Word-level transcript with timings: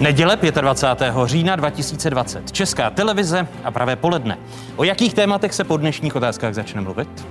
Neděle 0.00 0.38
25. 0.60 1.14
října 1.24 1.56
2020. 1.56 2.52
Česká 2.52 2.90
televize 2.90 3.48
a 3.64 3.70
pravé 3.70 3.96
poledne. 3.96 4.38
O 4.76 4.84
jakých 4.84 5.14
tématech 5.14 5.54
se 5.54 5.64
po 5.64 5.76
dnešních 5.76 6.16
otázkách 6.16 6.54
začne 6.54 6.80
mluvit? 6.80 7.26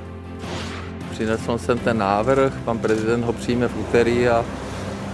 Přinesl 1.12 1.58
jsem 1.58 1.80
ten 1.80 1.98
návrh, 1.98 2.54
pan 2.66 2.80
prezident 2.80 3.24
ho 3.24 3.34
přijme 3.34 3.68
v 3.68 3.80
úterý 3.80 4.28
a 4.28 4.46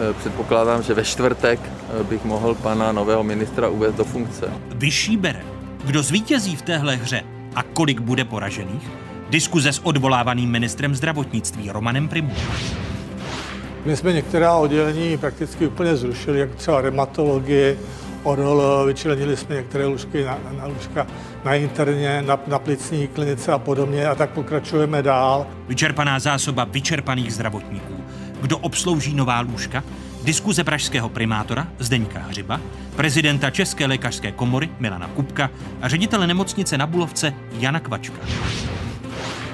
e, 0.09 0.13
předpokládám, 0.13 0.83
že 0.83 0.93
ve 0.93 1.03
čtvrtek 1.03 1.59
e, 1.99 2.03
bych 2.03 2.25
mohl 2.25 2.55
pana 2.55 2.91
nového 2.91 3.23
ministra 3.23 3.69
uvést 3.69 3.95
do 3.95 4.03
funkce. 4.03 4.51
Vyšší 4.75 5.17
bere. 5.17 5.41
Kdo 5.85 6.03
zvítězí 6.03 6.55
v 6.55 6.61
téhle 6.61 6.95
hře 6.95 7.23
a 7.55 7.63
kolik 7.63 7.99
bude 7.99 8.25
poražených? 8.25 8.89
Diskuze 9.29 9.73
s 9.73 9.79
odvolávaným 9.79 10.51
ministrem 10.51 10.95
zdravotnictví 10.95 11.71
Romanem 11.71 12.07
Primulem. 12.07 12.94
My 13.85 13.97
jsme 13.97 14.13
některá 14.13 14.55
oddělení 14.55 15.17
prakticky 15.17 15.67
úplně 15.67 15.95
zrušili, 15.95 16.39
jako 16.39 16.55
třeba 16.55 16.81
reumatologie, 16.81 17.77
odol, 18.23 18.85
vyčlenili 18.85 19.37
jsme 19.37 19.55
některé 19.55 19.85
lůžky 19.85 20.23
na, 20.23 20.37
na 20.57 20.65
lůžka 20.65 21.07
na 21.45 21.55
interně, 21.55 22.21
na, 22.21 22.39
na 22.47 22.59
plicní 22.59 23.07
klinice 23.07 23.51
a 23.51 23.59
podobně 23.59 24.07
a 24.07 24.15
tak 24.15 24.29
pokračujeme 24.29 25.01
dál. 25.03 25.47
Vyčerpaná 25.67 26.19
zásoba 26.19 26.63
vyčerpaných 26.63 27.33
zdravotníků. 27.33 28.03
Kdo 28.41 28.57
obslouží 28.57 29.13
nová 29.13 29.39
lůžka? 29.39 29.83
Diskuze 30.23 30.63
pražského 30.63 31.09
primátora 31.09 31.67
Zdeňka 31.79 32.19
Hřiba, 32.19 32.61
prezidenta 32.95 33.49
České 33.49 33.85
lékařské 33.85 34.31
komory 34.31 34.69
Milana 34.79 35.07
Kupka 35.07 35.49
a 35.81 35.87
ředitele 35.89 36.27
nemocnice 36.27 36.77
na 36.77 36.87
Bulovce 36.87 37.33
Jana 37.59 37.79
Kvačka. 37.79 38.19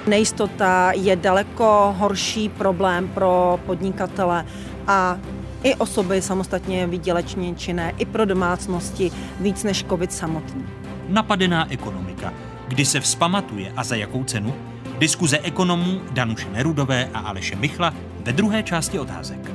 Nejistota 0.08 0.92
je 0.96 1.16
daleko 1.16 1.96
horší 1.98 2.50
problém 2.50 3.08
pro 3.08 3.60
podnikatele 3.66 4.46
a 4.88 5.20
i 5.64 5.76
osoby 5.76 6.22
samostatně 6.22 6.88
výdělečně 6.88 7.56
činné, 7.56 7.94
i 7.98 8.06
pro 8.06 8.26
domácnosti 8.26 9.12
víc 9.40 9.64
než 9.64 9.84
COVID 9.84 10.14
samotný. 10.14 10.66
Napadená 11.08 11.72
ekonomika. 11.72 12.34
Kdy 12.68 12.86
se 12.86 13.00
vzpamatuje 13.00 13.74
a 13.78 13.84
za 13.84 13.96
jakou 13.96 14.24
cenu? 14.24 14.56
Diskuze 15.00 15.40
ekonomů 15.40 16.02
Danuše 16.12 16.50
Nerudové 16.50 17.10
a 17.14 17.20
Aleše 17.20 17.56
Michla 17.56 17.94
ve 18.24 18.34
druhé 18.34 18.64
části 18.64 19.00
otázek. 19.00 19.52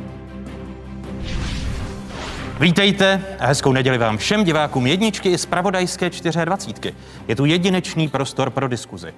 Vítejte 2.60 3.24
a 3.38 3.46
hezkou 3.46 3.72
neděli 3.72 3.98
vám 3.98 4.18
všem 4.18 4.44
divákům 4.44 4.86
jedničky 4.86 5.28
i 5.28 5.38
z 5.38 5.46
Pravodajské 5.46 6.10
24. 6.44 6.94
Je 7.28 7.36
tu 7.36 7.44
jedinečný 7.44 8.08
prostor 8.08 8.50
pro 8.50 8.68
diskuzi. 8.68 9.14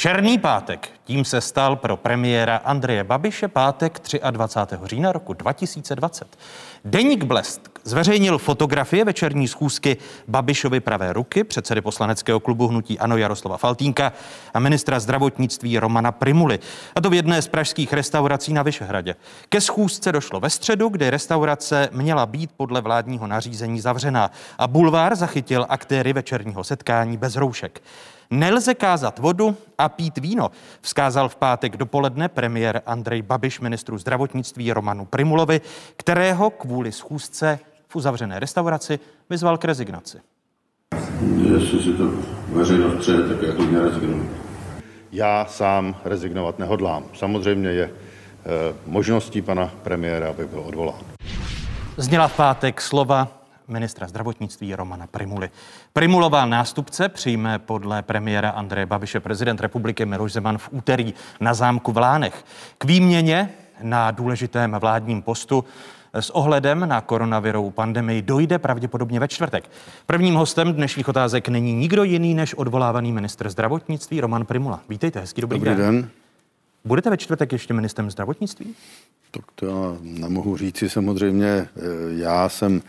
Černý 0.00 0.38
pátek, 0.38 0.88
tím 1.04 1.24
se 1.24 1.40
stal 1.40 1.76
pro 1.76 1.96
premiéra 1.96 2.56
Andreje 2.56 3.04
Babiše 3.04 3.48
pátek 3.48 4.00
23. 4.30 4.76
října 4.84 5.12
roku 5.12 5.32
2020. 5.32 6.38
Deník 6.84 7.24
Blesk 7.24 7.68
zveřejnil 7.84 8.38
fotografie 8.38 9.04
večerní 9.04 9.48
schůzky 9.48 9.96
Babišovy 10.28 10.80
pravé 10.80 11.12
ruky, 11.12 11.44
předsedy 11.44 11.80
poslaneckého 11.80 12.40
klubu 12.40 12.68
Hnutí 12.68 12.98
Ano 12.98 13.16
Jaroslava 13.16 13.56
Faltínka 13.56 14.12
a 14.54 14.58
ministra 14.58 15.00
zdravotnictví 15.00 15.78
Romana 15.78 16.12
Primuly. 16.12 16.58
A 16.94 17.00
to 17.00 17.10
v 17.10 17.14
jedné 17.14 17.42
z 17.42 17.48
pražských 17.48 17.92
restaurací 17.92 18.52
na 18.52 18.62
Vyšehradě. 18.62 19.14
Ke 19.48 19.60
schůzce 19.60 20.12
došlo 20.12 20.40
ve 20.40 20.50
středu, 20.50 20.88
kdy 20.88 21.10
restaurace 21.10 21.88
měla 21.92 22.26
být 22.26 22.50
podle 22.56 22.80
vládního 22.80 23.26
nařízení 23.26 23.80
zavřená 23.80 24.30
a 24.58 24.66
bulvár 24.66 25.16
zachytil 25.16 25.66
aktéry 25.68 26.12
večerního 26.12 26.64
setkání 26.64 27.16
bez 27.16 27.36
roušek. 27.36 27.82
Nelze 28.32 28.74
kázat 28.74 29.18
vodu 29.18 29.56
a 29.78 29.88
pít 29.88 30.18
víno, 30.18 30.50
vzkázal 30.80 31.28
v 31.28 31.36
pátek 31.36 31.76
dopoledne 31.76 32.28
premiér 32.28 32.82
Andrej 32.86 33.22
Babiš 33.22 33.60
ministru 33.60 33.98
zdravotnictví 33.98 34.72
Romanu 34.72 35.04
Primulovi, 35.04 35.60
kterého 35.96 36.50
kvůli 36.50 36.92
schůzce 36.92 37.58
v 37.88 37.96
uzavřené 37.96 38.38
restauraci 38.38 38.98
vyzval 39.30 39.58
k 39.58 39.64
rezignaci. 39.64 40.18
Jestli 41.54 41.82
si 41.82 41.92
to 41.92 42.10
veřejnost 42.48 43.00
přeje, 43.00 43.18
tak 43.18 43.42
já 43.42 43.52
to. 43.52 44.28
Já 45.12 45.46
sám 45.46 45.96
rezignovat 46.04 46.58
nehodlám. 46.58 47.04
Samozřejmě 47.14 47.68
je 47.68 47.84
e, 47.84 47.90
možností 48.86 49.42
pana 49.42 49.70
premiéra, 49.82 50.30
aby 50.30 50.46
byl 50.46 50.60
odvolán. 50.60 51.00
Zněla 51.96 52.28
v 52.28 52.36
pátek 52.36 52.80
slova 52.80 53.39
ministra 53.70 54.08
zdravotnictví 54.08 54.74
Romana 54.74 55.06
Primuly. 55.06 55.50
Primulová 55.92 56.46
nástupce 56.46 57.08
přijme 57.08 57.58
podle 57.58 58.02
premiéra 58.02 58.50
Andreje 58.50 58.86
Babiše 58.86 59.20
prezident 59.20 59.60
republiky 59.60 60.06
Miloš 60.06 60.32
Zeman 60.32 60.58
v 60.58 60.68
úterý 60.70 61.14
na 61.40 61.54
zámku 61.54 61.92
v 61.92 61.98
Lánech. 61.98 62.44
K 62.78 62.84
výměně 62.84 63.50
na 63.82 64.10
důležitém 64.10 64.76
vládním 64.80 65.22
postu 65.22 65.64
s 66.12 66.30
ohledem 66.30 66.88
na 66.88 67.00
koronavirovou 67.00 67.70
pandemii 67.70 68.22
dojde 68.22 68.58
pravděpodobně 68.58 69.20
ve 69.20 69.28
čtvrtek. 69.28 69.70
Prvním 70.06 70.34
hostem 70.34 70.72
dnešních 70.72 71.08
otázek 71.08 71.48
není 71.48 71.72
nikdo 71.72 72.04
jiný 72.04 72.34
než 72.34 72.54
odvolávaný 72.54 73.12
ministr 73.12 73.50
zdravotnictví 73.50 74.20
Roman 74.20 74.46
Primula. 74.46 74.80
Vítejte, 74.88 75.20
hezký 75.20 75.40
dobrý, 75.40 75.58
dobrý 75.58 75.74
den. 75.74 75.78
den. 75.78 76.08
Budete 76.84 77.10
ve 77.10 77.16
čtvrtek 77.16 77.52
ještě 77.52 77.74
ministrem 77.74 78.10
zdravotnictví? 78.10 78.74
Tak 79.30 79.44
to 79.54 79.66
já 79.66 79.98
nemohu 80.02 80.56
říci 80.56 80.90
samozřejmě. 80.90 81.68
Já 82.16 82.48
jsem 82.48 82.82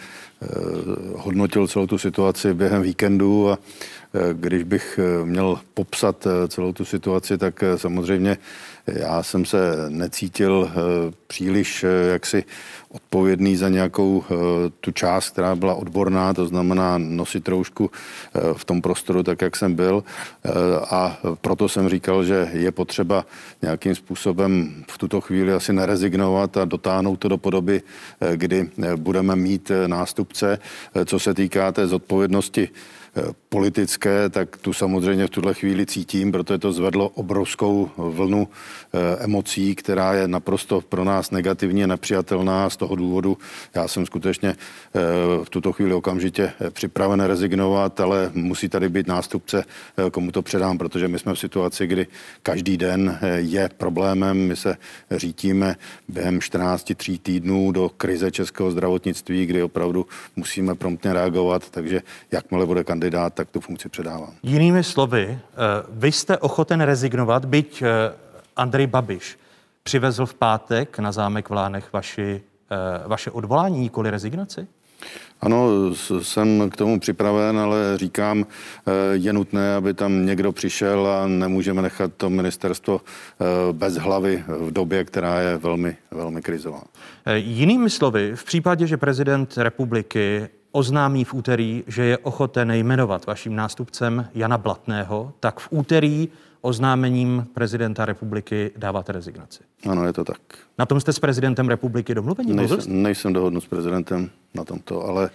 hodnotil 1.16 1.68
celou 1.68 1.88
tu 1.88 1.98
situaci 1.98 2.54
během 2.54 2.82
víkendu 2.82 3.50
a 3.50 3.54
eh, 3.54 4.01
když 4.34 4.64
bych 4.64 5.00
měl 5.24 5.60
popsat 5.74 6.28
celou 6.48 6.74
tu 6.74 6.86
situaci, 6.86 7.38
tak 7.38 7.64
samozřejmě 7.76 8.38
já 8.88 9.24
jsem 9.24 9.46
se 9.46 9.58
necítil 9.90 10.72
příliš 11.28 11.86
jaksi 12.12 12.44
odpovědný 12.92 13.56
za 13.56 13.70
nějakou 13.70 14.24
eh, 14.24 14.36
tu 14.80 14.92
část, 14.92 15.30
která 15.30 15.56
byla 15.56 15.76
odborná, 15.76 16.34
to 16.34 16.48
znamená 16.48 16.98
nosit 16.98 17.44
troušku 17.44 17.92
eh, 17.92 18.40
v 18.54 18.66
tom 18.66 18.82
prostoru 18.82 19.24
tak, 19.24 19.42
jak 19.42 19.56
jsem 19.56 19.76
byl. 19.76 20.04
Eh, 20.04 20.50
a 20.90 21.18
proto 21.42 21.70
jsem 21.70 21.90
říkal, 21.90 22.24
že 22.24 22.50
je 22.54 22.72
potřeba 22.72 23.26
nějakým 23.62 23.96
způsobem 23.96 24.84
v 24.92 24.98
tuto 24.98 25.22
chvíli 25.22 25.54
asi 25.54 25.74
nerezignovat 25.74 26.58
a 26.58 26.66
dotáhnout 26.66 27.16
to 27.16 27.28
do 27.28 27.38
podoby, 27.38 27.82
kdy 28.36 28.70
budeme 28.96 29.36
mít 29.36 29.72
nástupce. 29.88 30.60
Co 31.06 31.20
se 31.20 31.34
týká 31.34 31.72
té 31.72 31.88
zodpovědnosti 31.88 32.70
politické, 33.50 34.30
tak 34.30 34.58
tu 34.58 34.74
samozřejmě 34.74 35.28
v 35.28 35.30
tuhle 35.30 35.54
chvíli 35.54 35.86
cítím, 35.86 36.32
protože 36.32 36.58
to 36.58 36.72
zvedlo 36.72 37.10
obrovskou 37.10 37.90
vlnu 37.98 38.48
eh, 38.48 39.24
emocí, 39.24 39.76
která 39.76 40.14
je 40.14 40.28
naprosto 40.28 40.82
pro 40.82 41.04
nás 41.04 41.32
negativně 41.32 41.88
nepřijatelná. 41.88 42.70
Z 42.70 42.78
toho 42.78 42.96
důvodu 42.96 43.38
já 43.76 43.88
jsem 43.88 44.06
skutečně 44.06 44.50
eh, 44.50 45.00
v 45.44 45.50
tuto 45.50 45.74
chvíli 45.74 45.94
okamžitě 45.94 46.54
eh, 46.60 46.72
připraven 46.72 47.22
rezignovat, 47.22 48.00
ale 48.00 48.32
musí 48.34 48.70
tady 48.70 48.90
být 48.90 49.08
nástupce, 49.08 49.64
komu 50.12 50.32
to 50.32 50.42
předám, 50.42 50.78
protože 50.78 51.08
my 51.08 51.20
jsme 51.20 51.34
v 51.34 51.40
situaci, 51.40 51.88
kdy 51.88 52.08
každý 52.44 52.78
den 52.78 53.20
je 53.36 53.70
problémem. 53.78 54.38
My 54.38 54.56
se 54.56 54.78
řítíme 55.12 55.76
během 56.08 56.42
14 56.42 56.92
tří 56.96 57.20
týdnů 57.20 57.72
do 57.72 57.90
krize 57.90 58.32
českého 58.32 58.72
zdravotnictví, 58.72 59.46
kdy 59.46 59.64
opravdu 59.64 60.06
musíme 60.36 60.76
promptně 60.76 61.14
reagovat, 61.14 61.70
takže 61.70 62.02
jakmile 62.32 62.66
bude 62.66 62.84
kandidát, 62.84 63.01
tak 63.34 63.50
tu 63.50 63.60
funkci 63.60 63.90
předávám. 63.90 64.34
Jinými 64.44 64.84
slovy, 64.84 65.28
eh, 65.30 65.58
vy 65.90 66.12
jste 66.12 66.38
ochoten 66.38 66.82
rezignovat, 66.82 67.46
byť 67.46 67.82
eh, 67.82 67.88
Andrej 68.56 68.88
Babiš 68.88 69.40
přivezl 69.84 70.26
v 70.26 70.34
pátek 70.34 71.00
na 71.00 71.12
zámek 71.12 71.50
v 71.50 71.54
Lánech 71.54 71.94
vaši, 71.94 72.42
eh, 72.72 73.08
vaše 73.08 73.32
odvolání, 73.32 73.80
nikoli 73.80 74.10
rezignaci? 74.10 74.68
Ano, 75.42 75.70
jsem 76.22 76.70
k 76.70 76.78
tomu 76.78 77.00
připraven, 77.00 77.60
ale 77.60 77.98
říkám, 77.98 78.46
je 79.12 79.34
nutné, 79.34 79.76
aby 79.76 79.94
tam 79.94 80.26
někdo 80.26 80.52
přišel 80.52 81.08
a 81.08 81.28
nemůžeme 81.28 81.82
nechat 81.82 82.12
to 82.18 82.30
ministerstvo 82.30 83.02
bez 83.72 83.96
hlavy 83.96 84.44
v 84.48 84.72
době, 84.72 85.04
která 85.04 85.40
je 85.40 85.58
velmi, 85.58 85.98
velmi 86.12 86.42
krizová. 86.42 86.82
Jinými 87.34 87.90
slovy, 87.90 88.32
v 88.36 88.44
případě, 88.44 88.88
že 88.88 88.98
prezident 88.98 89.58
republiky 89.58 90.50
oznámí 90.72 91.24
v 91.24 91.34
úterý, 91.34 91.84
že 91.88 92.04
je 92.04 92.18
ochoten 92.18 92.72
jmenovat 92.72 93.26
vaším 93.26 93.56
nástupcem 93.56 94.28
Jana 94.36 94.58
Blatného, 94.58 95.34
tak 95.40 95.60
v 95.60 95.68
úterý 95.72 96.30
oznámením 96.62 97.48
prezidenta 97.54 98.06
republiky 98.06 98.72
dáváte 98.78 99.12
rezignaci. 99.12 99.64
Ano, 99.90 100.06
je 100.06 100.14
to 100.14 100.24
tak. 100.24 100.42
Na 100.78 100.86
tom 100.86 101.00
jste 101.00 101.14
s 101.14 101.20
prezidentem 101.20 101.70
republiky 101.70 102.16
domluveni? 102.16 102.54
Nejsem, 102.54 102.80
nejsem 102.88 103.34
dohodnut 103.34 103.64
s 103.64 103.68
prezidentem 103.68 104.30
na 104.54 104.64
tomto, 104.64 105.06
ale... 105.06 105.30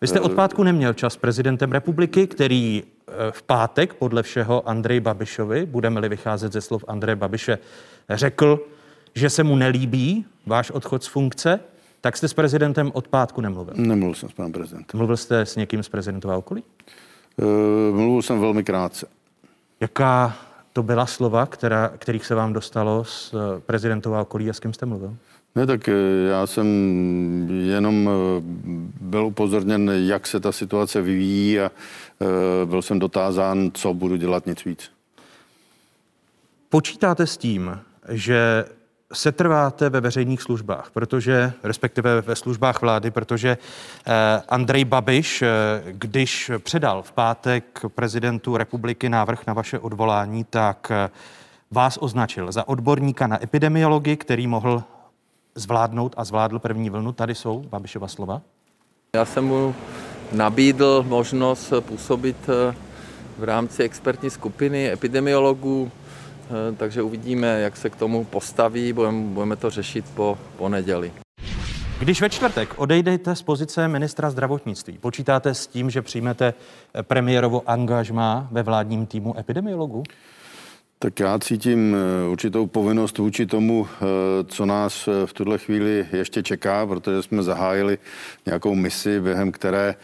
Vy 0.00 0.06
jste 0.06 0.20
od 0.20 0.32
pátku 0.32 0.62
neměl 0.62 0.94
čas 0.94 1.12
s 1.12 1.16
prezidentem 1.16 1.72
republiky, 1.72 2.26
který 2.26 2.82
eh, 2.82 3.12
v 3.30 3.42
pátek 3.42 3.94
podle 3.94 4.22
všeho 4.22 4.68
Andrej 4.68 5.00
Babišovi, 5.00 5.66
budeme-li 5.66 6.08
vycházet 6.08 6.52
ze 6.52 6.60
slov 6.60 6.84
Andreje 6.88 7.16
Babiše, 7.16 7.58
řekl, 8.10 8.60
že 9.14 9.30
se 9.30 9.44
mu 9.44 9.56
nelíbí 9.56 10.24
váš 10.46 10.70
odchod 10.70 11.04
z 11.04 11.06
funkce, 11.06 11.60
tak 12.06 12.16
jste 12.16 12.28
s 12.28 12.34
prezidentem 12.34 12.90
od 12.94 13.08
pátku 13.08 13.40
nemluvil? 13.40 13.74
Nemluvil 13.76 14.14
jsem 14.14 14.28
s 14.28 14.32
panem 14.32 14.52
prezidentem. 14.52 14.98
Mluvil 14.98 15.16
jste 15.16 15.40
s 15.40 15.56
někým 15.56 15.82
z 15.82 15.88
prezidentova 15.88 16.36
okolí? 16.36 16.62
Uh, 17.36 17.96
mluvil 17.96 18.22
jsem 18.22 18.40
velmi 18.40 18.64
krátce. 18.64 19.06
Jaká 19.80 20.36
to 20.72 20.82
byla 20.82 21.06
slova, 21.06 21.46
která, 21.46 21.88
kterých 21.88 22.26
se 22.26 22.34
vám 22.34 22.52
dostalo 22.52 23.04
z 23.04 23.34
eh, 23.34 23.60
prezidentova 23.60 24.20
okolí 24.20 24.50
a 24.50 24.52
s 24.52 24.60
kým 24.60 24.72
jste 24.72 24.86
mluvil? 24.86 25.16
Ne, 25.54 25.66
tak 25.66 25.90
já 26.28 26.46
jsem 26.46 26.66
jenom 27.50 28.10
byl 29.00 29.26
upozorněn, 29.26 29.90
jak 29.94 30.26
se 30.26 30.40
ta 30.40 30.52
situace 30.52 31.02
vyvíjí 31.02 31.60
a 31.60 31.70
byl 32.64 32.82
jsem 32.82 32.98
dotázán, 32.98 33.70
co 33.74 33.94
budu 33.94 34.16
dělat 34.16 34.46
nic 34.46 34.64
víc. 34.64 34.90
Počítáte 36.68 37.26
s 37.26 37.36
tím, 37.36 37.78
že 38.08 38.64
se 39.12 39.32
trváte 39.32 39.90
ve 39.90 40.00
veřejných 40.00 40.42
službách, 40.42 40.90
protože, 40.92 41.52
respektive 41.62 42.20
ve 42.20 42.36
službách 42.36 42.80
vlády, 42.80 43.10
protože 43.10 43.58
eh, 44.06 44.42
Andrej 44.48 44.84
Babiš, 44.84 45.42
eh, 45.42 45.48
když 45.92 46.50
předal 46.58 47.02
v 47.02 47.12
pátek 47.12 47.80
prezidentu 47.94 48.56
republiky 48.56 49.08
návrh 49.08 49.46
na 49.46 49.52
vaše 49.52 49.78
odvolání, 49.78 50.44
tak 50.44 50.90
eh, 50.90 51.10
vás 51.70 51.98
označil 52.00 52.52
za 52.52 52.68
odborníka 52.68 53.26
na 53.26 53.42
epidemiologii, 53.42 54.16
který 54.16 54.46
mohl 54.46 54.82
zvládnout 55.54 56.14
a 56.16 56.24
zvládl 56.24 56.58
první 56.58 56.90
vlnu. 56.90 57.12
Tady 57.12 57.34
jsou 57.34 57.60
Babišova 57.60 58.08
slova. 58.08 58.42
Já 59.14 59.24
jsem 59.24 59.44
mu 59.44 59.74
nabídl 60.32 61.04
možnost 61.08 61.72
působit 61.80 62.36
v 63.38 63.44
rámci 63.44 63.82
expertní 63.82 64.30
skupiny 64.30 64.92
epidemiologů 64.92 65.90
takže 66.76 67.02
uvidíme, 67.02 67.60
jak 67.60 67.76
se 67.76 67.90
k 67.90 67.96
tomu 67.96 68.24
postaví, 68.24 68.92
budeme, 68.92 69.22
budeme 69.22 69.56
to 69.56 69.70
řešit 69.70 70.04
po 70.14 70.38
pondělí. 70.56 71.12
Když 71.98 72.20
ve 72.20 72.30
čtvrtek 72.30 72.74
odejdete 72.76 73.36
z 73.36 73.42
pozice 73.42 73.88
ministra 73.88 74.30
zdravotnictví, 74.30 74.98
počítáte 74.98 75.54
s 75.54 75.66
tím, 75.66 75.90
že 75.90 76.02
přijmete 76.02 76.54
premiérovo 77.02 77.62
angažmá 77.66 78.48
ve 78.50 78.62
vládním 78.62 79.06
týmu 79.06 79.38
epidemiologů? 79.38 80.02
Tak 80.98 81.20
já 81.20 81.38
cítím 81.38 81.96
eh, 81.96 82.28
určitou 82.28 82.66
povinnost 82.66 83.18
vůči 83.18 83.46
tomu, 83.46 83.88
eh, 83.88 84.04
co 84.44 84.66
nás 84.66 85.08
v 85.26 85.32
tuhle 85.32 85.58
chvíli 85.58 86.06
ještě 86.12 86.42
čeká, 86.42 86.86
protože 86.86 87.22
jsme 87.22 87.42
zahájili 87.42 87.98
nějakou 88.46 88.74
misi, 88.74 89.20
během 89.20 89.52
které 89.52 89.94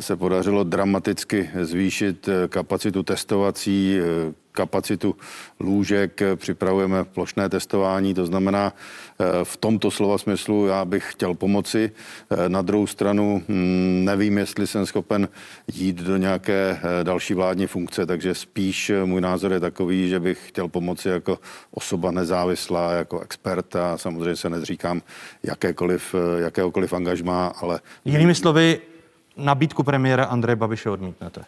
se 0.00 0.16
podařilo 0.16 0.64
dramaticky 0.64 1.50
zvýšit 1.62 2.28
kapacitu 2.48 3.02
testovací, 3.02 4.00
kapacitu 4.52 5.16
lůžek, 5.60 6.20
připravujeme 6.36 7.04
plošné 7.04 7.48
testování, 7.48 8.14
to 8.14 8.26
znamená 8.26 8.72
eh, 8.72 9.24
v 9.44 9.56
tomto 9.56 9.90
slova 9.90 10.18
smyslu 10.18 10.66
já 10.66 10.84
bych 10.84 11.12
chtěl 11.12 11.34
pomoci. 11.34 11.90
Eh, 12.30 12.48
na 12.48 12.62
druhou 12.62 12.86
stranu 12.86 13.42
hm, 13.48 14.04
nevím, 14.04 14.38
jestli 14.38 14.66
jsem 14.66 14.86
schopen 14.86 15.28
jít 15.72 15.96
do 15.96 16.16
nějaké 16.16 16.80
eh, 16.82 17.04
další 17.04 17.34
vládní 17.34 17.66
funkce, 17.66 18.06
takže 18.06 18.34
spíš 18.34 18.92
můj 19.04 19.20
názor 19.20 19.52
je 19.52 19.60
takový, 19.60 20.08
že 20.08 20.20
bych 20.20 20.48
chtěl 20.48 20.68
pomoci 20.68 21.08
jako 21.08 21.38
osoba 21.70 22.10
nezávislá, 22.10 22.92
jako 22.92 23.20
expert 23.20 23.76
a 23.76 23.98
samozřejmě 23.98 24.36
se 24.36 24.50
nezříkám 24.50 25.02
jakékoliv, 25.42 26.14
jakéhokoliv 26.38 26.92
angažmá, 26.92 27.46
ale... 27.46 27.80
Jinými 28.04 28.34
slovy, 28.34 28.80
nabídku 29.44 29.82
premiéra 29.82 30.24
Andreje 30.24 30.56
Babiše 30.56 30.90
odmítnete? 30.90 31.44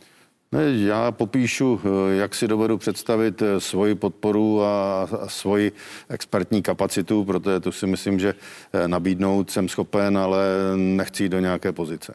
Ne, 0.52 0.62
já 0.72 1.10
popíšu, 1.12 1.80
eh, 1.84 2.14
jak 2.16 2.34
si 2.34 2.48
dovedu 2.48 2.78
představit 2.78 3.42
eh, 3.42 3.60
svoji 3.60 3.94
podporu 3.94 4.62
a, 4.62 5.08
svoji 5.26 5.72
expertní 6.08 6.62
kapacitu, 6.62 7.24
protože 7.24 7.60
tu 7.60 7.72
si 7.72 7.86
myslím, 7.86 8.18
že 8.18 8.34
eh, 8.72 8.88
nabídnout 8.88 9.50
jsem 9.50 9.68
schopen, 9.68 10.18
ale 10.18 10.44
nechci 10.76 11.22
jít 11.22 11.28
do 11.28 11.40
nějaké 11.40 11.72
pozice. 11.72 12.14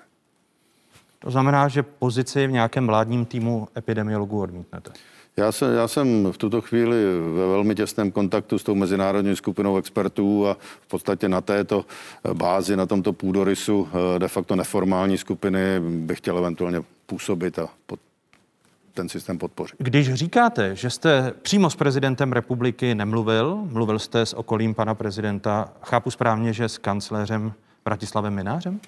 To 1.19 1.31
znamená, 1.31 1.67
že 1.67 1.83
pozici 1.83 2.47
v 2.47 2.51
nějakém 2.51 2.87
vládním 2.87 3.25
týmu 3.25 3.67
epidemiologů 3.77 4.41
odmítnete? 4.41 4.91
Já, 5.39 5.51
se, 5.51 5.73
já 5.73 5.87
jsem 5.87 6.31
v 6.31 6.37
tuto 6.37 6.61
chvíli 6.61 6.95
ve 7.35 7.47
velmi 7.47 7.75
těsném 7.75 8.11
kontaktu 8.11 8.59
s 8.59 8.63
tou 8.63 8.75
mezinárodní 8.75 9.35
skupinou 9.35 9.77
expertů 9.77 10.47
a 10.47 10.57
v 10.81 10.87
podstatě 10.87 11.29
na 11.29 11.41
této 11.41 11.85
bázi, 12.33 12.75
na 12.75 12.85
tomto 12.85 13.13
půdorysu 13.13 13.87
de 14.17 14.27
facto 14.27 14.55
neformální 14.55 15.17
skupiny 15.17 15.59
bych 15.79 16.17
chtěl 16.17 16.37
eventuálně 16.37 16.81
působit 17.05 17.59
a 17.59 17.69
pod, 17.85 17.99
ten 18.93 19.09
systém 19.09 19.37
podpořit. 19.37 19.75
Když 19.79 20.13
říkáte, 20.13 20.75
že 20.75 20.89
jste 20.89 21.33
přímo 21.41 21.69
s 21.69 21.75
prezidentem 21.75 22.33
republiky 22.33 22.95
nemluvil, 22.95 23.55
mluvil 23.55 23.99
jste 23.99 24.25
s 24.25 24.33
okolím 24.33 24.73
pana 24.73 24.95
prezidenta, 24.95 25.73
chápu 25.81 26.11
správně, 26.11 26.53
že 26.53 26.69
s 26.69 26.77
kancléřem 26.77 27.53
Bratislavem 27.85 28.33
Minářem? 28.33 28.79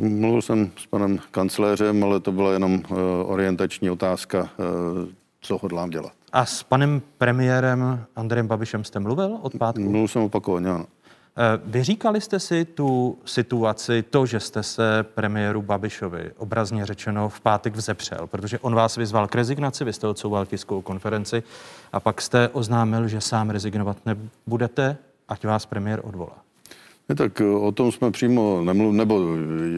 Mluvil 0.00 0.42
jsem 0.42 0.70
s 0.76 0.86
panem 0.86 1.18
kancléřem, 1.30 2.04
ale 2.04 2.20
to 2.20 2.32
byla 2.32 2.52
jenom 2.52 2.74
uh, 2.74 2.98
orientační 3.24 3.90
otázka, 3.90 4.40
uh, 4.40 5.08
co 5.44 5.58
hodlám 5.62 5.90
dělat. 5.90 6.12
A 6.32 6.44
s 6.44 6.62
panem 6.62 7.02
premiérem 7.18 8.04
Andrejem 8.16 8.46
Babišem 8.46 8.84
jste 8.84 9.00
mluvil 9.00 9.38
od 9.42 9.52
pátku? 9.58 9.82
Mluvil 9.82 10.08
jsem 10.08 10.22
opakovaně, 10.22 10.70
ano. 10.70 10.86
Eh, 11.36 11.60
vyříkali 11.64 12.20
jste 12.20 12.40
si 12.40 12.64
tu 12.64 13.18
situaci, 13.24 14.04
to, 14.10 14.26
že 14.26 14.40
jste 14.40 14.62
se 14.62 15.02
premiéru 15.02 15.62
Babišovi 15.62 16.30
obrazně 16.36 16.86
řečeno 16.86 17.28
v 17.28 17.40
pátek 17.40 17.76
vzepřel, 17.76 18.26
protože 18.26 18.58
on 18.58 18.74
vás 18.74 18.96
vyzval 18.96 19.28
k 19.28 19.34
rezignaci, 19.34 19.84
vy 19.84 19.92
jste 19.92 20.06
odsouval 20.06 20.46
tiskovou 20.46 20.82
konferenci 20.82 21.42
a 21.92 22.00
pak 22.00 22.22
jste 22.22 22.48
oznámil, 22.48 23.08
že 23.08 23.20
sám 23.20 23.50
rezignovat 23.50 23.96
nebudete, 24.06 24.96
ať 25.28 25.44
vás 25.44 25.66
premiér 25.66 26.00
odvolá. 26.04 26.44
Ne, 27.08 27.14
tak 27.14 27.40
eh, 27.40 27.44
o 27.44 27.72
tom 27.72 27.92
jsme 27.92 28.10
přímo 28.10 28.62
nemluvili, 28.64 28.96
nebo 28.96 29.20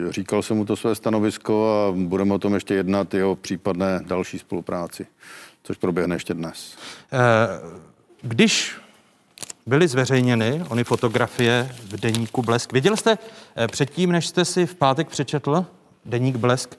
říkal 0.09 0.41
jsem 0.41 0.57
mu 0.57 0.65
to 0.65 0.75
své 0.75 0.95
stanovisko 0.95 1.69
a 1.69 1.91
budeme 1.97 2.33
o 2.33 2.39
tom 2.39 2.53
ještě 2.53 2.73
jednat 2.73 3.13
i 3.13 3.23
o 3.23 3.35
případné 3.35 4.01
další 4.07 4.39
spolupráci, 4.39 5.05
což 5.67 5.77
proběhne 5.77 6.15
ještě 6.15 6.33
dnes. 6.33 6.77
Eh, 7.13 7.17
když 8.21 8.75
byly 9.65 9.87
zveřejněny 9.87 10.63
ony 10.69 10.83
fotografie 10.83 11.71
v 11.83 11.99
deníku 11.99 12.41
Blesk. 12.41 12.73
Viděl 12.73 12.95
jste 12.95 13.17
eh, 13.55 13.67
předtím, 13.67 14.11
než 14.11 14.27
jste 14.27 14.45
si 14.45 14.65
v 14.65 14.75
pátek 14.75 15.07
přečetl 15.07 15.65
deník 16.05 16.35
Blesk, 16.35 16.75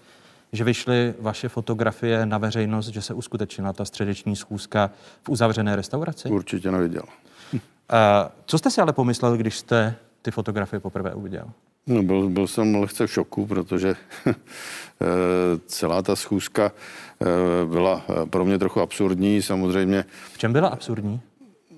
že 0.53 0.65
vyšly 0.65 1.15
vaše 1.21 1.49
fotografie 1.49 2.27
na 2.27 2.39
veřejnost, 2.39 2.89
že 2.89 3.03
se 3.03 3.15
uskutečnila 3.15 3.73
ta 3.73 3.85
středeční 3.85 4.37
schůzka 4.37 4.91
v 5.23 5.29
uzavřené 5.29 5.77
restauraci? 5.77 6.29
Určitě 6.29 6.71
neviděl. 6.71 7.05
A 7.89 8.31
co 8.47 8.59
jste 8.59 8.71
si 8.71 8.81
ale 8.81 8.93
pomyslel, 8.93 9.37
když 9.37 9.57
jste 9.57 9.97
ty 10.23 10.31
fotografie 10.31 10.81
poprvé 10.81 11.15
uviděl? 11.15 11.51
No, 11.89 12.03
byl, 12.03 12.29
byl 12.29 12.47
jsem 12.47 12.75
lehce 12.75 13.07
v 13.07 13.13
šoku, 13.13 13.47
protože 13.47 13.97
eh, 14.27 14.35
celá 15.67 16.03
ta 16.03 16.17
schůzka 16.17 16.73
eh, 16.73 17.08
byla 17.65 18.03
pro 18.31 18.45
mě 18.45 18.59
trochu 18.59 18.81
absurdní, 18.81 19.43
samozřejmě. 19.43 20.05
V 20.33 20.39
čem 20.39 20.53
byla 20.53 20.69
absurdní? 20.69 21.21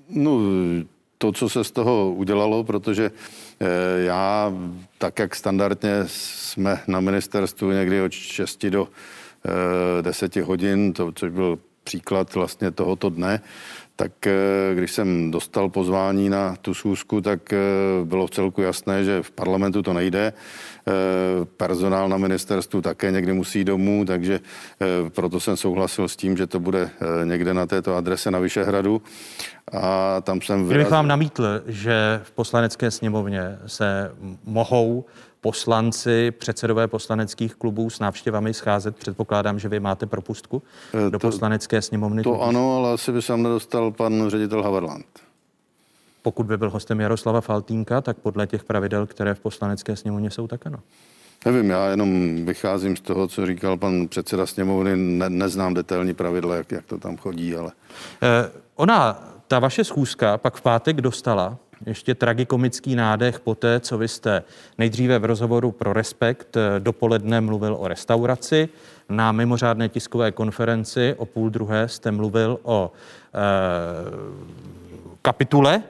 No, 0.09 0.39
to, 1.17 1.31
co 1.31 1.49
se 1.49 1.63
z 1.63 1.71
toho 1.71 2.13
udělalo, 2.13 2.63
protože 2.63 3.11
eh, 3.59 3.65
já, 4.03 4.53
tak 4.97 5.19
jak 5.19 5.35
standardně 5.35 6.03
jsme 6.05 6.79
na 6.87 6.99
ministerstvu 6.99 7.71
někdy 7.71 8.01
od 8.01 8.11
6 8.11 8.65
do 8.65 8.87
10 10.01 10.37
eh, 10.37 10.41
hodin, 10.41 10.93
to, 10.93 11.11
což 11.11 11.31
byl 11.31 11.59
příklad 11.83 12.35
vlastně 12.35 12.71
tohoto 12.71 13.09
dne, 13.09 13.41
tak 14.01 14.27
eh, 14.27 14.33
když 14.75 14.91
jsem 14.91 15.31
dostal 15.31 15.69
pozvání 15.69 16.29
na 16.29 16.55
tu 16.61 16.73
schůzku, 16.73 17.21
tak 17.21 17.53
bylo 18.03 18.27
v 18.27 18.31
celku 18.31 18.61
jasné, 18.61 19.03
že 19.03 19.21
v 19.21 19.31
parlamentu 19.31 19.83
to 19.83 19.93
nejde. 19.93 20.33
Personál 21.57 22.09
na 22.09 22.17
ministerstvu 22.17 22.81
také 22.81 23.11
někdy 23.11 23.33
musí 23.33 23.63
domů, 23.63 24.05
takže 24.05 24.39
proto 25.09 25.39
jsem 25.39 25.57
souhlasil 25.57 26.07
s 26.07 26.15
tím, 26.15 26.37
že 26.37 26.47
to 26.47 26.59
bude 26.59 26.89
někde 27.23 27.53
na 27.53 27.65
této 27.65 27.95
adrese 27.95 28.31
na 28.31 28.39
Vyšehradu. 28.39 29.01
A 29.71 30.21
tam 30.21 30.41
jsem 30.41 30.55
vyrazil... 30.55 30.75
Kdybych 30.75 30.91
vám 30.91 31.07
namítl, 31.07 31.61
že 31.67 32.21
v 32.23 32.31
poslanecké 32.31 32.91
sněmovně 32.91 33.57
se 33.65 34.11
mohou 34.45 35.05
poslanci, 35.41 36.31
předsedové 36.31 36.87
poslaneckých 36.87 37.55
klubů 37.55 37.89
s 37.89 37.99
návštěvami 37.99 38.53
scházet. 38.53 38.95
Předpokládám, 38.95 39.59
že 39.59 39.69
vy 39.69 39.79
máte 39.79 40.05
propustku 40.05 40.63
eh, 40.93 41.09
do 41.09 41.19
to, 41.19 41.27
poslanecké 41.27 41.81
sněmovny. 41.81 42.23
To 42.23 42.41
ano, 42.41 42.77
ale 42.77 42.93
asi 42.93 43.11
by 43.11 43.21
jsem 43.21 43.43
nedostal 43.43 43.91
pan 43.91 44.29
ředitel 44.29 44.63
Haverland. 44.63 45.05
Pokud 46.21 46.45
by 46.45 46.57
byl 46.57 46.69
hostem 46.69 46.99
Jaroslava 46.99 47.41
Faltínka, 47.41 48.01
tak 48.01 48.17
podle 48.17 48.47
těch 48.47 48.63
pravidel, 48.63 49.07
které 49.07 49.33
v 49.33 49.39
poslanecké 49.39 49.95
sněmovně 49.95 50.31
jsou, 50.31 50.47
tak 50.47 50.67
ano. 50.67 50.79
Nevím, 51.45 51.69
já 51.69 51.85
jenom 51.85 52.35
vycházím 52.45 52.95
z 52.95 53.01
toho, 53.01 53.27
co 53.27 53.45
říkal 53.45 53.77
pan 53.77 54.07
předseda 54.07 54.45
sněmovny. 54.45 54.95
Ne, 54.95 55.29
neznám 55.29 55.73
detailní 55.73 56.13
pravidla, 56.13 56.55
jak, 56.55 56.71
jak 56.71 56.85
to 56.85 56.97
tam 56.97 57.17
chodí, 57.17 57.55
ale... 57.55 57.71
Eh, 58.21 58.51
ona 58.75 59.27
ta 59.47 59.59
vaše 59.59 59.83
schůzka 59.83 60.37
pak 60.37 60.55
v 60.55 60.61
pátek 60.61 61.01
dostala 61.01 61.57
ještě 61.85 62.15
tragikomický 62.15 62.95
nádech 62.95 63.39
po 63.39 63.55
té, 63.55 63.79
co 63.79 63.97
vy 63.97 64.07
jste 64.07 64.43
nejdříve 64.77 65.19
v 65.19 65.25
rozhovoru 65.25 65.71
pro 65.71 65.93
Respekt 65.93 66.57
eh, 66.57 66.79
dopoledne 66.79 67.41
mluvil 67.41 67.75
o 67.79 67.87
restauraci, 67.87 68.69
na 69.11 69.31
mimořádné 69.31 69.89
tiskové 69.89 70.31
konferenci 70.31 71.15
o 71.17 71.25
půl 71.25 71.49
druhé 71.49 71.87
jste 71.87 72.11
mluvil 72.11 72.59
o 72.63 72.91
e, 73.33 73.39
kapitule 75.21 75.83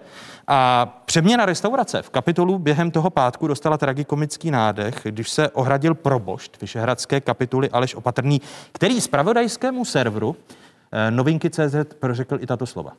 a 0.48 0.86
přeměna 1.06 1.46
restaurace 1.46 2.02
v 2.02 2.10
kapitolu 2.10 2.60
během 2.60 2.92
toho 2.92 3.10
pátku 3.10 3.48
dostala 3.48 3.78
tragikomický 3.78 4.52
nádech, 4.52 5.02
když 5.04 5.30
se 5.30 5.50
ohradil 5.50 5.96
probošt 5.96 6.62
Vyšehradské 6.62 7.22
kapituly 7.22 7.70
Aleš 7.70 7.96
Opatrný, 7.96 8.42
který 8.72 9.02
zpravodajskému 9.02 9.86
serveru 9.86 10.36
e, 10.92 11.12
novinky 11.12 11.50
CZ 11.50 11.76
prořekl 12.00 12.38
i 12.42 12.48
tato 12.48 12.66
slova. 12.66 12.94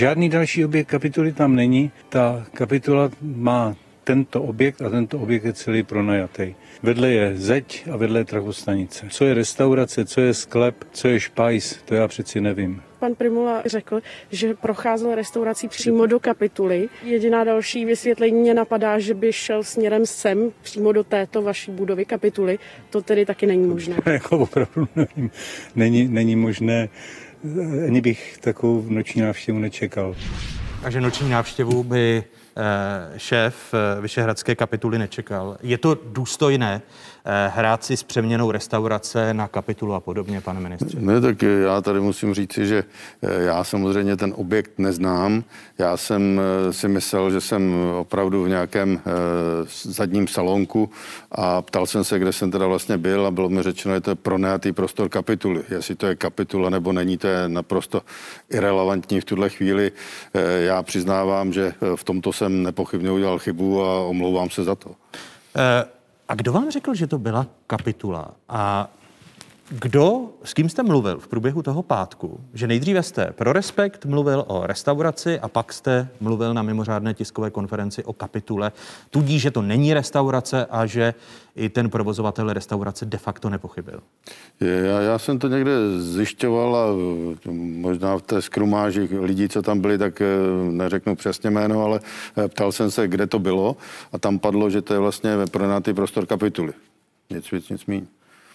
Žádný 0.00 0.28
další 0.28 0.64
objekt 0.64 0.86
kapituly 0.86 1.32
tam 1.32 1.56
není. 1.56 1.90
Ta 2.08 2.46
kapitula 2.52 3.10
má 3.22 3.76
tento 4.04 4.42
objekt 4.42 4.82
a 4.82 4.90
tento 4.90 5.18
objekt 5.18 5.44
je 5.44 5.52
celý 5.52 5.82
pronajatý. 5.82 6.54
Vedle 6.82 7.10
je 7.10 7.36
zeď 7.36 7.88
a 7.92 7.96
vedle 7.96 8.20
je 8.20 8.24
trafostanice. 8.24 9.06
Co 9.10 9.24
je 9.24 9.34
restaurace, 9.34 10.04
co 10.04 10.20
je 10.20 10.34
sklep, 10.34 10.84
co 10.92 11.08
je 11.08 11.20
špajs, 11.20 11.78
to 11.84 11.94
já 11.94 12.08
přeci 12.08 12.40
nevím. 12.40 12.82
Pan 12.98 13.14
Primula 13.14 13.62
řekl, 13.66 14.00
že 14.30 14.54
procházel 14.54 15.14
restaurací 15.14 15.68
přímo 15.68 16.06
do 16.06 16.20
kapituly. 16.20 16.88
Jediná 17.04 17.44
další 17.44 17.84
vysvětlení 17.84 18.40
mě 18.40 18.54
napadá, 18.54 18.98
že 18.98 19.14
by 19.14 19.32
šel 19.32 19.62
směrem 19.62 20.06
sem, 20.06 20.52
přímo 20.62 20.92
do 20.92 21.04
této 21.04 21.42
vaší 21.42 21.70
budovy 21.70 22.04
kapituly. 22.04 22.58
To 22.90 23.02
tedy 23.02 23.26
taky 23.26 23.46
není 23.46 23.66
možné. 23.66 23.96
jako 24.06 24.38
opravdu 24.38 24.88
nevím. 24.96 25.30
Není, 25.74 26.08
není 26.08 26.36
možné, 26.36 26.88
ani 27.86 28.00
bych 28.00 28.38
takovou 28.40 28.84
noční 28.88 29.22
návštěvu 29.22 29.58
nečekal. 29.58 30.16
Takže 30.82 31.00
noční 31.00 31.30
návštěvu 31.30 31.82
by 31.82 32.24
Eh, 32.58 33.18
šéf 33.18 33.74
eh, 33.74 34.00
Vyšehradské 34.00 34.54
kapituly 34.54 34.98
nečekal. 34.98 35.56
Je 35.62 35.78
to 35.78 35.98
důstojné 36.06 36.82
hrát 37.48 37.84
si 37.84 37.96
s 37.96 38.02
přeměnou 38.02 38.50
restaurace 38.50 39.34
na 39.34 39.48
kapitulu 39.48 39.94
a 39.94 40.00
podobně, 40.00 40.40
pane 40.40 40.60
ministře? 40.60 41.00
Ne, 41.00 41.20
tak 41.20 41.42
já 41.42 41.80
tady 41.80 42.00
musím 42.00 42.34
říci, 42.34 42.66
že 42.66 42.84
eh, 43.22 43.42
já 43.42 43.64
samozřejmě 43.64 44.16
ten 44.16 44.32
objekt 44.36 44.78
neznám. 44.78 45.44
Já 45.78 45.96
jsem 45.96 46.40
eh, 46.40 46.72
si 46.72 46.88
myslel, 46.88 47.30
že 47.30 47.40
jsem 47.40 47.74
opravdu 47.98 48.44
v 48.44 48.48
nějakém 48.48 49.00
zadním 49.82 50.28
salonku 50.28 50.90
a 51.32 51.62
ptal 51.62 51.86
jsem 51.86 52.04
se, 52.04 52.18
kde 52.18 52.32
jsem 52.32 52.50
teda 52.50 52.66
vlastně 52.66 52.98
byl 52.98 53.26
a 53.26 53.30
bylo 53.30 53.48
mi 53.48 53.62
řečeno, 53.62 53.94
že 53.94 54.00
to 54.00 54.10
je 54.10 54.14
pronajatý 54.14 54.72
prostor 54.72 55.08
kapituly. 55.08 55.62
Jestli 55.70 55.94
to 55.94 56.06
je 56.06 56.16
kapitula 56.16 56.70
nebo 56.70 56.92
není, 56.92 57.18
to 57.18 57.26
je 57.26 57.48
naprosto 57.48 58.02
irrelevantní 58.50 59.20
v 59.20 59.24
tuhle 59.24 59.48
chvíli. 59.48 59.92
Já 60.58 60.82
přiznávám, 60.82 61.52
že 61.52 61.74
v 61.94 62.04
tomto 62.04 62.32
jsem 62.32 62.62
nepochybně 62.62 63.10
udělal 63.10 63.38
chybu 63.38 63.82
a 63.82 64.00
omlouvám 64.00 64.50
se 64.50 64.64
za 64.64 64.74
to. 64.74 64.90
A 66.28 66.34
kdo 66.34 66.52
vám 66.52 66.70
řekl, 66.70 66.94
že 66.94 67.06
to 67.06 67.18
byla 67.18 67.46
kapitula? 67.66 68.30
A 68.48 68.90
kdo, 69.70 70.30
s 70.44 70.54
kým 70.54 70.68
jste 70.68 70.82
mluvil 70.82 71.18
v 71.18 71.28
průběhu 71.28 71.62
toho 71.62 71.82
pátku, 71.82 72.40
že 72.54 72.66
nejdříve 72.66 73.02
jste 73.02 73.26
pro 73.26 73.52
Respekt 73.52 74.04
mluvil 74.04 74.44
o 74.46 74.66
restauraci 74.66 75.40
a 75.40 75.48
pak 75.48 75.72
jste 75.72 76.08
mluvil 76.20 76.54
na 76.54 76.62
mimořádné 76.62 77.14
tiskové 77.14 77.50
konferenci 77.50 78.04
o 78.04 78.12
kapitule, 78.12 78.72
tudíž, 79.10 79.42
že 79.42 79.50
to 79.50 79.62
není 79.62 79.94
restaurace 79.94 80.66
a 80.70 80.86
že 80.86 81.14
i 81.56 81.68
ten 81.68 81.90
provozovatel 81.90 82.52
restaurace 82.52 83.06
de 83.06 83.18
facto 83.18 83.50
nepochybil? 83.50 84.00
Já, 84.60 85.00
já 85.00 85.18
jsem 85.18 85.38
to 85.38 85.48
někde 85.48 85.72
zjišťoval 85.98 86.76
a 86.76 86.86
možná 87.52 88.18
v 88.18 88.22
té 88.22 88.42
skrumáži 88.42 89.08
lidí, 89.20 89.48
co 89.48 89.62
tam 89.62 89.80
byli, 89.80 89.98
tak 89.98 90.20
eh, 90.20 90.26
neřeknu 90.70 91.16
přesně 91.16 91.50
jméno, 91.50 91.82
ale 91.82 92.00
eh, 92.36 92.48
ptal 92.48 92.72
jsem 92.72 92.90
se, 92.90 93.08
kde 93.08 93.26
to 93.26 93.38
bylo 93.38 93.76
a 94.12 94.18
tam 94.18 94.38
padlo, 94.38 94.70
že 94.70 94.82
to 94.82 94.94
je 94.94 95.00
vlastně 95.00 95.30
pronátý 95.50 95.94
prostor 95.94 96.26
kapituly. 96.26 96.72
Nic 97.30 97.52
víc, 97.52 97.68
nic 97.68 97.86
méně. 97.86 98.06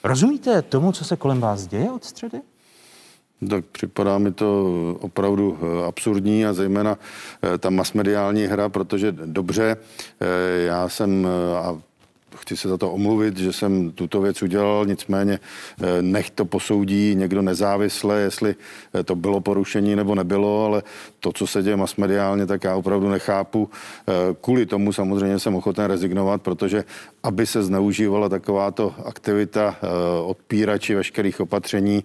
Rozumíte 0.04 0.62
tomu, 0.62 0.92
co 0.92 1.06
se 1.06 1.16
kolem 1.16 1.40
vás 1.40 1.68
děje 1.68 1.92
od 1.92 2.04
středy? 2.04 2.42
Tak 3.50 3.66
připadá 3.66 4.18
mi 4.18 4.32
to 4.32 4.66
opravdu 5.02 5.58
eh, 5.62 5.86
absurdní 5.86 6.46
a 6.46 6.54
zejména 6.54 6.98
ta 7.60 7.70
masmediální 7.70 8.44
hra, 8.44 8.70
protože 8.70 9.12
dobře, 9.12 9.78
já 10.66 10.90
jsem, 10.90 11.28
a 11.58 11.82
chci 12.42 12.58
se 12.58 12.70
za 12.70 12.78
to 12.78 12.92
omluvit, 12.92 13.38
že 13.38 13.54
jsem 13.54 13.92
tuto 13.92 14.22
věc 14.22 14.42
udělal, 14.42 14.86
nicméně 14.86 15.40
eh, 15.40 16.02
nech 16.02 16.30
to 16.30 16.46
posoudí 16.46 17.16
někdo 17.16 17.42
nezávisle, 17.42 18.20
jestli 18.20 18.56
eh, 18.94 19.04
to 19.04 19.16
bylo 19.16 19.42
porušení 19.42 19.96
nebo 19.96 20.16
nebylo, 20.16 20.66
ale 20.66 20.84
to, 21.20 21.32
co 21.32 21.48
se 21.48 21.64
děje 21.64 21.76
masmediálně, 21.76 22.46
tak 22.46 22.64
já 22.64 22.76
opravdu 22.76 23.10
nechápu. 23.10 23.70
Eh, 24.08 24.12
kvůli 24.42 24.66
tomu 24.66 24.94
samozřejmě 24.94 25.40
jsem 25.40 25.56
ochoten 25.56 25.86
rezignovat, 25.86 26.42
protože 26.42 26.84
aby 27.24 27.46
se 27.46 27.64
zneužívala 27.64 28.30
takováto 28.30 28.96
aktivita 29.06 29.76
odpírači 30.26 30.96
veškerých 30.96 31.40
opatření, 31.40 32.04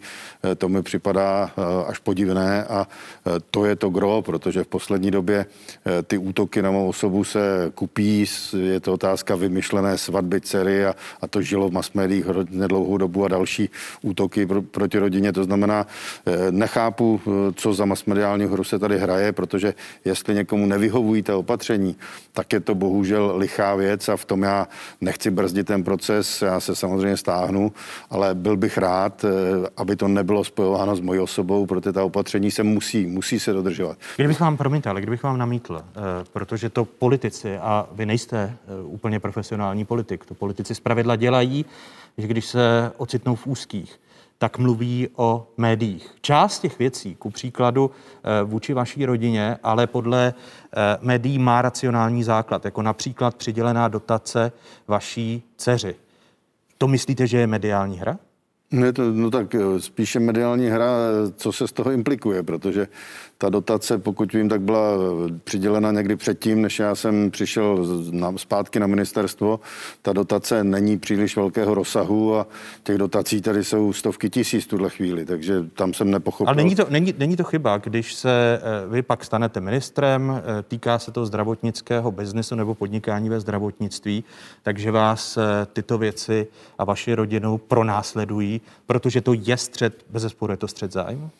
to 0.58 0.68
mi 0.68 0.82
připadá 0.82 1.50
až 1.86 1.98
podivné 1.98 2.64
a 2.64 2.88
to 3.50 3.64
je 3.64 3.76
to 3.76 3.90
gro, 3.90 4.22
protože 4.22 4.64
v 4.64 4.66
poslední 4.66 5.10
době 5.10 5.46
ty 6.06 6.18
útoky 6.18 6.62
na 6.62 6.70
mou 6.70 6.88
osobu 6.88 7.24
se 7.24 7.72
kupí, 7.74 8.24
je 8.58 8.80
to 8.80 8.92
otázka 8.92 9.36
vymyšlené 9.36 9.98
svatby 9.98 10.40
dcery 10.40 10.86
a, 10.86 10.94
a 11.20 11.26
to 11.26 11.42
žilo 11.42 11.68
v 11.68 11.72
masmédiích 11.72 12.26
nedlouhou 12.50 12.98
dobu 12.98 13.24
a 13.24 13.28
další 13.28 13.70
útoky 14.02 14.46
pro, 14.46 14.62
proti 14.62 14.98
rodině. 14.98 15.32
To 15.32 15.44
znamená, 15.44 15.86
eh, 16.26 16.52
nechápu, 16.52 17.20
eh, 17.20 17.52
co 17.54 17.74
za 17.74 17.84
masmediální 17.84 18.44
hru 18.44 18.64
se 18.64 18.78
tady 18.78 18.98
hraje, 18.98 19.32
protože 19.32 19.74
jestli 20.04 20.34
někomu 20.34 20.66
nevyhovují 20.66 21.22
ta 21.22 21.36
opatření, 21.36 21.96
tak 22.32 22.52
je 22.52 22.60
to 22.60 22.74
bohužel 22.74 23.34
lichá 23.36 23.74
věc 23.74 24.08
a 24.08 24.16
v 24.16 24.24
tom 24.24 24.42
já 24.42 24.68
nechci 25.06 25.30
brzdit 25.30 25.66
ten 25.66 25.84
proces, 25.84 26.42
já 26.42 26.60
se 26.60 26.74
samozřejmě 26.74 27.16
stáhnu, 27.16 27.72
ale 28.10 28.34
byl 28.34 28.56
bych 28.56 28.78
rád, 28.78 29.24
eh, 29.24 29.30
aby 29.76 29.96
to 29.96 30.08
nebylo 30.08 30.44
spojováno 30.44 30.96
s 30.96 31.00
mojí 31.00 31.20
osobou, 31.20 31.66
protože 31.66 31.92
ta 31.92 32.04
opatření 32.04 32.50
se 32.50 32.62
musí, 32.62 33.06
musí 33.06 33.40
se 33.40 33.52
dodržovat. 33.52 33.98
Kdybych 34.16 34.40
vám, 34.40 34.56
promiňte, 34.56 34.90
ale 34.90 35.00
kdybych 35.00 35.22
vám 35.22 35.38
namítl, 35.38 35.80
protože 36.32 36.70
to 36.70 36.84
politici, 36.84 37.58
a 37.58 37.86
vy 37.92 38.06
nejste 38.06 38.56
úplně 38.82 39.20
profesionální 39.20 39.84
politik. 39.84 40.24
To 40.24 40.34
politici 40.34 40.74
zpravidla 40.74 41.16
dělají, 41.16 41.64
že 42.18 42.26
když 42.26 42.46
se 42.46 42.92
ocitnou 42.96 43.34
v 43.34 43.46
úzkých, 43.46 44.00
tak 44.38 44.58
mluví 44.58 45.08
o 45.16 45.46
médiích. 45.56 46.10
Část 46.20 46.60
těch 46.60 46.78
věcí, 46.78 47.14
ku 47.14 47.30
příkladu 47.30 47.90
eh, 47.90 48.44
vůči 48.44 48.74
vaší 48.74 49.06
rodině, 49.06 49.56
ale 49.62 49.86
podle 49.86 50.34
eh, 50.34 50.98
médií 51.00 51.38
má 51.38 51.62
racionální 51.62 52.24
základ, 52.24 52.64
jako 52.64 52.82
například 52.82 53.34
přidělená 53.34 53.88
dotace 53.88 54.52
vaší 54.88 55.42
dceři. 55.56 55.94
To 56.78 56.88
myslíte, 56.88 57.26
že 57.26 57.38
je 57.38 57.46
mediální 57.46 57.98
hra? 57.98 58.18
Ne, 58.70 58.92
to, 58.92 59.02
no 59.12 59.30
tak 59.30 59.54
eh, 59.54 59.80
spíše 59.80 60.20
mediální 60.20 60.66
hra, 60.66 60.90
co 61.36 61.52
se 61.52 61.68
z 61.68 61.72
toho 61.72 61.90
implikuje, 61.90 62.42
protože 62.42 62.88
ta 63.38 63.48
dotace, 63.48 63.98
pokud 63.98 64.32
vím, 64.32 64.48
tak 64.48 64.60
byla 64.60 64.90
přidělena 65.44 65.92
někdy 65.92 66.16
předtím, 66.16 66.62
než 66.62 66.78
já 66.78 66.94
jsem 66.94 67.30
přišel 67.30 67.86
na, 68.10 68.32
zpátky 68.36 68.80
na 68.80 68.86
ministerstvo. 68.86 69.60
Ta 70.02 70.12
dotace 70.12 70.64
není 70.64 70.98
příliš 70.98 71.36
velkého 71.36 71.74
rozsahu 71.74 72.36
a 72.36 72.46
těch 72.82 72.98
dotací 72.98 73.40
tady 73.40 73.64
jsou 73.64 73.92
stovky 73.92 74.30
tisíc 74.30 74.64
v 74.64 74.68
tuhle 74.68 74.90
chvíli, 74.90 75.24
takže 75.24 75.62
tam 75.74 75.94
jsem 75.94 76.10
nepochopil. 76.10 76.48
Ale 76.48 76.56
není 76.56 76.74
to, 76.74 76.86
není, 76.90 77.14
není 77.18 77.36
to 77.36 77.44
chyba, 77.44 77.78
když 77.78 78.14
se 78.14 78.60
eh, 78.62 78.88
vy 78.88 79.02
pak 79.02 79.24
stanete 79.24 79.60
ministrem, 79.60 80.42
eh, 80.58 80.62
týká 80.62 80.98
se 80.98 81.12
to 81.12 81.26
zdravotnického 81.26 82.12
biznesu 82.12 82.54
nebo 82.54 82.74
podnikání 82.74 83.28
ve 83.28 83.40
zdravotnictví, 83.40 84.24
takže 84.62 84.90
vás 84.90 85.36
eh, 85.36 85.66
tyto 85.72 85.98
věci 85.98 86.46
a 86.78 86.84
vaši 86.84 87.14
rodinu 87.14 87.58
pronásledují, 87.58 88.60
protože 88.86 89.20
to 89.20 89.32
je 89.32 89.56
střed, 89.56 90.04
bez 90.10 90.26
je 90.50 90.56
to 90.56 90.68
střed 90.68 90.92
zájmu? 90.92 91.30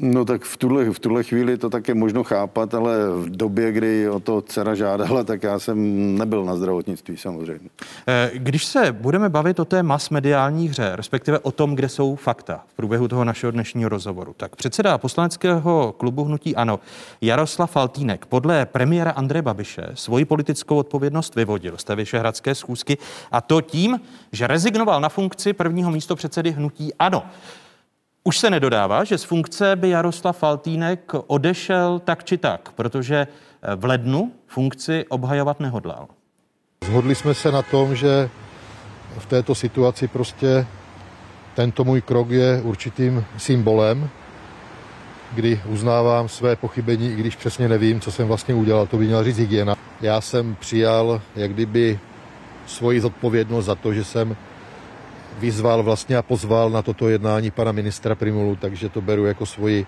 No 0.00 0.24
tak 0.24 0.42
v 0.42 0.56
tuhle, 0.56 0.84
v 0.90 0.98
tuhle 0.98 1.22
chvíli 1.22 1.58
to 1.58 1.70
také 1.70 1.94
možno 1.94 2.24
chápat, 2.24 2.74
ale 2.74 2.96
v 3.10 3.30
době, 3.30 3.72
kdy 3.72 4.08
o 4.08 4.20
to 4.20 4.42
dcera 4.42 4.74
žádala, 4.74 5.24
tak 5.24 5.42
já 5.42 5.58
jsem 5.58 5.78
nebyl 6.18 6.44
na 6.44 6.56
zdravotnictví 6.56 7.16
samozřejmě. 7.16 7.70
Eh, 8.06 8.30
když 8.34 8.64
se 8.64 8.92
budeme 8.92 9.28
bavit 9.28 9.60
o 9.60 9.64
té 9.64 9.82
mass 9.82 10.10
mediální 10.10 10.68
hře, 10.68 10.90
respektive 10.94 11.38
o 11.38 11.52
tom, 11.52 11.74
kde 11.74 11.88
jsou 11.88 12.16
fakta 12.16 12.64
v 12.68 12.74
průběhu 12.74 13.08
toho 13.08 13.24
našeho 13.24 13.50
dnešního 13.50 13.88
rozhovoru, 13.88 14.34
tak 14.36 14.56
předseda 14.56 14.98
poslaneckého 14.98 15.94
klubu 15.98 16.24
Hnutí 16.24 16.56
Ano, 16.56 16.80
Jaroslav 17.20 17.70
Faltínek, 17.70 18.26
podle 18.26 18.66
premiéra 18.66 19.10
Andreje 19.10 19.42
Babiše 19.42 19.86
svoji 19.94 20.24
politickou 20.24 20.76
odpovědnost 20.76 21.34
vyvodil 21.34 21.76
z 21.76 21.84
té 21.84 21.96
Vyšehradské 21.96 22.54
schůzky 22.54 22.98
a 23.32 23.40
to 23.40 23.60
tím, 23.60 24.00
že 24.32 24.46
rezignoval 24.46 25.00
na 25.00 25.08
funkci 25.08 25.52
prvního 25.52 25.90
místo 25.90 26.16
předsedy 26.16 26.50
Hnutí 26.50 26.94
Ano. 26.98 27.22
Už 28.28 28.38
se 28.38 28.50
nedodává, 28.50 29.04
že 29.04 29.18
z 29.18 29.24
funkce 29.24 29.76
by 29.76 29.88
Jaroslav 29.88 30.38
Faltýnek 30.38 31.12
odešel 31.26 31.98
tak 32.04 32.24
či 32.24 32.38
tak, 32.38 32.72
protože 32.72 33.16
eh, 33.26 33.76
v 33.76 33.84
lednu 33.84 34.32
funkci 34.46 35.04
obhajovat 35.08 35.60
nehodlal. 35.60 36.08
Zhodli 36.84 37.14
jsme 37.14 37.34
se 37.34 37.52
na 37.52 37.62
tom, 37.62 37.96
že 37.96 38.30
v 39.18 39.26
této 39.26 39.54
situaci 39.54 40.08
prostě 40.08 40.66
tento 41.54 41.84
můj 41.84 42.00
krok 42.00 42.30
je 42.30 42.60
určitým 42.62 43.24
symbolem, 43.36 44.10
kdy 45.32 45.60
uznávám 45.66 46.28
své 46.28 46.56
pochybení, 46.56 47.12
i 47.12 47.16
když 47.16 47.36
přesně 47.36 47.68
nevím, 47.68 48.00
co 48.00 48.12
jsem 48.12 48.28
vlastně 48.28 48.54
udělal, 48.54 48.86
to 48.86 48.96
by 48.96 49.06
měla 49.06 49.24
říct 49.24 49.38
hygiena. 49.38 49.76
Já 50.00 50.20
jsem 50.20 50.56
přijal 50.60 51.20
jak 51.36 51.52
kdyby 51.52 51.98
svoji 52.66 53.00
zodpovědnost 53.00 53.64
za 53.64 53.74
to, 53.74 53.92
že 53.94 54.04
jsem 54.04 54.36
vyzval 55.38 55.82
vlastně 55.82 56.16
a 56.16 56.22
pozval 56.22 56.70
na 56.70 56.82
toto 56.82 57.08
jednání 57.08 57.50
pana 57.50 57.72
ministra 57.72 58.14
Primulu, 58.14 58.56
takže 58.56 58.88
to 58.88 59.00
beru 59.00 59.24
jako 59.24 59.46
svoji 59.46 59.86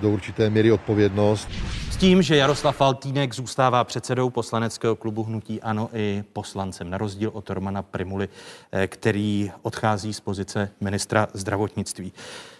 do 0.00 0.10
určité 0.10 0.50
míry 0.50 0.72
odpovědnost. 0.72 1.48
S 1.90 1.96
tím, 1.96 2.22
že 2.22 2.36
Jaroslav 2.36 2.76
Faltýnek 2.76 3.34
zůstává 3.34 3.84
předsedou 3.84 4.30
poslaneckého 4.30 4.96
klubu 4.96 5.24
Hnutí 5.24 5.62
Ano 5.62 5.88
i 5.94 6.24
poslancem, 6.32 6.90
na 6.90 6.98
rozdíl 6.98 7.30
od 7.32 7.50
Romana 7.50 7.82
Primuly, 7.82 8.28
eh, 8.72 8.86
který 8.86 9.50
odchází 9.62 10.14
z 10.14 10.20
pozice 10.20 10.70
ministra 10.80 11.28
zdravotnictví. 11.34 12.12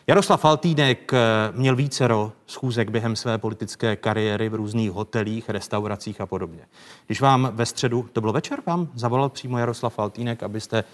Jaroslav 0.07 0.41
Faltýnek 0.41 1.12
eh, 1.12 1.19
měl 1.53 1.77
vícero 1.77 2.33
schůzek 2.47 2.91
během 2.91 3.17
své 3.17 3.39
politické 3.39 3.97
kariéry 3.97 4.49
v 4.49 4.55
různých 4.55 4.91
hotelích, 4.91 5.49
restauracích 5.49 6.21
a 6.21 6.27
podobně. 6.27 6.61
Když 7.07 7.21
vám 7.21 7.51
ve 7.55 7.67
středu, 7.67 8.09
to 8.12 8.21
bylo 8.21 8.33
večer, 8.33 8.59
vám 8.67 8.89
zavolal 8.95 9.29
přímo 9.29 9.59
Jaroslav 9.59 9.95
Faltýnek, 9.95 10.43
abyste 10.43 10.85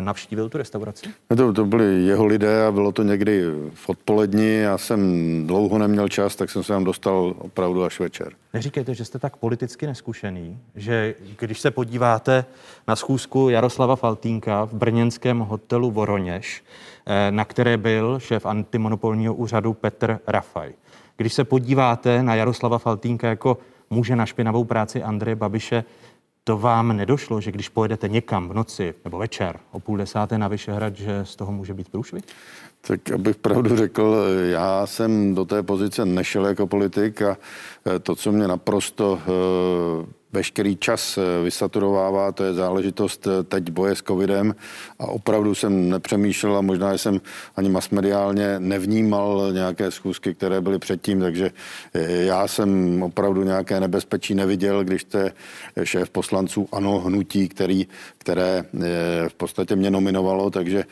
navštívil 0.00 0.48
tu 0.48 0.58
restauraci? 0.58 1.06
To, 1.36 1.52
to 1.52 1.64
byli 1.64 2.04
jeho 2.06 2.26
lidé 2.26 2.66
a 2.66 2.72
bylo 2.72 2.92
to 2.92 3.02
někdy 3.02 3.42
v 3.74 3.88
odpoledni. 3.88 4.54
Já 4.54 4.78
jsem 4.78 5.00
dlouho 5.46 5.78
neměl 5.78 6.08
čas, 6.08 6.36
tak 6.36 6.50
jsem 6.50 6.62
se 6.62 6.72
tam 6.72 6.84
dostal 6.84 7.34
opravdu 7.38 7.84
až 7.84 8.00
večer. 8.00 8.32
Neříkejte, 8.54 8.94
že 8.94 9.04
jste 9.04 9.18
tak 9.18 9.36
politicky 9.36 9.86
neskušený, 9.86 10.58
že 10.74 11.14
když 11.38 11.60
se 11.60 11.70
podíváte 11.70 12.44
na 12.88 12.96
schůzku 12.96 13.48
Jaroslava 13.48 13.96
Faltínka 13.96 14.64
v 14.64 14.74
brněnském 14.74 15.38
hotelu 15.38 15.90
Voroněž, 15.90 16.64
eh, 17.06 17.30
na 17.30 17.44
které 17.44 17.76
byl 17.76 18.18
šéf 18.18 18.46
antimonopolního 18.46 19.34
úřadu 19.34 19.72
Petr 19.74 20.18
Rafaj. 20.26 20.72
Když 21.16 21.34
se 21.34 21.44
podíváte 21.44 22.22
na 22.22 22.34
Jaroslava 22.34 22.78
Faltínka 22.78 23.28
jako 23.28 23.58
muže 23.90 24.16
na 24.16 24.26
špinavou 24.26 24.64
práci 24.64 25.02
Andreje 25.02 25.36
Babiše, 25.36 25.84
to 26.44 26.58
vám 26.58 26.96
nedošlo, 26.96 27.40
že 27.40 27.52
když 27.52 27.68
pojedete 27.68 28.08
někam 28.08 28.48
v 28.48 28.54
noci 28.54 28.94
nebo 29.04 29.18
večer 29.18 29.60
o 29.72 29.80
půl 29.80 29.96
desáté 29.96 30.38
na 30.38 30.48
Vyšehrad, 30.48 30.96
že 30.96 31.24
z 31.24 31.36
toho 31.36 31.52
může 31.52 31.74
být 31.74 31.88
průšvih? 31.88 32.22
Tak 32.80 33.10
abych 33.10 33.36
pravdu 33.36 33.76
řekl, 33.76 34.16
já 34.50 34.86
jsem 34.86 35.34
do 35.34 35.44
té 35.44 35.62
pozice 35.62 36.04
nešel 36.04 36.46
jako 36.46 36.66
politik 36.66 37.22
a 37.22 37.36
eh, 37.86 37.98
to, 37.98 38.16
co 38.16 38.32
mě 38.32 38.48
naprosto 38.48 39.20
eh, 39.22 40.06
veškerý 40.34 40.76
čas 40.76 41.18
eh, 41.18 41.44
vysaturovává, 41.44 42.32
to 42.32 42.44
je 42.44 42.54
záležitost 42.54 43.28
teď 43.48 43.70
boje 43.70 43.94
s 43.94 44.02
covidem 44.02 44.54
a 44.98 45.06
opravdu 45.06 45.54
jsem 45.54 45.90
nepřemýšlel 45.90 46.56
a 46.56 46.60
možná 46.60 46.92
jsem 46.98 47.20
ani 47.56 47.68
masmediálně 47.68 48.58
nevnímal 48.58 49.52
nějaké 49.52 49.90
schůzky, 49.90 50.34
které 50.34 50.60
byly 50.60 50.78
předtím, 50.78 51.20
takže 51.20 51.50
já 52.08 52.48
jsem 52.48 53.02
opravdu 53.02 53.42
nějaké 53.42 53.80
nebezpečí 53.80 54.34
neviděl, 54.34 54.84
když 54.84 55.02
jste 55.02 55.32
šéf 55.84 56.10
poslanců 56.10 56.68
ANO 56.72 56.98
hnutí, 56.98 57.48
který, 57.48 57.86
které 58.18 58.64
v 59.28 59.34
podstatě 59.34 59.76
mě 59.76 59.90
nominovalo, 59.90 60.50
takže 60.50 60.84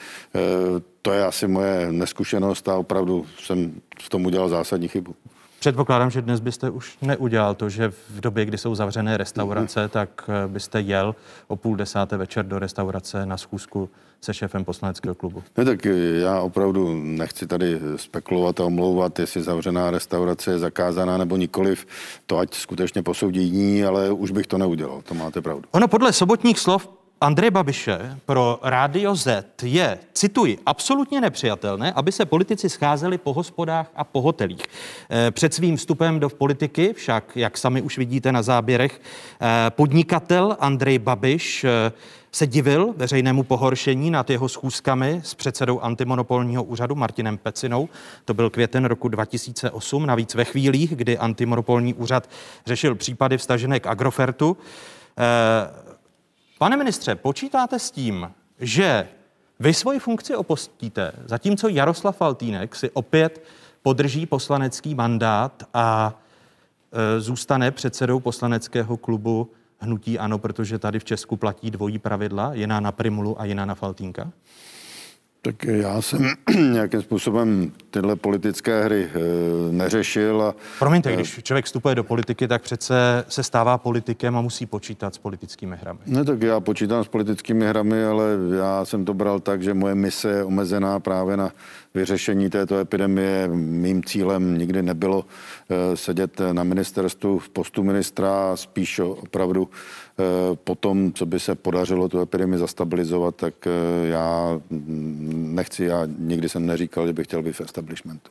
to 1.03 1.13
je 1.13 1.25
asi 1.25 1.49
moje 1.49 1.93
neskušenost 1.93 2.69
a 2.69 2.77
opravdu 2.77 3.27
jsem 3.39 3.81
v 4.03 4.09
tom 4.09 4.27
udělal 4.27 4.49
zásadní 4.49 4.89
chybu. 4.89 5.15
Předpokládám, 5.63 6.11
že 6.11 6.23
dnes 6.23 6.41
byste 6.41 6.71
už 6.71 6.99
neudělal 7.03 7.55
to, 7.55 7.69
že 7.69 7.89
v 7.89 8.21
době, 8.21 8.45
kdy 8.45 8.59
jsou 8.59 8.75
zavřené 8.75 9.17
restaurace, 9.17 9.85
mm-hmm. 9.85 9.89
tak 9.89 10.25
eh, 10.29 10.49
byste 10.49 10.81
jel 10.81 11.15
o 11.49 11.57
půl 11.57 11.77
desáté 11.77 12.17
večer 12.17 12.47
do 12.47 12.59
restaurace 12.59 13.27
na 13.27 13.37
schůzku 13.37 13.91
se 14.21 14.35
šéfem 14.35 14.65
poslaneckého 14.65 15.15
klubu. 15.15 15.43
Ne, 15.57 15.65
tak 15.65 15.85
já 16.21 16.41
opravdu 16.41 16.95
nechci 17.03 17.47
tady 17.47 17.81
spekulovat 17.97 18.61
a 18.61 18.65
omlouvat, 18.65 19.19
jestli 19.19 19.43
zavřená 19.43 19.91
restaurace 19.91 20.51
je 20.51 20.59
zakázaná 20.59 21.19
nebo 21.19 21.37
nikoliv. 21.37 21.87
To 22.27 22.39
ať 22.39 22.55
skutečně 22.55 23.03
posoudí 23.03 23.43
jiní, 23.43 23.85
ale 23.85 24.13
už 24.13 24.31
bych 24.31 24.47
to 24.47 24.59
neudělal, 24.59 25.03
to 25.03 25.15
máte 25.15 25.41
pravdu. 25.41 25.65
Ono 25.71 25.89
podle 25.89 26.13
sobotních 26.13 26.59
slov 26.59 26.89
Andrej 27.23 27.51
Babiše 27.51 28.19
pro 28.27 28.59
Rádio 28.63 29.17
Z 29.17 29.45
je, 29.63 29.99
cituji, 30.13 30.59
absolutně 30.67 31.21
nepřijatelné, 31.21 31.93
aby 31.93 32.13
se 32.13 32.25
politici 32.25 32.69
scházeli 32.69 33.19
po 33.19 33.33
hospodách 33.33 33.91
a 33.97 34.05
po 34.05 34.23
hotelích. 34.23 34.63
Eh, 35.11 35.31
před 35.31 35.55
svým 35.55 35.77
vstupem 35.77 36.21
do 36.21 36.29
politiky 36.29 36.93
však, 36.93 37.37
jak 37.37 37.59
sami 37.59 37.83
už 37.83 37.99
vidíte 37.99 38.33
na 38.33 38.43
záběrech, 38.43 39.01
eh, 39.41 39.71
podnikatel 39.71 40.57
Andrej 40.61 40.99
Babiš 40.99 41.65
eh, 41.65 41.93
se 42.33 42.47
divil 42.47 42.95
veřejnému 42.97 43.43
pohoršení 43.43 44.11
nad 44.11 44.31
jeho 44.31 44.49
schůzkami 44.49 45.21
s 45.25 45.35
předsedou 45.35 45.81
antimonopolního 45.81 46.65
úřadu 46.65 46.95
Martinem 46.95 47.39
Pecinou. 47.39 47.89
To 48.25 48.35
byl 48.35 48.51
květen 48.51 48.85
roku 48.85 49.09
2008, 49.09 50.07
navíc 50.07 50.35
ve 50.35 50.45
chvílích, 50.45 50.97
kdy 50.97 51.19
antimonopolní 51.19 51.95
úřad 51.95 52.29
řešil 52.67 52.95
případy 52.95 53.39
vstažené 53.39 53.81
k 53.81 53.87
Agrofertu. 53.87 54.57
Pane 56.63 56.77
ministře, 56.77 57.15
počítáte 57.15 57.79
s 57.79 57.91
tím, 57.91 58.31
že 58.61 59.09
vy 59.61 59.75
svoji 59.75 59.99
funkci 59.99 60.37
opustíte, 60.37 61.13
zatímco 61.25 61.69
Jaroslav 61.69 62.17
Faltýnek 62.17 62.77
si 62.77 62.91
opět 62.91 63.45
podrží 63.83 64.27
poslanecký 64.27 64.95
mandát 64.95 65.63
a 65.75 66.15
e, 66.93 67.21
zůstane 67.21 67.71
předsedou 67.71 68.21
poslaneckého 68.21 68.97
klubu 68.97 69.51
Hnutí 69.79 70.19
Ano, 70.19 70.39
protože 70.39 70.79
tady 70.79 70.99
v 70.99 71.05
Česku 71.05 71.37
platí 71.37 71.71
dvojí 71.71 71.99
pravidla, 71.99 72.55
jiná 72.55 72.81
na 72.81 72.93
Primulu 72.93 73.41
a 73.41 73.45
jiná 73.45 73.65
na 73.65 73.75
Faltínka? 73.75 74.33
Tak 75.45 75.65
já 75.65 76.03
jsem 76.03 76.35
nějakým 76.73 77.03
způsobem 77.03 77.73
tyhle 77.91 78.17
politické 78.17 78.85
hry 78.85 79.05
e, 79.15 79.73
neřešil. 79.73 80.43
A, 80.43 80.55
Promiňte, 80.79 81.15
když 81.15 81.41
člověk 81.43 81.65
vstupuje 81.65 81.95
do 81.95 82.05
politiky, 82.05 82.49
tak 82.49 82.63
přece 82.63 83.25
se 83.29 83.43
stává 83.43 83.79
politikem 83.79 84.37
a 84.37 84.41
musí 84.41 84.67
počítat 84.67 85.15
s 85.15 85.19
politickými 85.19 85.77
hrami. 85.81 85.99
Ne, 86.07 86.25
tak 86.25 86.43
já 86.43 86.61
počítám 86.61 87.05
s 87.05 87.09
politickými 87.09 87.67
hrami, 87.67 88.05
ale 88.05 88.25
já 88.57 88.85
jsem 88.85 89.05
to 89.05 89.15
bral 89.15 89.41
tak, 89.41 89.63
že 89.63 89.75
moje 89.75 89.95
mise 89.95 90.31
je 90.31 90.45
omezená 90.45 91.01
právě 91.01 91.37
na 91.37 91.51
vyřešení 91.95 92.51
této 92.51 92.79
epidemie. 92.79 93.49
Mým 93.55 94.05
cílem 94.05 94.59
nikdy 94.59 94.83
nebylo 94.83 95.25
eh, 95.71 95.97
sedět 95.97 96.41
na 96.53 96.63
ministerstvu 96.63 97.39
v 97.39 97.49
postu 97.49 97.83
ministra, 97.83 98.57
spíš 98.57 98.99
opravdu 98.99 99.69
eh, 100.23 100.57
po 100.65 100.75
tom, 100.75 101.13
co 101.13 101.27
by 101.27 101.41
se 101.41 101.55
podařilo 101.55 102.09
tu 102.09 102.21
epidemii 102.21 102.59
zastabilizovat, 102.59 103.37
tak 103.37 103.55
eh, 103.67 103.71
já 104.07 104.61
nechci, 104.71 105.85
já 105.85 106.03
nikdy 106.19 106.49
jsem 106.49 106.67
neříkal, 106.67 107.07
že 107.07 107.13
bych 107.13 107.27
chtěl 107.27 107.43
být 107.43 107.53
v 107.53 107.61
establishmentu. 107.61 108.31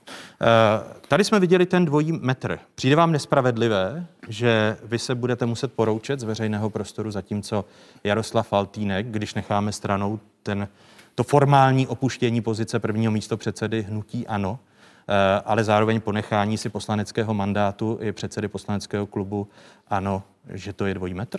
Tady 1.08 1.24
jsme 1.24 1.40
viděli 1.40 1.66
ten 1.66 1.86
dvojí 1.86 2.12
metr. 2.12 2.60
Přijde 2.76 2.96
vám 2.96 3.12
nespravedlivé, 3.12 4.06
že 4.28 4.78
vy 4.84 5.00
se 5.00 5.16
budete 5.16 5.46
muset 5.46 5.74
poroučet 5.74 6.20
z 6.20 6.24
veřejného 6.24 6.70
prostoru, 6.70 7.12
zatímco 7.12 7.66
Jaroslav 8.04 8.48
Faltýnek, 8.48 9.08
když 9.08 9.34
necháme 9.34 9.72
stranou 9.72 10.20
ten 10.44 10.68
to 11.16 11.24
formální 11.24 11.88
opuštění 11.88 12.42
pozice 12.42 12.80
prvního 12.80 13.12
místo 13.12 13.38
předsedy 13.38 13.82
hnutí 13.82 14.28
ano, 14.28 14.60
eh, 15.08 15.42
ale 15.46 15.64
zároveň 15.64 16.02
ponechání 16.02 16.58
si 16.58 16.70
poslaneckého 16.70 17.34
mandátu 17.34 17.98
i 18.02 18.12
předsedy 18.12 18.48
poslaneckého 18.48 19.08
klubu 19.08 19.48
ano, 19.88 20.24
že 20.54 20.74
to 20.74 20.86
je 20.86 20.94
dvojí 20.94 21.14
metr? 21.14 21.38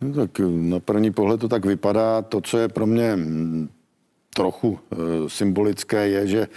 No 0.00 0.12
tak 0.12 0.40
na 0.48 0.80
první 0.80 1.10
pohled 1.10 1.40
to 1.40 1.48
tak 1.48 1.64
vypadá. 1.64 2.22
To, 2.22 2.40
co 2.40 2.58
je 2.58 2.68
pro 2.68 2.86
mě 2.86 3.18
trochu 4.36 4.78
e, 4.78 4.96
symbolické, 5.28 6.08
je, 6.08 6.26
že 6.26 6.48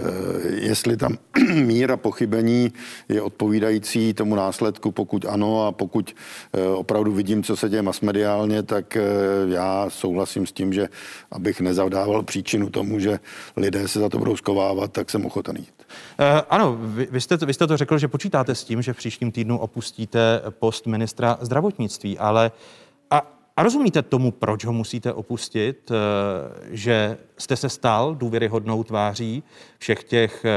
Eh, 0.00 0.48
jestli 0.48 0.96
tam 0.96 1.18
míra 1.54 1.96
pochybení 1.96 2.72
je 3.08 3.22
odpovídající 3.22 4.14
tomu 4.14 4.34
následku, 4.34 4.92
pokud 4.92 5.24
ano 5.24 5.66
a 5.66 5.72
pokud 5.72 6.14
eh, 6.54 6.66
opravdu 6.66 7.12
vidím, 7.12 7.42
co 7.42 7.56
se 7.56 7.68
děje 7.68 7.82
masmediálně, 7.82 8.62
tak 8.62 8.96
eh, 8.96 9.02
já 9.48 9.86
souhlasím 9.90 10.46
s 10.46 10.52
tím, 10.52 10.72
že 10.72 10.88
abych 11.30 11.60
nezavdával 11.60 12.22
příčinu 12.22 12.70
tomu, 12.70 12.98
že 12.98 13.20
lidé 13.56 13.88
se 13.88 14.00
za 14.00 14.08
to 14.08 14.18
budou 14.18 14.36
skovávat, 14.36 14.92
tak 14.92 15.10
jsem 15.10 15.26
ochoten 15.26 15.56
jít. 15.56 15.72
Uh, 16.20 16.26
ano, 16.50 16.78
vy, 16.80 17.08
vy, 17.10 17.20
jste, 17.20 17.36
vy 17.36 17.54
jste 17.54 17.66
to 17.66 17.76
řekl, 17.76 17.98
že 17.98 18.08
počítáte 18.08 18.54
s 18.54 18.64
tím, 18.64 18.82
že 18.82 18.92
v 18.92 18.96
příštím 18.96 19.32
týdnu 19.32 19.58
opustíte 19.58 20.42
post 20.50 20.86
ministra 20.86 21.38
zdravotnictví, 21.40 22.18
ale 22.18 22.50
a 23.56 23.62
rozumíte 23.62 24.02
tomu, 24.02 24.30
proč 24.30 24.64
ho 24.64 24.72
musíte 24.72 25.12
opustit, 25.12 25.90
eh, 25.90 25.94
že 26.70 27.18
jste 27.38 27.56
se 27.56 27.68
stal 27.68 28.14
důvěryhodnou 28.14 28.84
tváří 28.84 29.42
všech 29.78 30.04
těch 30.04 30.44
eh, 30.44 30.50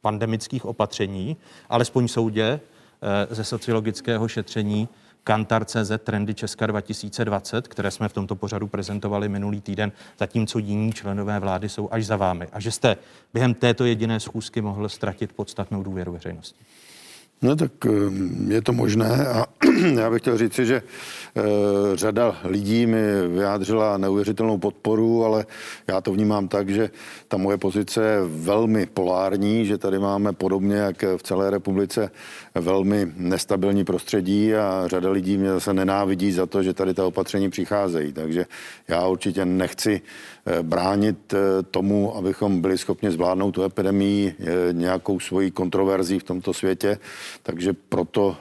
pandemických 0.00 0.64
opatření, 0.64 1.36
alespoň 1.68 2.08
soudě 2.08 2.60
eh, 3.02 3.34
ze 3.34 3.44
sociologického 3.44 4.28
šetření 4.28 4.88
Kantar.cz 5.24 5.92
Trendy 5.98 6.34
Česka 6.34 6.66
2020, 6.66 7.68
které 7.68 7.90
jsme 7.90 8.08
v 8.08 8.12
tomto 8.12 8.36
pořadu 8.36 8.66
prezentovali 8.66 9.28
minulý 9.28 9.60
týden, 9.60 9.92
zatímco 10.18 10.58
jiní 10.58 10.92
členové 10.92 11.40
vlády 11.40 11.68
jsou 11.68 11.88
až 11.92 12.06
za 12.06 12.16
vámi. 12.16 12.46
A 12.52 12.60
že 12.60 12.70
jste 12.70 12.96
během 13.34 13.54
této 13.54 13.84
jediné 13.84 14.20
schůzky 14.20 14.60
mohl 14.60 14.88
ztratit 14.88 15.32
podstatnou 15.32 15.82
důvěru 15.82 16.12
veřejnosti. 16.12 16.64
No 17.42 17.56
tak 17.56 17.72
je 18.48 18.62
to 18.62 18.72
možné 18.72 19.26
a 19.26 19.46
Já 19.94 20.10
bych 20.10 20.22
chtěl 20.22 20.38
říci, 20.38 20.66
že 20.66 20.82
eh, 20.82 21.42
řada 21.94 22.36
lidí 22.44 22.86
mi 22.86 23.28
vyjádřila 23.28 23.98
neuvěřitelnou 23.98 24.58
podporu, 24.58 25.24
ale 25.24 25.46
já 25.86 26.00
to 26.00 26.12
vnímám 26.12 26.48
tak, 26.48 26.68
že 26.68 26.90
ta 27.28 27.36
moje 27.36 27.56
pozice 27.56 28.04
je 28.04 28.20
velmi 28.24 28.86
polární, 28.86 29.66
že 29.66 29.78
tady 29.78 29.98
máme 29.98 30.32
podobně 30.32 30.76
jak 30.76 31.04
v 31.16 31.22
celé 31.22 31.50
republice 31.50 32.10
velmi 32.54 33.12
nestabilní 33.16 33.84
prostředí 33.84 34.54
a 34.54 34.82
řada 34.86 35.10
lidí 35.10 35.38
mě 35.38 35.48
zase 35.48 35.74
nenávidí 35.74 36.32
za 36.32 36.46
to, 36.46 36.62
že 36.62 36.74
tady 36.74 36.94
ta 36.94 37.06
opatření 37.06 37.50
přicházejí. 37.50 38.12
Takže 38.12 38.46
já 38.88 39.06
určitě 39.06 39.44
nechci 39.44 40.00
eh, 40.46 40.62
bránit 40.62 41.34
eh, 41.34 41.62
tomu, 41.70 42.16
abychom 42.16 42.60
byli 42.60 42.78
schopni 42.78 43.10
zvládnout 43.10 43.52
tu 43.52 43.62
epidemii 43.62 44.34
nějakou 44.72 45.20
svojí 45.20 45.50
kontroverzí 45.50 46.18
v 46.18 46.24
tomto 46.24 46.54
světě. 46.54 46.98
Takže 47.42 47.72
proto 47.72 48.36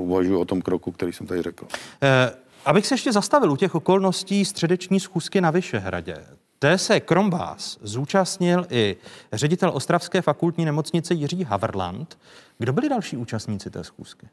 uvažuji 0.00 0.36
o 0.36 0.44
tom 0.44 0.62
kroku, 0.62 0.92
který 0.92 1.12
jsem 1.12 1.26
tady 1.26 1.42
řekl. 1.42 1.66
Eh, 2.02 2.30
abych 2.64 2.86
se 2.86 2.94
ještě 2.94 3.12
zastavil 3.12 3.52
u 3.52 3.56
těch 3.56 3.74
okolností 3.74 4.44
středeční 4.44 5.00
schůzky 5.00 5.40
na 5.40 5.50
Vyšehradě. 5.50 6.16
Té 6.58 6.78
se 6.78 7.00
krom 7.00 7.30
vás 7.30 7.78
zúčastnil 7.82 8.66
i 8.70 8.96
ředitel 9.32 9.70
Ostravské 9.74 10.22
fakultní 10.22 10.64
nemocnice 10.64 11.14
Jiří 11.14 11.44
Haverland. 11.44 12.18
Kdo 12.58 12.72
byli 12.72 12.88
další 12.88 13.16
účastníci 13.16 13.70
té 13.70 13.84
schůzky? 13.84 14.26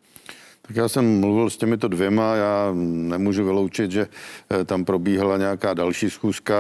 Tak 0.61 0.75
já 0.75 0.89
jsem 0.89 1.19
mluvil 1.19 1.49
s 1.49 1.57
těmito 1.57 1.87
dvěma, 1.87 2.35
já 2.35 2.71
nemůžu 2.73 3.45
vyloučit, 3.45 3.91
že 3.91 4.07
eh, 4.51 4.65
tam 4.65 4.85
probíhala 4.85 5.37
nějaká 5.37 5.73
další 5.73 6.09
schůzka, 6.09 6.55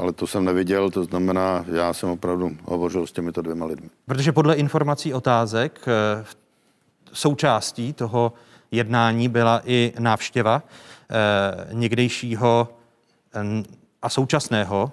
ale 0.00 0.12
to 0.12 0.26
jsem 0.26 0.44
neviděl, 0.44 0.90
to 0.90 1.04
znamená, 1.04 1.64
já 1.72 1.92
jsem 1.92 2.08
opravdu 2.08 2.56
hovořil 2.64 3.06
s 3.06 3.12
těmito 3.12 3.42
dvěma 3.42 3.66
lidmi. 3.66 3.90
Protože 4.06 4.32
podle 4.32 4.54
informací 4.54 5.14
otázek 5.14 5.80
eh, 5.86 6.24
součástí 7.12 7.92
toho 7.92 8.32
jednání 8.70 9.28
byla 9.28 9.62
i 9.64 9.92
návštěva 9.98 10.62
eh, 10.62 11.14
někdejšího 11.72 12.68
a 14.02 14.08
současného 14.08 14.92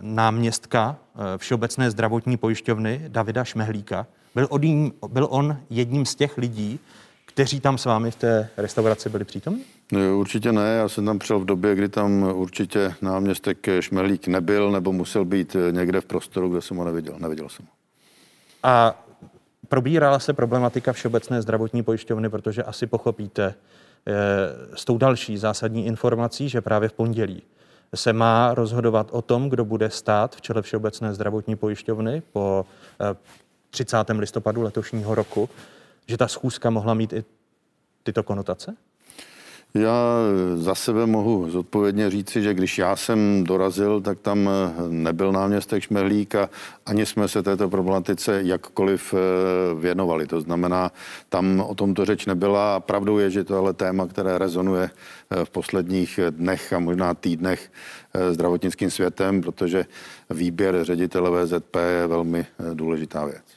náměstka 0.00 0.96
Všeobecné 1.36 1.90
zdravotní 1.90 2.36
pojišťovny 2.36 3.04
Davida 3.08 3.44
Šmehlíka. 3.44 4.06
Byl, 4.34 4.46
odím, 4.50 4.92
byl 5.08 5.26
on 5.30 5.56
jedním 5.70 6.06
z 6.06 6.14
těch 6.14 6.38
lidí, 6.38 6.80
kteří 7.26 7.60
tam 7.60 7.78
s 7.78 7.84
vámi 7.84 8.10
v 8.10 8.16
té 8.16 8.50
restauraci 8.56 9.08
byli 9.08 9.24
přítomní? 9.24 9.64
Určitě 10.14 10.52
ne, 10.52 10.76
já 10.76 10.88
jsem 10.88 11.06
tam 11.06 11.18
přišel 11.18 11.38
v 11.38 11.44
době, 11.44 11.74
kdy 11.74 11.88
tam 11.88 12.22
určitě 12.22 12.94
náměstek 13.02 13.66
Šmehlík 13.80 14.28
nebyl 14.28 14.70
nebo 14.70 14.92
musel 14.92 15.24
být 15.24 15.56
někde 15.70 16.00
v 16.00 16.04
prostoru, 16.04 16.48
kde 16.48 16.60
jsem 16.60 16.76
ho 16.76 16.84
neviděl. 16.84 17.14
Neviděl 17.18 17.48
jsem 17.48 17.66
ho. 17.66 17.72
A 18.62 19.04
Probírala 19.68 20.18
se 20.18 20.32
problematika 20.32 20.92
Všeobecné 20.92 21.42
zdravotní 21.42 21.82
pojišťovny, 21.82 22.28
protože 22.28 22.62
asi 22.62 22.86
pochopíte 22.86 23.54
eh, 24.06 24.14
s 24.74 24.84
tou 24.84 24.98
další 24.98 25.38
zásadní 25.38 25.86
informací, 25.86 26.48
že 26.48 26.60
právě 26.60 26.88
v 26.88 26.92
pondělí 26.92 27.42
se 27.94 28.12
má 28.12 28.54
rozhodovat 28.54 29.08
o 29.10 29.22
tom, 29.22 29.48
kdo 29.50 29.64
bude 29.64 29.90
stát 29.90 30.36
v 30.36 30.40
čele 30.40 30.62
Všeobecné 30.62 31.14
zdravotní 31.14 31.56
pojišťovny 31.56 32.22
po 32.32 32.66
30. 33.70 34.10
Eh, 34.10 34.20
listopadu 34.20 34.62
letošního 34.62 35.14
roku, 35.14 35.48
že 36.06 36.16
ta 36.16 36.28
schůzka 36.28 36.70
mohla 36.70 36.94
mít 36.94 37.12
i 37.12 37.24
tyto 38.02 38.22
konotace? 38.22 38.76
Já 39.74 39.92
za 40.54 40.74
sebe 40.74 41.06
mohu 41.06 41.50
zodpovědně 41.50 42.10
říci, 42.10 42.42
že 42.42 42.54
když 42.54 42.78
já 42.78 42.96
jsem 42.96 43.44
dorazil, 43.44 44.00
tak 44.00 44.18
tam 44.20 44.50
nebyl 44.88 45.32
náměstek 45.32 45.82
Šmehlík 45.82 46.34
a 46.34 46.50
ani 46.86 47.06
jsme 47.06 47.28
se 47.28 47.42
této 47.42 47.68
problematice 47.68 48.40
jakkoliv 48.42 49.14
eh, 49.14 49.18
věnovali. 49.80 50.26
To 50.26 50.40
znamená, 50.40 50.92
tam 51.28 51.60
o 51.60 51.74
tomto 51.74 52.04
řeč 52.04 52.26
nebyla 52.26 52.76
a 52.76 52.80
pravdou 52.80 53.18
je, 53.18 53.30
že 53.30 53.44
to 53.44 53.58
ale 53.58 53.72
téma, 53.72 54.06
které 54.06 54.38
rezonuje 54.38 54.90
eh, 55.30 55.44
v 55.44 55.50
posledních 55.50 56.20
dnech 56.30 56.72
a 56.72 56.78
možná 56.78 57.14
týdnech 57.14 57.72
eh, 58.14 58.32
zdravotnickým 58.32 58.90
světem, 58.90 59.40
protože 59.40 59.84
výběr 60.30 60.84
ředitele 60.84 61.44
VZP 61.44 61.76
je 61.76 62.06
velmi 62.06 62.46
důležitá 62.74 63.24
věc. 63.24 63.47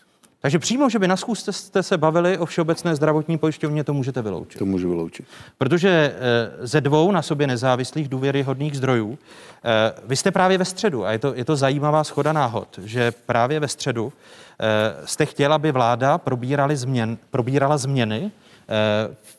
Takže 0.42 0.60
přímo, 0.60 0.90
že 0.90 1.00
by 1.00 1.08
na 1.08 1.18
schůzce 1.18 1.54
jste 1.54 1.84
se 1.84 1.98
bavili 1.98 2.38
o 2.38 2.46
Všeobecné 2.46 2.96
zdravotní 2.96 3.38
pojišťovně, 3.38 3.84
to 3.84 3.94
můžete 3.94 4.22
vyloučit. 4.22 4.60
To 4.60 4.66
můžu 4.66 4.90
vyloučit. 4.90 5.26
Protože 5.58 5.90
eh, 5.90 6.68
ze 6.68 6.82
dvou 6.82 7.12
na 7.12 7.22
sobě 7.22 7.48
nezávislých 7.48 8.08
důvěryhodných 8.08 8.78
zdrojů, 8.78 9.18
eh, 9.64 9.94
vy 10.06 10.16
jste 10.16 10.32
právě 10.32 10.58
ve 10.58 10.66
středu, 10.66 11.06
a 11.06 11.12
je 11.12 11.20
to, 11.20 11.34
je 11.36 11.46
to 11.46 11.56
zajímavá 11.56 12.04
schoda 12.04 12.34
náhod, 12.34 12.80
že 12.84 13.12
právě 13.12 13.60
ve 13.60 13.68
středu 13.68 14.14
eh, 14.60 15.08
jste 15.08 15.26
chtěla, 15.26 15.56
aby 15.56 15.72
vláda 15.72 16.18
probírali 16.18 16.76
změn, 16.76 17.18
probírala 17.32 17.78
změny 17.78 18.32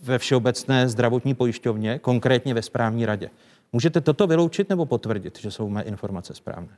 ve 0.00 0.18
Všeobecné 0.18 0.88
zdravotní 0.88 1.34
pojišťovně, 1.34 1.98
konkrétně 1.98 2.54
ve 2.54 2.62
správní 2.62 3.06
radě. 3.06 3.30
Můžete 3.72 4.00
toto 4.00 4.26
vyloučit 4.26 4.68
nebo 4.68 4.86
potvrdit, 4.86 5.38
že 5.38 5.50
jsou 5.50 5.68
mé 5.68 5.82
informace 5.82 6.34
správné? 6.34 6.68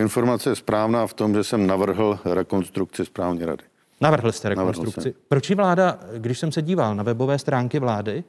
Informace 0.00 0.50
je 0.50 0.56
správná 0.56 1.06
v 1.06 1.14
tom, 1.14 1.34
že 1.34 1.44
jsem 1.44 1.66
navrhl 1.66 2.18
rekonstrukci 2.24 3.04
správní 3.04 3.44
rady. 3.44 3.64
Navrhl 4.00 4.32
jste 4.32 4.48
rekonstrukci. 4.48 4.98
Navrhl 4.98 5.16
Proč 5.28 5.50
vláda, 5.50 5.98
když 6.16 6.38
jsem 6.38 6.52
se 6.52 6.62
díval 6.62 6.94
na 6.94 7.02
webové 7.02 7.38
stránky 7.38 7.78
vlády, 7.78 8.24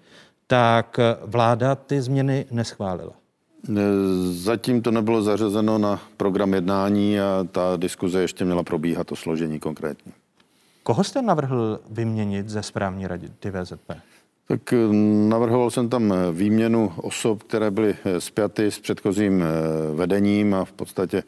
tak 0.48 1.00
vláda 1.26 1.76
ty 1.76 2.02
změny 2.02 2.46
neschválila? 2.52 3.14
Zatím 4.32 4.82
to 4.82 4.92
nebylo 4.92 5.22
zařazeno 5.22 5.78
na 5.78 6.02
program 6.18 6.54
jednání 6.54 7.20
a 7.20 7.48
ta 7.52 7.78
diskuze 7.78 8.22
ještě 8.22 8.46
měla 8.46 8.64
probíhat 8.64 9.12
o 9.12 9.16
složení 9.16 9.60
konkrétně. 9.60 10.12
Koho 10.84 11.04
jste 11.04 11.22
navrhl 11.22 11.80
vyměnit 11.90 12.50
ze 12.50 12.64
správní 12.64 13.08
rady 13.08 13.30
VZP? 13.52 13.92
Tak 14.48 14.74
eh, 14.74 14.78
navrhoval 15.28 15.72
jsem 15.72 15.90
tam 15.90 16.14
eh, 16.14 16.32
výměnu 16.32 16.94
osob, 16.98 17.44
které 17.44 17.72
byly 17.72 17.96
eh, 18.06 18.22
spjaty 18.22 18.72
s 18.72 18.80
předchozím 18.80 19.44
vedením 19.96 20.54
a 20.54 20.66
v 20.66 20.72
podstatě 20.72 21.24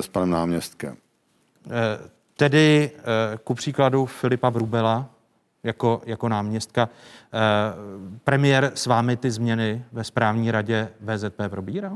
s 0.00 0.08
panem 0.08 0.30
náměstkem. 0.30 0.96
Tedy 2.36 2.90
ku 3.44 3.54
příkladu 3.54 4.06
Filipa 4.06 4.50
Brubela 4.50 5.10
jako, 5.62 6.02
jako 6.06 6.28
náměstka. 6.28 6.88
Premiér 8.24 8.72
s 8.74 8.86
vámi 8.86 9.16
ty 9.16 9.30
změny 9.30 9.84
ve 9.92 10.04
správní 10.04 10.50
radě 10.50 10.88
VZP 11.00 11.40
probíral? 11.48 11.92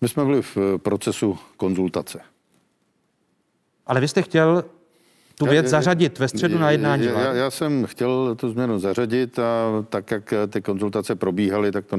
My 0.00 0.08
jsme 0.08 0.24
byli 0.24 0.42
v 0.42 0.56
procesu 0.78 1.38
konzultace. 1.56 2.20
Ale 3.86 4.00
vy 4.00 4.08
jste 4.08 4.22
chtěl 4.22 4.64
tu 5.38 5.46
věc 5.46 5.66
zařadit 5.66 6.18
ve 6.18 6.28
středu 6.28 6.58
na 6.58 6.70
jednání 6.70 7.04
já, 7.04 7.32
já 7.32 7.50
jsem 7.50 7.86
chtěl 7.86 8.34
tu 8.34 8.50
změnu 8.50 8.78
zařadit 8.78 9.38
a 9.38 9.42
tak, 9.88 10.10
jak 10.10 10.34
ty 10.48 10.62
konzultace 10.62 11.14
probíhaly, 11.14 11.72
tak 11.72 11.86
to 11.86 11.96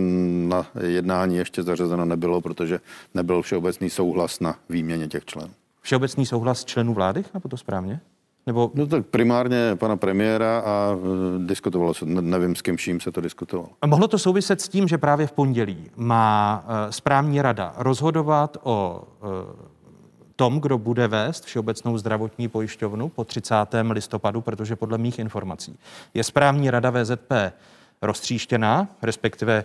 na 0.47 0.67
jednání 0.87 1.37
ještě 1.37 1.63
zařazeno 1.63 2.05
nebylo, 2.05 2.41
protože 2.41 2.79
nebyl 3.13 3.41
všeobecný 3.41 3.89
souhlas 3.89 4.39
na 4.39 4.55
výměně 4.69 5.07
těch 5.07 5.25
členů. 5.25 5.51
Všeobecný 5.81 6.25
souhlas 6.25 6.65
členů 6.65 6.93
vlády, 6.93 7.23
nebo 7.33 7.49
to 7.49 7.57
správně? 7.57 7.99
Nebo... 8.47 8.71
No 8.73 8.87
tak 8.87 9.05
primárně 9.05 9.75
pana 9.75 9.97
premiéra 9.97 10.59
a 10.59 10.95
e, 10.95 11.47
diskutovalo 11.47 11.93
se, 11.93 12.05
nevím 12.05 12.55
s 12.55 12.61
kým 12.61 12.77
vším 12.77 12.99
se 12.99 13.11
to 13.11 13.21
diskutovalo. 13.21 13.69
A 13.81 13.87
mohlo 13.87 14.07
to 14.07 14.19
souviset 14.19 14.61
s 14.61 14.69
tím, 14.69 14.87
že 14.87 14.97
právě 14.97 15.27
v 15.27 15.31
pondělí 15.31 15.89
má 15.95 16.65
e, 16.67 16.91
správní 16.91 17.41
rada 17.41 17.73
rozhodovat 17.77 18.57
o 18.63 19.03
e, 19.23 19.66
tom, 20.37 20.61
kdo 20.61 20.77
bude 20.77 21.07
vést 21.07 21.45
Všeobecnou 21.45 21.97
zdravotní 21.97 22.47
pojišťovnu 22.47 23.09
po 23.09 23.23
30. 23.23 23.55
listopadu, 23.91 24.41
protože 24.41 24.75
podle 24.75 24.97
mých 24.97 25.19
informací 25.19 25.79
je 26.13 26.23
správní 26.23 26.71
rada 26.71 26.89
VZP 26.89 27.31
roztříštěná, 28.01 28.87
respektive 29.01 29.63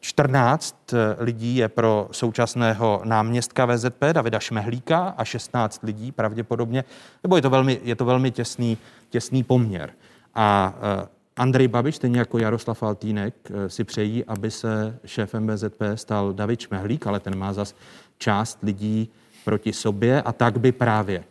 14 0.00 0.76
eh, 0.92 1.16
lidí 1.18 1.56
je 1.56 1.68
pro 1.68 2.08
současného 2.12 3.00
náměstka 3.04 3.66
VZP 3.66 4.04
Davida 4.12 4.40
Šmehlíka 4.40 5.14
a 5.16 5.24
16 5.24 5.82
lidí 5.82 6.12
pravděpodobně, 6.12 6.84
nebo 7.22 7.36
je 7.36 7.42
to 7.42 7.50
velmi, 7.50 7.80
je 7.82 7.96
to 7.96 8.04
velmi 8.04 8.30
těsný, 8.30 8.78
těsný 9.10 9.42
poměr. 9.42 9.92
A 10.34 10.74
eh, 11.02 11.06
Andrej 11.36 11.68
Babiš, 11.68 11.96
stejně 11.96 12.18
jako 12.18 12.38
Jaroslav 12.38 12.78
Faltýnek, 12.78 13.34
eh, 13.50 13.68
si 13.68 13.84
přejí, 13.84 14.24
aby 14.24 14.50
se 14.50 14.98
šéfem 15.04 15.46
VZP 15.46 15.82
stal 15.94 16.32
David 16.32 16.60
Šmehlík, 16.60 17.06
ale 17.06 17.20
ten 17.20 17.38
má 17.38 17.52
zas 17.52 17.74
část 18.18 18.58
lidí 18.62 19.10
proti 19.44 19.72
sobě 19.72 20.22
a 20.22 20.32
tak 20.32 20.58
by 20.58 20.72
právě 20.72 21.24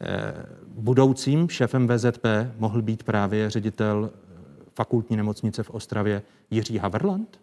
eh, 0.00 0.34
budoucím 0.66 1.48
šéfem 1.48 1.88
VZP 1.88 2.24
mohl 2.58 2.82
být 2.82 3.02
právě 3.02 3.50
ředitel 3.50 4.10
eh, 4.12 4.18
fakultní 4.74 5.16
nemocnice 5.16 5.62
v 5.62 5.70
Ostravě 5.70 6.22
Jiří 6.50 6.78
Haverland? 6.78 7.40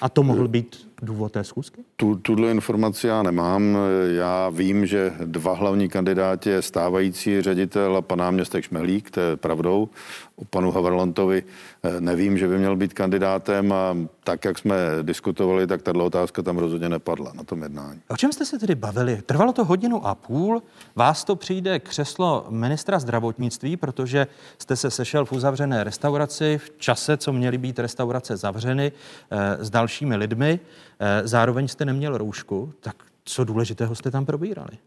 A 0.00 0.08
to 0.08 0.22
mohl 0.22 0.48
být 0.48 0.91
důvod 1.02 1.32
té 1.32 1.44
schůzky? 1.44 1.84
Tu, 1.96 2.14
tuhle 2.14 2.50
informaci 2.50 3.06
já 3.06 3.22
nemám. 3.22 3.76
Já 4.16 4.48
vím, 4.48 4.86
že 4.86 5.12
dva 5.24 5.54
hlavní 5.54 5.88
kandidáti 5.88 6.50
je 6.50 6.62
stávající 6.62 7.42
ředitel 7.42 7.96
a 7.96 8.02
pan 8.02 8.18
náměstek 8.18 8.64
Šmelík, 8.64 9.10
to 9.10 9.20
je 9.20 9.36
pravdou. 9.36 9.88
O 10.36 10.44
panu 10.44 10.70
Haverlantovi 10.70 11.42
eh, 11.82 12.00
nevím, 12.00 12.38
že 12.38 12.48
by 12.48 12.58
měl 12.58 12.76
být 12.76 12.94
kandidátem 12.94 13.72
a 13.72 13.96
tak, 14.24 14.44
jak 14.44 14.58
jsme 14.58 14.76
diskutovali, 15.02 15.66
tak 15.66 15.82
tato 15.82 16.04
otázka 16.04 16.42
tam 16.42 16.58
rozhodně 16.58 16.88
nepadla 16.88 17.32
na 17.34 17.44
tom 17.44 17.62
jednání. 17.62 18.00
O 18.08 18.16
čem 18.16 18.32
jste 18.32 18.44
se 18.44 18.58
tedy 18.58 18.74
bavili? 18.74 19.22
Trvalo 19.26 19.52
to 19.52 19.64
hodinu 19.64 20.06
a 20.06 20.14
půl. 20.14 20.62
Vás 20.96 21.24
to 21.24 21.36
přijde 21.36 21.78
křeslo 21.78 22.46
ministra 22.50 22.98
zdravotnictví, 22.98 23.76
protože 23.76 24.26
jste 24.58 24.76
se 24.76 24.90
sešel 24.90 25.24
v 25.24 25.32
uzavřené 25.32 25.84
restauraci 25.84 26.58
v 26.58 26.70
čase, 26.78 27.16
co 27.16 27.32
měly 27.32 27.58
být 27.58 27.78
restaurace 27.78 28.36
zavřeny 28.36 28.92
eh, 29.30 29.64
s 29.64 29.70
dalšími 29.70 30.16
lidmi. 30.16 30.60
Eh, 31.04 31.28
zároveň 31.28 31.68
jste 31.68 31.84
neměl 31.84 32.18
roušku, 32.18 32.72
tak 32.80 32.96
co 33.24 33.44
důležitého 33.44 33.94
jste 33.94 34.10
tam 34.10 34.26
probírali? 34.26 34.78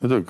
No 0.00 0.08
tak 0.08 0.24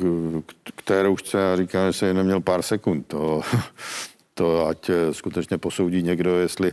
k 0.74 0.82
té 0.82 1.02
roušce 1.02 1.38
já 1.38 1.56
říkám, 1.56 1.86
že 1.86 1.92
jsem 1.92 2.16
neměl 2.16 2.40
pár 2.40 2.62
sekund. 2.62 3.06
To, 3.06 3.40
to 4.34 4.66
ať 4.66 4.90
eh, 4.90 5.14
skutečně 5.14 5.58
posoudí 5.58 6.02
někdo, 6.02 6.38
jestli 6.38 6.72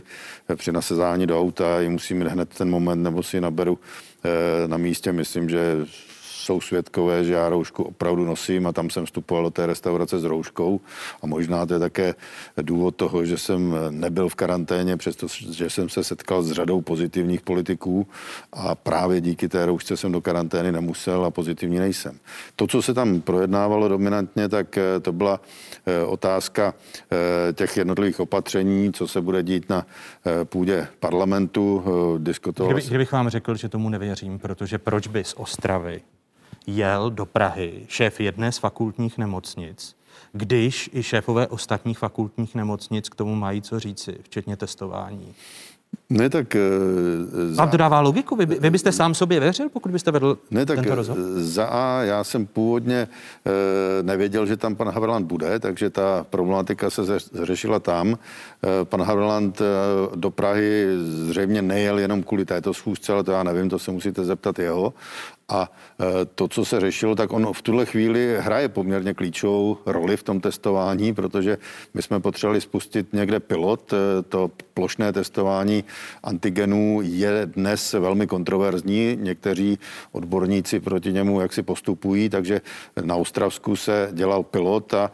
při 0.56 0.72
nasezání 0.72 1.26
do 1.26 1.40
auta 1.40 1.80
ji 1.80 1.88
musím 1.88 2.20
hned 2.20 2.48
ten 2.48 2.70
moment, 2.70 3.02
nebo 3.02 3.22
si 3.22 3.40
naberu 3.40 3.78
na 4.66 4.76
místě. 4.76 5.12
Myslím, 5.12 5.48
že 5.48 5.86
jsou 6.48 6.60
svědkové, 6.60 7.24
že 7.24 7.32
já 7.32 7.48
roušku 7.48 7.82
opravdu 7.82 8.24
nosím 8.24 8.66
a 8.66 8.72
tam 8.72 8.90
jsem 8.90 9.06
vstupoval 9.06 9.44
do 9.44 9.50
té 9.50 9.66
restaurace 9.66 10.18
s 10.18 10.24
rouškou 10.24 10.80
a 11.22 11.26
možná 11.26 11.66
to 11.66 11.74
je 11.74 11.80
také 11.80 12.14
důvod 12.56 12.96
toho, 12.96 13.24
že 13.24 13.38
jsem 13.38 13.74
nebyl 13.90 14.28
v 14.28 14.34
karanténě, 14.34 14.96
přestože 14.96 15.70
jsem 15.70 15.88
se 15.88 16.04
setkal 16.04 16.42
s 16.42 16.52
řadou 16.52 16.80
pozitivních 16.80 17.40
politiků 17.40 18.06
a 18.52 18.74
právě 18.74 19.20
díky 19.20 19.48
té 19.48 19.66
roušce 19.66 19.96
jsem 19.96 20.12
do 20.12 20.20
karantény 20.20 20.72
nemusel 20.72 21.24
a 21.24 21.30
pozitivní 21.30 21.78
nejsem. 21.78 22.18
To, 22.56 22.66
co 22.66 22.82
se 22.82 22.94
tam 22.94 23.20
projednávalo 23.20 23.88
dominantně, 23.88 24.48
tak 24.48 24.78
eh, 24.78 25.00
to 25.00 25.12
byla 25.12 25.40
eh, 25.86 26.04
otázka 26.04 26.74
eh, 26.74 27.52
těch 27.52 27.76
jednotlivých 27.76 28.20
opatření, 28.20 28.92
co 28.92 29.08
se 29.08 29.20
bude 29.20 29.42
dít 29.42 29.68
na 29.68 29.86
půdě 30.44 30.88
parlamentu. 31.00 31.84
Diskutoval 32.18 32.72
Kdyby, 32.72 32.88
kdybych 32.88 33.12
vám 33.12 33.28
řekl, 33.28 33.54
že 33.54 33.68
tomu 33.68 33.88
nevěřím, 33.88 34.38
protože 34.38 34.78
proč 34.78 35.06
by 35.06 35.24
z 35.24 35.34
Ostravy 35.36 36.00
jel 36.76 37.10
do 37.10 37.26
Prahy 37.26 37.72
šéf 37.88 38.20
jedné 38.20 38.52
z 38.52 38.58
fakultních 38.58 39.18
nemocnic, 39.18 39.96
když 40.32 40.90
i 40.92 41.02
šéfové 41.02 41.46
ostatních 41.46 41.98
fakultních 41.98 42.54
nemocnic 42.54 43.08
k 43.08 43.14
tomu 43.14 43.34
mají 43.34 43.62
co 43.62 43.80
říci, 43.80 44.18
včetně 44.22 44.56
testování. 44.56 45.34
Ne, 46.10 46.30
tak... 46.30 46.56
Za... 47.50 47.62
Vám 47.62 47.70
to 47.70 47.76
dává 47.76 48.00
logiku? 48.00 48.36
Vy, 48.36 48.46
vy 48.46 48.70
byste 48.70 48.92
sám 48.92 49.14
sobě 49.14 49.40
věřil, 49.40 49.68
pokud 49.68 49.92
byste 49.92 50.10
vedl 50.10 50.38
ne, 50.50 50.66
tak 50.66 50.78
tento 50.78 50.94
rozhovor? 50.94 51.22
Za 51.36 51.64
A 51.64 52.02
já 52.02 52.24
jsem 52.24 52.46
původně 52.46 52.96
e, 52.98 54.02
nevěděl, 54.02 54.46
že 54.46 54.56
tam 54.56 54.76
pan 54.76 54.88
Haverland 54.88 55.26
bude, 55.26 55.58
takže 55.58 55.90
ta 55.90 56.26
problematika 56.30 56.90
se 56.90 57.02
řešila 57.42 57.80
tam. 57.80 58.12
E, 58.12 58.84
pan 58.84 59.02
Haverland 59.02 59.60
e, 59.60 59.64
do 60.16 60.30
Prahy 60.30 60.86
zřejmě 61.00 61.62
nejel 61.62 61.98
jenom 61.98 62.22
kvůli 62.22 62.44
této 62.44 62.74
schůzce, 62.74 63.12
ale 63.12 63.24
to 63.24 63.32
já 63.32 63.42
nevím, 63.42 63.68
to 63.68 63.78
se 63.78 63.90
musíte 63.90 64.24
zeptat 64.24 64.58
jeho. 64.58 64.94
A 65.48 65.70
e, 66.00 66.24
to, 66.24 66.48
co 66.48 66.64
se 66.64 66.80
řešilo, 66.80 67.14
tak 67.14 67.32
ono 67.32 67.52
v 67.52 67.62
tuhle 67.62 67.86
chvíli 67.86 68.36
hraje 68.40 68.68
poměrně 68.68 69.14
klíčovou 69.14 69.78
roli 69.86 70.16
v 70.16 70.22
tom 70.22 70.40
testování, 70.40 71.14
protože 71.14 71.58
my 71.94 72.02
jsme 72.02 72.20
potřebovali 72.20 72.60
spustit 72.60 73.12
někde 73.12 73.40
pilot. 73.40 73.92
E, 73.92 74.22
to 74.22 74.50
plošné 74.74 75.12
testování 75.12 75.84
antigenů 76.22 77.00
je 77.02 77.42
dnes 77.46 77.92
velmi 77.92 78.26
kontroverzní. 78.26 79.16
Někteří 79.20 79.78
odborníci 80.12 80.80
proti 80.80 81.12
němu 81.12 81.40
jak 81.40 81.52
si 81.52 81.62
postupují, 81.62 82.28
takže 82.28 82.60
na 83.04 83.16
Ostravsku 83.16 83.76
se 83.76 84.10
dělal 84.12 84.42
pilot 84.42 84.94
a 84.94 85.10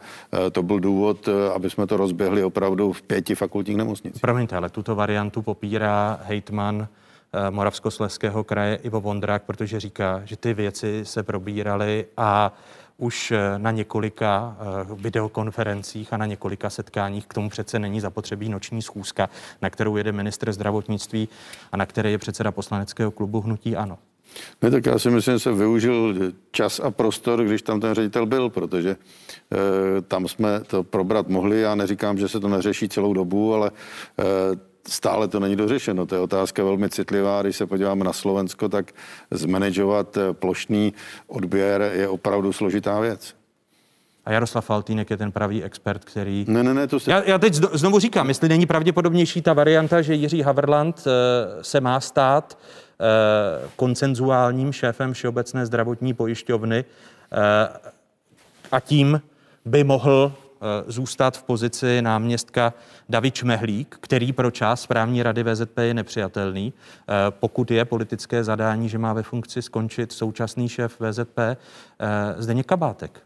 e, 0.47 0.51
to 0.51 0.63
byl 0.63 0.79
důvod, 0.79 1.29
aby 1.55 1.69
jsme 1.69 1.87
to 1.87 1.97
rozběhli 1.97 2.43
opravdu 2.43 2.93
v 2.93 3.01
pěti 3.01 3.35
fakultních 3.35 3.77
nemocnicích. 3.77 4.21
Promiňte, 4.21 4.55
ale 4.55 4.69
tuto 4.69 4.95
variantu 4.95 5.41
popírá 5.41 6.19
hejtman 6.23 6.87
Moravskosleského 7.49 8.43
kraje 8.43 8.75
Ivo 8.75 9.01
Vondrák, 9.01 9.43
protože 9.43 9.79
říká, 9.79 10.21
že 10.25 10.37
ty 10.37 10.53
věci 10.53 11.01
se 11.05 11.23
probíraly 11.23 12.05
a 12.17 12.53
už 12.97 13.31
eh, 13.31 13.39
na 13.57 13.71
několika 13.71 14.57
eh, 14.59 14.95
videokonferencích 14.95 16.13
a 16.13 16.17
na 16.17 16.25
několika 16.25 16.69
setkáních. 16.69 17.27
K 17.27 17.33
tomu 17.33 17.49
přece 17.49 17.79
není 17.79 18.01
zapotřebí 18.01 18.49
noční 18.49 18.81
schůzka, 18.81 19.29
na 19.61 19.69
kterou 19.69 19.97
jede 19.97 20.11
ministr 20.11 20.51
zdravotnictví 20.51 21.29
a 21.71 21.77
na 21.77 21.85
které 21.85 22.11
je 22.11 22.17
předseda 22.17 22.51
poslaneckého 22.51 23.11
klubu 23.11 23.41
Hnutí 23.41 23.75
Ano. 23.75 23.97
Ne, 24.61 24.71
tak 24.71 24.85
já 24.85 24.99
si 24.99 25.09
myslím, 25.09 25.35
že 25.35 25.39
se 25.39 25.51
využil 25.53 26.15
čas 26.51 26.79
a 26.79 26.91
prostor, 26.91 27.43
když 27.43 27.61
tam 27.61 27.79
ten 27.79 27.93
ředitel 27.93 28.25
byl, 28.25 28.49
protože 28.49 28.89
e, 28.89 30.01
tam 30.01 30.27
jsme 30.27 30.59
to 30.59 30.83
probrat 30.83 31.27
mohli. 31.27 31.61
Já 31.61 31.75
neříkám, 31.75 32.17
že 32.17 32.27
se 32.27 32.39
to 32.39 32.47
neřeší 32.47 32.89
celou 32.89 33.13
dobu, 33.13 33.53
ale 33.53 33.71
e, 34.19 34.23
stále 34.87 35.27
to 35.27 35.39
není 35.39 35.55
dořešeno. 35.55 36.05
To 36.05 36.15
je 36.15 36.21
otázka 36.21 36.63
velmi 36.63 36.89
citlivá. 36.89 37.41
Když 37.41 37.55
se 37.55 37.65
podíváme 37.65 38.03
na 38.05 38.13
Slovensko, 38.13 38.69
tak 38.69 38.91
zmanagovat 39.31 40.17
eh, 40.17 40.33
plošný 40.33 40.93
odběr 41.27 41.91
je 41.93 42.07
opravdu 42.07 42.53
složitá 42.53 42.99
věc. 42.99 43.35
A 44.25 44.31
Jaroslav 44.31 44.65
Faltýnek 44.65 45.09
je 45.09 45.17
ten 45.17 45.31
pravý 45.31 45.63
expert, 45.63 46.05
který... 46.05 46.45
Ne, 46.47 46.63
ne, 46.63 46.73
ne, 46.73 46.87
to 46.87 46.99
se... 46.99 47.11
já, 47.11 47.23
já 47.23 47.37
teď 47.37 47.53
znovu 47.53 47.99
říkám, 47.99 48.27
jestli 48.27 48.49
není 48.49 48.65
pravděpodobnější 48.65 49.41
ta 49.41 49.53
varianta, 49.53 50.01
že 50.01 50.13
Jiří 50.13 50.41
Haverland 50.41 50.97
uh, 50.97 51.13
se 51.61 51.81
má 51.81 51.99
stát 51.99 52.57
uh, 52.57 53.69
koncenzuálním 53.75 54.73
šéfem 54.73 55.13
Všeobecné 55.13 55.65
zdravotní 55.65 56.13
pojišťovny 56.13 56.85
a 58.71 58.79
tím 58.79 59.21
by 59.65 59.83
mohl 59.83 60.33
Eh, 60.35 60.44
zůstat 60.87 61.37
v 61.37 61.43
pozici 61.43 62.01
náměstka 62.01 62.73
David 63.09 63.33
Čmehlík, 63.33 63.97
který 63.99 64.33
pro 64.33 64.51
část 64.51 64.81
správní 64.81 65.23
rady 65.23 65.43
VZP 65.43 65.77
je 65.77 65.93
nepřijatelný. 65.93 66.73
Eh, 66.73 67.13
pokud 67.29 67.71
je 67.71 67.85
politické 67.85 68.43
zadání, 68.43 68.89
že 68.89 68.97
má 68.97 69.13
ve 69.13 69.23
funkci 69.23 69.61
skončit 69.61 70.11
současný 70.11 70.69
šéf 70.69 70.99
VZP, 70.99 71.39
eh, 71.39 71.55
Zdeněk 72.37 72.65
Kabátek. 72.65 73.21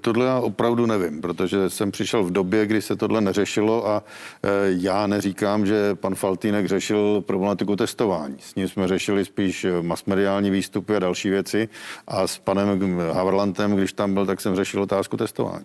Tohle 0.00 0.26
já 0.26 0.38
opravdu 0.38 0.86
nevím, 0.86 1.20
protože 1.20 1.70
jsem 1.70 1.90
přišel 1.90 2.24
v 2.24 2.30
době, 2.30 2.66
kdy 2.66 2.82
se 2.82 2.96
tohle 2.96 3.20
neřešilo 3.20 3.88
a 3.88 4.02
já 4.64 5.06
neříkám, 5.06 5.66
že 5.66 5.94
pan 5.94 6.14
Faltýnek 6.14 6.66
řešil 6.66 7.20
problematiku 7.26 7.76
testování. 7.76 8.36
S 8.38 8.54
ním 8.54 8.68
jsme 8.68 8.88
řešili 8.88 9.24
spíš 9.24 9.66
masmediální 9.82 10.50
výstupy 10.50 10.96
a 10.96 10.98
další 10.98 11.30
věci 11.30 11.68
a 12.08 12.26
s 12.26 12.38
panem 12.38 12.98
Haverlantem, 13.12 13.76
když 13.76 13.92
tam 13.92 14.14
byl, 14.14 14.26
tak 14.26 14.40
jsem 14.40 14.56
řešil 14.56 14.82
otázku 14.82 15.16
testování. 15.16 15.64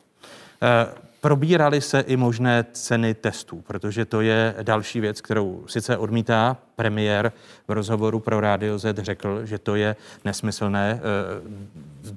Eh, 0.61 0.87
probírali 1.21 1.81
se 1.81 1.99
i 1.99 2.17
možné 2.17 2.65
ceny 2.71 3.13
testů, 3.13 3.63
protože 3.67 4.05
to 4.05 4.21
je 4.21 4.55
další 4.63 4.99
věc, 4.99 5.21
kterou 5.21 5.63
sice 5.67 5.97
odmítá 5.97 6.57
premiér 6.75 7.31
v 7.67 7.71
rozhovoru 7.71 8.19
pro 8.19 8.39
Radio 8.39 8.79
Z 8.79 9.03
řekl, 9.03 9.45
že 9.45 9.57
to 9.57 9.75
je 9.75 9.95
nesmyslné. 10.25 10.99
Eh, 10.99 11.41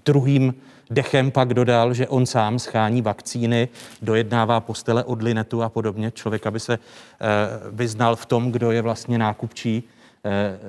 druhým 0.05 0.55
dechem 0.91 1.31
pak 1.31 1.55
dodal, 1.55 1.95
že 1.95 2.09
on 2.09 2.27
sám 2.27 2.59
schání 2.59 3.03
vakcíny, 3.03 3.69
dojednává 4.03 4.61
postele 4.61 5.05
od 5.05 5.23
Linetu 5.23 5.63
a 5.63 5.69
podobně. 5.69 6.11
Člověk, 6.11 6.47
aby 6.47 6.61
se 6.61 6.75
eh, 6.75 6.79
vyznal 7.71 8.17
v 8.17 8.27
tom, 8.27 8.53
kdo 8.53 8.71
je 8.71 8.83
vlastně 8.83 9.19
nákupčí 9.19 9.89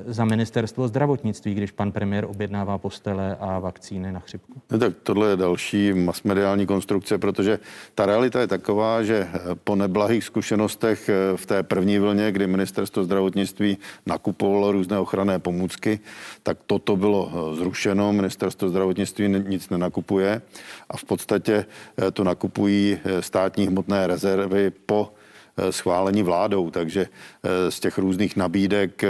za 0.06 0.26
ministerstvo 0.26 0.88
zdravotnictví, 0.88 1.54
když 1.54 1.72
pan 1.72 1.92
premiér 1.92 2.26
objednává 2.26 2.78
postele 2.78 3.38
a 3.40 3.60
vakcíny 3.60 4.12
na 4.12 4.20
chřipku? 4.20 4.62
No 4.72 4.80
tak 4.80 4.94
tohle 5.04 5.30
je 5.30 5.36
další 5.38 5.94
masmediální 5.94 6.66
konstrukce, 6.66 7.18
protože 7.18 7.60
ta 7.96 8.06
realita 8.06 8.40
je 8.40 8.48
taková, 8.48 9.04
že 9.04 9.28
eh, 9.34 9.40
po 9.64 9.76
neblahých 9.76 10.24
zkušenostech 10.24 11.10
eh, 11.10 11.38
v 11.38 11.46
té 11.46 11.64
první 11.64 12.00
vlně, 12.00 12.32
kdy 12.32 12.48
ministerstvo 12.48 13.04
zdravotnictví 13.04 13.78
nakupovalo 14.06 14.72
různé 14.72 15.00
ochranné 15.00 15.40
pomůcky, 15.40 16.00
tak 16.44 16.58
toto 16.66 16.96
bylo 16.96 17.56
zrušeno. 17.56 18.14
Ministerstvo 18.14 18.70
zdravotnictví 18.70 19.28
nic 19.28 19.70
nenakupuje 19.70 20.42
a 20.90 20.98
v 20.98 21.04
podstatě 21.04 21.66
to 22.14 22.24
nakupují 22.24 22.98
státní 23.20 23.68
hmotné 23.68 24.08
rezervy 24.08 24.72
po 24.86 25.14
Eh, 25.60 25.72
schválení 25.72 26.24
vládou, 26.24 26.72
takže 26.72 27.08
eh, 27.44 27.72
z 27.72 27.80
těch 27.80 27.98
různých 27.98 28.36
nabídek 28.36 29.04
eh, 29.04 29.10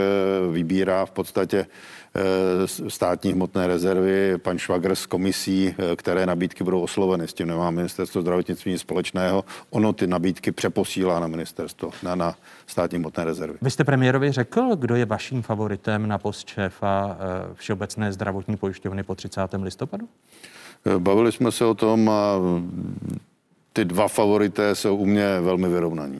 vybírá 0.51 1.05
v 1.05 1.11
podstatě 1.11 1.65
státní 2.87 3.33
hmotné 3.33 3.67
rezervy, 3.67 4.37
pan 4.37 4.57
Švagr 4.57 4.95
s 4.95 5.05
komisí, 5.05 5.75
které 5.95 6.25
nabídky 6.25 6.63
budou 6.63 6.81
osloveny. 6.81 7.27
S 7.27 7.33
tím 7.33 7.47
nemá 7.47 7.71
ministerstvo 7.71 8.21
zdravotnictví 8.21 8.71
nic 8.71 8.81
společného. 8.81 9.45
Ono 9.69 9.93
ty 9.93 10.07
nabídky 10.07 10.51
přeposílá 10.51 11.19
na 11.19 11.27
ministerstvo, 11.27 11.91
na, 12.03 12.15
na 12.15 12.35
státní 12.67 12.97
hmotné 12.97 13.25
rezervy. 13.25 13.57
Vy 13.61 13.71
jste 13.71 13.83
premiérovi 13.83 14.31
řekl, 14.31 14.75
kdo 14.75 14.95
je 14.95 15.05
vaším 15.05 15.41
favoritem 15.41 16.07
na 16.07 16.17
post 16.17 16.47
šéfa 16.47 17.17
Všeobecné 17.53 18.13
zdravotní 18.13 18.57
pojišťovny 18.57 19.03
po 19.03 19.15
30. 19.15 19.41
listopadu? 19.61 20.07
Bavili 20.97 21.31
jsme 21.31 21.51
se 21.51 21.65
o 21.65 21.73
tom 21.73 22.09
a 22.09 22.35
ty 23.73 23.85
dva 23.85 24.07
favorité 24.07 24.75
jsou 24.75 24.95
u 24.95 25.05
mě 25.05 25.39
velmi 25.41 25.67
vyrovnaní. 25.67 26.19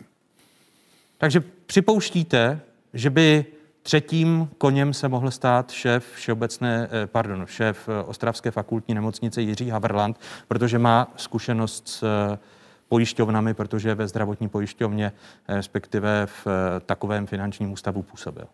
Takže 1.20 1.44
připouštíte, 1.66 2.62
že 2.94 3.10
by 3.10 3.46
Třetím 3.90 4.50
koněm 4.58 4.94
se 4.94 5.08
mohl 5.08 5.32
stát 5.32 5.72
šéf 5.72 6.12
všeobecné, 6.14 6.90
eh, 6.92 7.08
pardon, 7.08 7.46
šéf 7.46 7.90
eh, 7.90 8.04
Ostravské 8.04 8.52
fakultní 8.52 8.96
nemocnice 8.96 9.42
Jiří 9.42 9.70
Haverland, 9.70 10.20
protože 10.48 10.80
má 10.80 11.14
zkušenost 11.16 11.88
s 11.88 12.04
eh, 12.04 12.40
pojišťovnami, 12.88 13.54
protože 13.54 13.96
ve 13.96 14.08
zdravotní 14.08 14.50
pojišťovně, 14.50 15.12
respektive 15.48 16.26
v 16.26 16.48
takovém 16.86 17.28
finančním 17.28 17.72
ústavu 17.72 18.04
působil. 18.04 18.46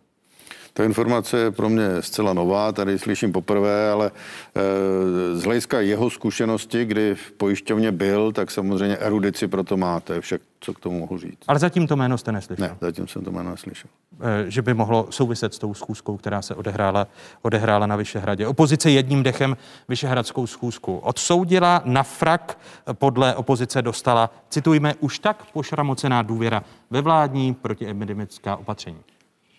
Ta 0.78 0.84
informace 0.84 1.38
je 1.38 1.52
pro 1.52 1.70
mě 1.70 1.88
zcela 2.00 2.34
nová, 2.34 2.72
tady 2.72 3.00
slyším 3.00 3.32
poprvé, 3.32 3.92
ale 3.92 4.12
e, 4.56 5.36
z 5.36 5.44
hlediska 5.44 5.82
jeho 5.82 6.10
zkušenosti, 6.10 6.86
kdy 6.86 7.16
v 7.16 7.32
pojišťovně 7.32 7.92
byl, 7.92 8.32
tak 8.32 8.52
samozřejmě 8.52 8.98
erudici 8.98 9.48
pro 9.48 9.64
to 9.64 9.78
máte, 9.78 10.22
však 10.22 10.42
co 10.60 10.74
k 10.74 10.80
tomu 10.80 11.00
mohu 11.00 11.18
říct. 11.18 11.38
Ale 11.48 11.60
zatím 11.60 11.88
to 11.88 11.96
jméno 11.96 12.18
jste 12.18 12.32
neslyšel? 12.32 12.68
Ne, 12.68 12.78
zatím 12.82 13.08
jsem 13.08 13.24
to 13.24 13.32
jméno 13.32 13.52
neslyšel. 13.52 13.90
E, 14.22 14.52
že 14.52 14.62
by 14.62 14.74
mohlo 14.74 15.08
souviset 15.10 15.54
s 15.54 15.60
tou 15.60 15.74
schůzkou, 15.74 16.18
která 16.18 16.42
se 16.42 16.56
odehrála, 16.56 17.08
odehrála 17.42 17.86
na 17.86 17.96
Vyšehradě. 17.96 18.48
Opozice 18.48 18.92
jedním 18.92 19.24
dechem 19.24 19.58
Vyšehradskou 19.88 20.48
schůzku 20.48 20.98
odsoudila, 20.98 21.82
na 21.86 22.04
frak 22.04 22.58
podle 22.94 23.36
opozice 23.36 23.82
dostala, 23.82 24.30
citujme, 24.50 24.94
už 25.00 25.20
tak 25.20 25.46
pošramocená 25.54 26.22
důvěra 26.22 26.64
ve 26.90 27.02
vládní 27.02 27.54
protiepidemická 27.54 28.56
opatření. 28.56 29.00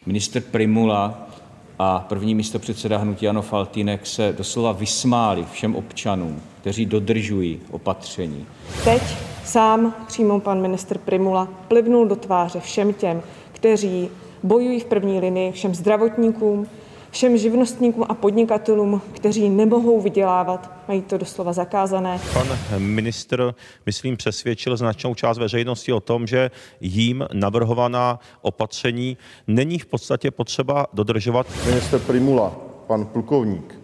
Minister 0.07 0.43
Primula 0.43 1.29
a 1.79 1.99
první 2.09 2.35
místo 2.35 2.59
předseda 2.59 2.99
hnutí 2.99 3.29
Ano 3.29 3.43
Faltýnek 3.43 4.07
se 4.07 4.35
doslova 4.39 4.73
vysmáli 4.73 5.45
všem 5.53 5.77
občanům, 5.77 6.43
kteří 6.61 6.87
dodržují 6.87 7.61
opatření. 7.71 8.47
Teď 8.85 9.03
sám 9.45 9.95
přímo 10.07 10.41
pan 10.41 10.61
minister 10.63 10.99
Primula 10.99 11.49
plivnul 11.69 12.07
do 12.07 12.17
tváře 12.17 12.61
všem 12.61 12.93
těm, 12.93 13.23
kteří 13.53 14.09
bojují 14.43 14.81
v 14.81 14.85
první 14.85 15.21
linii, 15.21 15.53
všem 15.53 15.75
zdravotníkům, 15.75 16.67
všem 17.17 17.39
živnostníkům 17.39 18.05
a 18.09 18.15
podnikatelům, 18.15 19.01
kteří 19.13 19.49
nemohou 19.49 20.01
vydělávat, 20.01 20.71
mají 20.89 21.03
to 21.03 21.19
doslova 21.19 21.53
zakázané. 21.53 22.21
Pan 22.33 22.47
ministr, 22.79 23.55
myslím, 23.87 24.17
přesvědčil 24.17 24.77
značnou 24.77 25.15
část 25.15 25.39
veřejnosti 25.39 25.93
o 25.93 26.01
tom, 26.01 26.27
že 26.27 26.51
jím 26.81 27.27
navrhovaná 27.33 28.19
opatření 28.41 29.17
není 29.47 29.79
v 29.79 29.87
podstatě 29.87 30.31
potřeba 30.31 30.87
dodržovat. 30.93 31.47
Minister 31.67 32.01
Primula, 32.01 32.57
pan 32.87 33.07
plukovník, 33.07 33.81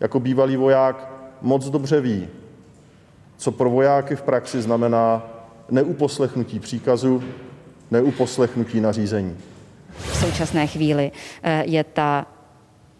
jako 0.00 0.20
bývalý 0.20 0.56
voják 0.56 1.12
moc 1.42 1.70
dobře 1.70 2.00
ví, 2.00 2.28
co 3.36 3.52
pro 3.52 3.70
vojáky 3.70 4.16
v 4.16 4.22
praxi 4.22 4.62
znamená 4.62 5.26
neuposlechnutí 5.70 6.60
příkazu, 6.60 7.22
neuposlechnutí 7.90 8.80
nařízení. 8.80 9.36
V 9.98 10.16
současné 10.16 10.66
chvíli 10.66 11.12
eh, 11.42 11.64
je 11.66 11.84
ta 11.84 12.26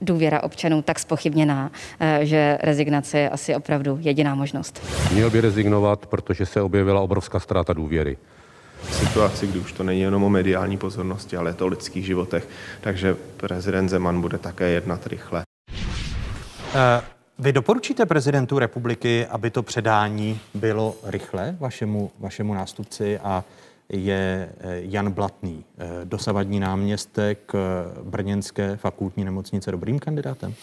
důvěra 0.00 0.42
občanů 0.42 0.82
tak 0.82 0.98
spochybněná, 0.98 1.70
eh, 2.00 2.18
že 2.22 2.58
rezignace 2.62 3.18
je 3.18 3.30
asi 3.30 3.54
opravdu 3.54 3.98
jediná 4.00 4.34
možnost. 4.34 4.82
Měl 5.12 5.30
by 5.30 5.40
rezignovat, 5.40 6.06
protože 6.06 6.46
se 6.46 6.62
objevila 6.62 7.00
obrovská 7.00 7.40
ztráta 7.40 7.72
důvěry. 7.72 8.16
V 8.82 8.94
situaci, 8.94 9.46
kdy 9.46 9.58
už 9.58 9.72
to 9.72 9.82
není 9.82 10.00
jenom 10.00 10.24
o 10.24 10.28
mediální 10.28 10.78
pozornosti, 10.78 11.36
ale 11.36 11.50
je 11.50 11.54
to 11.54 11.64
o 11.64 11.68
lidských 11.68 12.06
životech, 12.06 12.48
takže 12.80 13.16
prezident 13.36 13.88
Zeman 13.88 14.20
bude 14.20 14.38
také 14.38 14.70
jednat 14.70 15.06
rychle. 15.06 15.42
Uh... 16.74 17.04
Vy 17.42 17.52
doporučíte 17.52 18.06
prezidentu 18.06 18.58
republiky, 18.58 19.26
aby 19.26 19.50
to 19.50 19.62
předání 19.62 20.40
bylo 20.54 20.94
rychle 21.04 21.56
vašemu, 21.60 22.10
vašemu 22.18 22.54
nástupci 22.54 23.18
a 23.18 23.44
je 23.90 24.48
eh, 24.60 24.80
Jan 24.82 25.10
Blatný, 25.10 25.64
eh, 25.78 25.88
dosavadní 26.04 26.60
náměstek 26.60 27.52
eh, 27.54 27.58
Brněnské 28.02 28.76
fakultní 28.76 29.24
nemocnice, 29.24 29.70
dobrým 29.70 29.98
kandidátem? 29.98 30.54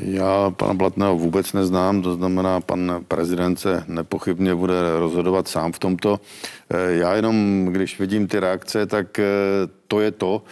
Já 0.00 0.50
pana 0.50 0.74
Blatného 0.74 1.18
vůbec 1.18 1.52
neznám, 1.52 2.02
to 2.02 2.14
znamená, 2.14 2.60
pan 2.60 3.04
prezident 3.08 3.56
se 3.56 3.84
nepochybně 3.86 4.54
bude 4.54 4.74
rozhodovat 4.98 5.48
sám 5.48 5.72
v 5.72 5.78
tomto. 5.78 6.20
Já 6.88 7.14
jenom, 7.14 7.66
když 7.70 7.98
vidím 7.98 8.28
ty 8.28 8.40
reakce, 8.40 8.86
tak 8.86 9.20
to 9.88 10.00
je 10.00 10.10
to, 10.10 10.42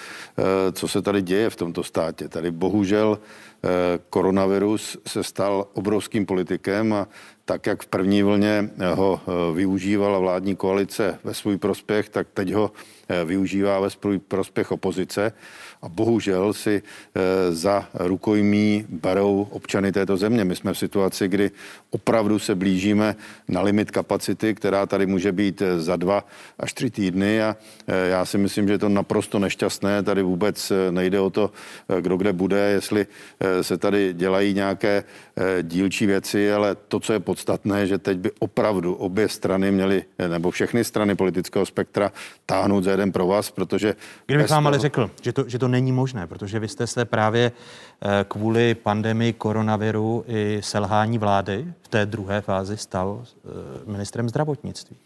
co 0.72 0.88
se 0.88 1.02
tady 1.02 1.22
děje 1.22 1.50
v 1.50 1.56
tomto 1.56 1.82
státě. 1.82 2.28
Tady 2.28 2.50
bohužel 2.50 3.18
koronavirus 4.10 4.98
se 5.06 5.22
stal 5.24 5.66
obrovským 5.72 6.26
politikem 6.26 6.92
a 6.92 7.08
tak, 7.44 7.66
jak 7.66 7.83
v 7.83 7.87
první 7.87 8.22
vlně 8.22 8.70
ho 8.94 9.20
eh, 9.22 9.55
využívala 9.55 10.18
vládní 10.18 10.57
koalice 10.57 11.18
ve 11.24 11.35
svůj 11.35 11.59
prospěch, 11.59 12.09
tak 12.09 12.26
teď 12.35 12.52
ho 12.52 12.72
eh, 13.09 13.24
využívá 13.24 13.81
ve 13.81 13.90
svůj 13.90 14.18
prospěch 14.18 14.72
opozice 14.72 15.33
a 15.82 15.88
bohužel 15.88 16.52
si 16.52 16.82
eh, 16.82 17.52
za 17.52 17.88
rukojmí 17.94 18.86
berou 18.88 19.48
občany 19.50 19.92
této 19.92 20.16
země. 20.16 20.44
My 20.44 20.56
jsme 20.56 20.72
v 20.72 20.78
situaci, 20.78 21.28
kdy 21.28 21.50
opravdu 21.90 22.38
se 22.38 22.54
blížíme 22.54 23.16
na 23.48 23.62
limit 23.62 23.90
kapacity, 23.90 24.54
která 24.54 24.86
tady 24.86 25.06
může 25.06 25.32
být 25.32 25.62
eh, 25.62 25.80
za 25.80 25.96
dva 25.96 26.24
až 26.58 26.72
tři 26.72 26.90
týdny 26.90 27.42
a 27.42 27.56
eh, 27.86 28.08
já 28.08 28.24
si 28.24 28.38
myslím, 28.38 28.66
že 28.66 28.74
je 28.74 28.78
to 28.78 28.88
naprosto 28.88 29.38
nešťastné. 29.38 30.02
Tady 30.02 30.22
vůbec 30.22 30.72
nejde 30.90 31.20
o 31.20 31.30
to, 31.30 31.50
kdo 32.00 32.16
kde 32.16 32.32
bude, 32.32 32.58
jestli 32.58 33.06
se 33.62 33.78
tady 33.78 34.14
dělají 34.14 34.54
nějaké 34.54 35.04
dílčí 35.62 36.06
věci, 36.06 36.52
ale 36.52 36.74
to, 36.74 37.00
co 37.00 37.12
je 37.12 37.20
podstatné, 37.20 37.86
že 37.86 37.98
teď 37.98 38.18
by 38.18 38.30
opravdu 38.38 38.94
obě 38.94 39.28
strany 39.28 39.72
měly, 39.72 40.04
nebo 40.28 40.50
všechny 40.50 40.84
strany 40.84 41.14
politického 41.14 41.66
spektra 41.66 42.12
táhnout 42.46 42.84
za 42.84 42.90
jeden 42.90 43.12
pro 43.12 43.26
vás, 43.26 43.50
protože... 43.50 43.94
Kdybych 44.26 44.50
vám 44.50 44.66
ale 44.66 44.78
řekl, 44.78 45.10
že 45.22 45.32
to, 45.32 45.44
že 45.48 45.58
to 45.58 45.68
není 45.72 45.92
možné, 45.92 46.26
protože 46.26 46.58
vy 46.58 46.68
jste 46.68 46.87
se 46.87 47.04
právě 47.04 47.52
eh, 47.52 48.24
kvůli 48.28 48.74
pandemii 48.74 49.32
koronaviru 49.32 50.24
i 50.26 50.61
selhání 50.62 51.18
vlády 51.18 51.72
v 51.82 51.88
té 51.88 52.06
druhé 52.06 52.40
fázi 52.40 52.76
stal 52.76 53.24
eh, 53.24 53.48
ministrem 53.87 54.28
zdravotnictví. 54.28 54.96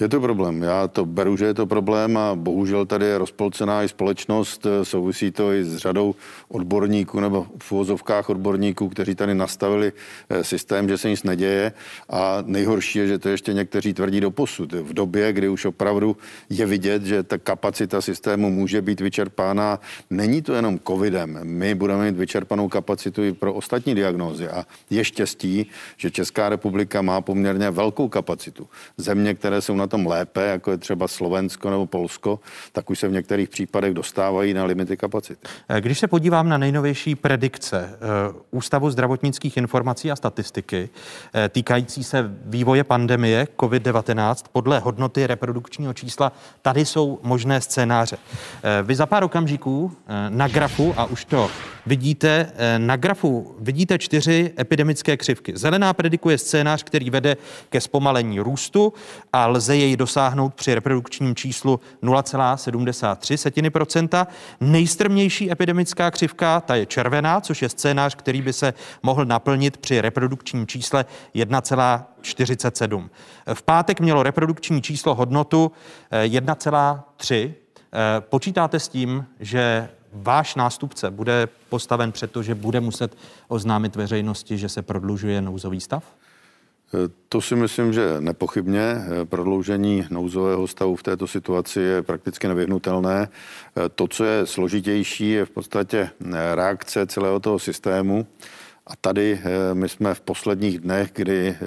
Je 0.00 0.08
to 0.08 0.20
problém. 0.20 0.62
Já 0.62 0.88
to 0.88 1.06
beru, 1.06 1.36
že 1.36 1.44
je 1.44 1.54
to 1.54 1.66
problém 1.66 2.16
a 2.16 2.34
bohužel 2.34 2.86
tady 2.86 3.06
je 3.06 3.18
rozpolcená 3.18 3.82
i 3.82 3.88
společnost. 3.88 4.66
Souvisí 4.82 5.30
to 5.30 5.52
i 5.52 5.64
s 5.64 5.76
řadou 5.76 6.14
odborníků 6.48 7.20
nebo 7.20 7.46
v 7.62 7.72
uvozovkách 7.72 8.30
odborníků, 8.30 8.88
kteří 8.88 9.14
tady 9.14 9.34
nastavili 9.34 9.92
eh, 10.30 10.44
systém, 10.44 10.88
že 10.88 10.98
se 10.98 11.08
nic 11.08 11.22
neděje. 11.22 11.72
A 12.10 12.38
nejhorší 12.46 12.98
je, 12.98 13.06
že 13.06 13.18
to 13.18 13.28
ještě 13.28 13.52
někteří 13.52 13.94
tvrdí 13.94 14.20
do 14.20 14.30
posud. 14.30 14.72
V 14.72 14.92
době, 14.92 15.32
kdy 15.32 15.48
už 15.48 15.64
opravdu 15.64 16.16
je 16.50 16.66
vidět, 16.66 17.02
že 17.02 17.22
ta 17.22 17.38
kapacita 17.38 18.00
systému 18.00 18.50
může 18.50 18.82
být 18.82 19.00
vyčerpána, 19.00 19.80
není 20.10 20.42
to 20.42 20.52
jenom 20.52 20.78
covidem. 20.86 21.40
My 21.42 21.74
budeme 21.74 22.04
mít 22.04 22.18
vyčerpanou 22.18 22.68
kapacitu 22.68 23.24
i 23.24 23.32
pro 23.32 23.54
ostatní 23.54 23.94
diagnózy. 23.94 24.48
A 24.48 24.66
je 24.90 25.04
štěstí, 25.04 25.66
že 25.96 26.10
Česká 26.10 26.48
republika 26.48 27.02
má 27.02 27.20
poměrně 27.20 27.70
velkou 27.70 28.08
kapacitu. 28.08 28.68
Země, 28.96 29.34
které 29.34 29.60
jsou 29.60 29.76
na 29.76 29.85
na 29.86 29.90
tom 29.90 30.06
lépe, 30.06 30.42
jako 30.46 30.70
je 30.70 30.78
třeba 30.78 31.08
Slovensko 31.08 31.70
nebo 31.70 31.86
Polsko, 31.86 32.40
tak 32.72 32.90
už 32.90 32.98
se 32.98 33.08
v 33.08 33.12
některých 33.12 33.48
případech 33.48 33.94
dostávají 33.94 34.54
na 34.54 34.64
limity 34.64 34.96
kapacity. 34.96 35.46
Eh, 35.68 35.80
když 35.80 35.98
se 35.98 36.08
podívám 36.08 36.48
na 36.48 36.58
nejnovější 36.58 37.14
predikce 37.14 37.90
eh, 37.92 37.98
Ústavu 38.50 38.90
zdravotnických 38.90 39.56
informací 39.56 40.10
a 40.10 40.16
statistiky 40.16 40.88
eh, 41.34 41.48
týkající 41.48 42.04
se 42.04 42.30
vývoje 42.44 42.84
pandemie 42.84 43.46
COVID-19 43.58 44.34
podle 44.52 44.78
hodnoty 44.78 45.26
reprodukčního 45.26 45.94
čísla, 45.94 46.32
tady 46.62 46.84
jsou 46.84 47.18
možné 47.22 47.60
scénáře. 47.60 48.16
Vy 48.82 48.94
za 48.94 49.06
pár 49.06 49.24
okamžiků 49.24 49.92
na 50.28 50.48
grafu, 50.48 50.94
a 50.96 51.04
už 51.04 51.24
to 51.24 51.50
vidíte, 51.86 52.52
na 52.78 52.96
grafu 52.96 53.56
vidíte 53.60 53.98
čtyři 53.98 54.52
epidemické 54.58 55.16
křivky. 55.16 55.52
Zelená 55.56 55.92
predikuje 55.92 56.38
scénář, 56.38 56.82
který 56.82 57.10
vede 57.10 57.36
ke 57.68 57.80
zpomalení 57.80 58.40
růstu 58.40 58.92
a 59.32 59.46
lze 59.46 59.75
jej 59.76 59.96
dosáhnout 59.96 60.54
při 60.54 60.74
reprodukčním 60.74 61.34
číslu 61.34 61.80
0,73 62.02 64.26
Nejstrmější 64.60 65.52
epidemická 65.52 66.10
křivka, 66.10 66.60
ta 66.60 66.74
je 66.74 66.86
červená, 66.86 67.40
což 67.40 67.62
je 67.62 67.68
scénář, 67.68 68.14
který 68.14 68.42
by 68.42 68.52
se 68.52 68.74
mohl 69.02 69.24
naplnit 69.24 69.76
při 69.76 70.00
reprodukčním 70.00 70.66
čísle 70.66 71.04
1,47. 71.34 73.08
V 73.54 73.62
pátek 73.62 74.00
mělo 74.00 74.22
reprodukční 74.22 74.82
číslo 74.82 75.14
hodnotu 75.14 75.72
1,3. 76.24 77.34
Eh, 77.34 77.54
eh, 77.92 78.20
počítáte 78.20 78.80
s 78.80 78.88
tím, 78.88 79.26
že 79.40 79.88
váš 80.12 80.54
nástupce 80.54 81.10
bude 81.10 81.48
postaven 81.68 82.12
před 82.12 82.32
to, 82.32 82.42
že 82.42 82.54
bude 82.54 82.80
muset 82.80 83.16
oznámit 83.48 83.96
veřejnosti, 83.96 84.58
že 84.58 84.68
se 84.68 84.82
prodlužuje 84.82 85.42
nouzový 85.42 85.80
stav? 85.80 86.04
To 87.28 87.40
si 87.40 87.56
myslím, 87.56 87.92
že 87.92 88.16
nepochybně 88.20 88.96
prodloužení 89.24 90.04
nouzového 90.10 90.66
stavu 90.66 90.96
v 90.96 91.02
této 91.02 91.26
situaci 91.26 91.80
je 91.80 92.02
prakticky 92.02 92.48
nevyhnutelné. 92.48 93.28
To, 93.94 94.08
co 94.08 94.24
je 94.24 94.46
složitější, 94.46 95.30
je 95.30 95.44
v 95.44 95.50
podstatě 95.50 96.10
reakce 96.54 97.06
celého 97.06 97.40
toho 97.40 97.58
systému 97.58 98.26
A 98.86 98.96
tady 98.96 99.40
eh, 99.42 99.74
my 99.74 99.88
jsme 99.88 100.14
v 100.14 100.20
posledních 100.20 100.78
dnech, 100.80 101.10
kdy 101.12 101.48
eh, 101.48 101.58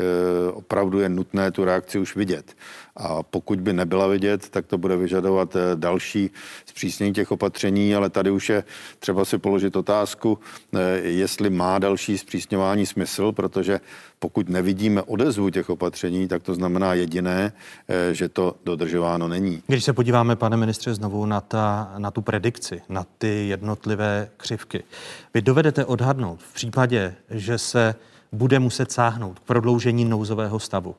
opravdu 0.52 1.00
je 1.00 1.10
nutné 1.10 1.52
tu 1.52 1.66
reakci 1.66 2.00
už 2.00 2.16
vidět. 2.16 2.56
A 3.00 3.24
pokud 3.24 3.62
by 3.62 3.74
nebyla 3.74 4.08
vidět, 4.08 4.50
tak 4.50 4.66
to 4.66 4.78
bude 4.78 4.98
vyžadovat 4.98 5.56
eh, 5.56 5.60
další 5.76 6.32
zpřísnění 6.66 7.14
těch 7.14 7.32
opatření, 7.32 7.96
ale 7.96 8.10
tady 8.10 8.32
už 8.32 8.50
je 8.50 8.64
třeba 9.00 9.26
si 9.26 9.38
položit 9.38 9.76
otázku, 9.76 10.40
jestli 11.02 11.50
má 11.50 11.80
další 11.80 12.18
zpřísňování 12.18 12.86
smysl, 12.86 13.32
protože 13.32 13.80
pokud 14.20 14.50
nevidíme 14.50 15.02
odezvu 15.02 15.50
těch 15.50 15.70
opatření, 15.70 16.28
tak 16.28 16.44
to 16.44 16.56
znamená 16.56 16.94
jediné, 16.94 17.54
že 18.12 18.30
to 18.30 18.56
dodržováno 18.66 19.28
není. 19.28 19.64
Když 19.68 19.84
se 19.84 19.94
podíváme, 19.94 20.36
pane 20.36 20.58
ministře, 20.58 20.94
znovu 20.94 21.26
na, 21.26 21.42
ta, 21.42 21.94
na 21.98 22.12
tu 22.12 22.22
predikci, 22.22 22.82
na 22.90 23.06
ty 23.18 23.48
jednotlivé 23.48 24.30
křivky, 24.38 24.84
vy 25.34 25.42
dovedete 25.42 25.86
odhadnout 25.86 26.44
v 26.44 26.54
případě, 26.54 27.16
že 27.30 27.58
se 27.58 27.96
bude 28.32 28.60
muset 28.60 28.92
sáhnout 28.92 29.40
k 29.40 29.44
prodloužení 29.44 30.06
nouzového 30.06 30.60
stavu. 30.60 30.96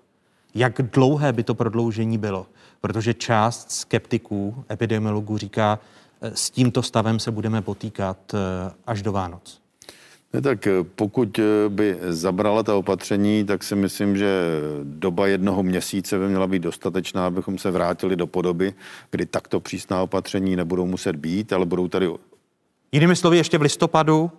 Jak 0.55 0.82
dlouhé 0.82 1.32
by 1.32 1.42
to 1.42 1.55
prodloužení 1.55 2.18
bylo? 2.18 2.46
Protože 2.80 3.14
část 3.14 3.72
skeptiků, 3.72 4.64
epidemiologů 4.70 5.38
říká, 5.38 5.78
eh, 6.20 6.30
s 6.34 6.51
tímto 6.51 6.82
stavem 6.82 7.18
se 7.18 7.30
budeme 7.30 7.62
potýkat 7.62 8.34
eh, 8.34 8.72
až 8.86 9.03
do 9.03 9.12
Vánoc. 9.12 9.61
Ne, 10.32 10.40
tak 10.40 10.66
eh, 10.66 10.72
pokud 10.94 11.40
by 11.68 11.98
zabrala 12.09 12.62
ta 12.62 12.74
opatření, 12.74 13.44
tak 13.44 13.62
si 13.62 13.76
myslím, 13.76 14.16
že 14.16 14.61
doba 14.82 15.26
jednoho 15.26 15.62
měsíce 15.62 16.18
by 16.18 16.28
měla 16.28 16.46
být 16.46 16.62
dostatečná, 16.62 17.26
abychom 17.26 17.59
se 17.59 17.70
vrátili 17.70 18.16
do 18.16 18.26
podoby, 18.26 18.74
kdy 19.11 19.26
takto 19.26 19.61
přísná 19.61 20.03
opatření 20.03 20.57
nebudou 20.57 20.86
muset 20.86 21.16
být, 21.16 21.53
ale 21.53 21.66
budou 21.66 21.88
tady. 21.88 22.09
Jinými 22.92 23.16
slovy, 23.16 23.36
ještě 23.36 23.59
v 23.59 23.62
listopadu 23.62 24.30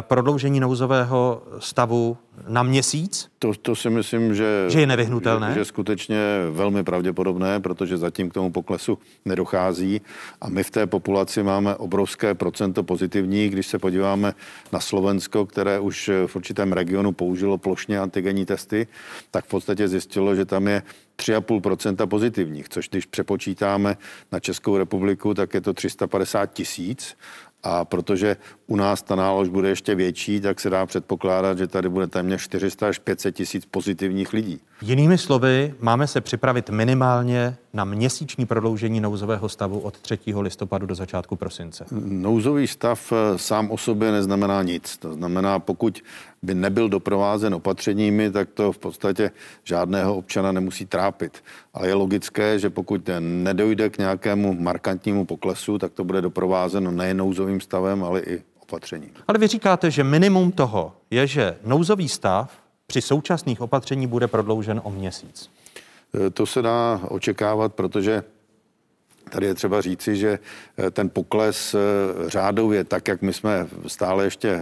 prodloužení 0.00 0.60
nouzového 0.60 1.42
stavu 1.58 2.16
na 2.48 2.62
měsíc? 2.62 3.28
To, 3.38 3.52
to 3.62 3.76
si 3.76 3.90
myslím, 3.90 4.34
že, 4.34 4.64
že 4.68 4.80
je 4.80 4.86
nevyhnutelné. 4.86 5.48
Že, 5.48 5.54
že 5.54 5.64
skutečně 5.64 6.18
velmi 6.50 6.84
pravděpodobné, 6.84 7.60
protože 7.60 7.96
zatím 7.96 8.30
k 8.30 8.34
tomu 8.34 8.52
poklesu 8.52 8.98
nedochází. 9.24 10.00
A 10.40 10.48
my 10.48 10.62
v 10.64 10.70
té 10.70 10.86
populaci 10.86 11.42
máme 11.42 11.76
obrovské 11.76 12.34
procento 12.34 12.82
pozitivních. 12.82 13.52
Když 13.52 13.66
se 13.66 13.78
podíváme 13.78 14.34
na 14.72 14.80
Slovensko, 14.80 15.46
které 15.46 15.80
už 15.80 16.10
v 16.26 16.36
určitém 16.36 16.72
regionu 16.72 17.12
použilo 17.12 17.58
plošně 17.58 18.00
antigenní 18.00 18.46
testy, 18.46 18.86
tak 19.30 19.44
v 19.44 19.48
podstatě 19.48 19.88
zjistilo, 19.88 20.34
že 20.34 20.44
tam 20.44 20.68
je 20.68 20.82
3,5% 21.18 22.06
pozitivních, 22.06 22.68
což 22.68 22.88
když 22.88 23.06
přepočítáme 23.06 23.96
na 24.32 24.40
Českou 24.40 24.78
republiku, 24.78 25.34
tak 25.34 25.54
je 25.54 25.60
to 25.60 25.72
350 25.72 26.52
tisíc 26.52 27.16
a 27.64 27.84
protože 27.84 28.36
u 28.66 28.76
nás 28.76 29.02
ta 29.02 29.16
nálož 29.16 29.48
bude 29.48 29.68
ještě 29.68 29.94
větší, 29.94 30.40
tak 30.40 30.60
se 30.60 30.70
dá 30.70 30.86
předpokládat, 30.86 31.58
že 31.58 31.66
tady 31.66 31.88
bude 31.88 32.06
téměř 32.06 32.42
400 32.42 32.88
až 32.88 32.98
500 32.98 33.34
tisíc 33.34 33.66
pozitivních 33.66 34.32
lidí. 34.32 34.60
Jinými 34.82 35.18
slovy, 35.18 35.74
máme 35.80 36.06
se 36.06 36.20
připravit 36.20 36.70
minimálně 36.70 37.56
na 37.72 37.84
měsíční 37.84 38.46
prodloužení 38.46 39.00
nouzového 39.00 39.48
stavu 39.48 39.78
od 39.78 39.98
3. 39.98 40.18
listopadu 40.40 40.86
do 40.86 40.94
začátku 40.94 41.36
prosince. 41.36 41.84
Nouzový 42.04 42.66
stav 42.66 43.12
eh, 43.12 43.38
sám 43.38 43.70
o 43.70 43.78
sobě 43.78 44.12
neznamená 44.12 44.62
nic. 44.62 44.96
To 44.96 45.14
znamená, 45.14 45.58
pokud 45.58 46.02
by 46.42 46.54
nebyl 46.54 46.88
doprovázen 46.88 47.54
opatřeními, 47.54 48.30
tak 48.30 48.48
to 48.54 48.72
v 48.72 48.78
podstatě 48.78 49.30
žádného 49.64 50.16
občana 50.16 50.52
nemusí 50.52 50.86
trápit. 50.86 51.44
Ale 51.74 51.88
je 51.88 51.94
logické, 51.94 52.58
že 52.58 52.70
pokud 52.70 53.10
nedojde 53.20 53.90
k 53.90 53.98
nějakému 53.98 54.54
markantnímu 54.60 55.24
poklesu, 55.24 55.78
tak 55.78 55.92
to 55.92 56.04
bude 56.04 56.20
doprovázeno 56.20 56.90
nejen 56.90 57.16
nouzovým 57.16 57.60
stavem, 57.60 58.04
ale 58.04 58.20
i 58.20 58.42
opatřením. 58.74 59.10
Ale 59.28 59.38
vy 59.38 59.46
říkáte, 59.46 59.90
že 59.90 60.04
minimum 60.04 60.52
toho 60.52 60.92
je, 61.10 61.26
že 61.26 61.56
nouzový 61.64 62.08
stav 62.08 62.50
při 62.86 63.02
současných 63.02 63.60
opatření 63.60 64.06
bude 64.06 64.28
prodloužen 64.28 64.80
o 64.84 64.90
měsíc. 64.90 65.50
E, 66.26 66.30
to 66.30 66.46
se 66.46 66.62
dá 66.62 67.00
očekávat, 67.08 67.74
protože 67.74 68.24
Tady 69.30 69.46
je 69.46 69.54
třeba 69.54 69.80
říci, 69.80 70.16
že 70.16 70.38
eh, 70.78 70.90
ten 70.90 71.08
pokles 71.08 71.74
eh, 71.74 71.78
řádově, 72.30 72.84
tak 72.84 73.08
jak 73.08 73.22
my 73.22 73.32
jsme 73.32 73.66
stále 73.86 74.24
ještě 74.24 74.60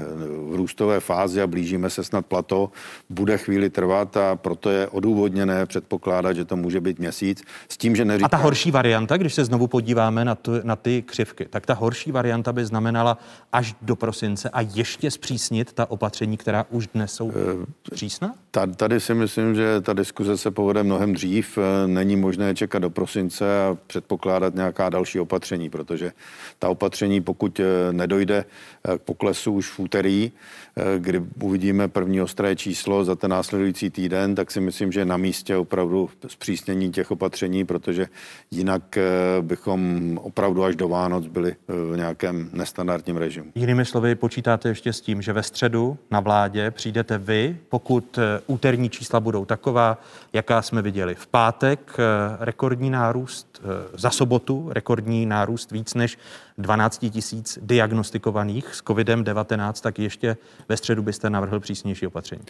v 0.50 0.54
růstové 0.54 1.00
fázi 1.00 1.42
a 1.42 1.46
blížíme 1.46 1.90
se 1.90 2.04
snad 2.04 2.26
plato, 2.26 2.70
bude 3.10 3.38
chvíli 3.38 3.70
trvat 3.70 4.16
a 4.16 4.36
proto 4.36 4.70
je 4.70 4.88
odůvodněné 4.88 5.66
předpokládat, 5.66 6.32
že 6.32 6.44
to 6.44 6.56
může 6.56 6.80
být 6.80 6.98
měsíc. 6.98 7.42
S 7.68 7.76
tím, 7.76 7.96
že 7.96 8.04
neříká... 8.04 8.26
A 8.26 8.28
ta 8.28 8.36
horší 8.36 8.70
varianta, 8.70 9.16
když 9.16 9.34
se 9.34 9.44
znovu 9.44 9.66
podíváme 9.66 10.24
na, 10.24 10.34
tu, 10.34 10.52
na 10.62 10.76
ty 10.76 11.02
křivky, 11.02 11.46
tak 11.50 11.66
ta 11.66 11.74
horší 11.74 12.12
varianta 12.12 12.52
by 12.52 12.64
znamenala 12.64 13.18
až 13.52 13.74
do 13.82 13.96
prosince 13.96 14.50
a 14.50 14.60
ještě 14.60 15.10
zpřísnit 15.10 15.72
ta 15.72 15.90
opatření, 15.90 16.36
která 16.36 16.66
už 16.70 16.86
dnes 16.94 17.12
jsou 17.12 17.30
eh, 17.30 17.66
přísná? 17.90 18.34
Tady 18.76 19.00
si 19.00 19.14
myslím, 19.14 19.54
že 19.54 19.80
ta 19.80 19.92
diskuze 19.92 20.36
se 20.36 20.50
povede 20.50 20.82
mnohem 20.82 21.12
dřív. 21.12 21.58
Není 21.86 22.16
možné 22.16 22.54
čekat 22.54 22.78
do 22.78 22.90
prosince 22.90 23.64
a 23.64 23.76
předpokládat 23.86 24.54
nějaká 24.62 24.88
další 24.88 25.20
opatření, 25.20 25.70
protože 25.70 26.12
ta 26.58 26.68
opatření, 26.68 27.20
pokud 27.20 27.60
eh, 27.60 27.92
nedojde 27.92 28.44
eh, 28.44 28.98
k 28.98 29.02
poklesu 29.02 29.52
už 29.52 29.70
v 29.70 29.78
úterý, 29.78 30.32
eh, 30.32 30.98
kdy 30.98 31.22
uvidíme 31.42 31.88
první 31.88 32.20
ostré 32.20 32.56
číslo 32.56 33.04
za 33.04 33.14
ten 33.14 33.30
následující 33.30 33.90
týden, 33.90 34.34
tak 34.34 34.50
si 34.50 34.60
myslím, 34.60 34.92
že 34.92 35.04
na 35.04 35.16
místě 35.16 35.56
opravdu 35.56 36.10
zpřísnění 36.26 36.92
těch 36.92 37.10
opatření, 37.10 37.64
protože 37.64 38.06
jinak 38.50 38.98
bychom 39.40 40.18
opravdu 40.22 40.64
až 40.64 40.76
do 40.76 40.88
Vánoc 40.88 41.26
byli 41.26 41.56
v 41.68 41.96
nějakém 41.96 42.50
nestandardním 42.52 43.16
režimu. 43.16 43.52
Jinými 43.54 43.84
slovy, 43.84 44.14
počítáte 44.14 44.68
ještě 44.68 44.92
s 44.92 45.00
tím, 45.00 45.22
že 45.22 45.32
ve 45.32 45.42
středu 45.42 45.98
na 46.10 46.20
vládě 46.20 46.70
přijdete 46.70 47.18
vy, 47.18 47.56
pokud 47.68 48.18
úterní 48.46 48.90
čísla 48.90 49.20
budou 49.20 49.44
taková, 49.44 49.98
jaká 50.32 50.62
jsme 50.62 50.82
viděli 50.82 51.14
v 51.14 51.26
pátek, 51.26 51.96
rekordní 52.40 52.90
nárůst 52.90 53.62
za 53.94 54.10
sobotu 54.10 54.41
sobotu 54.42 54.72
rekordní 54.72 55.26
nárůst 55.26 55.72
víc 55.72 55.94
než 55.94 56.18
12 56.58 56.98
tisíc 57.10 57.58
diagnostikovaných 57.62 58.74
s 58.74 58.82
COVID-19, 58.84 59.72
tak 59.82 59.98
ještě 59.98 60.36
ve 60.68 60.76
středu 60.76 61.02
byste 61.02 61.30
navrhl 61.30 61.60
přísnější 61.60 62.06
opatření. 62.06 62.42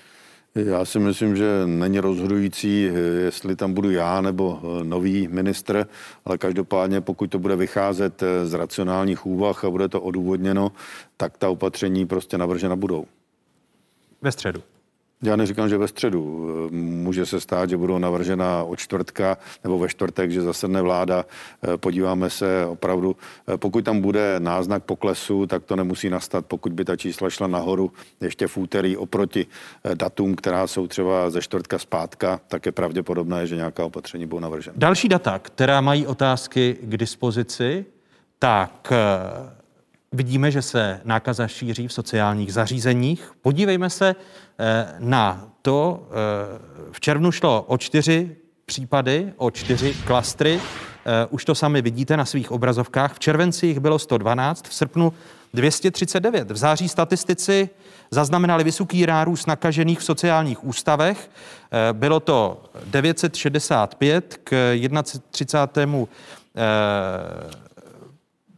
Já 0.55 0.84
si 0.84 0.99
myslím, 0.99 1.36
že 1.36 1.66
není 1.66 2.01
rozhodující, 2.01 2.90
jestli 3.24 3.57
tam 3.57 3.74
budu 3.74 3.90
já 3.90 4.20
nebo 4.20 4.61
eh, 4.62 4.84
nový 4.84 5.28
ministr, 5.28 5.86
ale 6.24 6.38
každopádně 6.38 7.01
pokud 7.01 7.30
to 7.30 7.38
bude 7.38 7.57
vycházet 7.57 8.22
eh, 8.22 8.47
z 8.47 8.55
racionálních 8.55 9.26
úvah 9.26 9.64
a 9.64 9.70
bude 9.70 9.88
to 9.88 10.01
odůvodněno, 10.01 10.72
tak 11.16 11.38
ta 11.38 11.49
opatření 11.49 12.07
prostě 12.07 12.38
navržena 12.38 12.76
budou. 12.76 13.07
Ve 14.22 14.32
středu. 14.32 14.62
Já 15.23 15.37
neříkám, 15.37 15.68
že 15.68 15.79
ve 15.79 15.89
středu. 15.89 16.51
Může 16.70 17.27
se 17.27 17.41
stát, 17.41 17.70
že 17.70 17.77
budou 17.77 17.99
navržena 17.99 18.62
od 18.62 18.77
čtvrtka 18.77 19.39
nebo 19.64 19.79
ve 19.79 19.89
čtvrtek, 19.89 20.31
že 20.31 20.43
zasedne 20.43 20.83
vláda. 20.83 21.25
Podíváme 21.77 22.31
se 22.31 22.66
opravdu, 22.66 23.16
pokud 23.57 23.85
tam 23.85 24.01
bude 24.01 24.37
náznak 24.39 24.83
poklesu, 24.83 25.47
tak 25.47 25.64
to 25.64 25.77
nemusí 25.77 26.11
nastat, 26.11 26.47
pokud 26.47 26.73
by 26.73 26.85
ta 26.85 26.97
čísla 26.97 27.31
šla 27.31 27.47
nahoru 27.47 27.93
ještě 28.20 28.47
v 28.47 28.57
úterý 28.57 28.97
oproti 28.97 29.47
datům, 29.95 30.35
která 30.35 30.66
jsou 30.66 30.87
třeba 30.87 31.31
ze 31.31 31.43
čtvrtka 31.43 31.79
zpátka, 31.79 32.41
tak 32.49 32.66
je 32.66 32.73
pravděpodobné, 32.73 33.47
že 33.47 33.57
nějaká 33.57 33.85
opatření 33.85 34.27
budou 34.27 34.41
navržena. 34.41 34.75
Další 34.77 35.09
data, 35.09 35.39
která 35.39 35.81
mají 35.81 36.07
otázky 36.07 36.77
k 36.83 36.97
dispozici, 36.97 37.85
tak 38.39 38.93
Vidíme, 40.13 40.51
že 40.51 40.63
se 40.63 41.01
nákaza 41.05 41.49
šíří 41.49 41.89
v 41.89 41.93
sociálních 41.93 42.53
zařízeních. 42.53 43.33
Podívejme 43.43 43.91
se 43.91 44.17
eh, 44.59 44.95
na 44.99 45.49
to. 45.63 46.09
Eh, 46.11 46.59
v 46.93 47.01
červnu 47.01 47.33
šlo 47.33 47.65
o 47.69 47.79
čtyři 47.79 48.37
případy, 48.67 49.33
o 49.37 49.51
čtyři 49.51 49.95
klastry. 50.07 50.61
Eh, 50.61 51.27
už 51.31 51.45
to 51.45 51.55
sami 51.55 51.83
vidíte 51.83 52.17
na 52.17 52.25
svých 52.25 52.51
obrazovkách. 52.51 53.15
V 53.15 53.19
červenci 53.19 53.67
jich 53.67 53.81
bylo 53.81 53.99
112, 53.99 54.69
v 54.69 54.75
srpnu 54.75 55.13
239. 55.55 56.51
V 56.51 56.57
září 56.57 56.89
statistici 56.89 57.71
zaznamenali 58.11 58.65
vysoký 58.65 59.07
rárůst 59.07 59.47
nakažených 59.47 59.99
v 59.99 60.05
sociálních 60.05 60.65
ústavech. 60.65 61.31
Bylo 61.93 62.21
to 62.21 62.63
965 62.85 64.41
k 64.45 64.77
31 65.31 66.07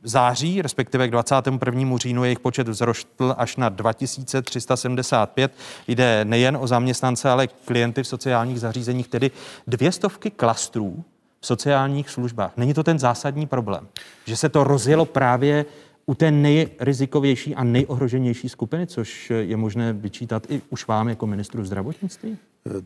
září, 0.05 0.63
respektive 0.63 1.09
k 1.09 1.11
21. 1.11 1.97
říjnu 1.97 2.25
jejich 2.25 2.41
počet 2.41 2.69
vzrostl 2.69 3.35
až 3.39 3.57
na 3.57 3.69
2375. 3.69 5.53
Jde 5.89 6.25
nejen 6.25 6.57
o 6.61 6.67
zaměstnance, 6.67 7.31
ale 7.31 7.47
klienty 7.47 8.03
v 8.03 8.07
sociálních 8.07 8.61
zařízeních, 8.61 9.09
tedy 9.09 9.31
dvě 9.67 9.93
stovky 9.93 10.31
klastrů 10.31 11.05
v 11.41 11.47
sociálních 11.47 12.11
službách. 12.11 12.53
Není 12.57 12.75
to 12.75 12.83
ten 12.83 12.99
zásadní 12.99 13.47
problém, 13.47 13.89
že 14.25 14.37
se 14.37 14.49
to 14.49 14.65
rozjelo 14.65 15.05
právě 15.05 15.65
u 16.07 16.15
té 16.15 16.31
nejrizikovější 16.31 17.55
a 17.55 17.65
nejohroženější 17.65 18.49
skupiny, 18.49 18.87
což 18.87 19.33
je 19.41 19.57
možné 19.57 19.93
vyčítat 19.93 20.51
i 20.51 20.63
už 20.71 20.87
vám 20.87 21.09
jako 21.09 21.27
ministru 21.27 21.65
zdravotnictví? 21.65 22.39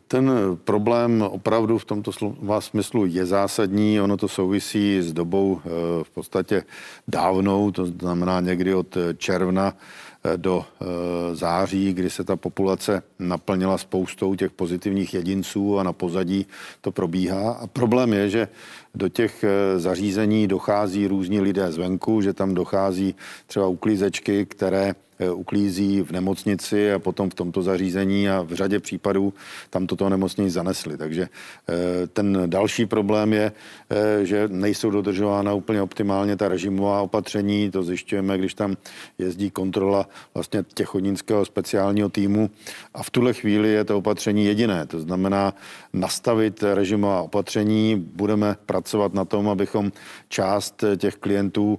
Ten 0.09 0.31
problém 0.65 1.23
opravdu 1.23 1.79
v 1.79 1.85
tomto 1.85 2.13
slova 2.13 2.61
smyslu 2.61 3.07
je 3.07 3.27
zásadní. 3.27 4.01
Ono 4.01 4.17
to 4.17 4.29
souvisí 4.29 5.03
s 5.03 5.13
dobou 5.13 5.61
eh, 5.61 5.71
v 6.05 6.11
podstatě 6.11 6.63
dávnou, 7.09 7.71
to 7.71 7.87
znamená 7.87 8.41
někdy 8.41 8.75
od 8.75 8.97
června 9.17 9.77
do 10.37 10.65
září, 11.33 11.93
kdy 11.95 12.11
se 12.11 12.25
ta 12.25 12.37
populace 12.37 13.03
naplnila 13.19 13.79
spoustou 13.79 14.35
těch 14.35 14.51
pozitivních 14.51 15.15
jedinců 15.15 15.79
a 15.79 15.83
na 15.83 15.93
pozadí 15.93 16.47
to 16.81 16.93
probíhá. 16.93 17.53
A 17.53 17.67
problém 17.67 18.13
je, 18.13 18.31
že 18.31 18.49
do 18.95 19.09
těch 19.09 19.45
zařízení 19.77 20.49
dochází 20.49 21.07
různí 21.07 21.41
lidé 21.41 21.73
zvenku, 21.73 22.21
že 22.21 22.33
tam 22.33 22.55
dochází 22.55 23.15
třeba 23.47 23.67
uklízečky, 23.67 24.47
které 24.47 24.95
Eh, 24.95 25.08
uklízí 25.33 26.03
v 26.03 26.11
nemocnici 26.11 26.93
a 26.93 26.99
potom 26.99 27.31
v 27.31 27.35
tomto 27.35 27.63
zařízení 27.63 28.31
a 28.31 28.43
v 28.43 28.55
řadě 28.55 28.81
případů 28.81 29.35
tam 29.71 29.87
toto 29.87 30.09
nemocnici 30.09 30.51
zanesli. 30.51 30.97
Takže 30.97 31.29
eh, 31.29 32.07
ten 32.07 32.43
další 32.47 32.87
problém 32.87 33.33
je, 33.33 33.53
eh, 33.91 34.25
že 34.27 34.49
nejsou 34.49 34.91
dodržována 34.91 35.55
úplně 35.55 35.83
optimálně 35.83 36.37
ta 36.37 36.49
režimová 36.49 37.03
opatření. 37.03 37.71
To 37.71 37.83
zjišťujeme, 37.83 38.39
když 38.39 38.55
tam 38.55 38.77
jezdí 39.19 39.51
kontrola 39.51 40.09
vlastně 40.35 40.65
těchodínského 40.75 41.45
speciálního 41.45 42.09
týmu 42.09 42.51
a 42.95 43.03
v 43.03 43.11
tuhle 43.11 43.33
chvíli 43.35 43.69
je 43.69 43.85
to 43.85 43.99
opatření 43.99 44.45
jediné. 44.45 44.87
To 44.87 45.01
znamená 45.01 45.55
nastavit 45.93 46.63
režimová 46.63 47.23
opatření. 47.23 47.97
Budeme 47.97 48.57
pracovat 48.67 49.15
na 49.15 49.25
tom, 49.25 49.49
abychom 49.49 49.93
část 50.29 50.85
těch 50.97 51.15
klientů 51.15 51.79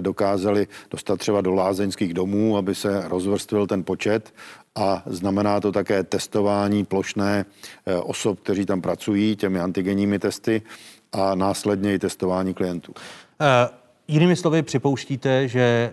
dokázali 0.00 0.66
dostat 0.90 1.16
třeba 1.16 1.40
do 1.40 1.54
lázeňských 1.54 2.14
domů, 2.14 2.56
aby 2.56 2.74
se 2.74 3.08
rozvrstvil 3.08 3.66
ten 3.66 3.84
počet 3.84 4.34
a 4.74 5.02
znamená 5.06 5.60
to 5.60 5.72
také 5.72 6.02
testování 6.02 6.84
plošné 6.84 7.44
eh, 7.86 7.96
osob, 7.96 8.40
kteří 8.40 8.66
tam 8.66 8.80
pracují 8.80 9.36
těmi 9.36 9.60
antigenními 9.60 10.18
testy 10.18 10.62
a 11.12 11.34
následně 11.34 11.94
i 11.94 11.98
testování 11.98 12.54
klientů. 12.54 12.92
Uh, 12.92 13.46
jinými 14.08 14.36
slovy, 14.36 14.62
připouštíte, 14.62 15.48
že 15.48 15.92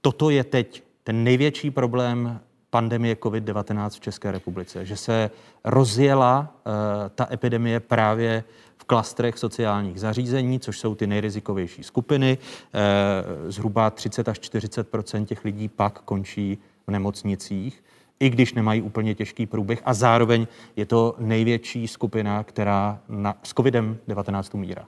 toto 0.00 0.30
je 0.30 0.44
teď 0.44 0.82
ten 1.04 1.24
největší 1.24 1.70
problém 1.70 2.40
pandemie 2.70 3.14
COVID-19 3.14 3.90
v 3.90 4.00
České 4.00 4.32
republice, 4.32 4.84
že 4.84 4.96
se 4.96 5.30
rozjela 5.64 6.54
uh, 6.66 6.72
ta 7.14 7.28
epidemie 7.32 7.80
právě 7.80 8.44
klastrech 8.90 9.38
sociálních 9.38 10.00
zařízení, 10.00 10.60
což 10.60 10.78
jsou 10.78 10.94
ty 10.94 11.06
nejrizikovější 11.06 11.82
skupiny. 11.82 12.38
Eh, 12.38 13.52
zhruba 13.52 13.90
30 13.90 14.28
až 14.28 14.40
40% 14.40 15.24
těch 15.24 15.44
lidí 15.44 15.68
pak 15.68 16.00
končí 16.00 16.58
v 16.86 16.90
nemocnicích, 16.90 17.84
i 18.20 18.30
když 18.30 18.54
nemají 18.54 18.82
úplně 18.82 19.14
těžký 19.14 19.46
průběh. 19.46 19.82
A 19.84 19.94
zároveň 19.94 20.46
je 20.76 20.86
to 20.86 21.14
největší 21.18 21.88
skupina, 21.88 22.44
která 22.44 23.00
na, 23.08 23.34
s 23.42 23.54
COVID-19 23.54 24.54
umírá. 24.54 24.84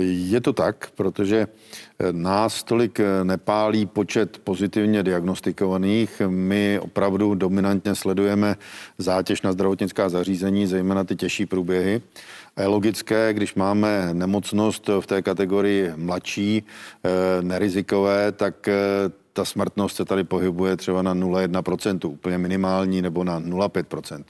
Je 0.00 0.40
to 0.40 0.52
tak, 0.52 0.90
protože 0.94 1.46
nás 2.12 2.62
tolik 2.62 3.00
nepálí 3.22 3.86
počet 3.86 4.38
pozitivně 4.38 5.02
diagnostikovaných. 5.02 6.22
My 6.28 6.80
opravdu 6.80 7.34
dominantně 7.34 7.94
sledujeme 7.94 8.56
zátěž 8.98 9.42
na 9.42 9.52
zdravotnická 9.52 10.08
zařízení, 10.08 10.66
zejména 10.66 11.04
ty 11.04 11.16
těžší 11.16 11.46
průběhy. 11.46 12.02
A 12.56 12.60
je 12.62 12.66
logické, 12.66 13.32
když 13.32 13.54
máme 13.54 14.08
nemocnost 14.12 14.88
v 15.00 15.06
té 15.06 15.22
kategorii 15.22 15.92
mladší, 15.96 16.62
eh, 17.04 17.42
nerizikové, 17.42 18.32
tak 18.32 18.68
eh, 18.68 18.74
ta 19.32 19.44
smrtnost 19.44 19.96
se 19.96 20.04
tady 20.04 20.24
pohybuje 20.24 20.76
třeba 20.76 21.02
na 21.02 21.14
0,1%, 21.14 22.10
úplně 22.10 22.38
minimální, 22.38 23.02
nebo 23.02 23.24
na 23.24 23.40
0,5%. 23.40 24.24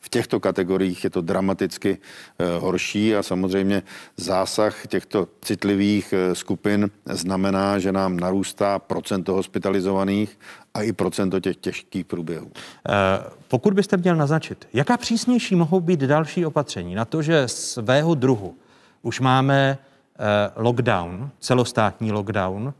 V 0.00 0.08
těchto 0.08 0.40
kategoriích 0.40 1.04
je 1.04 1.10
to 1.10 1.20
dramaticky 1.20 1.98
eh, 2.38 2.58
horší 2.58 3.16
a 3.16 3.22
samozřejmě 3.22 3.82
zásah 4.16 4.86
těchto 4.86 5.28
citlivých 5.42 6.14
skupin 6.32 6.90
znamená, 7.04 7.78
že 7.78 7.92
nám 7.92 8.16
narůstá 8.20 8.78
procento 8.78 9.34
hospitalizovaných 9.34 10.38
a 10.74 10.82
i 10.82 10.92
procento 10.92 11.40
těch 11.40 11.56
těžkých 11.56 12.06
průběhů. 12.06 12.50
Pokud 13.48 13.74
byste 13.74 13.96
měl 13.96 14.16
naznačit, 14.16 14.68
jaká 14.72 14.96
přísnější 14.96 15.54
mohou 15.54 15.80
být 15.80 16.00
další 16.00 16.46
opatření 16.46 16.94
na 16.94 17.04
to, 17.04 17.22
že 17.22 17.48
svého 17.48 18.14
druhu 18.14 18.56
už 19.02 19.20
máme 19.20 19.78
lockdown, 20.56 21.30
celostátní 21.40 22.12
lockdown, 22.12 22.74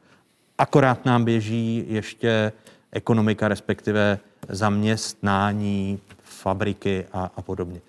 akorát 0.63 1.05
nám 1.05 1.25
běží 1.25 1.85
ještě 1.89 2.53
ekonomika, 2.93 3.49
respektive 3.49 4.19
zaměstnání, 4.49 6.01
fabriky 6.23 7.07
a, 7.13 7.31
a 7.37 7.43
podobně. 7.43 7.81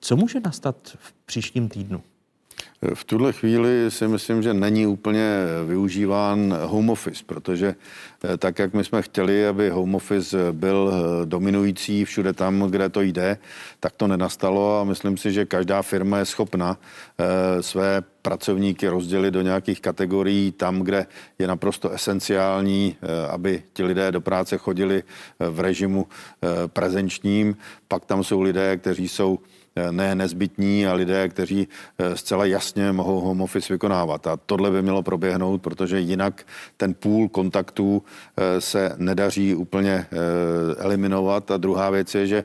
Co 0.00 0.16
může 0.16 0.40
nastat 0.40 0.76
v 0.98 1.12
příštím 1.12 1.68
týdnu? 1.68 2.02
V 2.94 3.04
tuhle 3.04 3.32
chvíli 3.32 3.90
si 3.90 4.08
myslím, 4.08 4.42
že 4.42 4.54
není 4.54 4.86
úplně 4.86 5.36
využíván 5.66 6.58
home 6.62 6.90
office, 6.90 7.24
protože 7.26 7.74
eh, 8.24 8.36
tak, 8.36 8.58
jak 8.58 8.74
my 8.74 8.84
jsme 8.84 9.02
chtěli, 9.02 9.46
aby 9.46 9.70
home 9.70 9.94
office 9.94 10.52
byl 10.52 10.92
eh, 10.92 11.26
dominující 11.26 12.04
všude 12.04 12.32
tam, 12.32 12.62
kde 12.70 12.88
to 12.88 13.00
jde, 13.00 13.38
tak 13.80 13.92
to 13.96 14.06
nenastalo 14.06 14.80
a 14.80 14.84
myslím 14.84 15.16
si, 15.16 15.32
že 15.32 15.46
každá 15.46 15.82
firma 15.82 16.18
je 16.18 16.24
schopna 16.24 16.78
eh, 17.18 17.62
své 17.62 18.02
pracovníky 18.22 18.88
rozdělit 18.88 19.30
do 19.30 19.42
nějakých 19.42 19.80
kategorií 19.80 20.52
tam, 20.52 20.80
kde 20.80 21.06
je 21.38 21.46
naprosto 21.46 21.90
esenciální, 21.90 22.96
aby 23.30 23.62
ti 23.72 23.82
lidé 23.84 24.12
do 24.12 24.20
práce 24.20 24.58
chodili 24.58 25.02
v 25.38 25.60
režimu 25.60 26.06
prezenčním. 26.66 27.56
Pak 27.88 28.04
tam 28.04 28.24
jsou 28.24 28.40
lidé, 28.40 28.76
kteří 28.76 29.08
jsou 29.08 29.38
ne 29.90 30.14
nezbytní 30.14 30.86
a 30.86 30.92
lidé, 30.92 31.28
kteří 31.28 31.68
eh, 31.98 32.16
zcela 32.16 32.44
jasně 32.44 32.92
mohou 32.92 33.20
home 33.20 33.40
office 33.40 33.72
vykonávat. 33.72 34.26
A 34.26 34.36
tohle 34.46 34.70
by 34.70 34.82
mělo 34.82 35.02
proběhnout, 35.02 35.62
protože 35.62 36.00
jinak 36.00 36.46
ten 36.76 36.94
půl 36.94 37.28
kontaktů 37.28 38.02
eh, 38.36 38.60
se 38.60 38.94
nedaří 38.96 39.54
úplně 39.54 40.06
eliminovat. 40.78 41.50
A 41.50 41.56
druhá 41.56 41.90
věc 41.90 42.14
je, 42.14 42.26
že 42.26 42.44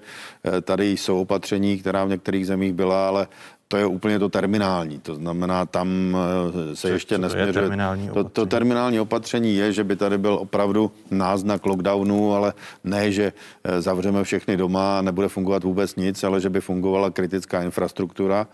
tady 0.62 0.92
jsou 0.92 1.22
opatření, 1.22 1.78
která 1.78 2.06
v 2.06 2.10
některých 2.10 2.48
zemích 2.48 2.74
byla, 2.74 3.08
ale 3.08 3.28
to 3.68 3.78
je 3.78 3.86
úplně 3.86 4.20
to 4.20 4.30
terminální. 4.30 4.99
To 4.99 5.16
znamená, 5.16 5.66
tam 5.66 6.18
eh, 6.72 6.76
se 6.76 6.88
Co, 6.88 6.93
ještě 6.93 7.18
nesměřuje. 7.18 7.53
To, 7.53 7.59
terminální 7.59 8.09
to, 8.09 8.24
to 8.24 8.45
terminální 8.45 8.99
opatření 8.99 9.55
je, 9.55 9.74
že 9.74 9.84
by 9.84 9.95
tady 9.95 10.18
byl 10.18 10.34
opravdu 10.34 10.91
náznak 11.11 11.66
lockdownu, 11.66 12.34
ale 12.34 12.53
ne, 12.84 13.11
že 13.11 13.34
eh, 13.63 13.82
zavřeme 13.82 14.24
všechny 14.24 14.57
doma 14.57 14.99
a 14.99 15.01
nebude 15.01 15.28
fungovat 15.28 15.63
vůbec 15.63 15.95
nic, 15.95 16.24
ale 16.24 16.41
že 16.41 16.49
by 16.49 16.61
fungovala 16.61 17.09
kritická 17.09 17.61
infrastruktura 17.61 18.47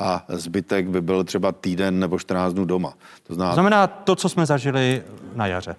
a 0.00 0.24
zbytek 0.28 0.88
by 0.88 1.00
byl 1.00 1.24
třeba 1.24 1.52
týden 1.52 1.98
nebo 1.98 2.18
14 2.18 2.54
dnů 2.54 2.64
doma. 2.64 2.94
To 3.26 3.34
znamená, 3.34 3.50
to, 3.50 3.54
znamená 3.54 3.86
to 3.86 4.16
co 4.16 4.28
jsme 4.28 4.46
zažili 4.46 5.02
na 5.34 5.46
jaře 5.46 5.76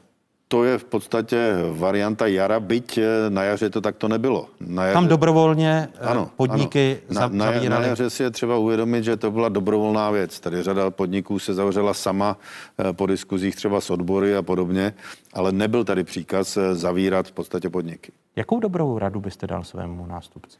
to 0.51 0.63
je 0.63 0.77
v 0.77 0.85
podstatě 0.85 1.55
varianta 1.71 2.27
jara, 2.27 2.59
byť 2.59 2.97
eh, 2.97 3.29
na 3.29 3.43
jaře 3.43 3.69
to 3.69 3.81
takto 3.81 4.07
nebylo. 4.07 4.49
Na 4.59 4.83
jaře... 4.83 4.93
Tam 4.93 5.07
dobrovolně 5.07 5.89
eh, 6.01 6.05
ano, 6.05 6.29
podniky 6.35 7.01
ano. 7.09 7.19
Na, 7.19 7.51
na, 7.51 7.69
na 7.69 7.81
jaře 7.81 8.09
si 8.09 8.23
je 8.23 8.31
třeba 8.31 8.57
uvědomit, 8.57 9.03
že 9.03 9.17
to 9.17 9.31
byla 9.31 9.49
dobrovolná 9.49 10.11
věc. 10.11 10.39
Tady 10.39 10.63
řada 10.63 10.91
podniků 10.91 11.39
se 11.39 11.53
zavřela 11.53 11.93
sama 11.93 12.37
eh, 12.77 12.93
po 12.93 13.05
diskuzích 13.05 13.55
třeba 13.55 13.81
s 13.81 13.89
odbory 13.89 14.35
a 14.35 14.41
podobně, 14.41 14.93
ale 15.33 15.51
nebyl 15.51 15.83
tady 15.83 16.03
příkaz 16.03 16.57
zavírat 16.73 17.27
v 17.27 17.31
podstatě 17.31 17.69
podniky. 17.69 18.11
Jakou 18.35 18.59
dobrou 18.59 18.99
radu 18.99 19.19
byste 19.19 19.47
dal 19.47 19.63
svému 19.63 20.05
nástupci? 20.05 20.57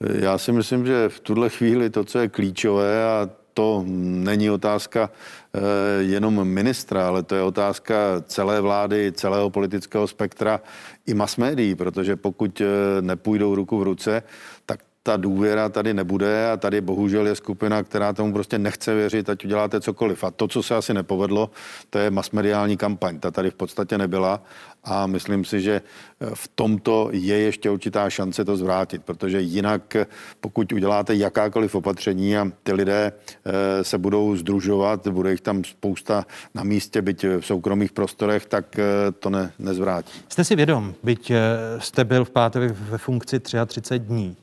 Já 0.00 0.38
si 0.38 0.52
myslím, 0.52 0.86
že 0.86 1.08
v 1.08 1.20
tuhle 1.20 1.48
chvíli 1.48 1.90
to, 1.90 2.04
co 2.04 2.18
je 2.18 2.28
klíčové 2.28 3.04
a 3.04 3.28
to 3.54 3.84
není 3.86 4.50
otázka 4.50 5.10
eh, 5.54 5.60
jenom 6.02 6.44
ministra, 6.44 7.08
ale 7.08 7.22
to 7.22 7.34
je 7.34 7.42
otázka 7.42 7.94
celé 8.26 8.60
vlády, 8.60 9.12
celého 9.12 9.50
politického 9.50 10.06
spektra 10.06 10.60
i 11.06 11.14
mass 11.14 11.36
médií, 11.36 11.74
protože 11.74 12.16
pokud 12.16 12.60
eh, 12.60 12.66
nepůjdou 13.02 13.54
ruku 13.54 13.78
v 13.78 13.82
ruce, 13.82 14.22
ta 15.02 15.16
důvěra 15.16 15.68
tady 15.68 15.94
nebude 15.94 16.50
a 16.50 16.56
tady 16.56 16.80
bohužel 16.80 17.26
je 17.26 17.34
skupina, 17.34 17.82
která 17.82 18.12
tomu 18.12 18.32
prostě 18.32 18.58
nechce 18.58 18.94
věřit, 18.94 19.30
ať 19.30 19.44
uděláte 19.44 19.80
cokoliv. 19.80 20.24
A 20.24 20.30
to, 20.30 20.48
co 20.48 20.62
se 20.62 20.76
asi 20.76 20.94
nepovedlo, 20.94 21.50
to 21.90 21.98
je 21.98 22.10
masmediální 22.10 22.76
kampaň. 22.76 23.20
Ta 23.20 23.30
tady 23.30 23.50
v 23.50 23.54
podstatě 23.54 23.98
nebyla 23.98 24.42
a 24.84 25.06
myslím 25.06 25.44
si, 25.44 25.60
že 25.60 25.82
eh, 26.20 26.26
v 26.34 26.48
tomto 26.54 27.08
je 27.12 27.38
ještě 27.38 27.70
určitá 27.70 28.10
šance 28.10 28.44
to 28.44 28.56
zvrátit, 28.56 29.02
protože 29.04 29.40
jinak, 29.40 29.96
eh, 29.96 30.06
pokud 30.40 30.72
uděláte 30.72 31.14
jakákoliv 31.14 31.74
opatření 31.74 32.36
a 32.36 32.50
ty 32.62 32.72
lidé 32.72 33.12
eh, 33.12 33.84
se 33.84 33.98
budou 33.98 34.36
združovat, 34.36 35.08
bude 35.08 35.30
jich 35.30 35.40
tam 35.40 35.64
spousta 35.64 36.26
na 36.54 36.62
místě, 36.62 37.02
byť 37.02 37.24
v 37.24 37.46
soukromých 37.46 37.92
prostorech, 37.92 38.46
tak 38.46 38.76
to 39.18 39.30
ne, 39.30 39.52
nezvrátí. 39.58 40.20
Jste 40.28 40.44
si 40.44 40.56
vědom, 40.56 40.94
byť 41.02 41.32
jste 41.78 42.04
byl 42.04 42.24
v 42.24 42.30
pátek 42.30 42.70
ve 42.90 42.98
funkci 42.98 43.40
33 43.40 43.98
dní, 43.98 44.36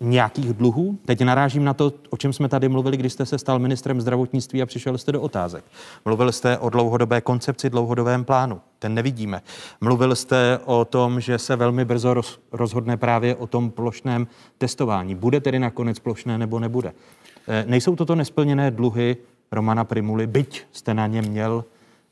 nějakých 0.00 0.52
dluhů? 0.52 0.98
Teď 1.04 1.20
narážím 1.20 1.64
na 1.64 1.74
to, 1.74 1.92
o 2.10 2.16
čem 2.16 2.32
jsme 2.32 2.48
tady 2.48 2.68
mluvili, 2.68 2.96
když 2.96 3.12
jste 3.12 3.26
se 3.26 3.38
stal 3.38 3.58
ministrem 3.58 4.00
zdravotnictví 4.00 4.62
a 4.62 4.66
přišel 4.66 4.98
jste 4.98 5.12
do 5.12 5.22
otázek. 5.22 5.64
Mluvil 6.04 6.32
jste 6.32 6.58
o 6.58 6.70
dlouhodobé 6.70 7.20
koncepci, 7.20 7.70
dlouhodobém 7.70 8.24
plánu. 8.24 8.60
Ten 8.78 8.94
nevidíme. 8.94 9.42
Mluvil 9.80 10.14
jste 10.16 10.58
o 10.64 10.84
tom, 10.84 11.20
že 11.20 11.38
se 11.38 11.56
velmi 11.56 11.84
brzo 11.84 12.14
roz, 12.14 12.40
rozhodne 12.52 12.96
právě 12.96 13.36
o 13.36 13.46
tom 13.46 13.70
plošném 13.70 14.26
testování. 14.58 15.14
Bude 15.14 15.40
tedy 15.40 15.58
nakonec 15.58 15.98
plošné 15.98 16.38
nebo 16.38 16.58
nebude? 16.58 16.92
E, 17.48 17.64
nejsou 17.68 17.96
toto 17.96 18.14
nesplněné 18.14 18.70
dluhy 18.70 19.16
Romana 19.52 19.84
Primuly, 19.84 20.26
byť 20.26 20.64
jste 20.72 20.94
na 20.94 21.06
ně 21.06 21.22
měl 21.22 21.64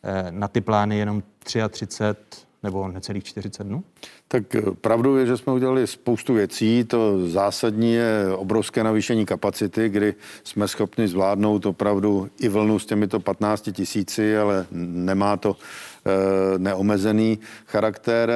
e, 0.02 0.32
na 0.32 0.48
ty 0.48 0.60
plány 0.60 0.98
jenom 0.98 1.22
33 1.38 1.86
nebo 2.66 2.88
necelých 2.88 3.24
40 3.24 3.64
dnů? 3.64 3.84
Tak 4.28 4.54
eh, 4.54 4.62
pravdou 4.80 5.16
je, 5.16 5.26
že 5.26 5.36
jsme 5.36 5.52
udělali 5.52 5.86
spoustu 5.86 6.34
věcí. 6.34 6.84
To 6.84 7.28
zásadní 7.28 7.92
je 7.92 8.26
obrovské 8.36 8.84
navýšení 8.84 9.26
kapacity, 9.26 9.88
kdy 9.88 10.14
jsme 10.44 10.68
schopni 10.68 11.08
zvládnout 11.08 11.66
opravdu 11.66 12.28
i 12.40 12.48
vlnu 12.48 12.78
s 12.78 12.86
těmito 12.86 13.20
15 13.20 13.68
tisíci, 13.72 14.38
ale 14.38 14.66
nemá 14.70 15.36
to 15.36 15.56
neomezený 16.58 17.38
charakter. 17.66 18.32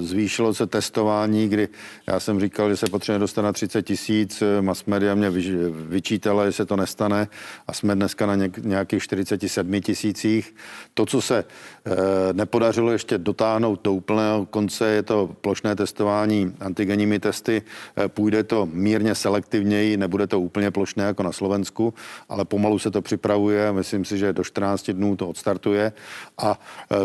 Zvýšilo 0.00 0.54
se 0.54 0.66
testování, 0.66 1.48
kdy 1.48 1.68
já 2.06 2.20
jsem 2.20 2.40
říkal, 2.40 2.70
že 2.70 2.76
se 2.76 2.86
potřebuje 2.90 3.18
dostat 3.18 3.42
na 3.42 3.52
30 3.52 3.82
tisíc. 3.82 4.42
Mass 4.60 4.84
media 4.84 5.14
mě 5.14 5.30
vyčítala, 5.70 6.46
že 6.46 6.52
se 6.52 6.66
to 6.66 6.76
nestane 6.76 7.28
a 7.66 7.72
jsme 7.72 7.94
dneska 7.94 8.26
na 8.26 8.36
nějakých 8.62 9.02
47 9.02 9.80
tisících. 9.80 10.54
To, 10.94 11.06
co 11.06 11.20
se 11.20 11.44
eh, 11.44 11.92
nepodařilo 12.32 12.92
ještě 12.92 13.18
dotáhnout 13.18 13.80
do 13.84 13.92
úplného 13.92 14.46
konce, 14.46 14.86
je 14.86 15.02
to 15.02 15.30
plošné 15.40 15.76
testování 15.76 16.54
antigenními 16.60 17.18
testy. 17.18 17.62
Eh, 17.96 18.08
půjde 18.08 18.42
to 18.42 18.66
mírně 18.72 19.14
selektivněji, 19.14 19.96
nebude 19.96 20.26
to 20.26 20.40
úplně 20.40 20.70
plošné 20.70 21.04
jako 21.04 21.22
na 21.22 21.32
Slovensku, 21.32 21.94
ale 22.28 22.44
pomalu 22.44 22.78
se 22.78 22.90
to 22.90 23.02
připravuje. 23.02 23.72
Myslím 23.72 24.04
si, 24.04 24.18
že 24.18 24.32
do 24.32 24.44
14 24.44 24.90
dnů 24.90 25.16
to 25.16 25.28
odstartuje. 25.28 25.92
A 26.38 26.58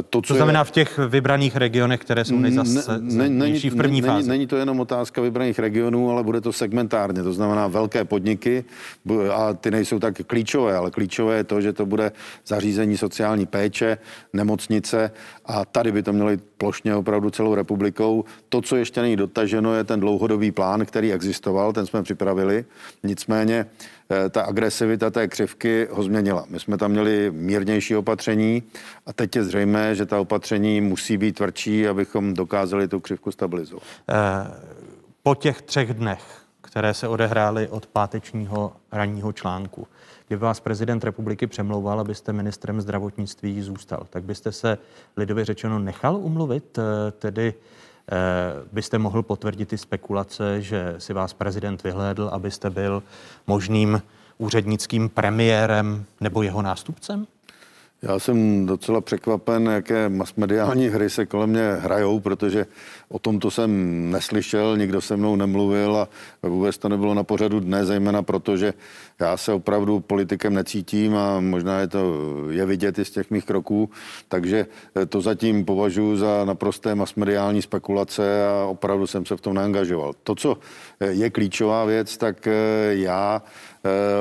to, 0.09 0.21
co 0.21 0.33
to 0.33 0.37
znamená 0.37 0.59
je... 0.59 0.63
v 0.63 0.71
těch 0.71 0.97
vybraných 0.97 1.55
regionech, 1.55 1.99
které 1.99 2.25
jsou 2.25 2.39
nejzase 2.39 2.99
v 3.69 3.75
první 3.77 4.01
není, 4.01 4.01
fázi. 4.01 4.29
Není 4.29 4.47
to 4.47 4.57
jenom 4.57 4.79
otázka 4.79 5.21
vybraných 5.21 5.59
regionů, 5.59 6.11
ale 6.11 6.23
bude 6.23 6.41
to 6.41 6.53
segmentárně. 6.53 7.23
To 7.23 7.33
znamená 7.33 7.67
velké 7.67 8.05
podniky 8.05 8.63
a 9.33 9.53
ty 9.53 9.71
nejsou 9.71 9.99
tak 9.99 10.21
klíčové, 10.27 10.75
ale 10.75 10.91
klíčové 10.91 11.37
je 11.37 11.43
to, 11.43 11.61
že 11.61 11.73
to 11.73 11.85
bude 11.85 12.11
zařízení 12.45 12.97
sociální 12.97 13.45
péče, 13.45 13.97
nemocnice 14.33 15.11
a 15.45 15.65
tady 15.65 15.91
by 15.91 16.03
to 16.03 16.13
mělo 16.13 16.29
jít 16.29 16.43
plošně 16.57 16.95
opravdu 16.95 17.29
celou 17.29 17.55
republikou. 17.55 18.25
To, 18.49 18.61
co 18.61 18.75
ještě 18.75 19.01
není 19.01 19.15
dotaženo, 19.15 19.75
je 19.75 19.83
ten 19.83 19.99
dlouhodobý 19.99 20.51
plán, 20.51 20.85
který 20.85 21.13
existoval, 21.13 21.73
ten 21.73 21.85
jsme 21.85 22.03
připravili. 22.03 22.65
Nicméně 23.03 23.65
ta 24.29 24.41
agresivita 24.41 25.09
té 25.09 25.27
křivky 25.27 25.87
ho 25.91 26.03
změnila. 26.03 26.45
My 26.49 26.59
jsme 26.59 26.77
tam 26.77 26.91
měli 26.91 27.31
mírnější 27.31 27.95
opatření 27.95 28.63
a 29.05 29.13
teď 29.13 29.35
je 29.35 29.43
zřejmé, 29.43 29.95
že 29.95 30.05
ta 30.05 30.19
opatření 30.19 30.81
musí 30.81 31.17
být 31.17 31.35
tvrdší, 31.35 31.87
abychom 31.87 32.33
dokázali 32.33 32.87
tu 32.87 32.99
křivku 32.99 33.31
stabilizovat. 33.31 33.83
Eh, 34.09 34.15
po 35.23 35.35
těch 35.35 35.61
třech 35.61 35.93
dnech, 35.93 36.23
které 36.61 36.93
se 36.93 37.07
odehrály 37.07 37.67
od 37.67 37.85
pátečního 37.85 38.73
ranního 38.91 39.33
článku, 39.33 39.87
kdyby 40.27 40.39
vás 40.39 40.59
prezident 40.59 41.03
republiky 41.03 41.47
přemlouval, 41.47 41.99
abyste 41.99 42.33
ministrem 42.33 42.81
zdravotnictví 42.81 43.61
zůstal, 43.61 44.07
tak 44.09 44.23
byste 44.23 44.51
se 44.51 44.77
lidově 45.17 45.45
řečeno 45.45 45.79
nechal 45.79 46.15
umluvit, 46.15 46.77
eh, 46.77 47.11
tedy 47.11 47.53
Eh, 47.53 47.88
byste 48.71 48.97
mohl 48.97 49.23
potvrdit 49.23 49.69
ty 49.69 49.77
spekulace, 49.77 50.61
že 50.61 50.95
si 50.97 51.13
vás 51.13 51.33
prezident 51.33 51.83
vyhlédl, 51.83 52.29
abyste 52.33 52.69
byl 52.69 53.03
možným 53.47 54.01
úřednickým 54.37 55.09
premiérem 55.09 56.05
nebo 56.21 56.41
jeho 56.41 56.61
nástupcem? 56.61 57.27
Já 58.01 58.19
jsem 58.19 58.65
docela 58.65 59.01
překvapen, 59.01 59.65
jaké 59.65 60.09
masmediální 60.09 60.87
hry 60.87 61.09
se 61.09 61.25
kolem 61.25 61.49
mě 61.49 61.73
hrajou, 61.79 62.19
protože 62.19 62.65
o 63.09 63.19
tom 63.19 63.39
to 63.39 63.51
jsem 63.51 63.71
neslyšel, 64.11 64.77
nikdo 64.77 65.01
se 65.01 65.17
mnou 65.17 65.35
nemluvil 65.35 65.97
a 65.97 66.07
vůbec 66.47 66.77
to 66.77 66.89
nebylo 66.89 67.13
na 67.13 67.23
pořadu 67.23 67.59
dne, 67.59 67.85
zejména 67.85 68.23
proto, 68.23 68.57
že 68.57 68.73
já 69.19 69.37
se 69.37 69.53
opravdu 69.53 69.99
politikem 69.99 70.53
necítím 70.53 71.15
a 71.15 71.39
možná 71.39 71.79
je 71.79 71.87
to 71.87 72.15
je 72.49 72.65
vidět 72.65 72.99
i 72.99 73.05
z 73.05 73.11
těch 73.11 73.31
mých 73.31 73.45
kroků, 73.45 73.89
takže 74.27 74.65
to 75.09 75.21
zatím 75.21 75.65
považuji 75.65 76.15
za 76.15 76.45
naprosté 76.45 76.95
masmediální 76.95 77.61
spekulace 77.61 78.47
a 78.47 78.65
opravdu 78.65 79.07
jsem 79.07 79.25
se 79.25 79.37
v 79.37 79.41
tom 79.41 79.53
neangažoval. 79.53 80.13
To, 80.23 80.35
co 80.35 80.57
je 80.99 81.29
klíčová 81.29 81.85
věc, 81.85 82.17
tak 82.17 82.47
já 82.89 83.41
Eh, 83.41 83.68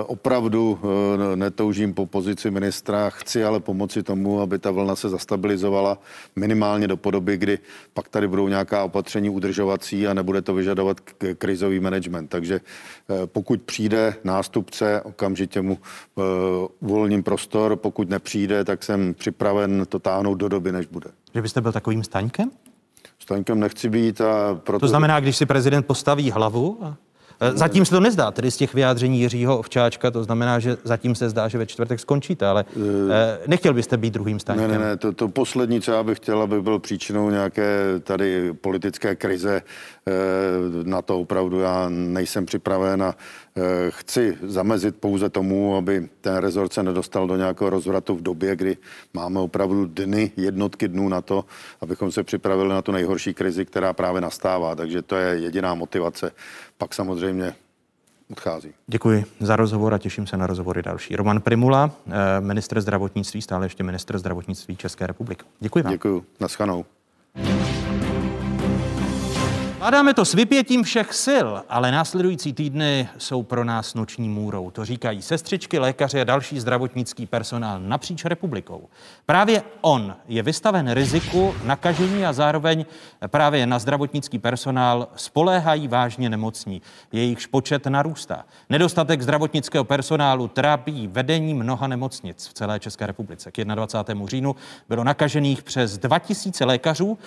opravdu 0.06 0.78
eh, 0.82 1.36
netoužím 1.36 1.94
po 1.94 2.06
pozici 2.06 2.50
ministra, 2.50 3.10
chci 3.10 3.44
ale 3.44 3.60
pomoci 3.60 4.02
tomu, 4.02 4.40
aby 4.40 4.58
ta 4.58 4.70
vlna 4.70 4.96
se 4.96 5.08
zastabilizovala 5.08 5.98
minimálně 6.36 6.88
do 6.88 6.96
podoby, 6.96 7.36
kdy 7.36 7.58
pak 7.94 8.08
tady 8.08 8.28
budou 8.28 8.48
nějaká 8.48 8.84
opatření 8.84 9.30
udržovací 9.30 10.06
a 10.06 10.14
nebude 10.14 10.42
to 10.42 10.54
vyžadovat 10.54 11.00
krizový 11.38 11.80
management. 11.80 12.28
Takže 12.28 12.60
eh, 12.60 13.26
pokud 13.26 13.62
přijde 13.62 14.14
nástupce, 14.24 15.02
okamžitě 15.02 15.62
mu 15.62 15.78
uvolním 16.80 17.22
prostor, 17.22 17.76
pokud 17.76 18.08
nepřijde, 18.08 18.64
tak 18.64 18.82
jsem 18.84 19.14
připraven 19.14 19.86
to 19.88 19.98
táhnout 19.98 20.38
do 20.38 20.48
doby, 20.48 20.72
než 20.72 20.86
bude. 20.86 21.10
Že 21.34 21.42
byste 21.42 21.60
byl 21.60 21.72
takovým 21.72 22.04
staňkem? 22.04 22.50
Staňkem 23.18 23.60
nechci 23.60 23.88
být 23.88 24.20
a 24.20 24.54
proto... 24.54 24.80
To 24.80 24.88
znamená, 24.88 25.20
když 25.20 25.36
si 25.36 25.46
prezident 25.46 25.86
postaví 25.86 26.30
hlavu 26.30 26.78
a 26.82 26.96
Eh, 26.96 27.07
zatím 27.54 27.84
se 27.84 27.90
to 27.90 28.00
nezdá, 28.00 28.30
tedy 28.30 28.50
z 28.50 28.56
těch 28.56 28.74
vyjádření 28.74 29.20
Jiřího 29.20 29.58
Ovčáčka, 29.58 30.10
to 30.10 30.24
znamená, 30.24 30.58
že 30.58 30.76
zatím 30.84 31.14
se 31.14 31.28
zdá, 31.30 31.48
že 31.48 31.58
ve 31.58 31.66
čtvrtek 31.66 32.00
skončíte, 32.00 32.46
ale 32.46 32.64
eh, 32.76 33.38
nechtěl 33.46 33.74
byste 33.74 33.96
být 33.96 34.14
druhým 34.14 34.40
stáním. 34.40 34.68
Ne, 34.68 34.68
ne, 34.68 34.78
ne, 34.78 34.96
to, 34.96 35.12
to 35.12 35.28
poslední, 35.28 35.80
co 35.80 35.92
já 35.92 36.02
bych 36.02 36.18
chtěl, 36.18 36.42
aby 36.42 36.62
byl 36.62 36.78
příčinou 36.78 37.30
nějaké 37.30 37.84
tady 38.02 38.52
politické 38.52 39.16
krize, 39.16 39.62
eh, 40.06 40.12
na 40.82 41.02
to 41.02 41.20
opravdu 41.20 41.60
já 41.60 41.86
nejsem 41.88 42.46
připraven 42.46 43.02
a 43.02 43.14
chci 43.88 44.38
zamezit 44.42 44.96
pouze 44.96 45.30
tomu, 45.30 45.76
aby 45.76 46.08
ten 46.20 46.36
rezort 46.36 46.72
se 46.72 46.82
nedostal 46.82 47.26
do 47.26 47.36
nějakého 47.36 47.70
rozvratu 47.70 48.14
v 48.14 48.22
době, 48.22 48.56
kdy 48.56 48.76
máme 49.14 49.40
opravdu 49.40 49.86
dny, 49.86 50.32
jednotky 50.36 50.88
dnů 50.88 51.08
na 51.08 51.20
to, 51.20 51.44
abychom 51.80 52.12
se 52.12 52.22
připravili 52.22 52.68
na 52.68 52.82
tu 52.82 52.92
nejhorší 52.92 53.34
krizi, 53.34 53.64
která 53.64 53.92
právě 53.92 54.20
nastává. 54.20 54.74
Takže 54.74 55.02
to 55.02 55.16
je 55.16 55.38
jediná 55.38 55.74
motivace 55.74 56.32
pak 56.78 56.94
samozřejmě 56.94 57.54
odchází. 58.30 58.74
Děkuji 58.86 59.24
za 59.40 59.56
rozhovor 59.56 59.94
a 59.94 59.98
těším 59.98 60.26
se 60.26 60.36
na 60.36 60.46
rozhovory 60.46 60.82
další. 60.82 61.16
Roman 61.16 61.40
Primula, 61.40 61.90
eh, 62.06 62.40
ministr 62.40 62.80
zdravotnictví, 62.80 63.42
stále 63.42 63.66
ještě 63.66 63.82
ministr 63.82 64.18
zdravotnictví 64.18 64.76
České 64.76 65.06
republiky. 65.06 65.44
Děkuji 65.60 65.82
vám. 65.82 65.92
Děkuji. 65.92 66.24
Naschanou. 66.40 66.84
Vládáme 69.78 70.14
to 70.14 70.24
s 70.24 70.34
vypětím 70.34 70.82
všech 70.82 71.14
sil, 71.24 71.48
ale 71.68 71.92
následující 71.92 72.52
týdny 72.52 73.08
jsou 73.18 73.42
pro 73.42 73.64
nás 73.64 73.94
noční 73.94 74.28
můrou. 74.28 74.70
To 74.70 74.84
říkají 74.84 75.22
sestřičky, 75.22 75.78
lékaři 75.78 76.20
a 76.20 76.24
další 76.24 76.60
zdravotnický 76.60 77.26
personál 77.26 77.80
napříč 77.80 78.24
republikou. 78.24 78.88
Právě 79.26 79.62
on 79.80 80.16
je 80.28 80.42
vystaven 80.42 80.90
riziku 80.90 81.54
nakažení 81.64 82.26
a 82.26 82.32
zároveň 82.32 82.84
právě 83.26 83.66
na 83.66 83.78
zdravotnický 83.78 84.38
personál 84.38 85.08
spoléhají 85.16 85.88
vážně 85.88 86.30
nemocní. 86.30 86.82
Jejichž 87.12 87.46
počet 87.46 87.86
narůstá. 87.86 88.44
Nedostatek 88.70 89.22
zdravotnického 89.22 89.84
personálu 89.84 90.48
trápí 90.48 91.06
vedení 91.06 91.54
mnoha 91.54 91.86
nemocnic 91.86 92.48
v 92.48 92.52
celé 92.52 92.80
České 92.80 93.06
republice. 93.06 93.50
K 93.50 93.64
21. 93.64 94.26
říjnu 94.26 94.56
bylo 94.88 95.04
nakažených 95.04 95.62
přes 95.62 95.98
2000 95.98 96.64
lékařů, 96.64 97.18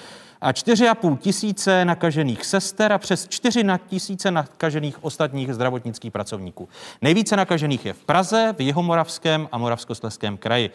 a 0.42 0.52
4,5 0.52 1.18
tisíce 1.18 1.86
nakažených 1.86 2.41
sester 2.46 2.94
a 2.94 2.98
přes 2.98 3.28
4 3.28 3.64
tisíce 3.88 4.32
nakažených 4.32 5.04
ostatních 5.04 5.54
zdravotnických 5.54 6.12
pracovníků. 6.12 6.70
Nejvíce 7.02 7.36
nakažených 7.36 7.86
je 7.86 7.94
v 7.94 8.04
Praze, 8.04 8.56
v 8.58 8.62
Jihomoravském 8.62 9.50
a 9.52 9.58
Moravskosleském 9.58 10.38
kraji. 10.38 10.70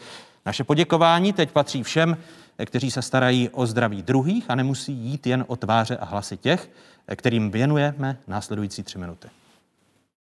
Naše 0.47 0.65
poděkování 0.65 1.33
teď 1.33 1.51
patří 1.51 1.83
všem, 1.83 2.17
kteří 2.65 2.91
se 2.91 3.03
starají 3.03 3.49
o 3.49 3.67
zdraví 3.67 4.03
druhých 4.03 4.45
a 4.49 4.55
nemusí 4.55 4.93
jít 4.93 5.27
jen 5.27 5.45
o 5.49 5.57
tváře 5.57 5.97
a 5.97 6.05
hlasy 6.05 6.37
těch, 6.37 6.71
kterým 7.17 7.51
věnujeme 7.51 8.19
následující 8.27 8.83
tři 8.83 8.99
minuty. 8.99 9.29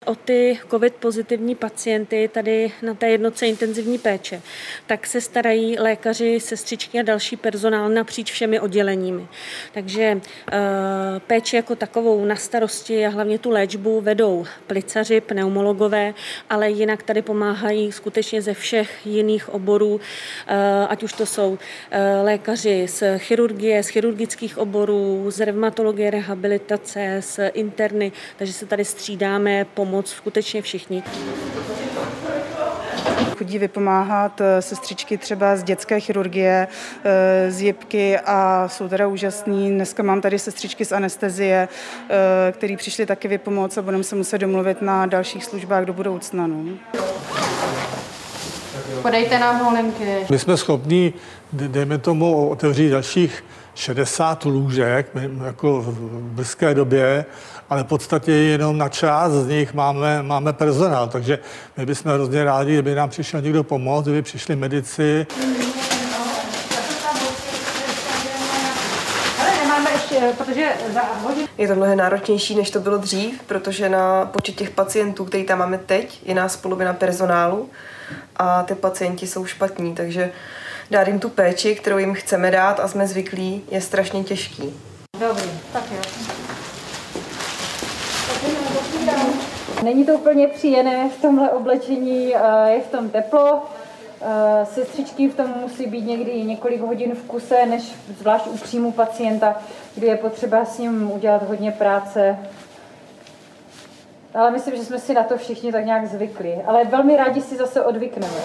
O 0.07 0.15
ty 0.15 0.59
covid 0.71 0.95
pozitivní 0.95 1.55
pacienty 1.55 2.31
tady 2.35 2.73
na 2.83 2.95
té 2.95 3.09
jednotce 3.09 3.47
intenzivní 3.47 3.99
péče, 3.99 4.43
tak 4.87 5.07
se 5.07 5.21
starají 5.21 5.79
lékaři, 5.79 6.41
sestřičky 6.41 7.01
a 7.01 7.03
další 7.03 7.37
personál 7.37 7.89
napříč 7.89 8.33
všemi 8.33 8.61
odděleními. 8.61 9.27
Takže 9.75 10.21
eh, 10.53 10.57
péči 11.27 11.57
jako 11.57 11.77
takovou 11.77 12.25
na 12.25 12.37
starosti 12.37 13.07
a 13.07 13.09
hlavně 13.09 13.39
tu 13.39 13.51
léčbu 13.51 14.01
vedou 14.01 14.47
plicaři, 14.67 15.21
pneumologové, 15.21 16.15
ale 16.51 16.71
jinak 16.71 17.03
tady 17.03 17.23
pomáhají 17.23 17.93
skutečně 17.93 18.43
ze 18.43 18.55
všech 18.55 19.07
jiných 19.07 19.49
oborů, 19.49 20.01
eh, 20.47 20.87
ať 20.89 21.03
už 21.03 21.13
to 21.13 21.27
jsou 21.27 21.59
eh, 21.91 22.23
lékaři 22.23 22.87
z 22.89 23.19
chirurgie, 23.19 23.83
z 23.83 23.89
chirurgických 23.89 24.59
oborů, 24.59 25.25
z 25.29 25.41
revmatologie, 25.41 26.11
rehabilitace, 26.11 27.17
z 27.21 27.41
interny, 27.55 28.13
takže 28.37 28.53
se 28.53 28.67
tady 28.67 28.85
střídáme, 28.85 29.65
pomoc 29.65 29.88
pomoct 29.89 30.09
skutečně 30.09 30.63
všichni. 30.63 31.03
Chodí 33.39 33.59
vypomáhat 33.59 34.41
eh, 34.41 34.63
sestřičky 34.63 35.19
třeba 35.19 35.57
z 35.57 35.63
dětské 35.63 36.01
chirurgie, 36.01 36.69
eh, 37.05 37.51
z 37.51 37.61
jibky 37.63 38.19
a 38.19 38.69
jsou 38.69 38.89
teda 38.89 39.07
úžasný. 39.07 39.71
Dneska 39.71 40.03
mám 40.03 40.21
tady 40.21 40.39
sestřičky 40.39 40.85
z 40.85 40.93
anestezie, 40.93 41.69
eh, 42.11 42.53
který 42.53 42.77
přišli 42.77 43.07
taky 43.07 43.29
vypomoct 43.29 43.79
a 43.79 43.83
budeme 43.83 44.05
se 44.05 44.17
muset 44.17 44.39
domluvit 44.39 44.83
na 44.83 45.07
dalších 45.07 45.45
službách 45.45 45.85
do 45.85 45.93
budoucna. 45.93 46.47
No. 46.47 46.57
Podejte 49.03 49.39
nám 49.39 49.61
holenky. 49.65 50.27
My 50.31 50.39
jsme 50.39 50.57
schopni, 50.57 51.13
dejme 51.53 51.99
tomu, 51.99 52.49
otevřít 52.49 52.91
dalších 52.91 53.45
60 53.75 54.45
lůžek 54.45 55.11
jako 55.45 55.81
v 55.83 56.21
brzké 56.23 56.75
době, 56.75 57.25
ale 57.71 57.83
v 57.83 57.87
podstatě 57.87 58.33
jenom 58.33 58.79
na 58.79 58.89
část 58.89 59.33
z 59.33 59.47
nich 59.47 59.75
máme, 59.75 60.23
máme 60.23 60.53
personál, 60.53 61.09
takže 61.09 61.39
my 61.77 61.87
bychom 61.87 62.13
hrozně 62.13 62.45
rádi, 62.45 62.73
kdyby 62.73 62.95
nám 62.95 63.11
přišel 63.11 63.41
někdo 63.41 63.65
pomoct, 63.65 64.05
kdyby 64.05 64.23
přišli 64.23 64.57
medici. 64.57 65.27
Je 71.59 71.69
to 71.69 71.75
mnohem 71.75 71.99
náročnější, 71.99 72.55
než 72.55 72.71
to 72.71 72.81
bylo 72.81 72.99
dřív, 72.99 73.43
protože 73.47 73.89
na 73.89 74.25
počet 74.27 74.55
těch 74.55 74.71
pacientů, 74.71 75.25
který 75.25 75.45
tam 75.45 75.59
máme 75.59 75.79
teď, 75.79 76.21
je 76.25 76.35
nás 76.35 76.57
polovina 76.57 76.93
personálu 76.93 77.71
a 78.37 78.63
ty 78.63 78.75
pacienti 78.75 79.27
jsou 79.27 79.47
špatní, 79.47 79.95
takže 79.95 80.33
dát 80.91 81.09
jim 81.09 81.19
tu 81.19 81.29
péči, 81.29 81.75
kterou 81.75 81.99
jim 81.99 82.15
chceme 82.15 82.51
dát 82.51 82.81
a 82.81 82.89
jsme 82.89 83.07
zvyklí, 83.07 83.63
je 83.71 83.81
strašně 83.81 84.25
těžký. 84.25 84.75
Dobrý, 85.21 85.51
tak 85.73 85.83
jo. 85.91 85.98
Není 89.83 90.05
to 90.05 90.13
úplně 90.13 90.49
příjemné 90.49 91.09
v 91.09 91.23
tomhle 91.23 91.51
oblečení, 91.51 92.35
eh, 92.35 92.71
je 92.71 92.81
v 92.81 92.91
tom 92.91 93.11
teplo. 93.11 93.63
Eh, 94.23 94.67
sestřičky 94.67 95.29
v 95.29 95.35
tom 95.35 95.55
musí 95.61 95.87
být 95.87 96.07
někdy 96.07 96.43
několik 96.43 96.81
hodin 96.81 97.15
v 97.15 97.23
kuse, 97.23 97.67
než 97.67 97.83
zvlášť 98.19 98.47
u 98.47 98.57
příjmu 98.57 98.93
pacienta, 98.93 99.57
kdy 99.95 100.07
je 100.07 100.17
potřeba 100.17 100.65
s 100.65 100.79
ním 100.79 101.13
udělat 101.13 101.43
hodně 101.43 101.73
práce. 101.73 102.39
Ale 104.35 104.51
myslím, 104.51 104.77
že 104.77 104.85
jsme 104.85 104.99
si 104.99 105.15
na 105.15 105.23
to 105.23 105.37
všichni 105.37 105.73
tak 105.73 105.85
nějak 105.85 106.07
zvykli. 106.07 106.63
Ale 106.67 106.85
velmi 106.85 107.17
rádi 107.17 107.41
si 107.41 107.57
zase 107.57 107.85
odvykneme. 107.85 108.29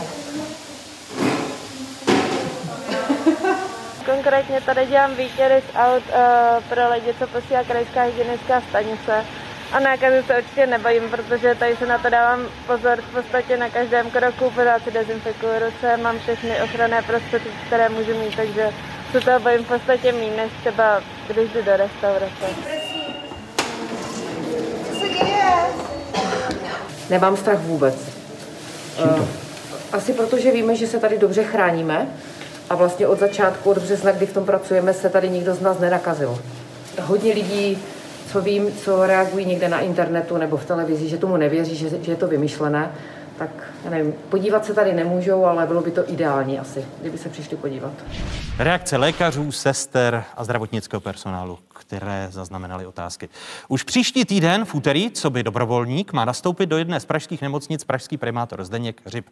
Konkrétně 4.06 4.62
tady 4.62 4.86
dělám 4.86 5.16
výtěry 5.16 5.64
z 5.72 5.76
aut 5.76 6.04
uh, 6.04 6.64
pro 6.70 6.94
lidi, 6.94 7.14
co 7.20 7.28
posílá 7.28 7.64
krajská 7.64 8.02
hygienická 8.02 8.62
stanice. 8.70 9.26
A 9.74 9.80
nákazy 9.80 10.24
se 10.28 10.38
určitě 10.38 10.68
nebojím, 10.68 11.10
protože 11.10 11.56
tady 11.56 11.76
se 11.76 11.86
na 11.86 11.98
to 11.98 12.10
dávám 12.10 12.48
pozor 12.68 13.02
v 13.02 13.14
podstatě 13.16 13.58
na 13.58 13.70
každém 13.70 14.12
kroku, 14.12 14.50
pořád 14.50 14.84
si 14.84 14.92
dezinfikuju 14.92 15.52
ruce, 15.66 15.98
mám 15.98 16.20
všechny 16.20 16.62
ochranné 16.62 17.02
prostředky, 17.02 17.50
které 17.68 17.90
můžu 17.90 18.20
mít, 18.20 18.36
takže 18.36 18.70
se 19.12 19.22
toho 19.22 19.40
bojím 19.40 19.64
v 19.64 19.68
podstatě 19.68 20.12
méně, 20.12 20.38
než 20.38 20.52
třeba 20.60 21.02
když 21.28 21.52
jdu 21.52 21.62
do 21.62 21.78
restaurace. 21.78 22.46
Co 24.90 25.00
se 25.00 25.10
děje? 25.10 25.54
Nemám 27.10 27.38
strach 27.38 27.60
vůbec. 27.60 27.96
Uh, 29.04 29.26
asi 29.92 30.14
protože 30.14 30.52
víme, 30.52 30.76
že 30.76 30.88
se 30.88 31.00
tady 31.00 31.18
dobře 31.18 31.44
chráníme 31.44 32.08
a 32.70 32.76
vlastně 32.76 33.08
od 33.08 33.20
začátku, 33.20 33.70
od 33.70 33.78
března, 33.78 34.12
kdy 34.12 34.26
v 34.26 34.34
tom 34.34 34.46
pracujeme, 34.46 34.94
se 34.94 35.10
tady 35.10 35.30
nikdo 35.30 35.56
z 35.56 35.62
nás 35.62 35.80
nenakazil. 35.80 36.40
Hodně 37.02 37.34
lidí 37.34 37.84
co 38.34 38.42
vím, 38.42 38.72
co 38.72 39.08
reagují 39.08 39.46
někde 39.46 39.70
na 39.70 39.80
internetu 39.80 40.38
nebo 40.38 40.58
v 40.58 40.66
televizi, 40.66 41.10
že 41.10 41.18
tomu 41.18 41.38
nevěří, 41.38 41.76
že, 41.76 41.90
že 42.02 42.12
je 42.12 42.16
to 42.16 42.28
vymyšlené, 42.28 42.92
tak 43.38 43.50
já 43.84 43.90
nevím, 43.90 44.14
podívat 44.30 44.66
se 44.66 44.74
tady 44.74 44.94
nemůžou, 44.94 45.46
ale 45.46 45.68
bylo 45.68 45.82
by 45.82 45.92
to 45.92 46.12
ideální 46.12 46.60
asi, 46.60 46.86
kdyby 47.02 47.18
se 47.18 47.30
přišli 47.30 47.58
podívat. 47.58 47.92
Reakce 48.60 48.98
lékařů, 48.98 49.52
sester 49.52 50.24
a 50.38 50.44
zdravotnického 50.44 51.02
personálu, 51.02 51.60
které 51.88 52.28
zaznamenaly 52.32 52.86
otázky. 52.86 53.30
Už 53.68 53.84
příští 53.84 54.26
týden 54.26 54.66
v 54.66 54.76
úterý, 54.76 55.12
co 55.12 55.30
by 55.30 55.44
dobrovolník, 55.44 56.14
má 56.14 56.26
nastoupit 56.26 56.66
do 56.66 56.78
jedné 56.78 57.00
z 57.00 57.06
pražských 57.06 57.42
nemocnic 57.42 57.84
pražský 57.84 58.18
primátor 58.18 58.64
Zdeněk 58.64 59.02
Hřib. 59.06 59.26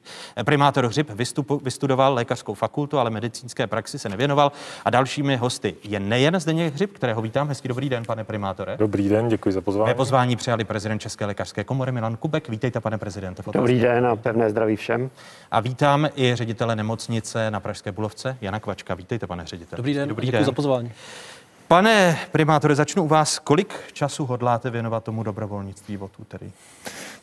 Primátor 0.43 0.85
Hřib 0.87 1.09
vystupu, 1.09 1.61
vystudoval 1.63 2.13
lékařskou 2.13 2.53
fakultu, 2.53 2.99
ale 2.99 3.09
medicínské 3.09 3.67
praxi 3.67 3.99
se 3.99 4.09
nevěnoval 4.09 4.51
a 4.85 4.89
dalšími 4.89 5.37
hosty 5.37 5.75
je 5.83 5.99
nejen 5.99 6.39
Zdeněk 6.39 6.73
Hřib, 6.73 6.93
kterého 6.93 7.21
vítám. 7.21 7.47
Hezký 7.47 7.67
dobrý 7.67 7.89
den, 7.89 8.05
pane 8.05 8.23
primátore. 8.23 8.77
Dobrý 8.77 9.09
den, 9.09 9.27
děkuji 9.29 9.51
za 9.51 9.61
pozvání. 9.61 9.87
Mé 9.87 9.93
pozvání 9.93 10.35
přijali 10.35 10.63
prezident 10.63 10.99
České 10.99 11.25
lékařské 11.25 11.63
komory 11.63 11.91
Milan 11.91 12.15
Kubek. 12.17 12.49
Vítejte, 12.49 12.79
pane 12.79 12.97
prezidente. 12.97 13.43
Dobrý 13.53 13.79
den 13.79 14.05
a 14.05 14.15
pevné 14.15 14.49
zdraví 14.49 14.75
všem. 14.75 15.09
A 15.51 15.59
vítám 15.59 16.09
i 16.15 16.35
ředitele 16.35 16.75
nemocnice 16.75 17.51
na 17.51 17.59
Pražské 17.59 17.91
Bulovce, 17.91 18.37
Jana 18.41 18.59
Kvačka. 18.59 18.95
Vítejte, 18.95 19.27
pane 19.27 19.45
ředitel. 19.45 19.77
Dobrý 19.77 19.93
den, 19.93 20.09
Dobrý 20.09 20.25
děkuji 20.27 20.37
den. 20.37 20.45
za 20.45 20.51
pozvání. 20.51 20.91
Pane 21.72 22.19
primátore, 22.32 22.76
začnu 22.76 23.03
u 23.03 23.07
vás. 23.07 23.39
Kolik 23.39 23.74
času 23.93 24.26
hodláte 24.26 24.69
věnovat 24.69 25.03
tomu 25.03 25.24
dobrovolnictví 25.24 25.97
od 25.97 26.11
úterý? 26.19 26.51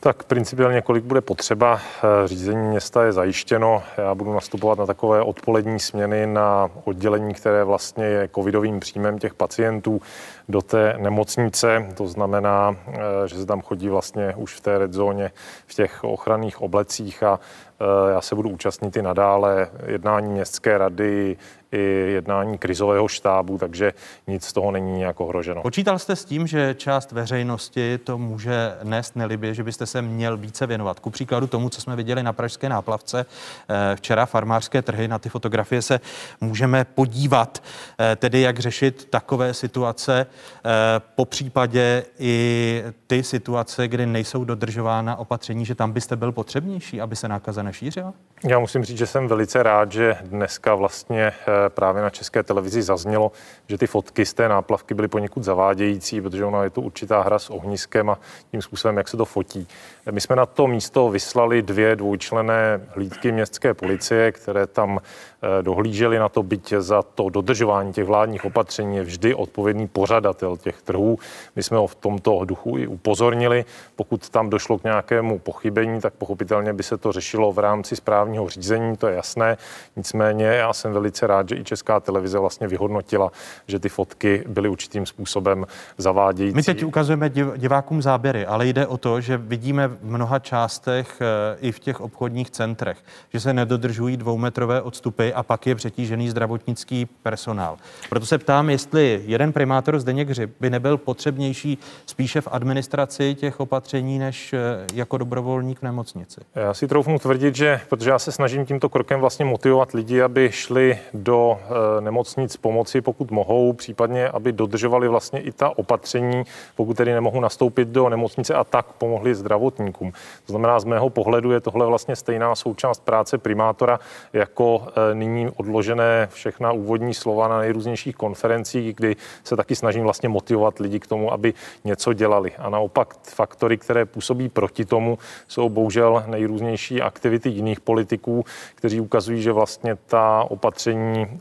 Tak 0.00 0.24
principiálně, 0.24 0.82
kolik 0.82 1.04
bude 1.04 1.20
potřeba. 1.20 1.80
Eh, 2.24 2.28
Řízení 2.28 2.68
města 2.68 3.04
je 3.04 3.12
zajištěno. 3.12 3.82
Já 3.98 4.14
budu 4.14 4.32
nastupovat 4.32 4.78
na 4.78 4.86
takové 4.86 5.22
odpolední 5.22 5.80
směny 5.80 6.26
na 6.26 6.70
oddělení, 6.84 7.34
které 7.34 7.64
vlastně 7.64 8.04
je 8.04 8.28
covidovým 8.34 8.80
příjmem 8.80 9.18
těch 9.18 9.34
pacientů 9.34 10.00
do 10.48 10.62
té 10.62 10.94
nemocnice. 10.98 11.86
To 11.94 12.06
znamená, 12.06 12.76
eh, 12.88 12.98
že 13.26 13.36
se 13.36 13.46
tam 13.46 13.62
chodí 13.62 13.88
vlastně 13.88 14.34
už 14.36 14.54
v 14.54 14.60
té 14.60 14.78
red 14.78 14.92
zóně 14.92 15.30
v 15.66 15.74
těch 15.74 16.04
ochranných 16.04 16.62
oblecích 16.62 17.22
a 17.22 17.40
eh, 17.80 18.12
já 18.12 18.20
se 18.20 18.34
budu 18.34 18.48
účastnit 18.50 18.96
i 18.96 19.02
nadále 19.02 19.68
jednání 19.86 20.32
městské 20.32 20.78
rady, 20.78 21.36
i 21.72 21.80
jednání 22.12 22.58
krizového 22.58 23.08
štábu, 23.08 23.58
takže 23.58 23.92
nic 24.26 24.44
z 24.44 24.52
toho 24.52 24.70
není 24.70 24.98
nějak 24.98 25.20
ohroženo. 25.20 25.62
Počítal 25.62 25.98
jste 25.98 26.16
s 26.16 26.24
tím, 26.24 26.46
že 26.46 26.74
část 26.78 27.12
veřejnosti 27.12 27.98
to 27.98 28.18
může 28.18 28.76
nést 28.82 29.16
nelibě, 29.16 29.54
že 29.54 29.64
byste 29.64 29.86
se 29.86 30.02
měl 30.02 30.36
více 30.36 30.66
věnovat? 30.66 31.00
Ku 31.00 31.10
příkladu 31.10 31.46
tomu, 31.46 31.68
co 31.68 31.80
jsme 31.80 31.96
viděli 31.96 32.22
na 32.22 32.32
Pražské 32.32 32.68
náplavce 32.68 33.26
eh, 33.68 33.96
včera, 33.96 34.26
farmářské 34.26 34.82
trhy, 34.82 35.08
na 35.08 35.18
ty 35.18 35.28
fotografie 35.28 35.82
se 35.82 36.00
můžeme 36.40 36.84
podívat, 36.84 37.62
eh, 38.00 38.16
tedy 38.16 38.40
jak 38.40 38.58
řešit 38.58 39.08
takové 39.10 39.54
situace, 39.54 40.26
eh, 40.26 40.70
po 41.14 41.24
případě 41.24 42.04
i 42.18 42.84
ty 43.06 43.22
situace, 43.22 43.88
kdy 43.88 44.06
nejsou 44.06 44.44
dodržována 44.44 45.16
opatření, 45.16 45.64
že 45.64 45.74
tam 45.74 45.92
byste 45.92 46.16
byl 46.16 46.32
potřebnější, 46.32 47.00
aby 47.00 47.16
se 47.16 47.28
nákaza 47.28 47.62
nešířila? 47.62 48.12
Já 48.44 48.58
musím 48.58 48.84
říct, 48.84 48.98
že 48.98 49.06
jsem 49.06 49.28
velice 49.28 49.62
rád, 49.62 49.92
že 49.92 50.16
dneska 50.22 50.74
vlastně 50.74 51.22
eh, 51.26 51.34
právě 51.68 52.02
na 52.02 52.10
české 52.10 52.42
televizi 52.42 52.82
zaznělo, 52.82 53.32
že 53.66 53.78
ty 53.78 53.86
fotky 53.86 54.26
z 54.26 54.34
té 54.34 54.48
náplavky 54.48 54.94
byly 54.94 55.08
poněkud 55.08 55.44
zavádějící, 55.44 56.20
protože 56.20 56.44
ono 56.44 56.62
je 56.64 56.70
to 56.70 56.80
určitá 56.80 57.22
hra 57.22 57.38
s 57.38 57.50
ohniskem 57.50 58.10
a 58.10 58.18
tím 58.50 58.62
způsobem, 58.62 58.96
jak 58.96 59.08
se 59.08 59.16
to 59.16 59.24
fotí. 59.24 59.68
My 60.10 60.20
jsme 60.20 60.36
na 60.36 60.46
to 60.46 60.66
místo 60.66 61.10
vyslali 61.10 61.62
dvě 61.62 61.96
dvojčlené 61.96 62.80
hlídky 62.88 63.32
městské 63.32 63.74
policie, 63.74 64.32
které 64.32 64.66
tam 64.66 64.98
eh, 64.98 65.62
dohlíželi 65.62 66.18
na 66.18 66.28
to, 66.28 66.42
byť 66.42 66.72
za 66.78 67.02
to 67.02 67.28
dodržování 67.28 67.92
těch 67.92 68.04
vládních 68.04 68.44
opatření 68.44 68.96
je 68.96 69.02
vždy 69.02 69.34
odpovědný 69.34 69.88
pořadatel 69.88 70.56
těch 70.56 70.82
trhů. 70.82 71.18
My 71.56 71.62
jsme 71.62 71.76
ho 71.76 71.86
v 71.86 71.94
tomto 71.94 72.44
duchu 72.44 72.78
i 72.78 72.86
upozornili. 72.86 73.64
Pokud 73.96 74.28
tam 74.28 74.50
došlo 74.50 74.78
k 74.78 74.84
nějakému 74.84 75.38
pochybení, 75.38 76.00
tak 76.00 76.14
pochopitelně 76.14 76.72
by 76.72 76.82
se 76.82 76.96
to 76.96 77.12
řešilo 77.12 77.52
v 77.52 77.58
rámci 77.58 77.96
správního 78.28 78.48
řízení, 78.48 78.96
to 78.96 79.06
je 79.06 79.16
jasné. 79.16 79.56
Nicméně 79.96 80.44
já 80.44 80.72
jsem 80.72 80.92
velice 80.92 81.26
rád, 81.26 81.48
že 81.48 81.56
i 81.56 81.64
Česká 81.64 82.00
televize 82.00 82.38
vlastně 82.38 82.68
vyhodnotila, 82.68 83.32
že 83.66 83.78
ty 83.78 83.88
fotky 83.88 84.44
byly 84.48 84.68
určitým 84.68 85.06
způsobem 85.06 85.66
zavádějící. 85.98 86.56
My 86.56 86.62
teď 86.62 86.84
ukazujeme 86.84 87.28
div- 87.28 87.56
divákům 87.56 88.02
záběry, 88.02 88.46
ale 88.46 88.66
jde 88.66 88.86
o 88.86 88.96
to, 88.96 89.20
že 89.20 89.36
vidíme 89.36 89.88
v 89.88 89.98
mnoha 90.02 90.38
částech 90.38 91.20
eh, 91.20 91.56
i 91.60 91.72
v 91.72 91.78
těch 91.78 92.00
obchodních 92.00 92.50
centrech, 92.50 92.98
že 93.32 93.40
se 93.40 93.52
nedodržují 93.52 94.16
dvoumetrové 94.16 94.82
odstupy 94.82 95.32
a 95.32 95.42
pak 95.42 95.66
je 95.66 95.74
přetížený 95.74 96.30
zdravotnický 96.30 97.06
personál. 97.22 97.76
Proto 98.08 98.26
se 98.26 98.38
ptám, 98.38 98.70
jestli 98.70 99.22
jeden 99.26 99.52
primátor 99.52 99.98
Zdeněk 99.98 100.28
Hřib 100.28 100.50
by 100.60 100.70
nebyl 100.70 100.96
potřebnější 100.96 101.78
spíše 102.06 102.40
v 102.40 102.48
administraci 102.50 103.34
těch 103.34 103.60
opatření, 103.60 104.18
než 104.18 104.52
eh, 104.52 104.58
jako 104.94 105.18
dobrovolník 105.18 105.78
v 105.78 105.82
nemocnici. 105.82 106.40
Já 106.54 106.74
si 106.74 106.88
troufnu 106.88 107.18
tvrdit, 107.18 107.56
že 107.56 107.80
protože 107.88 108.10
já 108.10 108.17
se 108.18 108.32
snažím 108.32 108.66
tímto 108.66 108.88
krokem 108.88 109.20
vlastně 109.20 109.44
motivovat 109.44 109.92
lidi, 109.92 110.22
aby 110.22 110.50
šli 110.52 110.98
do 111.14 111.58
e, 111.98 112.00
nemocnic 112.00 112.56
pomoci, 112.56 113.00
pokud 113.00 113.30
mohou, 113.30 113.72
případně 113.72 114.28
aby 114.28 114.52
dodržovali 114.52 115.08
vlastně 115.08 115.40
i 115.40 115.52
ta 115.52 115.78
opatření, 115.78 116.42
pokud 116.76 116.96
tedy 116.96 117.12
nemohou 117.12 117.40
nastoupit 117.40 117.88
do 117.88 118.08
nemocnice 118.08 118.54
a 118.54 118.64
tak 118.64 118.86
pomohli 118.86 119.34
zdravotníkům. 119.34 120.12
To 120.46 120.52
znamená, 120.52 120.80
z 120.80 120.84
mého 120.84 121.10
pohledu 121.10 121.52
je 121.52 121.60
tohle 121.60 121.86
vlastně 121.86 122.16
stejná 122.16 122.54
součást 122.54 123.04
práce 123.04 123.38
primátora, 123.38 124.00
jako 124.32 124.86
e, 125.10 125.14
nyní 125.14 125.50
odložené 125.56 126.28
všechna 126.30 126.72
úvodní 126.72 127.14
slova 127.14 127.48
na 127.48 127.58
nejrůznějších 127.58 128.16
konferencích, 128.16 128.96
kdy 128.96 129.16
se 129.44 129.56
taky 129.56 129.76
snažím 129.76 130.02
vlastně 130.02 130.28
motivovat 130.28 130.78
lidi 130.78 131.00
k 131.00 131.06
tomu, 131.06 131.32
aby 131.32 131.54
něco 131.84 132.12
dělali. 132.12 132.52
A 132.58 132.70
naopak 132.70 133.14
faktory, 133.22 133.78
které 133.78 134.04
působí 134.04 134.48
proti 134.48 134.84
tomu, 134.84 135.18
jsou 135.48 135.68
bohužel 135.68 136.24
nejrůznější 136.26 137.02
aktivity 137.02 137.48
jiných 137.48 137.80
politiků, 138.08 138.44
kteří 138.74 139.00
ukazují, 139.00 139.42
že 139.42 139.52
vlastně 139.52 139.96
ta 140.06 140.44
opatření 140.48 141.26
eh, 141.26 141.38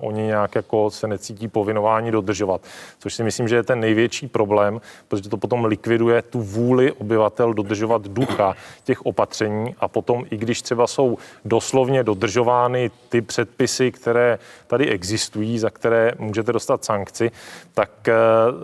oni 0.00 0.22
nějak 0.22 0.54
jako 0.54 0.90
se 0.90 1.06
necítí 1.08 1.48
povinování 1.48 2.10
dodržovat. 2.10 2.60
Což 2.98 3.14
si 3.14 3.22
myslím, 3.22 3.48
že 3.48 3.56
je 3.56 3.62
ten 3.62 3.80
největší 3.80 4.28
problém, 4.28 4.80
protože 5.08 5.28
to 5.28 5.36
potom 5.36 5.64
likviduje 5.64 6.22
tu 6.22 6.40
vůli 6.40 6.92
obyvatel 6.92 7.54
dodržovat 7.54 8.02
ducha 8.02 8.54
těch 8.84 9.06
opatření 9.06 9.74
a 9.80 9.88
potom, 9.88 10.24
i 10.30 10.36
když 10.36 10.62
třeba 10.62 10.86
jsou 10.86 11.18
doslovně 11.44 12.02
dodržovány 12.02 12.90
ty 13.08 13.20
předpisy, 13.20 13.92
které 13.92 14.38
tady 14.66 14.88
existují, 14.88 15.58
za 15.58 15.70
které 15.70 16.12
můžete 16.18 16.52
dostat 16.52 16.84
sankci, 16.84 17.30
tak 17.74 18.08
eh, 18.08 18.14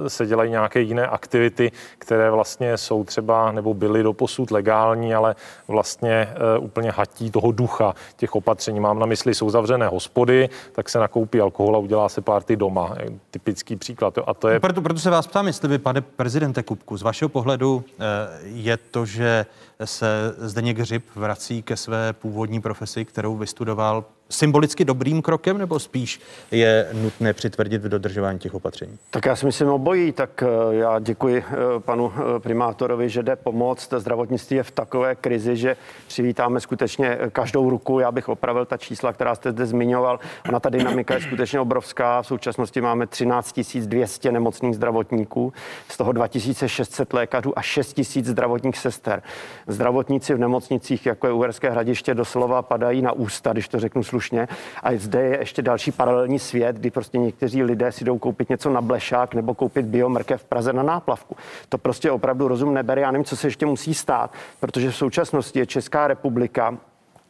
se 0.08 0.26
dělají 0.26 0.50
nějaké 0.50 0.80
jiné 0.80 1.06
aktivity, 1.06 1.72
které 1.98 2.30
vlastně 2.30 2.76
jsou 2.76 3.04
třeba 3.04 3.52
nebo 3.52 3.74
byly 3.74 4.02
doposud 4.02 4.50
legální, 4.50 5.14
ale 5.14 5.34
vlastně 5.68 6.28
eh, 6.30 6.58
úplně 6.58 6.90
hatí 7.10 7.30
toho 7.30 7.52
ducha 7.52 7.94
těch 8.16 8.34
opatření. 8.34 8.80
Mám 8.80 8.98
na 8.98 9.06
mysli, 9.06 9.34
jsou 9.34 9.50
zavřené 9.50 9.88
hospody, 9.88 10.48
tak 10.72 10.88
se 10.88 10.98
nakoupí 10.98 11.40
alkohol 11.40 11.76
a 11.76 11.78
udělá 11.78 12.08
se 12.08 12.20
párty 12.20 12.56
doma. 12.56 12.94
Typický 13.30 13.76
příklad. 13.76 14.18
A 14.26 14.34
to 14.34 14.48
je... 14.48 14.60
Proto, 14.60 14.82
proto 14.82 15.00
se 15.00 15.10
vás 15.10 15.26
ptám, 15.26 15.46
jestli 15.46 15.68
vy, 15.68 15.78
pane 15.78 16.00
prezidente 16.00 16.62
Kupku, 16.62 16.96
z 16.96 17.02
vašeho 17.02 17.28
pohledu 17.28 17.84
eh, 17.90 18.04
je 18.42 18.76
to, 18.76 19.06
že 19.06 19.46
se 19.84 20.34
Zdeněk 20.38 20.78
Hřib 20.78 21.04
vrací 21.14 21.62
ke 21.62 21.76
své 21.76 22.12
původní 22.12 22.60
profesi, 22.60 23.04
kterou 23.04 23.36
vystudoval, 23.36 24.04
symbolicky 24.30 24.84
dobrým 24.84 25.22
krokem, 25.22 25.58
nebo 25.58 25.78
spíš 25.78 26.20
je 26.50 26.88
nutné 26.92 27.32
přitvrdit 27.32 27.82
v 27.82 27.88
dodržování 27.88 28.38
těch 28.38 28.54
opatření? 28.54 28.98
Tak 29.10 29.26
já 29.26 29.36
si 29.36 29.46
myslím 29.46 29.68
obojí. 29.68 30.12
Tak 30.12 30.42
eh, 30.42 30.74
já 30.74 30.98
děkuji 30.98 31.44
eh, 31.48 31.54
panu 31.78 32.12
eh, 32.16 32.40
primátorovi, 32.40 33.08
že 33.08 33.22
jde 33.22 33.36
pomoct. 33.36 33.92
Zdravotnictví 33.96 34.56
je 34.56 34.62
v 34.62 34.70
takové 34.70 35.14
krizi, 35.14 35.56
že 35.56 35.76
přivítáme 36.06 36.60
skutečně 36.60 37.18
každou 37.32 37.70
ruku. 37.70 37.98
Já 37.98 38.12
bych 38.12 38.28
opravil 38.28 38.64
ta 38.64 38.76
čísla, 38.76 39.12
která 39.12 39.34
jste 39.34 39.50
zde 39.52 39.66
zmiňoval. 39.66 40.20
Ona 40.48 40.60
ta 40.60 40.68
dynamika 40.68 41.14
je 41.14 41.20
skutečně 41.20 41.60
obrovská. 41.60 42.22
V 42.22 42.26
současnosti 42.26 42.80
máme 42.80 43.06
13 43.06 43.58
200 43.78 44.32
nemocných 44.32 44.74
zdravotníků, 44.74 45.52
z 45.88 45.96
toho 45.96 46.12
2600 46.12 47.12
lékařů 47.12 47.58
a 47.58 47.62
6 47.62 48.00
000 48.16 48.28
zdravotních 48.28 48.78
sester. 48.78 49.22
Zdravotníci 49.70 50.34
v 50.34 50.38
nemocnicích, 50.38 51.06
jako 51.06 51.26
je 51.26 51.32
Uherské 51.32 51.70
hradiště, 51.70 52.14
doslova 52.14 52.62
padají 52.62 53.02
na 53.02 53.12
ústa, 53.12 53.52
když 53.52 53.68
to 53.68 53.80
řeknu 53.80 54.02
slušně. 54.02 54.48
A 54.82 54.90
zde 54.96 55.22
je 55.22 55.38
ještě 55.38 55.62
další 55.62 55.92
paralelní 55.92 56.38
svět, 56.38 56.76
kdy 56.76 56.90
prostě 56.90 57.18
někteří 57.18 57.62
lidé 57.62 57.92
si 57.92 58.04
jdou 58.04 58.18
koupit 58.18 58.48
něco 58.48 58.70
na 58.70 58.80
blešák 58.80 59.34
nebo 59.34 59.54
koupit 59.54 59.86
biomrkev 59.86 60.42
v 60.42 60.44
Praze 60.44 60.72
na 60.72 60.82
náplavku. 60.82 61.36
To 61.68 61.78
prostě 61.78 62.10
opravdu 62.10 62.48
rozum 62.48 62.74
nebere. 62.74 63.00
Já 63.00 63.10
nevím, 63.10 63.24
co 63.24 63.36
se 63.36 63.46
ještě 63.46 63.66
musí 63.66 63.94
stát, 63.94 64.32
protože 64.60 64.90
v 64.90 64.96
současnosti 64.96 65.58
je 65.58 65.66
Česká 65.66 66.06
republika 66.06 66.78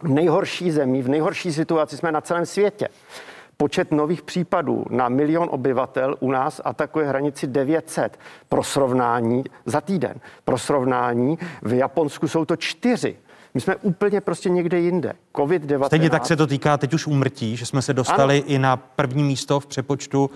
nejhorší 0.02 0.70
zemí, 0.70 1.02
v 1.02 1.08
nejhorší 1.08 1.52
situaci 1.52 1.96
jsme 1.96 2.12
na 2.12 2.20
celém 2.20 2.46
světě. 2.46 2.88
Počet 3.60 3.92
nových 3.92 4.22
případů 4.22 4.84
na 4.90 5.08
milion 5.08 5.48
obyvatel 5.50 6.16
u 6.20 6.30
nás 6.30 6.60
atakuje 6.64 7.06
hranici 7.06 7.46
900 7.46 8.18
pro 8.48 8.62
srovnání 8.62 9.44
za 9.66 9.80
týden. 9.80 10.20
Pro 10.44 10.58
srovnání 10.58 11.38
v 11.62 11.72
Japonsku 11.72 12.28
jsou 12.28 12.44
to 12.44 12.56
čtyři. 12.56 13.16
My 13.54 13.60
jsme 13.60 13.76
úplně 13.76 14.20
prostě 14.20 14.50
někde 14.50 14.78
jinde. 14.78 15.12
COVID-19. 15.34 15.86
Stejně 15.86 16.10
tak 16.10 16.26
se 16.26 16.36
to 16.36 16.46
týká 16.46 16.76
teď 16.76 16.94
už 16.94 17.06
úmrtí, 17.06 17.56
že 17.56 17.66
jsme 17.66 17.82
se 17.82 17.94
dostali 17.94 18.36
ano. 18.36 18.44
i 18.46 18.58
na 18.58 18.76
první 18.76 19.22
místo 19.22 19.60
v 19.60 19.66
přepočtu 19.66 20.30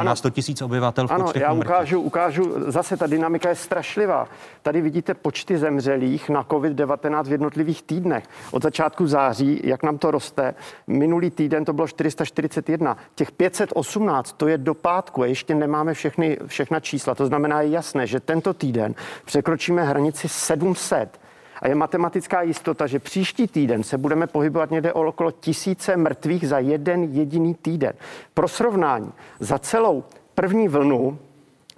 eh, 0.00 0.04
na 0.04 0.16
100 0.16 0.28
000 0.28 0.64
obyvatel 0.64 1.08
v 1.08 1.10
ano, 1.10 1.32
já 1.34 1.52
úmrtí. 1.52 1.68
ukážu, 1.68 2.00
ukážu, 2.00 2.54
zase 2.66 2.96
ta 2.96 3.06
dynamika 3.06 3.48
je 3.48 3.54
strašlivá. 3.54 4.28
Tady 4.62 4.80
vidíte 4.80 5.14
počty 5.14 5.58
zemřelých 5.58 6.28
na 6.28 6.42
COVID-19 6.42 7.24
v 7.24 7.32
jednotlivých 7.32 7.82
týdnech. 7.82 8.24
Od 8.50 8.62
začátku 8.62 9.06
září, 9.06 9.60
jak 9.64 9.82
nám 9.82 9.98
to 9.98 10.10
roste, 10.10 10.54
minulý 10.86 11.30
týden 11.30 11.64
to 11.64 11.72
bylo 11.72 11.88
441. 11.88 12.96
Těch 13.14 13.32
518, 13.32 14.32
to 14.32 14.48
je 14.48 14.58
do 14.58 14.74
pátku 14.74 15.22
a 15.22 15.26
ještě 15.26 15.54
nemáme 15.54 15.94
všechny, 15.94 16.38
všechna 16.46 16.80
čísla. 16.80 17.14
To 17.14 17.26
znamená, 17.26 17.60
je 17.60 17.70
jasné, 17.70 18.06
že 18.06 18.20
tento 18.20 18.54
týden 18.54 18.94
překročíme 19.24 19.84
hranici 19.84 20.28
700 20.28 21.27
a 21.62 21.68
je 21.68 21.74
matematická 21.74 22.42
jistota, 22.42 22.86
že 22.86 22.98
příští 22.98 23.48
týden 23.48 23.82
se 23.82 23.98
budeme 23.98 24.26
pohybovat 24.26 24.70
někde 24.70 24.92
okolo 24.92 25.30
tisíce 25.30 25.96
mrtvých 25.96 26.48
za 26.48 26.58
jeden 26.58 27.04
jediný 27.04 27.54
týden. 27.54 27.92
Pro 28.34 28.48
srovnání, 28.48 29.12
za 29.40 29.58
celou 29.58 30.04
první 30.34 30.68
vlnu 30.68 31.18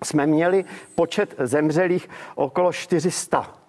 jsme 0.04 0.26
měli 0.26 0.64
počet 0.94 1.34
zemřelých 1.38 2.08
okolo 2.34 2.72
400. 2.72 3.59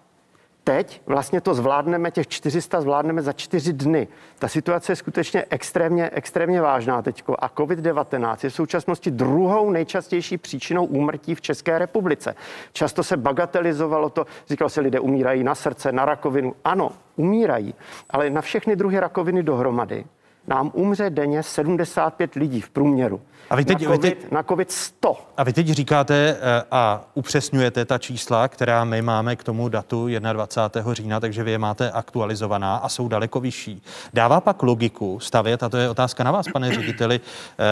Teď 0.64 1.02
vlastně 1.06 1.40
to 1.40 1.54
zvládneme, 1.54 2.10
těch 2.10 2.28
400 2.28 2.80
zvládneme 2.80 3.22
za 3.22 3.32
čtyři 3.32 3.72
dny. 3.72 4.08
Ta 4.38 4.48
situace 4.48 4.92
je 4.92 4.96
skutečně 4.96 5.44
extrémně, 5.50 6.10
extrémně 6.12 6.60
vážná 6.60 7.02
teď. 7.02 7.22
A 7.38 7.48
COVID-19 7.48 8.36
je 8.42 8.50
v 8.50 8.54
současnosti 8.54 9.10
druhou 9.10 9.70
nejčastější 9.70 10.38
příčinou 10.38 10.84
úmrtí 10.84 11.34
v 11.34 11.40
České 11.40 11.78
republice. 11.78 12.34
Často 12.72 13.02
se 13.02 13.16
bagatelizovalo 13.16 14.10
to, 14.10 14.26
říkalo 14.48 14.68
se, 14.68 14.80
lidé 14.80 15.00
umírají 15.00 15.44
na 15.44 15.54
srdce, 15.54 15.92
na 15.92 16.04
rakovinu. 16.04 16.54
Ano, 16.64 16.90
umírají, 17.16 17.74
ale 18.10 18.30
na 18.30 18.40
všechny 18.40 18.76
druhy 18.76 19.00
rakoviny 19.00 19.42
dohromady 19.42 20.04
nám 20.46 20.70
umře 20.74 21.10
denně 21.10 21.42
75 21.42 22.34
lidí 22.34 22.60
v 22.60 22.70
průměru. 22.70 23.20
A 23.50 23.56
vy 23.56 23.64
teď, 23.64 23.80
na, 23.80 23.88
COVID, 23.88 24.02
vy 24.02 24.10
teď, 24.10 24.30
na 24.30 24.42
COVID 24.42 24.72
100. 24.72 25.16
A 25.36 25.42
vy 25.44 25.52
teď 25.52 25.66
říkáte 25.66 26.14
eh, 26.14 26.62
a 26.70 27.04
upřesňujete 27.14 27.84
ta 27.84 27.98
čísla, 27.98 28.48
která 28.48 28.84
my 28.84 29.02
máme 29.02 29.36
k 29.36 29.44
tomu 29.44 29.68
datu 29.68 30.08
21. 30.32 30.94
října, 30.94 31.20
takže 31.20 31.42
vy 31.42 31.50
je 31.50 31.58
máte 31.58 31.90
aktualizovaná 31.90 32.76
a 32.76 32.88
jsou 32.88 33.08
daleko 33.08 33.40
vyšší. 33.40 33.82
Dává 34.14 34.40
pak 34.40 34.62
logiku 34.62 35.20
stavět, 35.20 35.62
a 35.62 35.68
to 35.68 35.76
je 35.76 35.90
otázka 35.90 36.24
na 36.24 36.30
vás, 36.30 36.46
pane 36.52 36.74
řediteli, 36.74 37.20
eh, 37.20 37.62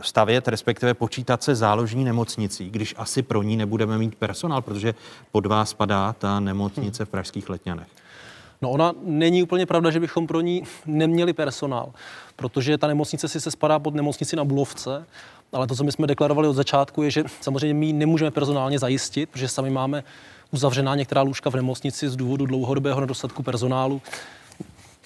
stavět, 0.00 0.48
respektive 0.48 0.94
počítat 0.94 1.42
se 1.42 1.54
záložní 1.54 2.04
nemocnicí, 2.04 2.70
když 2.70 2.94
asi 2.98 3.22
pro 3.22 3.42
ní 3.42 3.56
nebudeme 3.56 3.98
mít 3.98 4.14
personál, 4.14 4.62
protože 4.62 4.94
pod 5.32 5.46
vás 5.46 5.74
padá 5.74 6.12
ta 6.12 6.40
nemocnice 6.40 7.04
v 7.04 7.08
pražských 7.08 7.48
letňanech. 7.48 7.88
No 8.62 8.70
ona 8.70 8.92
není 9.02 9.42
úplně 9.42 9.66
pravda, 9.66 9.90
že 9.90 10.00
bychom 10.00 10.26
pro 10.26 10.40
ní 10.40 10.62
neměli 10.86 11.32
personál, 11.32 11.92
protože 12.36 12.78
ta 12.78 12.86
nemocnice 12.86 13.28
si 13.28 13.40
se 13.40 13.50
spadá 13.50 13.78
pod 13.78 13.94
nemocnici 13.94 14.36
na 14.36 14.44
Bulovce, 14.44 15.06
ale 15.52 15.66
to, 15.66 15.76
co 15.76 15.84
my 15.84 15.92
jsme 15.92 16.06
deklarovali 16.06 16.48
od 16.48 16.52
začátku, 16.52 17.02
je, 17.02 17.10
že 17.10 17.24
samozřejmě 17.40 17.74
my 17.74 17.92
nemůžeme 17.92 18.30
personálně 18.30 18.78
zajistit, 18.78 19.28
protože 19.28 19.48
sami 19.48 19.70
máme 19.70 20.04
uzavřená 20.50 20.94
některá 20.94 21.22
lůžka 21.22 21.50
v 21.50 21.54
nemocnici 21.54 22.08
z 22.08 22.16
důvodu 22.16 22.46
dlouhodobého 22.46 23.00
nedostatku 23.00 23.42
personálu. 23.42 24.02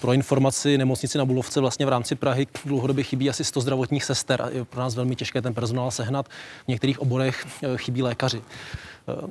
Pro 0.00 0.12
informaci 0.12 0.78
nemocnici 0.78 1.18
na 1.18 1.24
Bulovce 1.24 1.60
vlastně 1.60 1.86
v 1.86 1.88
rámci 1.88 2.14
Prahy 2.14 2.46
dlouhodobě 2.64 3.04
chybí 3.04 3.30
asi 3.30 3.44
100 3.44 3.60
zdravotních 3.60 4.04
sester 4.04 4.42
a 4.42 4.48
je 4.48 4.64
pro 4.64 4.80
nás 4.80 4.94
velmi 4.94 5.16
těžké 5.16 5.42
ten 5.42 5.54
personál 5.54 5.90
sehnat. 5.90 6.28
V 6.64 6.68
některých 6.68 7.00
oborech 7.00 7.46
eh, 7.62 7.76
chybí 7.76 8.02
lékaři. 8.02 8.42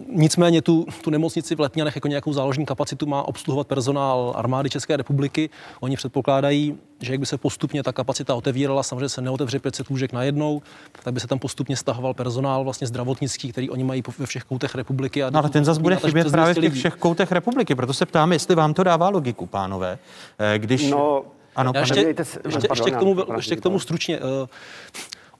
Nicméně 0.09 0.61
tu, 0.61 0.85
tu 1.03 1.09
nemocnici 1.09 1.55
v 1.55 1.59
Letňanech 1.59 1.95
jako 1.95 2.07
nějakou 2.07 2.33
záložní 2.33 2.65
kapacitu 2.65 3.05
má 3.05 3.23
obsluhovat 3.27 3.67
personál 3.67 4.33
armády 4.35 4.69
České 4.69 4.97
republiky. 4.97 5.49
Oni 5.79 5.95
předpokládají, 5.95 6.77
že 6.99 7.13
jak 7.13 7.19
by 7.19 7.25
se 7.25 7.37
postupně 7.37 7.83
ta 7.83 7.91
kapacita 7.91 8.35
otevírala, 8.35 8.83
samozřejmě 8.83 9.09
se 9.09 9.21
neotevře 9.21 9.59
500 9.59 9.89
lůžek 9.89 10.13
najednou, 10.13 10.61
tak 11.03 11.13
by 11.13 11.19
se 11.19 11.27
tam 11.27 11.39
postupně 11.39 11.77
stahoval 11.77 12.13
personál 12.13 12.63
vlastně 12.63 12.87
zdravotnický, 12.87 13.51
který 13.51 13.69
oni 13.69 13.83
mají 13.83 14.03
ve 14.19 14.25
všech 14.25 14.43
koutech 14.43 14.75
republiky. 14.75 15.23
A 15.23 15.29
no, 15.29 15.39
ale 15.39 15.49
ten 15.49 15.65
zase 15.65 15.81
bude 15.81 15.95
chybět 15.95 16.31
právě 16.31 16.53
v 16.53 16.59
těch 16.59 16.73
všech 16.73 16.93
koutech 16.93 17.31
republiky, 17.31 17.75
proto 17.75 17.93
se 17.93 18.05
ptám, 18.05 18.31
jestli 18.31 18.55
vám 18.55 18.73
to 18.73 18.83
dává 18.83 19.09
logiku, 19.09 19.45
pánové, 19.45 19.99
eh, 20.39 20.59
když... 20.59 20.89
No, 20.89 21.23
ano, 21.55 21.71
ještě, 21.79 21.99
ještě, 22.45 22.67
ještě, 22.69 22.91
k 22.91 22.99
tomu, 22.99 23.15
ještě 23.35 23.55
k 23.55 23.61
tomu 23.61 23.79
stručně. 23.79 24.19
Uh, 24.19 24.47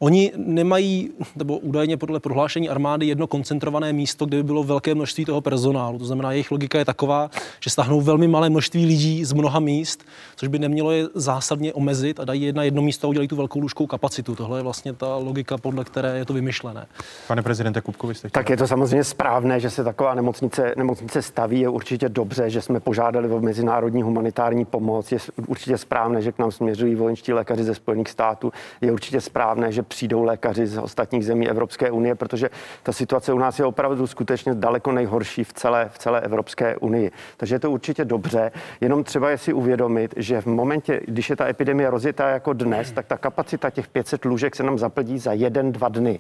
Oni 0.04 0.32
nemají, 0.38 1.10
nebo 1.36 1.58
údajně 1.58 1.97
podle 1.97 2.20
prohlášení 2.20 2.70
armády, 2.70 3.06
jedno 3.06 3.28
koncentrované 3.28 3.93
místo, 3.93 4.26
kde 4.26 4.38
by 4.38 4.43
bylo 4.43 4.64
velké 4.64 4.95
množství 4.95 5.26
toho 5.26 5.41
personálu. 5.41 5.99
To 5.99 6.06
znamená, 6.06 6.32
jejich 6.32 6.52
logika 6.52 6.80
je 6.80 6.86
taková, 6.86 7.30
že 7.60 7.70
stáhnou 7.70 8.02
velmi 8.02 8.28
malé 8.28 8.49
množství 8.49 8.86
lidí 8.86 9.26
z 9.26 9.34
mnoha 9.34 9.60
míst, 9.60 10.04
což 10.36 10.47
by 10.47 10.60
nemělo 10.60 10.91
je 10.91 11.08
zásadně 11.16 11.74
omezit 11.74 12.20
a 12.20 12.26
dají 12.26 12.54
na 12.54 12.64
jedno 12.64 12.82
místo 12.82 13.08
a 13.08 13.10
udělají 13.10 13.28
tu 13.28 13.36
velkou 13.36 13.60
lůžkou 13.60 13.88
kapacitu. 13.88 14.36
Tohle 14.36 14.60
je 14.60 14.64
vlastně 14.64 14.93
ta 14.93 15.16
logika, 15.16 15.58
podle 15.58 15.84
které 15.84 16.18
je 16.18 16.26
to 16.26 16.34
vymyšlené. 16.34 16.86
Pane 17.28 17.41
prezidente 17.41 17.82
Kupkovi, 17.82 18.16
jste 18.16 18.30
Tak 18.30 18.49
je 18.49 18.58
to 18.58 18.68
samozřejmě 18.68 19.04
správné, 19.04 19.60
že 19.60 19.70
se 19.70 19.84
taková 19.84 20.16
nemocnice, 20.16 20.74
nemocnice 20.78 21.22
staví. 21.22 21.60
Je 21.60 21.70
určitě 21.70 22.10
dobře, 22.10 22.49
že 22.49 22.62
jsme 22.62 22.80
požádali 22.80 23.30
o 23.30 23.39
mezinárodní 23.39 24.02
humanitární 24.02 24.66
pomoc. 24.66 25.12
Je 25.12 25.18
určitě 25.47 25.78
správné, 25.78 26.22
že 26.22 26.32
k 26.32 26.39
nám 26.39 26.52
směřují 26.52 26.95
vojenští 26.95 27.34
lékaři 27.34 27.64
ze 27.64 27.76
Spojených 27.76 28.10
států. 28.10 28.52
Je 28.82 28.91
určitě 28.91 29.22
správné, 29.22 29.72
že 29.72 29.91
přijdou 29.92 30.24
lékaři 30.24 30.68
z 30.68 30.78
ostatních 30.78 31.26
zemí 31.26 31.50
Evropské 31.50 31.92
unie, 31.92 32.16
protože 32.16 32.50
ta 32.84 32.92
situace 32.92 33.34
u 33.34 33.38
nás 33.38 33.60
je 33.60 33.66
opravdu 33.66 34.08
skutečně 34.08 34.54
daleko 34.54 34.92
nejhorší 34.92 35.44
v 35.44 35.54
celé, 35.54 35.89
v 35.89 35.98
celé 35.98 36.22
Evropské 36.22 36.78
unii. 36.78 37.12
Takže 37.38 37.56
je 37.56 37.60
to 37.60 37.72
určitě 37.72 38.06
dobře, 38.06 38.52
jenom 38.82 39.04
třeba 39.04 39.30
je 39.30 39.38
si 39.38 39.54
uvědomit, 39.54 40.14
že 40.18 40.42
v 40.42 40.46
momentě, 40.46 41.02
když 41.06 41.30
je 41.30 41.36
ta 41.36 41.48
epidemie 41.48 41.89
rozjetá 41.89 42.30
jako 42.30 42.54
dnes, 42.54 42.92
tak 42.92 43.06
ta 43.06 43.18
kapacita 43.18 43.70
těch 43.70 43.88
500 43.88 44.26
lůžek 44.26 44.56
se 44.56 44.64
nám 44.64 44.80
zaplní 44.80 45.20
za 45.20 45.34
jeden, 45.34 45.72
dva 45.72 45.89
dny. 45.89 46.20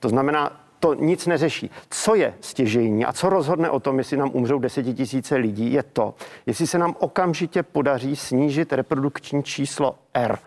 To 0.00 0.08
znamená, 0.08 0.60
to 0.80 0.94
nic 0.94 1.26
neřeší. 1.26 1.70
Co 1.90 2.14
je 2.14 2.34
stěžejní 2.40 3.04
a 3.04 3.12
co 3.12 3.30
rozhodne 3.30 3.70
o 3.70 3.80
tom, 3.80 3.98
jestli 3.98 4.16
nám 4.16 4.30
umřou 4.32 4.58
desetitisíce 4.58 5.36
lidí, 5.36 5.72
je 5.72 5.82
to, 5.82 6.14
jestli 6.46 6.66
se 6.66 6.78
nám 6.78 6.94
okamžitě 6.98 7.62
podaří 7.62 8.16
snížit 8.16 8.72
reprodukční 8.72 9.42
číslo 9.42 9.94
R. 10.14 10.38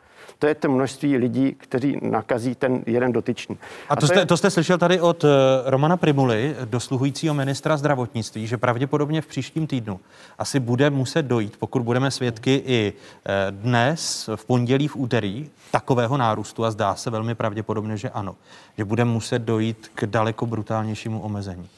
To 0.42 0.48
je 0.48 0.56
to 0.56 0.70
množství 0.70 1.18
lidí, 1.18 1.56
kteří 1.58 1.98
nakazí 2.02 2.56
ten 2.56 2.84
jeden 2.86 3.12
dotyčný. 3.12 3.58
A 3.90 3.96
to, 3.96 4.02
to 4.02 4.08
jste, 4.08 4.20
je... 4.20 4.26
to 4.26 4.38
jste 4.38 4.50
slyšel 4.50 4.78
tady 4.78 5.02
od 5.02 5.24
eh, 5.24 5.28
Romana 5.66 5.98
Primuly, 5.98 6.56
dosluhujícího 6.66 7.34
ministra 7.34 7.78
zdravotnictví, 7.78 8.48
že 8.48 8.58
pravděpodobně 8.58 9.22
v 9.22 9.28
příštím 9.28 9.68
týdnu 9.68 10.00
asi 10.38 10.60
bude 10.60 10.90
muset 10.90 11.22
dojít, 11.22 11.58
pokud 11.60 11.82
budeme 11.82 12.12
svědky 12.12 12.64
i 12.66 12.94
eh, 13.26 13.52
dnes, 13.52 14.30
v 14.36 14.46
pondělí, 14.46 14.88
v 14.88 14.96
úterý, 14.96 15.50
takového 15.72 16.18
nárůstu 16.18 16.66
a 16.66 16.72
zdá 16.72 16.96
se 16.96 17.10
velmi 17.10 17.36
pravděpodobně, 17.36 17.98
že 17.98 18.10
ano, 18.10 18.36
že 18.78 18.86
bude 18.86 19.06
muset 19.06 19.40
dojít 19.40 19.92
k 19.96 20.06
daleko 20.06 20.46
brutálnějšímu 20.46 21.22
omezení. 21.22 21.70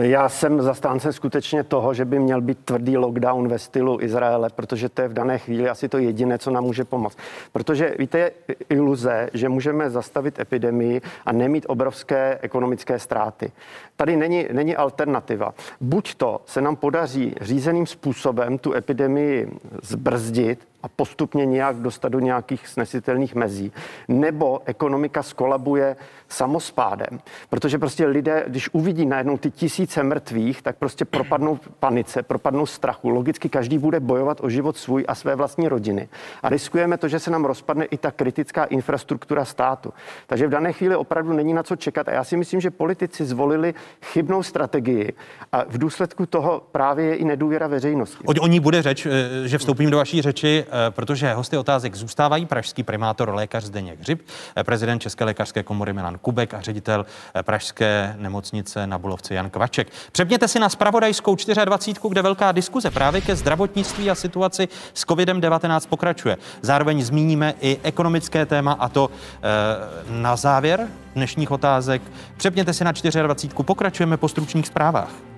Já 0.00 0.28
jsem 0.28 0.62
zastáncem 0.62 1.12
skutečně 1.12 1.64
toho, 1.64 1.94
že 1.94 2.04
by 2.04 2.18
měl 2.18 2.40
být 2.40 2.58
tvrdý 2.64 2.96
lockdown 2.96 3.48
ve 3.48 3.58
stylu 3.58 4.00
Izraele, 4.00 4.48
protože 4.54 4.88
to 4.88 5.02
je 5.02 5.08
v 5.08 5.12
dané 5.12 5.38
chvíli 5.38 5.68
asi 5.68 5.88
to 5.88 5.98
jediné, 5.98 6.38
co 6.38 6.50
nám 6.50 6.64
může 6.64 6.84
pomoct. 6.84 7.18
Protože 7.52 7.94
víte, 7.98 8.18
je 8.18 8.32
iluze, 8.68 9.30
že 9.34 9.48
můžeme 9.48 9.90
zastavit 9.90 10.38
epidemii 10.38 11.00
a 11.26 11.32
nemít 11.32 11.66
obrovské 11.68 12.38
ekonomické 12.42 12.98
ztráty. 12.98 13.52
Tady 13.96 14.16
není, 14.16 14.46
není 14.52 14.76
alternativa. 14.76 15.54
Buď 15.80 16.14
to 16.14 16.40
se 16.46 16.60
nám 16.60 16.76
podaří 16.76 17.34
řízeným 17.40 17.86
způsobem 17.86 18.58
tu 18.58 18.74
epidemii 18.74 19.50
zbrzdit, 19.82 20.58
a 20.84 20.88
postupně 20.88 21.46
nějak 21.46 21.76
dostat 21.76 22.08
do 22.08 22.20
nějakých 22.20 22.68
snesitelných 22.68 23.34
mezí. 23.34 23.72
Nebo 24.08 24.60
ekonomika 24.64 25.22
skolabuje 25.22 25.96
samospádem, 26.28 27.20
protože 27.50 27.78
prostě 27.78 28.06
lidé, 28.06 28.44
když 28.46 28.68
uvidí 28.72 29.06
najednou 29.06 29.38
ty 29.38 29.50
tisíce 29.50 30.02
mrtvých, 30.02 30.62
tak 30.62 30.76
prostě 30.76 31.04
propadnou 31.04 31.58
panice, 31.80 32.22
propadnou 32.22 32.66
strachu. 32.66 33.08
Logicky 33.08 33.48
každý 33.48 33.78
bude 33.78 34.00
bojovat 34.00 34.38
o 34.40 34.48
život 34.48 34.76
svůj 34.76 35.04
a 35.08 35.14
své 35.14 35.36
vlastní 35.36 35.68
rodiny. 35.68 36.08
A 36.42 36.48
riskujeme 36.48 36.98
to, 36.98 37.08
že 37.08 37.18
se 37.18 37.30
nám 37.30 37.44
rozpadne 37.44 37.84
i 37.84 37.96
ta 37.96 38.10
kritická 38.10 38.64
infrastruktura 38.64 39.44
státu. 39.44 39.92
Takže 40.26 40.46
v 40.46 40.50
dané 40.50 40.72
chvíli 40.72 40.96
opravdu 40.96 41.32
není 41.32 41.54
na 41.54 41.62
co 41.62 41.76
čekat. 41.76 42.08
A 42.08 42.12
já 42.12 42.24
si 42.24 42.36
myslím, 42.36 42.60
že 42.60 42.70
politici 42.70 43.24
zvolili 43.24 43.74
chybnou 44.02 44.42
strategii 44.42 45.12
a 45.52 45.64
v 45.68 45.78
důsledku 45.78 46.26
toho 46.26 46.62
právě 46.72 47.06
je 47.06 47.14
i 47.14 47.24
nedůvěra 47.24 47.66
veřejnosti. 47.66 48.24
O, 48.40 48.46
ní 48.46 48.60
bude 48.60 48.82
řeč, 48.82 49.06
eh, 49.06 49.48
že 49.48 49.58
vstoupím 49.58 49.90
do 49.90 49.96
vaší 49.96 50.22
řeči, 50.22 50.64
protože 50.90 51.34
hosty 51.34 51.56
otázek 51.56 51.94
zůstávají 51.94 52.46
pražský 52.46 52.82
primátor 52.82 53.34
lékař 53.34 53.64
Zdeněk 53.64 54.00
Hřib, 54.00 54.22
eh, 54.56 54.64
prezident 54.64 54.98
České 54.98 55.24
lékařské 55.24 55.62
komory 55.62 55.92
Milan 55.92 56.18
Kubek 56.18 56.54
a 56.54 56.60
ředitel 56.60 57.06
Pražské 57.42 58.14
nemocnice 58.18 58.86
na 58.86 58.98
Bulovce 58.98 59.34
Jan 59.34 59.50
Kvaček. 59.50 59.88
Přepněte 60.12 60.48
si 60.48 60.58
na 60.58 60.68
spravodajskou 60.68 61.36
24, 61.64 62.08
kde 62.08 62.22
velká 62.22 62.52
diskuze 62.52 62.90
právě 62.90 63.20
ke 63.20 63.36
zdravotnictví 63.36 64.10
a 64.10 64.14
situaci 64.14 64.68
s 64.94 65.06
COVID-19 65.06 65.88
pokračuje. 65.88 66.36
Zároveň 66.62 67.02
zmíníme 67.02 67.54
i 67.60 67.78
ekonomické 67.82 68.46
téma 68.46 68.72
a 68.72 68.88
to 68.88 69.10
na 70.08 70.36
závěr 70.36 70.88
dnešních 71.14 71.50
otázek. 71.50 72.02
Přepněte 72.36 72.72
si 72.72 72.84
na 72.84 72.92
24. 72.92 73.64
Pokračujeme 73.64 74.16
po 74.16 74.28
stručných 74.28 74.66
zprávách. 74.66 75.33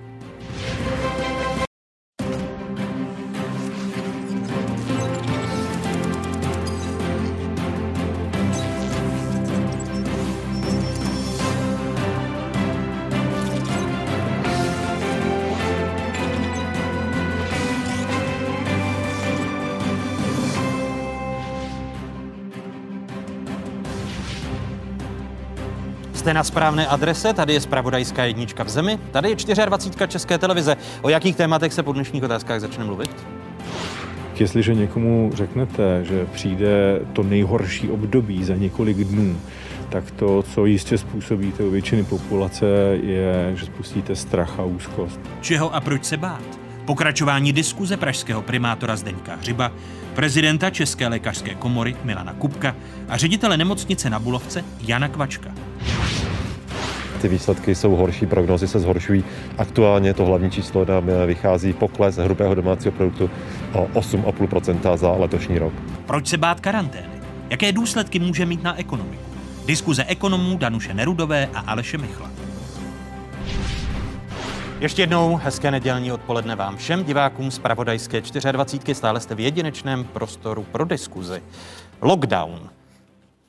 Jste 26.26 26.34
na 26.34 26.44
správné 26.44 26.86
adrese, 26.86 27.32
tady 27.32 27.52
je 27.52 27.60
spravodajská 27.60 28.24
jednička 28.24 28.64
v 28.64 28.68
zemi, 28.68 28.98
tady 29.10 29.28
je 29.28 29.36
24. 29.66 30.08
České 30.08 30.38
televize. 30.38 30.76
O 31.02 31.08
jakých 31.08 31.36
tématech 31.36 31.72
se 31.72 31.82
po 31.82 31.92
dnešních 31.92 32.22
otázkách 32.22 32.60
začne 32.60 32.84
mluvit? 32.84 33.26
Jestliže 34.40 34.74
někomu 34.74 35.30
řeknete, 35.34 36.04
že 36.04 36.26
přijde 36.32 37.00
to 37.12 37.22
nejhorší 37.22 37.90
období 37.90 38.44
za 38.44 38.54
několik 38.54 38.96
dnů, 38.96 39.36
tak 39.88 40.10
to, 40.10 40.42
co 40.42 40.66
jistě 40.66 40.98
způsobíte 40.98 41.62
u 41.62 41.70
většiny 41.70 42.04
populace, 42.04 42.66
je, 43.02 43.52
že 43.54 43.66
spustíte 43.66 44.16
strach 44.16 44.60
a 44.60 44.64
úzkost. 44.64 45.20
Čeho 45.40 45.74
a 45.74 45.80
proč 45.80 46.04
se 46.04 46.16
bát? 46.16 46.65
Pokračování 46.86 47.52
diskuze 47.52 47.96
pražského 47.96 48.42
primátora 48.42 48.96
Zdeňka 48.96 49.34
Hřiba, 49.34 49.72
prezidenta 50.14 50.70
České 50.70 51.08
lékařské 51.08 51.54
komory 51.54 51.96
Milana 52.04 52.32
Kupka 52.32 52.76
a 53.08 53.16
ředitele 53.16 53.56
nemocnice 53.56 54.10
na 54.10 54.18
Bulovce 54.18 54.64
Jana 54.80 55.08
Kvačka. 55.08 55.50
Ty 57.22 57.28
výsledky 57.28 57.74
jsou 57.74 57.96
horší, 57.96 58.26
prognozy 58.26 58.68
se 58.68 58.80
zhoršují. 58.80 59.24
Aktuálně 59.58 60.14
to 60.14 60.24
hlavní 60.24 60.50
číslo 60.50 60.84
nám 60.84 61.10
vychází 61.26 61.72
pokles 61.72 62.16
hrubého 62.16 62.54
domácího 62.54 62.92
produktu 62.92 63.30
o 63.72 63.86
8,5% 63.86 64.96
za 64.96 65.12
letošní 65.12 65.58
rok. 65.58 65.72
Proč 66.06 66.26
se 66.26 66.36
bát 66.36 66.60
karantény? 66.60 67.16
Jaké 67.50 67.72
důsledky 67.72 68.18
může 68.18 68.46
mít 68.46 68.62
na 68.62 68.78
ekonomiku? 68.78 69.22
Diskuze 69.66 70.04
ekonomů 70.04 70.58
Danuše 70.58 70.94
Nerudové 70.94 71.48
a 71.54 71.60
Aleše 71.60 71.98
Michla. 71.98 72.30
Ještě 74.80 75.02
jednou 75.02 75.36
hezké 75.36 75.70
nedělní 75.70 76.12
odpoledne 76.12 76.56
vám 76.56 76.76
všem 76.76 77.04
divákům 77.04 77.50
z 77.50 77.58
Pravodajské 77.58 78.20
24. 78.52 78.94
Stále 78.94 79.20
jste 79.20 79.34
v 79.34 79.40
jedinečném 79.40 80.04
prostoru 80.04 80.62
pro 80.62 80.84
diskuzi. 80.84 81.42
Lockdown 82.00 82.70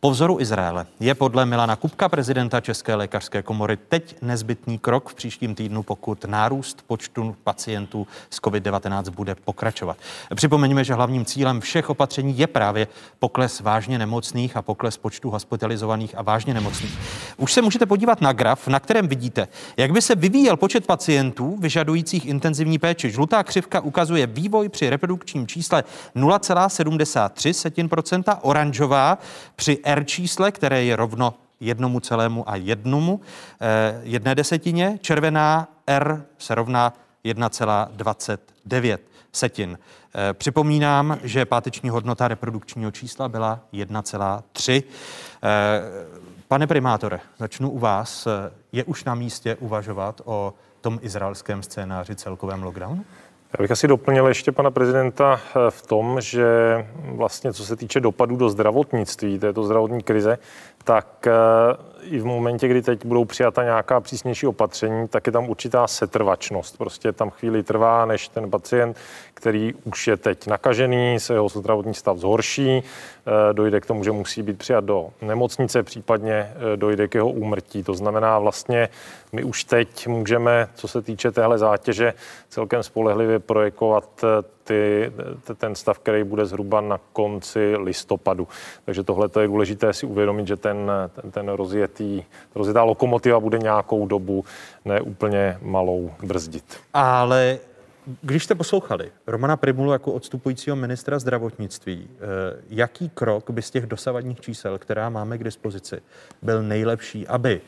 po 0.07 0.11
vzoru 0.11 0.39
Izraele 0.39 0.85
je 0.99 1.15
podle 1.15 1.45
Milana 1.45 1.75
Kupka, 1.75 2.09
prezidenta 2.09 2.61
České 2.61 2.95
lékařské 2.95 3.43
komory, 3.43 3.77
teď 3.77 4.15
nezbytný 4.21 4.79
krok 4.79 5.09
v 5.09 5.15
příštím 5.15 5.55
týdnu, 5.55 5.83
pokud 5.83 6.25
nárůst 6.25 6.83
počtu 6.87 7.35
pacientů 7.43 8.07
s 8.29 8.41
COVID-19 8.41 9.11
bude 9.11 9.35
pokračovat. 9.35 9.97
Připomeňme, 10.35 10.83
že 10.83 10.93
hlavním 10.93 11.25
cílem 11.25 11.61
všech 11.61 11.89
opatření 11.89 12.39
je 12.39 12.47
právě 12.47 12.87
pokles 13.19 13.59
vážně 13.59 13.99
nemocných 13.99 14.57
a 14.57 14.61
pokles 14.61 14.97
počtu 14.97 15.29
hospitalizovaných 15.29 16.17
a 16.17 16.21
vážně 16.21 16.53
nemocných. 16.53 16.97
Už 17.37 17.53
se 17.53 17.61
můžete 17.61 17.85
podívat 17.85 18.21
na 18.21 18.33
graf, 18.33 18.67
na 18.67 18.79
kterém 18.79 19.07
vidíte, 19.07 19.47
jak 19.77 19.91
by 19.91 20.01
se 20.01 20.15
vyvíjel 20.15 20.57
počet 20.57 20.85
pacientů 20.85 21.57
vyžadujících 21.59 22.25
intenzivní 22.25 22.79
péči. 22.79 23.11
Žlutá 23.11 23.43
křivka 23.43 23.79
ukazuje 23.79 24.27
vývoj 24.27 24.69
při 24.69 24.89
reprodukčním 24.89 25.47
čísle 25.47 25.83
0,73 26.15 28.37
oranžová 28.41 29.17
při 29.55 29.77
R 29.83 29.96
čísle, 30.05 30.51
které 30.51 30.83
je 30.83 30.95
rovno 30.95 31.33
jednomu 31.59 31.99
celému 31.99 32.49
a 32.49 32.55
jednomu, 32.55 33.21
eh, 33.61 34.01
jedné 34.03 34.35
desetině. 34.35 34.99
Červená 35.01 35.67
R 35.87 36.25
se 36.37 36.55
rovná 36.55 36.93
1,29 37.23 38.99
setin. 39.31 39.77
Eh, 40.15 40.33
připomínám, 40.33 41.19
že 41.23 41.45
páteční 41.45 41.89
hodnota 41.89 42.27
reprodukčního 42.27 42.91
čísla 42.91 43.29
byla 43.29 43.59
1,3. 43.71 44.83
Eh, 45.43 45.81
pane 46.47 46.67
primátore, 46.67 47.19
začnu 47.39 47.69
u 47.69 47.79
vás. 47.79 48.27
Je 48.71 48.83
už 48.83 49.03
na 49.03 49.15
místě 49.15 49.55
uvažovat 49.55 50.21
o 50.25 50.53
tom 50.81 50.99
izraelském 51.01 51.63
scénáři 51.63 52.15
celkovém 52.15 52.63
lockdownu? 52.63 53.05
Já 53.53 53.63
bych 53.63 53.71
asi 53.71 53.87
doplnil 53.87 54.27
ještě 54.27 54.51
pana 54.51 54.71
prezidenta 54.71 55.39
eh, 55.49 55.71
v 55.71 55.87
tom, 55.87 56.21
že 56.21 56.45
vlastně 56.95 57.53
co 57.53 57.65
se 57.65 57.75
týče 57.75 57.99
dopadů 57.99 58.35
do 58.35 58.49
zdravotnictví, 58.49 59.39
této 59.39 59.63
zdravotní 59.63 60.03
krize, 60.03 60.37
tak 60.87 61.27
eh, 61.27 61.31
i 62.01 62.19
v 62.19 62.25
momentě, 62.25 62.67
kdy 62.67 62.81
teď 62.81 63.05
budou 63.05 63.25
přijata 63.25 63.63
nějaká 63.63 63.99
přísnější 63.99 64.47
opatření, 64.47 65.07
tak 65.07 65.27
je 65.27 65.31
tam 65.31 65.49
určitá 65.49 65.87
setrvačnost. 65.87 66.77
Prostě 66.77 67.11
tam 67.11 67.29
chvíli 67.29 67.63
trvá, 67.63 68.05
než 68.05 68.27
ten 68.27 68.49
pacient, 68.49 68.97
který 69.33 69.73
už 69.83 70.07
je 70.07 70.17
teď 70.17 70.47
nakažený, 70.47 71.19
se 71.19 71.33
jeho 71.33 71.49
zdravotní 71.49 71.93
stav 71.93 72.17
zhorší, 72.17 72.79
eh, 72.79 73.53
dojde 73.53 73.79
k 73.79 73.85
tomu, 73.85 74.03
že 74.03 74.11
musí 74.11 74.43
být 74.43 74.57
přijat 74.57 74.83
do 74.83 75.09
nemocnice, 75.21 75.83
případně 75.83 76.33
eh, 76.33 76.77
dojde 76.77 77.07
k 77.07 77.15
jeho 77.15 77.29
úmrtí. 77.29 77.83
To 77.83 77.93
znamená 77.93 78.39
vlastně, 78.39 78.89
my 79.31 79.43
už 79.43 79.63
teď 79.63 80.07
můžeme, 80.07 80.67
co 80.75 80.87
se 80.87 81.01
týče 81.01 81.31
téhle 81.31 81.57
zátěže, 81.57 82.13
celkem 82.49 82.83
spolehlivě 82.83 83.39
projekovat 83.39 84.23
ty, 84.67 85.11
ten 85.57 85.75
stav, 85.75 85.99
který 85.99 86.23
bude 86.23 86.45
zhruba 86.45 86.81
na 86.81 86.99
konci 87.13 87.75
listopadu. 87.75 88.47
Takže 88.85 89.03
tohle 89.03 89.29
je 89.39 89.47
důležité 89.47 89.93
si 89.93 90.05
uvědomit, 90.05 90.47
že 90.47 90.55
ten, 90.55 90.91
ten, 91.21 91.31
ten 91.31 91.49
rozjetý, 91.49 92.23
rozjetá 92.55 92.83
lokomotiva 92.83 93.39
bude 93.39 93.57
nějakou 93.57 94.07
dobu 94.07 94.45
neúplně 94.85 95.57
malou 95.61 96.11
brzdit. 96.23 96.79
Ale 96.93 97.59
když 98.21 98.43
jste 98.43 98.55
poslouchali 98.55 99.11
Romana 99.27 99.57
Primulu 99.57 99.91
jako 99.91 100.13
odstupujícího 100.13 100.75
ministra 100.75 101.19
zdravotnictví, 101.19 102.07
eh, 102.09 102.17
jaký 102.69 103.09
krok 103.09 103.49
by 103.49 103.61
z 103.61 103.71
těch 103.71 103.85
dosavadních 103.85 104.41
čísel, 104.41 104.77
která 104.77 105.09
máme 105.09 105.37
k 105.37 105.43
dispozici, 105.43 106.01
byl 106.41 106.63
nejlepší, 106.63 107.27
aby 107.27 107.61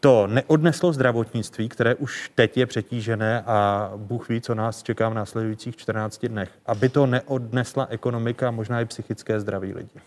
to 0.00 0.26
neodneslo 0.26 0.92
zdravotnictví, 0.92 1.68
které 1.68 1.94
už 1.94 2.30
teď 2.34 2.56
je 2.56 2.66
přetížené 2.66 3.42
a 3.46 3.90
Bůh 3.96 4.28
ví, 4.28 4.40
co 4.40 4.54
nás 4.54 4.82
čeká 4.82 5.08
v 5.08 5.14
následujících 5.14 5.76
14 5.76 6.26
dnech, 6.26 6.50
aby 6.66 6.88
to 6.88 7.06
neodnesla 7.06 7.86
ekonomika 7.90 8.48
a 8.48 8.50
možná 8.50 8.80
i 8.80 8.84
psychické 8.84 9.40
zdraví 9.40 9.74
lidí? 9.74 10.00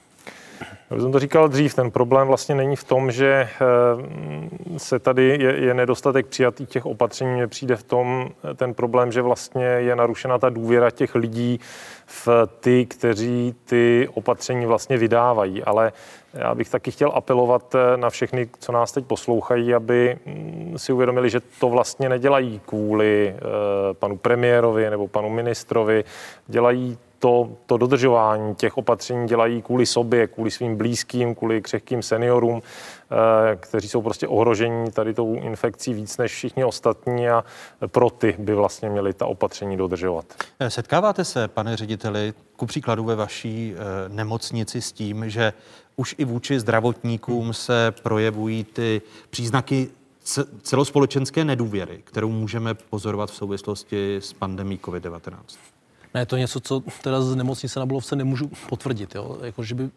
Já 0.92 1.00
jsem 1.00 1.12
to 1.12 1.20
říkal 1.20 1.48
dřív, 1.48 1.74
ten 1.74 1.92
problém 1.92 2.28
vlastně 2.28 2.56
není 2.56 2.76
v 2.76 2.84
tom, 2.84 3.12
že 3.12 3.28
eh, 3.28 4.80
se 4.80 5.00
tady 5.00 5.24
je, 5.24 5.66
je 5.66 5.74
nedostatek 5.74 6.28
přijatých 6.28 6.70
těch 6.70 6.86
opatření. 6.86 7.34
Mně 7.34 7.48
přijde 7.48 7.76
v 7.76 7.84
tom 7.84 8.30
ten 8.56 8.74
problém, 8.74 9.12
že 9.12 9.22
vlastně 9.22 9.66
je 9.66 9.96
narušena 9.96 10.38
ta 10.38 10.50
důvěra 10.50 10.92
těch 10.92 11.16
lidí 11.16 11.60
v 12.06 12.28
ty, 12.60 12.86
kteří 12.86 13.56
ty 13.66 14.10
opatření 14.14 14.66
vlastně 14.66 14.98
vydávají. 14.98 15.64
Ale 15.64 15.92
já 16.34 16.56
bych 16.56 16.70
taky 16.70 16.92
chtěl 16.92 17.12
apelovat 17.14 17.76
eh, 17.76 17.98
na 17.98 18.10
všechny, 18.10 18.50
co 18.60 18.72
nás 18.72 18.92
teď 18.92 19.06
poslouchají, 19.06 19.74
aby 19.74 20.18
mm, 20.26 20.74
si 20.78 20.94
uvědomili, 20.94 21.30
že 21.30 21.40
to 21.60 21.70
vlastně 21.70 22.10
nedělají 22.10 22.62
kvůli 22.66 23.36
panu 23.94 24.18
premiérovi 24.18 24.90
nebo 24.90 25.08
panu 25.08 25.30
ministrovi. 25.30 26.04
Dělají 26.48 26.98
to, 27.24 27.50
to 27.66 27.78
dodržování 27.78 28.56
těch 28.56 28.78
opatření 28.78 29.28
dělají 29.28 29.62
kvůli 29.62 29.86
sobě, 29.86 30.28
kvůli 30.28 30.52
svým 30.52 30.76
blízkým, 30.76 31.36
kvůli 31.36 31.62
křehkým 31.62 32.02
seniorům, 32.02 32.62
eh, 32.62 33.56
kteří 33.56 33.90
jsou 33.90 34.02
prostě 34.02 34.28
ohrožení 34.28 34.92
tady 34.92 35.14
tou 35.14 35.36
infekcí 35.36 35.94
víc 35.94 36.18
než 36.18 36.32
všichni 36.32 36.66
ostatní 36.66 37.30
a 37.30 37.44
pro 37.88 38.10
ty 38.10 38.36
by 38.40 38.56
vlastně 38.56 38.90
měli 38.90 39.14
ta 39.14 39.26
opatření 39.26 39.78
dodržovat. 39.78 40.26
Eh, 40.60 40.70
setkáváte 40.70 41.26
se, 41.26 41.48
pane 41.48 41.78
řediteli, 41.78 42.34
ku 42.56 42.66
příkladu 42.66 43.04
ve 43.04 43.16
vaší 43.16 43.76
eh, 43.76 44.10
nemocnici 44.10 44.82
s 44.82 44.92
tím, 44.92 45.30
že 45.30 45.54
už 45.96 46.16
i 46.18 46.26
vůči 46.26 46.60
zdravotníkům 46.60 47.54
se 47.54 47.94
projevují 48.04 48.64
ty 48.64 49.02
příznaky 49.30 49.90
celospolečenské 50.62 51.46
nedůvěry, 51.46 52.02
kterou 52.04 52.30
můžeme 52.30 52.74
pozorovat 52.74 53.32
v 53.32 53.36
souvislosti 53.36 54.16
s 54.16 54.34
pandemí 54.34 54.80
COVID-19? 54.84 55.73
Ne, 56.14 56.26
to 56.26 56.36
je 56.36 56.40
něco, 56.40 56.60
co 56.60 56.84
teda 57.02 57.22
z 57.22 57.36
nemocnice 57.36 57.80
na 57.80 57.86
Bulovce 57.86 58.16
nemůžu 58.16 58.52
potvrdit. 58.70 59.16
Jo? 59.16 59.38
Jako, 59.42 59.64
že 59.64 59.76
by 59.76 59.90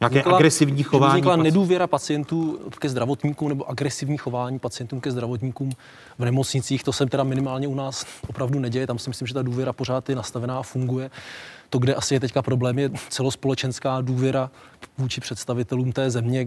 Nějaké 0.00 0.18
vznikla, 0.18 0.36
agresivní 0.36 0.82
chování? 0.82 1.12
Vznikla 1.12 1.36
nedůvěra 1.36 1.86
pacientů 1.86 2.60
ke 2.78 2.88
zdravotníkům 2.88 3.48
nebo 3.48 3.70
agresivní 3.70 4.16
chování 4.16 4.58
pacientům 4.58 5.00
ke 5.00 5.10
zdravotníkům 5.10 5.72
v 6.18 6.24
nemocnicích. 6.24 6.84
To 6.84 6.92
se 6.92 7.06
teda 7.06 7.24
minimálně 7.24 7.68
u 7.68 7.74
nás 7.74 8.06
opravdu 8.28 8.58
neděje. 8.58 8.86
Tam 8.86 8.98
si 8.98 9.10
myslím, 9.10 9.28
že 9.28 9.34
ta 9.34 9.42
důvěra 9.42 9.72
pořád 9.72 10.08
je 10.08 10.16
nastavená 10.16 10.58
a 10.58 10.62
funguje. 10.62 11.10
To, 11.74 11.78
kde 11.78 11.94
asi 11.94 12.14
je 12.14 12.20
teďka 12.20 12.42
problém, 12.42 12.78
je 12.78 12.90
celospolečenská 13.08 14.00
důvěra 14.00 14.50
vůči 14.98 15.20
představitelům 15.20 15.92
té 15.92 16.10
země. 16.10 16.46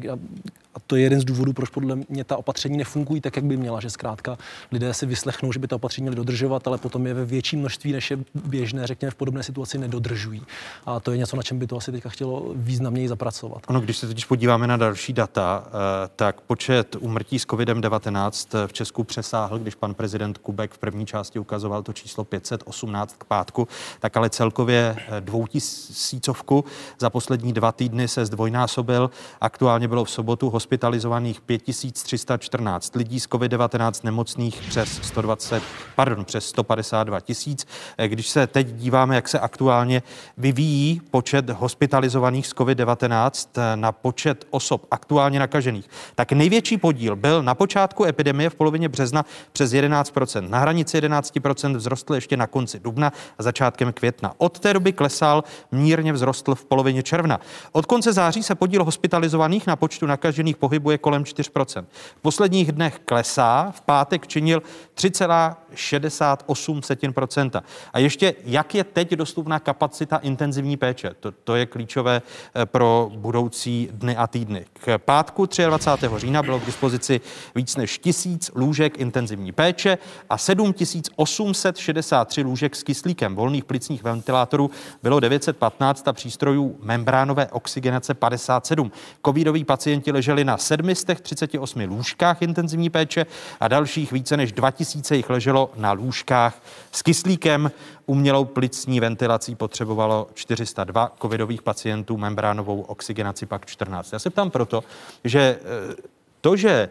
A 0.76 0.80
to 0.88 0.96
je 0.96 1.02
jeden 1.02 1.22
z 1.22 1.26
důvodů, 1.26 1.54
proč 1.54 1.70
podle 1.70 1.96
mě 2.10 2.24
ta 2.24 2.38
opatření 2.38 2.78
nefungují 2.78 3.22
tak, 3.22 3.36
jak 3.36 3.46
by 3.46 3.58
měla, 3.58 3.80
že 3.80 3.90
zkrátka 3.90 4.38
lidé 4.72 4.94
si 4.94 5.06
vyslechnou, 5.06 5.52
že 5.52 5.60
by 5.60 5.68
ta 5.68 5.76
opatření 5.76 6.04
měly 6.04 6.16
dodržovat, 6.16 6.68
ale 6.68 6.78
potom 6.78 7.08
je 7.08 7.14
ve 7.14 7.26
větší 7.26 7.58
množství, 7.58 7.92
než 7.92 8.12
je 8.12 8.18
běžné, 8.36 8.88
řekněme, 8.88 9.12
v 9.12 9.16
podobné 9.16 9.44
situaci 9.44 9.78
nedodržují. 9.78 10.42
A 10.86 11.00
to 11.00 11.12
je 11.12 11.18
něco, 11.18 11.36
na 11.36 11.44
čem 11.44 11.60
by 11.60 11.68
to 11.68 11.78
asi 11.78 11.92
teďka 11.92 12.10
chtělo 12.10 12.52
významněji 12.56 13.08
zapracovat. 13.08 13.64
Ano, 13.68 13.82
když 13.82 13.98
se 13.98 14.08
totiž 14.08 14.26
podíváme 14.26 14.68
na 14.68 14.78
další 14.78 15.14
data, 15.14 15.64
eh, 15.68 15.72
tak 16.16 16.42
počet 16.42 16.96
umrtí 17.00 17.40
s 17.40 17.46
COVID-19 17.46 18.68
v 18.68 18.74
Česku 18.74 19.04
přesáhl, 19.04 19.60
když 19.60 19.76
pan 19.76 19.94
prezident 19.94 20.38
Kubek 20.38 20.72
v 20.72 20.78
první 20.78 21.06
části 21.06 21.40
ukazoval 21.40 21.84
to 21.84 21.94
číslo 21.94 22.24
518 22.24 23.16
k 23.18 23.24
pátku, 23.24 23.68
tak 24.00 24.18
ale 24.18 24.30
celkově 24.30 24.96
eh, 24.98 25.17
dvoutisícovku 25.20 26.66
za 27.00 27.10
poslední 27.10 27.54
dva 27.54 27.72
týdny 27.72 28.08
se 28.08 28.26
zdvojnásobil. 28.26 29.10
Aktuálně 29.42 29.88
bylo 29.88 30.06
v 30.06 30.10
sobotu 30.10 30.50
hospitalizovaných 30.50 31.42
5314 31.42 32.96
lidí 32.96 33.20
z 33.20 33.28
COVID-19 33.28 33.92
nemocných 34.04 34.62
přes 34.70 35.00
120, 35.04 35.64
pardon, 35.96 36.26
přes 36.26 36.46
152 36.50 37.20
tisíc. 37.20 37.68
Když 38.08 38.30
se 38.30 38.48
teď 38.48 38.68
díváme, 38.68 39.16
jak 39.16 39.28
se 39.28 39.40
aktuálně 39.40 40.04
vyvíjí 40.38 41.02
počet 41.12 41.50
hospitalizovaných 41.50 42.48
z 42.48 42.54
COVID-19 42.54 43.48
eh, 43.58 43.78
na 43.78 43.92
počet 43.92 44.48
osob 44.50 44.86
aktuálně 44.92 45.40
nakažených, 45.40 45.90
tak 46.16 46.32
největší 46.32 46.78
podíl 46.78 47.16
byl 47.16 47.44
na 47.44 47.56
počátku 47.56 48.06
epidemie 48.06 48.50
v 48.50 48.56
polovině 48.56 48.90
března 48.90 49.26
přes 49.52 49.72
11%. 49.72 50.50
Na 50.50 50.60
hranici 50.60 50.98
11% 50.98 51.78
vzrostl 51.78 52.16
ještě 52.16 52.38
na 52.38 52.48
konci 52.48 52.80
dubna 52.80 53.14
a 53.38 53.44
začátkem 53.44 53.94
května. 53.94 54.34
Od 54.38 54.60
té 54.60 54.74
doby 54.74 54.92
klesal, 55.08 55.44
mírně 55.72 56.14
vzrostl 56.14 56.56
v 56.56 56.66
polovině 56.66 57.04
června. 57.04 57.40
Od 57.72 57.86
konce 57.86 58.14
září 58.14 58.44
se 58.44 58.56
podíl 58.56 58.84
hospitalizovaných 58.84 59.68
na 59.68 59.76
počtu 59.76 60.06
nakažených 60.06 60.58
pohybuje 60.58 60.98
kolem 60.98 61.24
4%. 61.24 61.86
V 62.18 62.22
posledních 62.22 62.72
dnech 62.72 63.00
klesá, 63.06 63.72
v 63.72 63.82
pátek 63.82 64.28
činil 64.28 64.62
3,68%. 64.96 67.62
A 67.94 68.00
ještě, 68.00 68.36
jak 68.46 68.76
je 68.76 68.84
teď 68.84 69.12
dostupná 69.12 69.60
kapacita 69.60 70.18
intenzivní 70.18 70.78
péče? 70.78 71.12
To, 71.20 71.32
to 71.32 71.56
je 71.56 71.66
klíčové 71.66 72.22
eh, 72.22 72.66
pro 72.66 73.12
budoucí 73.16 73.90
dny 73.92 74.16
a 74.16 74.28
týdny. 74.28 74.66
K 74.74 74.98
pátku 74.98 75.46
23. 75.46 76.08
října 76.18 76.44
bylo 76.44 76.60
k 76.60 76.66
dispozici 76.66 77.22
víc 77.56 77.76
než 77.76 78.00
tisíc 78.00 78.52
lůžek 78.56 79.00
intenzivní 79.00 79.52
péče 79.52 79.98
a 80.30 80.38
7863 80.38 82.42
lůžek 82.42 82.76
s 82.76 82.84
kyslíkem 82.84 83.36
volných 83.36 83.66
plicních 83.66 84.04
ventilátorů 84.04 84.72
bylo 85.04 85.20
915 85.20 86.08
a 86.08 86.14
přístrojů 86.14 86.78
membránové 86.82 87.48
oxygenace 87.48 88.14
57. 88.14 88.92
Covidoví 89.26 89.64
pacienti 89.64 90.12
leželi 90.12 90.44
na 90.44 90.58
738 90.58 91.82
lůžkách 91.82 92.42
intenzivní 92.42 92.90
péče 92.90 93.26
a 93.60 93.68
dalších 93.68 94.12
více 94.12 94.38
než 94.38 94.52
2000 94.52 95.16
jich 95.16 95.30
leželo 95.30 95.72
na 95.76 95.92
lůžkách 95.92 96.62
s 96.92 97.02
kyslíkem. 97.02 97.72
Umělou 98.06 98.46
plicní 98.46 99.00
ventilací 99.00 99.56
potřebovalo 99.56 100.28
402 100.34 101.12
covidových 101.22 101.62
pacientů, 101.62 102.18
membránovou 102.18 102.82
oxygenaci 102.82 103.46
pak 103.46 103.66
14. 103.66 104.14
Já 104.14 104.20
se 104.20 104.30
ptám 104.30 104.52
proto, 104.52 104.84
že 105.24 105.40
eh, 105.40 105.96
to, 106.42 106.56
že 106.56 106.90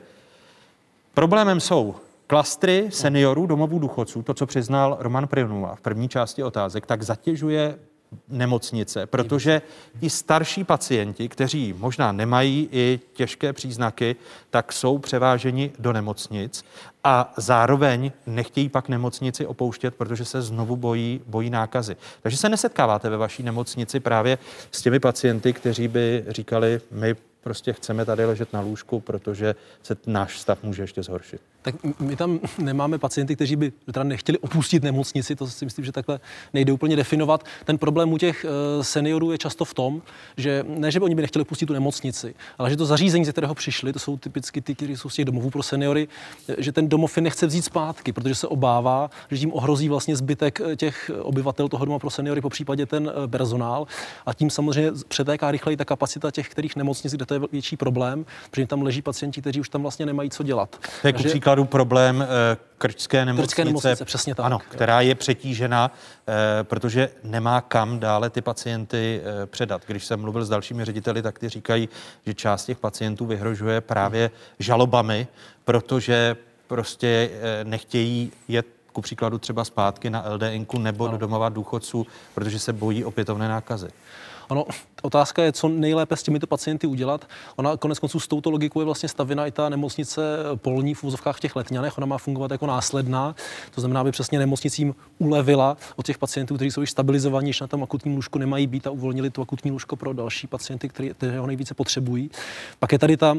problémem 1.14 1.60
jsou 1.60 1.94
klastry 2.26 2.88
seniorů, 2.90 3.46
domovů 3.46 3.78
důchodců, 3.78 4.22
to, 4.22 4.34
co 4.34 4.46
přiznal 4.46 4.96
Roman 5.00 5.28
Prynula 5.28 5.74
v 5.74 5.80
první 5.80 6.08
části 6.08 6.42
otázek, 6.42 6.86
tak 6.86 7.02
zatěžuje 7.02 7.78
nemocnice, 8.28 9.06
protože 9.06 9.62
ti 10.00 10.10
starší 10.10 10.64
pacienti, 10.64 11.28
kteří 11.28 11.74
možná 11.78 12.12
nemají 12.12 12.68
i 12.72 13.00
těžké 13.12 13.52
příznaky, 13.52 14.16
tak 14.50 14.72
jsou 14.72 14.98
převáženi 14.98 15.70
do 15.78 15.92
nemocnic 15.92 16.64
a 17.04 17.34
zároveň 17.36 18.12
nechtějí 18.26 18.68
pak 18.68 18.88
nemocnici 18.88 19.46
opouštět, 19.46 19.94
protože 19.94 20.24
se 20.24 20.42
znovu 20.42 20.76
bojí, 20.76 21.20
bojí 21.26 21.50
nákazy. 21.50 21.96
Takže 22.22 22.36
se 22.36 22.48
nesetkáváte 22.48 23.10
ve 23.10 23.16
vaší 23.16 23.42
nemocnici 23.42 24.00
právě 24.00 24.38
s 24.70 24.82
těmi 24.82 25.00
pacienty, 25.00 25.52
kteří 25.52 25.88
by 25.88 26.24
říkali, 26.28 26.80
my 26.90 27.16
prostě 27.46 27.72
chceme 27.72 28.04
tady 28.04 28.24
ležet 28.24 28.52
na 28.52 28.60
lůžku, 28.60 29.00
protože 29.00 29.54
se 29.82 29.96
náš 30.06 30.38
stav 30.38 30.62
může 30.62 30.82
ještě 30.82 31.02
zhoršit. 31.02 31.40
Tak 31.62 31.74
my 32.00 32.16
tam 32.16 32.40
nemáme 32.58 32.98
pacienty, 32.98 33.34
kteří 33.36 33.56
by 33.56 33.72
teda 33.92 34.02
nechtěli 34.02 34.38
opustit 34.38 34.82
nemocnici, 34.82 35.36
to 35.36 35.46
si 35.46 35.64
myslím, 35.64 35.84
že 35.84 35.92
takhle 35.92 36.20
nejde 36.54 36.72
úplně 36.72 36.96
definovat. 36.96 37.44
Ten 37.64 37.78
problém 37.78 38.12
u 38.12 38.18
těch 38.18 38.44
eh, 38.44 38.84
seniorů 38.84 39.32
je 39.32 39.38
často 39.38 39.64
v 39.64 39.74
tom, 39.74 40.02
že 40.36 40.64
ne, 40.68 40.90
že 40.90 40.98
by 40.98 41.04
oni 41.04 41.14
by 41.14 41.22
nechtěli 41.22 41.42
opustit 41.42 41.66
tu 41.66 41.72
nemocnici, 41.72 42.34
ale 42.58 42.70
že 42.70 42.76
to 42.76 42.86
zařízení, 42.86 43.24
ze 43.24 43.32
kterého 43.32 43.54
přišli, 43.54 43.92
to 43.92 43.98
jsou 43.98 44.16
typicky 44.16 44.60
ty, 44.60 44.74
kteří 44.74 44.96
jsou 44.96 45.08
z 45.08 45.14
těch 45.14 45.24
domovů 45.24 45.50
pro 45.50 45.62
seniory, 45.62 46.08
že 46.58 46.72
ten 46.72 46.88
domov 46.88 47.16
je 47.16 47.22
nechce 47.22 47.46
vzít 47.46 47.62
zpátky, 47.62 48.12
protože 48.12 48.34
se 48.34 48.46
obává, 48.46 49.10
že 49.30 49.38
tím 49.38 49.52
ohrozí 49.52 49.88
vlastně 49.88 50.16
zbytek 50.16 50.60
eh, 50.60 50.76
těch 50.76 51.10
obyvatel 51.22 51.68
toho 51.68 51.84
doma 51.84 51.98
pro 51.98 52.10
seniory, 52.10 52.40
po 52.40 52.50
případě 52.50 52.86
ten 52.86 53.10
eh, 53.10 53.28
personál. 53.28 53.86
A 54.26 54.34
tím 54.34 54.50
samozřejmě 54.50 54.92
přetéká 55.08 55.50
rychleji 55.50 55.76
ta 55.76 55.84
kapacita 55.84 56.30
těch, 56.30 56.48
kterých 56.48 56.76
nemocnic, 56.76 57.12
kde 57.14 57.26
to 57.26 57.35
je 57.36 57.48
větší 57.52 57.76
problém, 57.76 58.26
protože 58.50 58.66
tam 58.66 58.82
leží 58.82 59.02
pacienti, 59.02 59.40
kteří 59.40 59.60
už 59.60 59.68
tam 59.68 59.82
vlastně 59.82 60.06
nemají 60.06 60.30
co 60.30 60.42
dělat. 60.42 60.76
Tak 60.80 60.90
Takže, 61.02 61.28
příkladu 61.28 61.64
problém 61.64 62.22
eh, 62.22 62.56
krčské 62.78 63.24
nemocnice, 63.24 63.46
krčské 63.46 63.64
nemocnice 63.64 64.04
přesně 64.04 64.34
tak. 64.34 64.46
Ano, 64.46 64.58
která 64.68 65.00
je 65.00 65.14
přetížena, 65.14 65.90
eh, 66.28 66.64
protože 66.64 67.08
nemá 67.22 67.60
kam 67.60 67.98
dále 67.98 68.30
ty 68.30 68.40
pacienty 68.40 69.20
eh, 69.42 69.46
předat. 69.46 69.82
Když 69.86 70.04
jsem 70.04 70.20
mluvil 70.20 70.44
s 70.44 70.48
dalšími 70.48 70.84
řediteli, 70.84 71.22
tak 71.22 71.38
ty 71.38 71.48
říkají, 71.48 71.88
že 72.26 72.34
část 72.34 72.64
těch 72.64 72.78
pacientů 72.78 73.26
vyhrožuje 73.26 73.80
právě 73.80 74.30
žalobami, 74.58 75.26
protože 75.64 76.36
prostě 76.66 77.30
nechtějí 77.64 78.32
jet 78.48 78.66
ku 78.96 79.02
příkladu 79.02 79.38
třeba 79.38 79.64
zpátky 79.64 80.10
na 80.10 80.24
LDNku 80.28 80.78
nebo 80.78 81.06
no. 81.06 81.12
do 81.12 81.18
domova 81.18 81.48
důchodců, 81.48 82.06
protože 82.34 82.58
se 82.58 82.72
bojí 82.72 83.04
opětovné 83.04 83.48
nákazy. 83.48 83.88
Ono, 84.48 84.64
otázka 85.02 85.42
je, 85.42 85.52
co 85.52 85.68
nejlépe 85.68 86.16
s 86.16 86.22
těmito 86.22 86.46
pacienty 86.46 86.86
udělat. 86.86 87.24
Ona 87.56 87.76
konec 87.76 87.98
konců 87.98 88.20
s 88.20 88.28
touto 88.28 88.50
logikou 88.50 88.80
je 88.80 88.84
vlastně 88.84 89.08
stavěna 89.08 89.46
i 89.46 89.50
ta 89.50 89.68
nemocnice 89.68 90.22
polní 90.56 90.94
v 90.94 91.04
úzovkách 91.04 91.40
těch 91.40 91.56
letňanech. 91.56 91.98
Ona 91.98 92.06
má 92.06 92.18
fungovat 92.18 92.50
jako 92.50 92.66
následná. 92.66 93.34
To 93.74 93.80
znamená, 93.80 94.00
aby 94.00 94.10
přesně 94.10 94.38
nemocnicím 94.38 94.94
ulevila 95.18 95.76
od 95.96 96.06
těch 96.06 96.18
pacientů, 96.18 96.54
kteří 96.54 96.70
jsou 96.70 96.80
již 96.80 96.90
stabilizovaní, 96.90 97.52
že 97.52 97.64
na 97.64 97.68
tom 97.68 97.82
akutním 97.82 98.14
lůžku 98.14 98.38
nemají 98.38 98.66
být 98.66 98.86
a 98.86 98.90
uvolnili 98.90 99.30
to 99.30 99.42
akutní 99.42 99.70
lůžko 99.70 99.96
pro 99.96 100.12
další 100.12 100.46
pacienty, 100.46 100.88
kteří 100.88 101.36
ho 101.38 101.46
nejvíce 101.46 101.74
potřebují. 101.74 102.30
Pak 102.78 102.92
je 102.92 102.98
tady 102.98 103.16
ta 103.16 103.36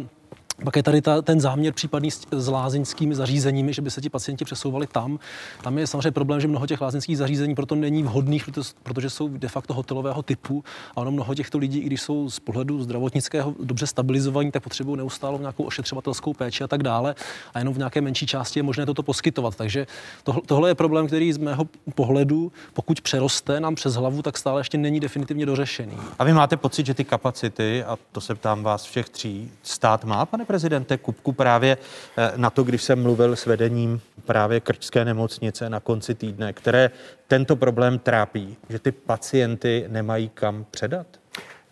Pak 0.64 0.76
je 0.76 0.84
tady 0.84 1.02
ta, 1.02 1.22
ten 1.22 1.42
záměr 1.42 1.74
případný 1.74 2.12
s, 2.12 2.22
s 2.32 2.48
lázeňskými 2.48 3.16
zařízeními, 3.16 3.74
že 3.74 3.82
by 3.82 3.92
se 3.92 4.02
ti 4.02 4.10
pacienti 4.10 4.46
přesouvali 4.46 4.88
tam. 4.88 5.20
Tam 5.62 5.78
je 5.78 5.88
samozřejmě 5.88 6.12
problém, 6.12 6.42
že 6.42 6.48
mnoho 6.48 6.68
těch 6.68 6.82
lázeňských 6.82 7.18
zařízení 7.18 7.56
proto 7.56 7.76
není 7.76 8.04
vhodných, 8.04 8.50
protože, 8.84 9.10
jsou 9.10 9.28
de 9.28 9.48
facto 9.48 9.74
hotelového 9.74 10.24
typu 10.24 10.64
a 10.96 10.98
ono 11.02 11.12
mnoho 11.12 11.36
těchto 11.36 11.58
lidí, 11.58 11.80
i 11.80 11.86
když 11.86 12.02
jsou 12.02 12.30
z 12.30 12.40
pohledu 12.40 12.84
zdravotnického 12.84 13.56
dobře 13.60 13.88
stabilizovaní, 13.88 14.52
tak 14.52 14.64
potřebují 14.64 14.98
neustále 14.98 15.40
nějakou 15.40 15.64
ošetřovatelskou 15.64 16.34
péči 16.34 16.64
a 16.64 16.68
tak 16.68 16.84
dále. 16.84 17.16
A 17.54 17.60
jenom 17.60 17.74
v 17.74 17.78
nějaké 17.78 18.02
menší 18.02 18.28
části 18.28 18.60
je 18.60 18.64
možné 18.64 18.86
toto 18.86 19.04
poskytovat. 19.04 19.56
Takže 19.56 19.88
tohle, 20.24 20.42
tohle 20.46 20.70
je 20.70 20.76
problém, 20.76 21.08
který 21.08 21.34
z 21.34 21.38
mého 21.38 21.68
pohledu, 21.96 22.52
pokud 22.74 23.02
přeroste 23.02 23.60
nám 23.60 23.76
přes 23.76 23.96
hlavu, 23.96 24.22
tak 24.22 24.38
stále 24.38 24.60
ještě 24.60 24.78
není 24.78 25.00
definitivně 25.00 25.46
dořešený. 25.46 25.98
A 26.20 26.24
vy 26.24 26.34
máte 26.34 26.58
pocit, 26.58 26.86
že 26.86 26.94
ty 26.94 27.04
kapacity, 27.04 27.84
a 27.84 27.98
to 28.12 28.22
se 28.22 28.36
ptám 28.36 28.64
vás 28.64 28.84
všech 28.84 29.10
tří, 29.10 29.52
stát 29.64 30.06
má, 30.06 30.26
pane 30.26 30.47
prezidente 30.48 30.98
Kupku, 30.98 31.32
právě 31.32 31.78
eh, 32.18 32.32
na 32.36 32.50
to, 32.50 32.64
když 32.64 32.84
jsem 32.84 33.02
mluvil 33.02 33.36
s 33.36 33.46
vedením 33.46 34.02
právě 34.26 34.60
Krčské 34.60 35.06
nemocnice 35.06 35.70
na 35.70 35.80
konci 35.80 36.16
týdne, 36.16 36.54
které 36.54 36.92
tento 37.28 37.56
problém 37.56 38.00
trápí, 38.00 38.58
že 38.70 38.80
ty 38.80 38.92
pacienty 38.92 39.86
nemají 39.88 40.30
kam 40.30 40.66
předat? 40.72 41.08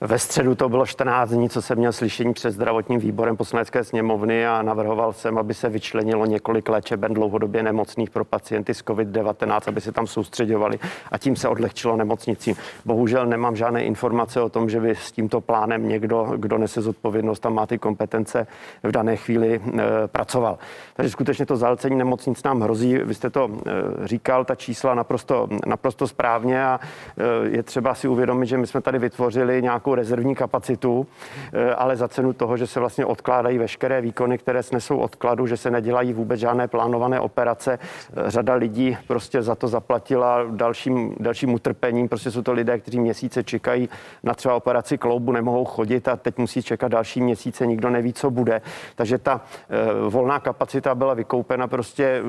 Ve 0.02 0.20
středu 0.20 0.56
to 0.56 0.70
bylo 0.70 0.86
14 0.86 1.30
dní, 1.30 1.50
co 1.50 1.62
jsem 1.62 1.78
měl 1.78 1.94
slyšení 1.94 2.34
před 2.34 2.52
zdravotním 2.52 3.00
výborem 3.00 3.38
poslanecké 3.38 3.84
sněmovny 3.84 4.48
a 4.48 4.62
navrhoval 4.62 5.14
jsem, 5.14 5.38
aby 5.38 5.54
se 5.54 5.70
vyčlenilo 5.70 6.26
několik 6.26 6.70
léčeben 6.70 7.14
dlouhodobě 7.14 7.64
nemocných 7.64 8.10
pro 8.10 8.26
pacienty 8.26 8.74
s 8.74 8.84
COVID-19, 8.84 9.62
aby 9.68 9.82
se 9.82 9.92
tam 9.92 10.08
soustředovali 10.08 10.80
a 11.12 11.18
tím 11.18 11.36
se 11.36 11.48
odlehčilo 11.48 11.96
nemocnicím. 11.96 12.56
Bohužel 12.86 13.26
nemám 13.26 13.56
žádné 13.56 13.84
informace 13.84 14.42
o 14.42 14.50
tom, 14.50 14.70
že 14.70 14.80
by 14.80 14.96
s 14.96 15.12
tímto 15.12 15.42
plánem 15.42 15.88
někdo, 15.88 16.34
kdo 16.38 16.58
nese 16.58 16.82
zodpovědnost 16.82 17.46
a 17.46 17.50
má 17.50 17.66
ty 17.66 17.78
kompetence, 17.78 18.48
v 18.84 18.92
dané 18.92 19.16
chvíli 19.16 19.56
e, 19.56 20.08
pracoval. 20.08 20.58
Takže 20.94 21.10
skutečně 21.10 21.46
to 21.46 21.58
zahlcení 21.58 21.96
nemocnic 21.96 22.44
nám 22.44 22.62
hrozí. 22.62 22.98
Vy 22.98 23.14
jste 23.14 23.30
to 23.30 23.50
e, 23.50 24.08
říkal, 24.08 24.46
ta 24.46 24.56
čísla 24.56 24.96
naprosto, 24.96 25.48
naprosto 25.66 26.08
správně 26.08 26.66
a 26.66 26.80
e, 27.18 27.50
je 27.50 27.64
třeba 27.64 27.96
si 27.96 28.08
uvědomit, 28.08 28.46
že 28.46 28.58
my 28.58 28.68
jsme 28.68 28.82
tady 28.82 29.00
vytvořili 29.00 29.62
nějakou 29.86 29.96
rezervní 29.96 30.36
kapacitu, 30.36 31.08
eh, 31.54 31.76
ale 31.76 31.96
za 31.96 32.08
cenu 32.08 32.34
toho, 32.34 32.58
že 32.58 32.68
se 32.68 32.80
vlastně 32.80 33.06
odkládají 33.06 33.58
veškeré 33.58 34.02
výkony, 34.02 34.38
které 34.38 34.64
snesou 34.64 34.98
odkladu, 34.98 35.48
že 35.48 35.58
se 35.58 35.72
nedělají 35.72 36.14
vůbec 36.14 36.40
žádné 36.40 36.68
plánované 36.68 37.20
operace. 37.20 37.80
Eh, 37.80 38.32
řada 38.32 38.54
lidí 38.54 38.98
prostě 39.08 39.42
za 39.42 39.56
to 39.56 39.68
zaplatila 39.68 40.44
dalším, 40.50 41.16
dalším 41.20 41.54
utrpením. 41.54 42.10
Prostě 42.10 42.32
jsou 42.32 42.42
to 42.42 42.54
lidé, 42.54 42.80
kteří 42.80 43.00
měsíce 43.00 43.44
čekají 43.44 43.90
na 44.24 44.34
třeba 44.34 44.56
operaci 44.56 44.98
kloubu, 44.98 45.32
nemohou 45.32 45.66
chodit 45.66 46.08
a 46.08 46.16
teď 46.16 46.38
musí 46.38 46.64
čekat 46.64 46.88
další 46.88 47.22
měsíce, 47.22 47.68
nikdo 47.68 47.90
neví, 47.90 48.14
co 48.14 48.32
bude. 48.32 48.62
Takže 48.96 49.18
ta 49.18 49.42
eh, 49.70 50.10
volná 50.10 50.40
kapacita 50.40 50.96
byla 50.96 51.14
vykoupena 51.14 51.68
prostě 51.68 52.22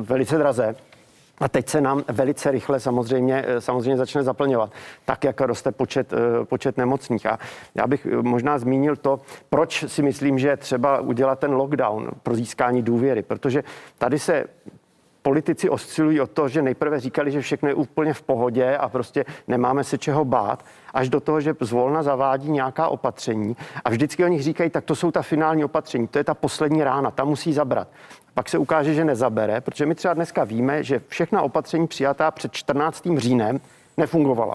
velice 0.00 0.38
draze. 0.38 0.74
A 1.40 1.48
teď 1.48 1.68
se 1.68 1.80
nám 1.80 2.02
velice 2.08 2.50
rychle 2.50 2.80
samozřejmě, 2.80 3.44
eh, 3.46 3.60
samozřejmě 3.60 3.96
začne 3.96 4.22
zaplňovat, 4.22 4.72
tak 5.04 5.24
jak 5.24 5.40
roste 5.40 5.72
počet, 5.72 6.12
eh, 6.12 6.44
počet 6.44 6.76
nemocných. 6.76 7.26
A 7.26 7.38
já 7.74 7.86
bych 7.86 8.06
eh, 8.06 8.22
možná 8.22 8.58
zmínil 8.58 8.96
to, 8.96 9.20
proč 9.50 9.84
si 9.86 10.02
myslím, 10.02 10.38
že 10.38 10.56
třeba 10.56 11.00
udělat 11.00 11.38
ten 11.38 11.52
lockdown 11.52 12.08
pro 12.22 12.34
získání 12.34 12.82
důvěry, 12.82 13.22
protože 13.22 13.64
tady 13.98 14.18
se 14.18 14.44
politici 15.22 15.68
oscilují 15.68 16.20
od 16.20 16.30
toho, 16.30 16.48
že 16.48 16.62
nejprve 16.62 17.00
říkali, 17.00 17.30
že 17.30 17.40
všechno 17.40 17.68
je 17.68 17.74
úplně 17.74 18.14
v 18.14 18.22
pohodě 18.22 18.76
a 18.76 18.88
prostě 18.88 19.24
nemáme 19.48 19.84
se 19.84 19.98
čeho 19.98 20.24
bát, 20.24 20.64
až 20.94 21.08
do 21.08 21.20
toho, 21.20 21.40
že 21.40 21.54
zvolna 21.60 22.02
zavádí 22.02 22.50
nějaká 22.50 22.88
opatření. 22.88 23.56
A 23.84 23.90
vždycky 23.90 24.24
o 24.24 24.28
nich 24.28 24.42
říkají, 24.42 24.70
tak 24.70 24.84
to 24.84 24.94
jsou 24.94 25.10
ta 25.10 25.22
finální 25.22 25.64
opatření, 25.64 26.08
to 26.08 26.18
je 26.18 26.24
ta 26.24 26.34
poslední 26.34 26.84
rána, 26.84 27.10
ta 27.10 27.24
musí 27.24 27.52
zabrat 27.52 27.88
pak 28.38 28.48
se 28.48 28.58
ukáže, 28.58 28.94
že 28.94 29.04
nezabere, 29.04 29.60
protože 29.60 29.86
my 29.86 29.94
třeba 29.94 30.14
dneska 30.14 30.44
víme, 30.44 30.82
že 30.82 31.00
všechna 31.08 31.42
opatření 31.42 31.86
přijatá 31.86 32.30
před 32.30 32.52
14. 32.52 33.08
říjnem 33.16 33.60
nefungovala. 33.96 34.54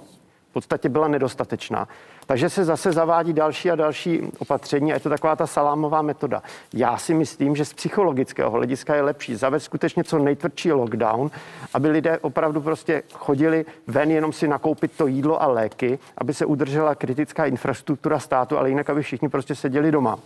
V 0.49 0.53
podstatě 0.53 0.89
byla 0.89 1.07
nedostatečná. 1.07 1.87
Takže 2.25 2.49
se 2.49 2.65
zase 2.65 2.91
zavádí 2.91 3.33
další 3.33 3.71
a 3.71 3.75
další 3.75 4.21
opatření 4.39 4.91
a 4.91 4.95
je 4.95 4.99
to 4.99 5.09
taková 5.09 5.35
ta 5.35 5.47
salámová 5.47 6.01
metoda. 6.01 6.43
Já 6.73 6.97
si 6.97 7.13
myslím, 7.13 7.55
že 7.55 7.65
z 7.65 7.73
psychologického 7.73 8.51
hlediska 8.51 8.95
je 8.95 9.01
lepší 9.01 9.35
zavést 9.35 9.63
skutečně 9.63 10.03
co 10.03 10.19
nejtvrdší 10.19 10.71
lockdown, 10.71 11.31
aby 11.73 11.89
lidé 11.89 12.19
opravdu 12.19 12.61
prostě 12.61 13.03
chodili 13.13 13.65
ven 13.87 14.11
jenom 14.11 14.33
si 14.33 14.47
nakoupit 14.47 14.91
to 14.97 15.07
jídlo 15.07 15.41
a 15.41 15.47
léky, 15.47 15.99
aby 16.17 16.33
se 16.33 16.45
udržela 16.45 16.95
kritická 16.95 17.45
infrastruktura 17.45 18.19
státu, 18.19 18.57
ale 18.57 18.69
jinak, 18.69 18.89
aby 18.89 19.01
všichni 19.01 19.29
prostě 19.29 19.55
seděli 19.55 19.91
doma. 19.91 20.19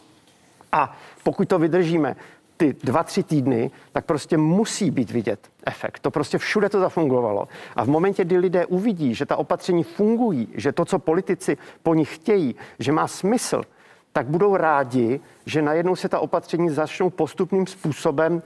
A 0.72 0.98
pokud 1.24 1.48
to 1.48 1.60
vydržíme, 1.60 2.16
ty 2.58 2.76
dva, 2.84 3.04
tři 3.04 3.24
týdny, 3.24 3.72
tak 3.92 4.06
prostě 4.06 4.38
musí 4.38 4.92
být 4.92 5.12
vidět 5.12 5.40
efekt. 5.66 6.00
To 6.00 6.12
prostě 6.12 6.38
všude 6.38 6.70
to 6.70 6.80
zafungovalo. 6.80 7.48
A 7.76 7.84
v 7.84 7.88
momentě, 7.88 8.26
kdy 8.26 8.38
lidé 8.38 8.66
uvidí, 8.66 9.16
že 9.16 9.26
ta 9.26 9.36
opatření 9.36 9.84
fungují, 9.84 10.48
že 10.54 10.72
to, 10.72 10.86
co 10.86 11.00
politici 11.00 11.58
po 11.84 11.94
nich 11.94 12.16
chtějí, 12.16 12.56
že 12.80 12.92
má 12.92 13.08
smysl, 13.08 13.62
tak 14.14 14.28
budou 14.28 14.56
rádi, 14.56 15.20
že 15.46 15.62
najednou 15.62 15.96
se 15.96 16.10
ta 16.10 16.20
opatření 16.20 16.70
začnou 16.70 17.10
postupným 17.10 17.68
způsobem 17.68 18.42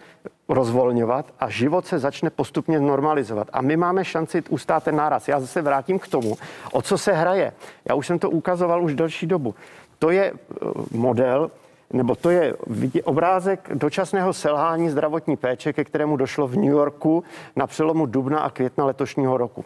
rozvolňovat 0.49 1.25
a 1.39 1.49
život 1.49 1.87
se 1.87 1.99
začne 1.99 2.29
postupně 2.29 2.79
normalizovat. 2.79 3.47
A 3.53 3.61
my 3.61 3.77
máme 3.77 4.05
šanci 4.05 4.43
ustát 4.49 4.83
ten 4.83 4.95
náraz. 4.95 5.27
Já 5.27 5.39
zase 5.39 5.61
vrátím 5.61 5.99
k 5.99 6.07
tomu, 6.07 6.37
o 6.71 6.81
co 6.81 6.97
se 6.97 7.13
hraje. 7.13 7.53
Já 7.89 7.95
už 7.95 8.07
jsem 8.07 8.19
to 8.19 8.29
ukazoval 8.29 8.83
už 8.83 8.95
delší 8.95 9.27
dobu. 9.27 9.55
To 9.99 10.09
je 10.09 10.33
eh, 10.33 10.65
model, 10.91 11.51
nebo 11.93 12.15
to 12.15 12.29
je 12.29 12.53
obrázek 13.03 13.69
dočasného 13.73 14.33
selhání 14.33 14.89
zdravotní 14.89 15.37
péče, 15.37 15.73
ke 15.73 15.83
kterému 15.83 16.17
došlo 16.17 16.47
v 16.47 16.55
New 16.55 16.71
Yorku 16.71 17.23
na 17.55 17.67
přelomu 17.67 18.05
dubna 18.05 18.39
a 18.39 18.49
května 18.49 18.85
letošního 18.85 19.37
roku. 19.37 19.65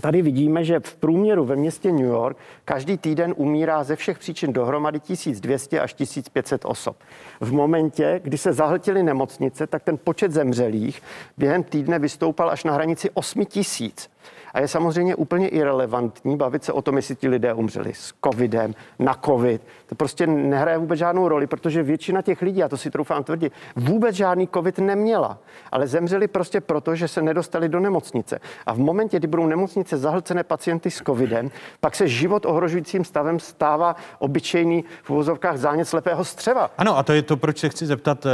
Tady 0.00 0.22
vidíme, 0.22 0.64
že 0.64 0.80
v 0.80 0.96
průměru 0.96 1.44
ve 1.44 1.56
městě 1.56 1.92
New 1.92 2.06
York 2.06 2.36
každý 2.64 2.98
týden 2.98 3.34
umírá 3.36 3.84
ze 3.84 3.96
všech 3.96 4.18
příčin 4.18 4.52
dohromady 4.52 5.00
1200 5.00 5.80
až 5.80 5.94
1500 5.94 6.64
osob. 6.64 6.96
V 7.40 7.52
momentě, 7.52 8.20
kdy 8.24 8.38
se 8.38 8.52
zahltily 8.52 9.02
nemocnice, 9.02 9.66
tak 9.66 9.82
ten 9.82 9.98
počet 10.04 10.32
zemřelých 10.32 11.02
během 11.38 11.62
týdne 11.62 11.98
vystoupal 11.98 12.50
až 12.50 12.64
na 12.64 12.72
hranici 12.72 13.10
8000. 13.10 14.10
A 14.54 14.60
je 14.60 14.68
samozřejmě 14.68 15.14
úplně 15.14 15.48
irrelevantní 15.48 16.36
bavit 16.36 16.64
se 16.64 16.72
o 16.72 16.82
tom, 16.82 16.96
jestli 16.96 17.16
ti 17.16 17.28
lidé 17.28 17.54
umřeli 17.54 17.94
s 17.94 18.14
covidem, 18.24 18.74
na 18.98 19.14
covid. 19.24 19.62
To 19.86 19.94
prostě 19.94 20.26
nehraje 20.26 20.78
vůbec 20.78 20.98
žádnou 20.98 21.28
roli, 21.28 21.46
protože 21.46 21.82
většina 21.82 22.22
těch 22.22 22.42
lidí, 22.42 22.62
a 22.62 22.68
to 22.68 22.76
si 22.76 22.90
troufám 22.90 23.24
tvrdit, 23.24 23.52
vůbec 23.76 24.14
žádný 24.14 24.48
covid 24.54 24.78
neměla, 24.78 25.38
ale 25.72 25.86
zemřeli 25.86 26.28
prostě 26.28 26.60
proto, 26.60 26.94
že 26.94 27.08
se 27.08 27.22
nedostali 27.22 27.68
do 27.68 27.80
nemocnice. 27.80 28.40
A 28.66 28.72
v 28.72 28.78
momentě, 28.78 29.18
kdy 29.18 29.28
budou 29.28 29.46
nemocnice 29.46 29.96
zahlcené 29.96 30.44
pacienty 30.44 30.90
s 30.90 31.02
covidem, 31.02 31.50
pak 31.80 31.94
se 31.94 32.08
život 32.08 32.46
ohrožujícím 32.46 33.04
stavem 33.04 33.40
stává 33.40 33.96
obyčejný 34.18 34.84
v 35.02 35.10
uvozovkách 35.10 35.56
zánět 35.56 35.88
slepého 35.88 36.24
střeva. 36.24 36.70
Ano, 36.78 36.98
a 36.98 37.02
to 37.02 37.12
je 37.12 37.22
to, 37.22 37.36
proč 37.36 37.58
se 37.58 37.68
chci 37.68 37.86
zeptat. 37.86 38.26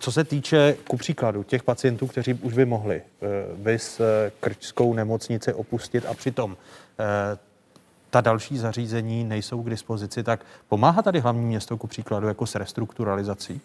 Eh, 0.00 0.02
co 0.02 0.12
se 0.12 0.24
týče, 0.24 0.76
ku 0.88 0.96
příkladu, 0.96 1.42
těch 1.42 1.62
pacientů, 1.62 2.06
kteří 2.06 2.34
už 2.34 2.54
by 2.54 2.64
mohli 2.64 3.02
eh, 3.22 3.26
vys 3.54 4.00
eh, 4.00 4.32
krčskou 4.40 4.94
nemocnici 4.94 5.52
opustit 5.52 6.06
a 6.06 6.14
přitom 6.14 6.56
eh, 6.98 7.38
ta 8.10 8.20
další 8.20 8.58
zařízení 8.58 9.24
nejsou 9.24 9.62
k 9.62 9.70
dispozici, 9.70 10.22
tak 10.22 10.40
pomáhá 10.68 11.02
tady 11.02 11.20
hlavní 11.20 11.46
město 11.46 11.76
ku 11.76 11.86
příkladu 11.86 12.28
jako 12.28 12.46
s 12.46 12.54
restrukturalizací? 12.54 13.60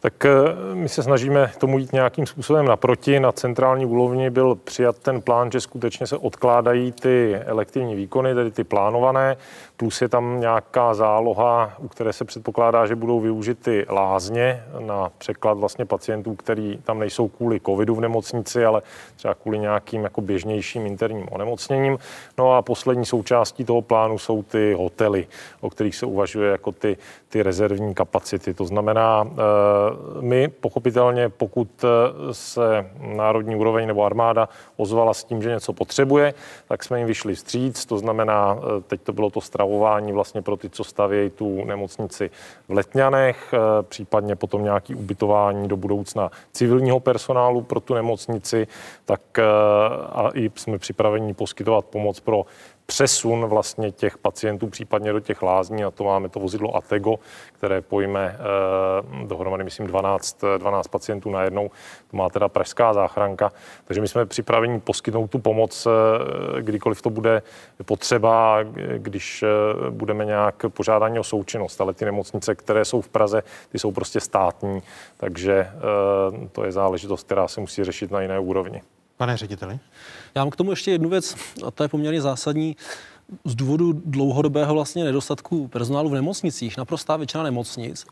Tak 0.00 0.26
my 0.74 0.88
se 0.88 1.02
snažíme 1.02 1.52
tomu 1.58 1.78
jít 1.78 1.92
nějakým 1.92 2.26
způsobem 2.26 2.66
naproti. 2.66 3.20
Na 3.20 3.32
centrální 3.32 3.86
úrovni 3.86 4.30
byl 4.30 4.54
přijat 4.54 4.98
ten 4.98 5.22
plán, 5.22 5.50
že 5.50 5.60
skutečně 5.60 6.06
se 6.06 6.16
odkládají 6.16 6.92
ty 6.92 7.36
elektivní 7.36 7.94
výkony, 7.94 8.34
tedy 8.34 8.50
ty 8.50 8.64
plánované 8.64 9.36
plus 9.82 10.02
je 10.02 10.08
tam 10.08 10.40
nějaká 10.40 10.94
záloha, 10.94 11.72
u 11.78 11.88
které 11.88 12.12
se 12.12 12.24
předpokládá, 12.24 12.86
že 12.86 12.96
budou 12.96 13.20
využity 13.20 13.86
lázně 13.88 14.64
na 14.78 15.10
překlad 15.18 15.58
vlastně 15.58 15.84
pacientů, 15.84 16.34
který 16.34 16.78
tam 16.84 16.98
nejsou 16.98 17.28
kvůli 17.28 17.60
covidu 17.60 17.94
v 17.94 18.00
nemocnici, 18.00 18.64
ale 18.64 18.82
třeba 19.16 19.34
kvůli 19.34 19.58
nějakým 19.58 20.04
jako 20.04 20.20
běžnějším 20.20 20.86
interním 20.86 21.26
onemocněním. 21.30 21.98
No 22.38 22.54
a 22.54 22.62
poslední 22.62 23.06
součástí 23.06 23.64
toho 23.64 23.82
plánu 23.82 24.18
jsou 24.18 24.42
ty 24.42 24.74
hotely, 24.74 25.26
o 25.60 25.70
kterých 25.70 25.96
se 25.96 26.06
uvažuje 26.06 26.50
jako 26.50 26.72
ty, 26.72 26.96
ty 27.28 27.42
rezervní 27.42 27.94
kapacity. 27.94 28.54
To 28.54 28.64
znamená, 28.64 29.26
eh, 29.26 29.34
my 30.20 30.48
pochopitelně, 30.48 31.28
pokud 31.28 31.68
eh, 31.84 31.88
se 32.34 32.90
národní 33.00 33.56
úroveň 33.56 33.86
nebo 33.86 34.04
armáda 34.04 34.48
ozvala 34.76 35.14
s 35.14 35.24
tím, 35.24 35.42
že 35.42 35.50
něco 35.50 35.72
potřebuje, 35.72 36.34
tak 36.68 36.84
jsme 36.84 36.98
jim 36.98 37.06
vyšli 37.06 37.34
vstříc. 37.34 37.86
To 37.86 37.98
znamená, 37.98 38.58
eh, 38.58 38.80
teď 38.80 39.00
to 39.00 39.12
bylo 39.12 39.30
to 39.30 39.40
stravo 39.40 39.71
stravování 39.72 40.12
vlastně 40.12 40.42
pro 40.42 40.56
ty, 40.56 40.70
co 40.70 40.84
stavějí 40.84 41.30
tu 41.30 41.64
nemocnici 41.64 42.30
v 42.68 42.72
Letňanech, 42.72 43.54
eh, 43.54 43.82
případně 43.82 44.36
potom 44.36 44.64
nějaký 44.64 44.94
ubytování 44.94 45.68
do 45.68 45.76
budoucna 45.76 46.30
civilního 46.52 47.00
personálu 47.00 47.62
pro 47.62 47.80
tu 47.80 47.94
nemocnici, 47.94 48.66
tak 49.04 49.20
eh, 49.38 49.42
a 50.12 50.30
i 50.34 50.50
jsme 50.54 50.78
připraveni 50.78 51.34
poskytovat 51.34 51.84
pomoc 51.84 52.20
pro 52.20 52.44
přesun 52.92 53.46
vlastně 53.46 53.90
těch 53.90 54.18
pacientů 54.18 54.66
případně 54.66 55.12
do 55.12 55.20
těch 55.20 55.42
lázní, 55.42 55.84
a 55.84 55.90
to 55.90 56.04
máme 56.04 56.28
to 56.28 56.40
vozidlo 56.40 56.76
Atego, 56.76 57.18
které 57.52 57.80
pojme 57.80 58.36
eh, 58.38 59.26
dohromady, 59.26 59.64
myslím, 59.64 59.86
12, 59.86 60.44
12 60.58 60.88
pacientů 60.88 61.30
najednou. 61.30 61.70
To 62.10 62.16
má 62.16 62.30
teda 62.30 62.48
pražská 62.48 62.94
záchranka. 62.94 63.52
Takže 63.84 64.00
my 64.00 64.08
jsme 64.08 64.26
připraveni 64.26 64.80
poskytnout 64.80 65.30
tu 65.30 65.38
pomoc, 65.38 65.86
eh, 65.86 66.62
kdykoliv 66.62 67.02
to 67.02 67.10
bude 67.10 67.42
potřeba, 67.84 68.58
když 68.96 69.42
eh, 69.42 69.46
budeme 69.90 70.24
nějak 70.24 70.64
požádání 70.68 71.18
o 71.18 71.24
součinnost. 71.24 71.80
Ale 71.80 71.94
ty 71.94 72.04
nemocnice, 72.04 72.54
které 72.54 72.84
jsou 72.84 73.00
v 73.00 73.08
Praze, 73.08 73.42
ty 73.68 73.78
jsou 73.78 73.92
prostě 73.92 74.20
státní, 74.20 74.82
takže 75.16 75.70
to 76.52 76.64
je 76.64 76.72
záležitost, 76.72 77.24
která 77.24 77.48
se 77.48 77.60
musí 77.60 77.84
řešit 77.84 78.10
na 78.10 78.20
jiné 78.20 78.38
úrovni. 78.38 78.82
Pane 79.22 79.36
řediteli? 79.36 79.78
Já 80.34 80.44
mám 80.44 80.50
k 80.50 80.56
tomu 80.56 80.70
ještě 80.70 80.90
jednu 80.90 81.08
věc, 81.08 81.36
a 81.66 81.70
to 81.70 81.82
je 81.82 81.88
poměrně 81.88 82.20
zásadní. 82.20 82.76
Z 83.44 83.54
důvodu 83.54 83.92
dlouhodobého 84.04 84.74
vlastně 84.74 85.04
nedostatku 85.04 85.68
personálu 85.68 86.08
v 86.08 86.14
nemocnicích, 86.14 86.76
naprostá 86.76 87.16
většina 87.16 87.42
nemocnic 87.42 88.06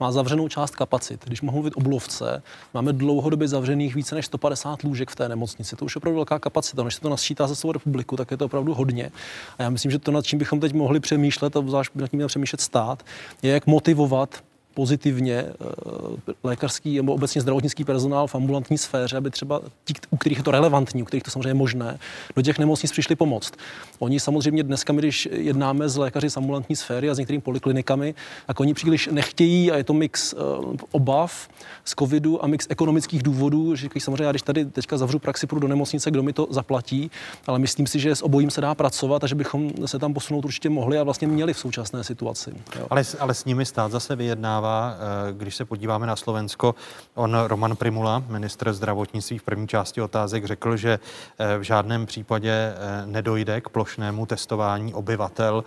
má 0.00 0.12
zavřenou 0.12 0.48
část 0.48 0.76
kapacit. 0.76 1.24
Když 1.24 1.42
mohu 1.42 1.56
mluvit 1.56 1.74
o 1.76 1.80
Bulovce, 1.80 2.42
máme 2.74 2.92
dlouhodobě 2.92 3.48
zavřených 3.48 3.94
více 3.94 4.14
než 4.14 4.26
150 4.26 4.82
lůžek 4.82 5.10
v 5.10 5.16
té 5.16 5.28
nemocnici. 5.28 5.76
To 5.76 5.84
už 5.84 5.94
je 5.94 5.98
opravdu 5.98 6.16
velká 6.16 6.38
kapacita. 6.38 6.82
Když 6.82 6.94
se 6.94 7.00
to 7.00 7.08
nasčítá 7.08 7.46
za 7.46 7.56
celou 7.56 7.72
republiku, 7.72 8.16
tak 8.16 8.30
je 8.30 8.36
to 8.36 8.44
opravdu 8.44 8.74
hodně. 8.74 9.10
A 9.58 9.62
já 9.62 9.70
myslím, 9.70 9.90
že 9.90 9.98
to, 9.98 10.10
nad 10.10 10.26
čím 10.26 10.38
bychom 10.38 10.60
teď 10.60 10.72
mohli 10.72 11.00
přemýšlet, 11.00 11.56
a 11.56 11.60
zvlášť 11.60 11.94
nad 11.94 12.08
tím 12.08 12.18
měl 12.18 12.28
přemýšlet 12.28 12.60
stát, 12.60 13.02
je 13.42 13.52
jak 13.52 13.66
motivovat 13.66 14.42
pozitivně 14.74 15.34
eh, 15.34 16.32
lékařský 16.42 16.96
nebo 16.96 17.14
obecně 17.14 17.40
zdravotnický 17.40 17.84
personál 17.84 18.26
v 18.26 18.34
ambulantní 18.34 18.78
sféře, 18.78 19.16
aby 19.16 19.30
třeba 19.30 19.60
ti, 19.84 19.94
u 20.10 20.16
kterých 20.16 20.38
je 20.38 20.44
to 20.44 20.50
relevantní, 20.50 21.02
u 21.02 21.04
kterých 21.04 21.22
to 21.22 21.30
samozřejmě 21.30 21.48
je 21.48 21.54
možné, 21.54 21.98
do 22.36 22.42
těch 22.42 22.58
nemocnic 22.58 22.92
přišli 22.92 23.16
pomoct. 23.16 23.52
Oni 23.98 24.20
samozřejmě 24.20 24.62
dneska, 24.62 24.92
když 24.92 25.28
jednáme 25.32 25.88
s 25.88 25.96
lékaři 25.96 26.30
z 26.30 26.36
ambulantní 26.36 26.76
sféry 26.76 27.10
a 27.10 27.14
s 27.14 27.18
některými 27.18 27.42
poliklinikami, 27.42 28.14
tak 28.46 28.60
oni 28.60 28.74
příliš 28.74 29.08
nechtějí 29.12 29.72
a 29.72 29.76
je 29.76 29.84
to 29.84 29.92
mix 29.92 30.32
uh, 30.32 30.74
obav 30.90 31.48
z 31.84 31.94
covidu 31.98 32.44
a 32.44 32.46
mix 32.46 32.66
ekonomických 32.70 33.22
důvodů, 33.22 33.76
že 33.76 33.88
samozřejmě 33.98 34.24
já 34.24 34.32
když 34.32 34.42
tady 34.42 34.64
teďka 34.64 34.98
zavřu 34.98 35.18
praxi, 35.18 35.46
půjdu 35.46 35.60
do 35.60 35.68
nemocnice, 35.68 36.10
kdo 36.10 36.22
mi 36.22 36.32
to 36.32 36.46
zaplatí, 36.50 37.10
ale 37.46 37.58
myslím 37.58 37.86
si, 37.86 37.98
že 37.98 38.16
s 38.16 38.22
obojím 38.22 38.50
se 38.50 38.60
dá 38.60 38.74
pracovat 38.74 39.24
a 39.24 39.26
že 39.26 39.34
bychom 39.34 39.70
se 39.86 39.98
tam 39.98 40.14
posunout 40.14 40.44
určitě 40.44 40.70
mohli 40.70 40.98
a 40.98 41.02
vlastně 41.02 41.28
měli 41.28 41.54
v 41.54 41.58
současné 41.58 42.04
situaci. 42.04 42.50
Jo. 42.78 42.86
Ale, 42.90 43.02
ale 43.18 43.34
s 43.34 43.44
nimi 43.44 43.66
stát 43.66 43.92
zase 43.92 44.16
vyjednává 44.16 44.63
stává, 44.64 44.96
eh, 44.96 45.32
když 45.32 45.56
se 45.56 45.64
podíváme 45.64 46.06
na 46.06 46.16
Slovensko. 46.16 46.74
On, 47.14 47.36
Roman 47.46 47.76
Primula, 47.76 48.24
ministr 48.28 48.72
zdravotnictví 48.72 49.38
v 49.38 49.42
první 49.42 49.68
části 49.68 50.00
otázek, 50.00 50.44
řekl, 50.44 50.76
že 50.76 50.98
eh, 50.98 51.58
v 51.58 51.62
žádném 51.62 52.06
případě 52.06 52.50
eh, 52.50 53.06
nedojde 53.06 53.60
k 53.60 53.68
plošnému 53.68 54.26
testování 54.26 54.94
obyvatel, 54.94 55.64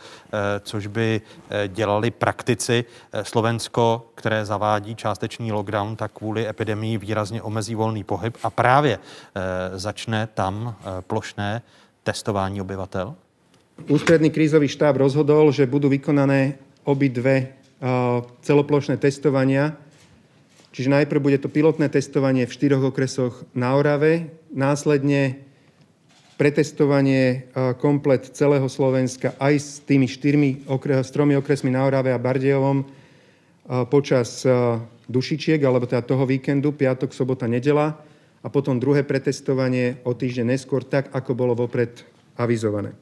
což 0.61 0.87
by 0.87 1.21
dělali 1.67 2.11
praktici. 2.11 2.85
Slovensko, 3.23 4.09
které 4.15 4.45
zavádí 4.45 4.95
částečný 4.95 5.51
lockdown, 5.51 5.95
tak 5.95 6.11
kvůli 6.11 6.47
epidemii 6.47 6.97
výrazně 6.97 7.41
omezí 7.41 7.75
volný 7.75 8.03
pohyb 8.03 8.37
a 8.43 8.49
právě 8.49 8.99
začne 9.75 10.27
tam 10.33 10.75
plošné 11.07 11.61
testování 12.03 12.61
obyvatel? 12.61 13.15
Ústredný 13.89 14.29
krízový 14.29 14.67
štáb 14.67 14.97
rozhodol, 14.97 15.51
že 15.51 15.69
budú 15.69 15.89
vykonané 15.89 16.57
obidve 16.83 17.57
celoplošné 18.41 18.97
testovania. 18.97 19.77
Čiže 20.73 20.93
najprv 20.93 21.19
bude 21.21 21.37
to 21.41 21.49
pilotné 21.49 21.89
testovanie 21.89 22.45
v 22.45 22.53
štyroch 22.53 22.93
okresoch 22.93 23.45
na 23.57 23.73
Orave, 23.73 24.29
následne 24.53 25.41
pretestovanie 26.37 27.49
komplet 27.81 28.29
celého 28.29 28.69
Slovenska 28.69 29.33
aj 29.41 29.53
s 29.57 29.69
tými 29.81 30.05
štyrmi 30.05 30.69
s 31.01 31.09
tromi 31.09 31.33
okresmi 31.33 31.73
na 31.73 31.81
Orave 31.81 32.13
a 32.13 32.21
Bardejovom 32.21 32.85
počas 33.89 34.45
dušičiek, 35.09 35.57
alebo 35.65 35.89
teda 35.89 36.05
toho 36.05 36.29
víkendu, 36.29 36.77
piatok, 36.77 37.09
sobota, 37.09 37.49
nedela 37.49 37.97
a 38.45 38.47
potom 38.53 38.77
druhé 38.77 39.01
pretestovanie 39.01 39.97
o 40.05 40.13
týždeň 40.13 40.53
neskôr, 40.53 40.85
tak 40.85 41.09
ako 41.09 41.33
bolo 41.33 41.57
vopred 41.57 42.05
avizované. 42.37 42.93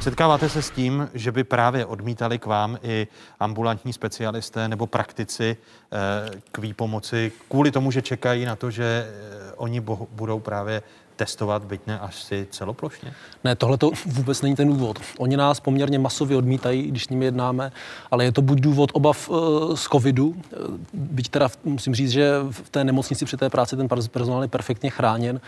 Setkáváte 0.00 0.48
se 0.48 0.62
s 0.62 0.70
tím, 0.70 1.08
že 1.14 1.32
by 1.32 1.44
právě 1.44 1.86
odmítali 1.86 2.38
k 2.38 2.46
vám 2.46 2.78
i 2.82 3.06
ambulantní 3.40 3.92
specialisté 3.92 4.68
nebo 4.68 4.86
praktici 4.86 5.56
eh, 5.56 6.30
k 6.52 6.58
výpomoci 6.58 7.32
kvůli 7.48 7.70
tomu, 7.70 7.90
že 7.90 8.02
čekají 8.02 8.44
na 8.44 8.56
to, 8.56 8.70
že 8.70 8.84
eh, 8.84 9.52
oni 9.56 9.80
budou 10.10 10.40
právě 10.40 10.82
testovat, 11.20 11.64
byť 11.64 11.80
ne 11.86 11.98
asi 11.98 12.46
celoplošně? 12.50 13.12
Ne, 13.44 13.56
tohle 13.56 13.76
to 13.76 13.90
vůbec 14.06 14.42
není 14.42 14.56
ten 14.56 14.68
důvod. 14.68 14.98
Oni 15.18 15.36
nás 15.36 15.60
poměrně 15.60 15.98
masově 15.98 16.36
odmítají, 16.36 16.82
když 16.82 17.04
s 17.04 17.08
nimi 17.08 17.24
jednáme, 17.24 17.72
ale 18.10 18.24
je 18.24 18.32
to 18.32 18.42
buď 18.42 18.60
důvod 18.60 18.90
obav 18.92 19.28
uh, 19.28 19.36
z 19.76 19.84
covidu, 19.84 20.34
eh, 20.34 20.56
byť 20.92 21.28
teda 21.28 21.48
musím 21.64 21.94
říct, 21.94 22.10
že 22.10 22.40
v 22.50 22.70
té 22.70 22.84
nemocnici 22.84 23.24
při 23.24 23.36
té 23.36 23.50
práci 23.50 23.76
ten 23.76 23.88
personál 23.88 24.42
je 24.42 24.48
perfektně 24.48 24.90
chráněn 24.90 25.40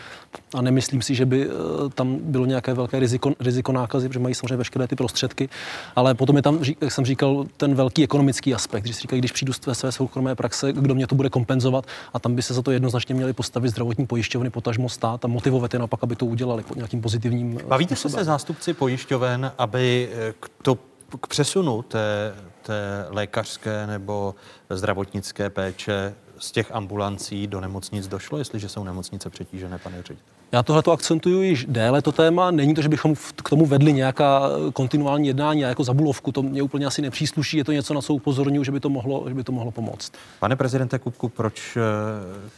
a 0.53 0.61
nemyslím 0.61 1.01
si, 1.01 1.15
že 1.15 1.25
by 1.25 1.47
uh, 1.47 1.53
tam 1.89 2.17
bylo 2.21 2.45
nějaké 2.45 2.73
velké 2.73 2.99
riziko, 2.99 3.33
riziko 3.39 3.71
nákazy, 3.71 4.07
protože 4.07 4.19
mají 4.19 4.35
samozřejmě 4.35 4.57
veškeré 4.57 4.87
ty 4.87 4.95
prostředky, 4.95 5.49
ale 5.95 6.13
potom 6.13 6.35
je 6.35 6.41
tam, 6.41 6.59
jak 6.81 6.91
jsem 6.91 7.05
říkal, 7.05 7.45
ten 7.57 7.75
velký 7.75 8.03
ekonomický 8.03 8.53
aspekt, 8.53 8.85
že 8.85 8.93
si 8.93 9.01
říkají, 9.01 9.21
když 9.21 9.31
přijdu 9.31 9.53
z 9.53 9.59
své 9.73 9.91
soukromé 9.91 10.35
praxe, 10.35 10.73
kdo 10.73 10.95
mě 10.95 11.07
to 11.07 11.15
bude 11.15 11.29
kompenzovat 11.29 11.85
a 12.13 12.19
tam 12.19 12.35
by 12.35 12.41
se 12.41 12.53
za 12.53 12.61
to 12.61 12.71
jednoznačně 12.71 13.15
měli 13.15 13.33
postavit 13.33 13.69
zdravotní 13.69 14.05
pojišťovny, 14.05 14.49
potažmo 14.49 14.89
stát 14.89 15.25
a 15.25 15.27
motivovat 15.27 15.62
motivovat 15.63 15.73
je 15.73 15.79
naopak, 15.79 16.03
aby 16.03 16.15
to 16.15 16.25
udělali 16.25 16.63
pod 16.63 16.75
nějakým 16.75 17.01
pozitivním 17.01 17.57
eh, 17.59 17.63
Bavíte 17.63 17.95
způsobem. 17.95 18.11
se 18.11 18.17
se 18.17 18.25
zástupci 18.25 18.73
pojišťoven, 18.73 19.51
aby 19.57 20.09
eh, 20.11 20.33
k, 20.39 20.49
to, 20.61 20.75
k 21.21 21.27
přesunu 21.27 21.81
té, 21.81 22.35
té 22.61 23.05
lékařské 23.09 23.87
nebo 23.87 24.35
zdravotnické 24.69 25.49
péče 25.49 26.15
z 26.37 26.51
těch 26.51 26.71
ambulancí 26.71 27.47
do 27.47 27.61
nemocnic 27.61 28.07
došlo, 28.07 28.37
jestliže 28.37 28.69
jsou 28.69 28.83
nemocnice 28.83 29.29
přetížené, 29.29 29.77
pane 29.77 30.03
ředitel? 30.03 30.32
Já 30.53 30.63
tohle 30.63 30.83
to 30.83 30.91
akcentuju 30.91 31.41
již 31.41 31.65
déle, 31.69 32.01
to 32.01 32.11
téma. 32.11 32.51
Není 32.51 32.73
to, 32.73 32.81
že 32.81 32.89
bychom 32.89 33.15
k 33.35 33.49
tomu 33.49 33.65
vedli 33.65 33.93
nějaká 33.93 34.41
kontinuální 34.73 35.27
jednání 35.27 35.65
a 35.65 35.67
jako 35.67 35.83
zabulovku. 35.83 36.31
To 36.31 36.41
mě 36.41 36.61
úplně 36.61 36.85
asi 36.85 37.01
nepřísluší. 37.01 37.57
Je 37.57 37.63
to 37.63 37.71
něco, 37.71 37.93
na 37.93 38.01
co 38.01 38.13
upozorňuji, 38.13 38.65
že 38.65 38.71
by 38.71 38.79
to 38.79 38.89
mohlo, 38.89 39.23
že 39.27 39.33
by 39.33 39.43
to 39.43 39.51
mohlo 39.51 39.71
pomoct. 39.71 40.11
Pane 40.39 40.55
prezidente 40.55 40.99
Kupku, 40.99 41.29
proč 41.29 41.77
eh, 41.77 41.81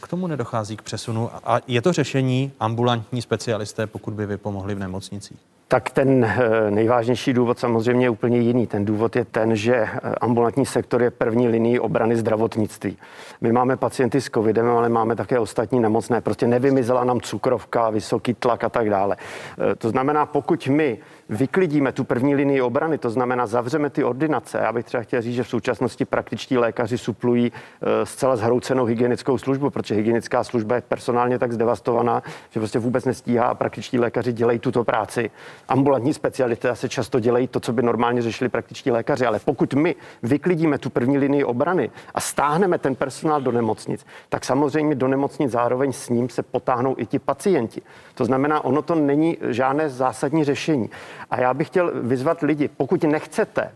k 0.00 0.08
tomu 0.08 0.26
nedochází 0.26 0.76
k 0.76 0.82
přesunu? 0.82 1.30
A 1.44 1.60
je 1.66 1.82
to 1.82 1.92
řešení 1.92 2.52
ambulantní 2.60 3.22
specialisté, 3.22 3.86
pokud 3.86 4.14
by 4.14 4.26
vy 4.26 4.36
pomohli 4.36 4.74
v 4.74 4.78
nemocnicích? 4.78 5.38
Tak 5.68 5.90
ten 5.90 6.24
eh, 6.24 6.70
nejvážnější 6.70 7.32
důvod 7.32 7.58
samozřejmě 7.58 8.06
je 8.06 8.10
úplně 8.10 8.38
jiný. 8.38 8.66
Ten 8.66 8.84
důvod 8.84 9.16
je 9.16 9.24
ten, 9.24 9.56
že 9.56 9.74
eh, 9.76 10.00
ambulantní 10.20 10.66
sektor 10.66 11.02
je 11.02 11.10
první 11.10 11.48
linií 11.48 11.80
obrany 11.80 12.16
zdravotnictví. 12.16 12.98
My 13.40 13.52
máme 13.52 13.76
pacienty 13.76 14.20
s 14.20 14.30
covidem, 14.30 14.66
ale 14.66 14.88
máme 14.88 15.16
také 15.16 15.38
ostatní 15.38 15.80
nemocné. 15.80 16.20
Prostě 16.20 16.46
nevymizela 16.46 17.04
nám 17.04 17.20
cukrovka, 17.20 17.90
vysoký 17.90 18.34
tlak 18.34 18.64
a 18.64 18.68
tak 18.68 18.90
dále. 18.90 19.16
Eh, 19.18 19.74
to 19.74 19.90
znamená, 19.90 20.26
pokud 20.26 20.66
my 20.68 20.98
vyklidíme 21.28 21.92
tu 21.92 22.04
první 22.04 22.34
linii 22.34 22.60
obrany, 22.62 22.98
to 22.98 23.10
znamená 23.10 23.46
zavřeme 23.46 23.90
ty 23.90 24.04
ordinace. 24.04 24.58
Já 24.58 24.72
bych 24.72 24.84
třeba 24.84 25.02
chtěl 25.02 25.22
říct, 25.22 25.34
že 25.34 25.42
v 25.42 25.48
současnosti 25.48 26.04
praktičtí 26.04 26.58
lékaři 26.58 26.98
suplují 26.98 27.52
eh, 27.52 28.06
zcela 28.06 28.36
zhroucenou 28.36 28.84
hygienickou 28.84 29.38
službu, 29.38 29.70
protože 29.70 29.94
hygienická 29.94 30.44
služba 30.44 30.74
je 30.74 30.80
personálně 30.80 31.38
tak 31.38 31.52
zdevastovaná, 31.52 32.22
že 32.50 32.60
prostě 32.60 32.78
vůbec 32.78 33.04
nestíhá 33.04 33.46
a 33.46 33.54
praktičtí 33.54 33.98
lékaři 33.98 34.32
dělají 34.32 34.58
tuto 34.58 34.84
práci. 34.84 35.30
Ambulantní 35.68 36.14
specialisté 36.14 36.76
se 36.76 36.88
často 36.88 37.20
dělají 37.20 37.48
to, 37.48 37.60
co 37.60 37.72
by 37.72 37.82
normálně 37.82 38.22
řešili 38.22 38.48
praktičtí 38.48 38.90
lékaři, 38.90 39.26
ale 39.26 39.40
pokud 39.44 39.74
my 39.74 39.94
vyklidíme 40.22 40.78
tu 40.78 40.90
první 40.90 41.18
linii 41.18 41.44
obrany 41.44 41.90
a 42.14 42.20
stáhneme 42.20 42.78
ten 42.78 42.94
personál 42.94 43.40
do 43.40 43.52
nemocnic, 43.52 44.06
tak 44.28 44.44
samozřejmě 44.44 44.94
do 44.94 45.08
nemocnic 45.08 45.50
zároveň 45.50 45.92
s 45.92 46.08
ním 46.08 46.28
se 46.28 46.42
potáhnou 46.42 46.94
i 46.98 47.06
ti 47.06 47.18
pacienti. 47.18 47.82
To 48.14 48.24
znamená, 48.24 48.64
ono 48.64 48.82
to 48.82 48.94
není 48.94 49.36
žádné 49.48 49.88
zásadní 49.88 50.44
řešení. 50.44 50.90
A 51.30 51.40
já 51.40 51.54
bych 51.54 51.66
chtěl 51.66 51.92
vyzvat 51.94 52.40
lidi, 52.40 52.68
pokud 52.68 53.04
nechcete, 53.04 53.72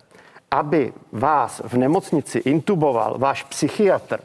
aby 0.51 0.93
vás 1.13 1.63
v 1.65 1.77
nemocnici 1.77 2.39
intuboval 2.39 3.19
váš 3.19 3.43
psychiatr, 3.43 4.21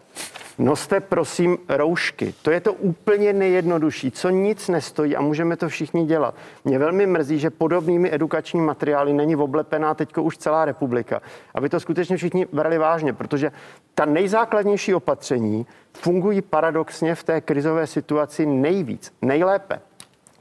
noste 0.57 0.99
prosím 0.99 1.57
roušky. 1.69 2.33
To 2.41 2.51
je 2.51 2.59
to 2.59 2.73
úplně 2.73 3.33
nejjednodušší, 3.33 4.11
co 4.11 4.29
nic 4.29 4.67
nestojí 4.67 5.15
a 5.15 5.21
můžeme 5.21 5.57
to 5.57 5.69
všichni 5.69 6.05
dělat. 6.05 6.35
Mě 6.65 6.79
velmi 6.79 7.05
mrzí, 7.05 7.39
že 7.39 7.49
podobnými 7.49 8.13
edukačními 8.13 8.65
materiály 8.65 9.13
není 9.13 9.35
oblepená 9.35 9.93
teď 9.93 10.17
už 10.17 10.37
celá 10.37 10.65
republika. 10.65 11.21
Aby 11.55 11.69
to 11.69 11.79
skutečně 11.79 12.17
všichni 12.17 12.47
brali 12.53 12.77
vážně, 12.77 13.13
protože 13.13 13.51
ta 13.93 14.05
nejzákladnější 14.05 14.93
opatření 14.93 15.65
fungují 15.93 16.41
paradoxně 16.41 17.15
v 17.15 17.23
té 17.23 17.41
krizové 17.41 17.87
situaci 17.87 18.45
nejvíc, 18.45 19.13
nejlépe. 19.21 19.81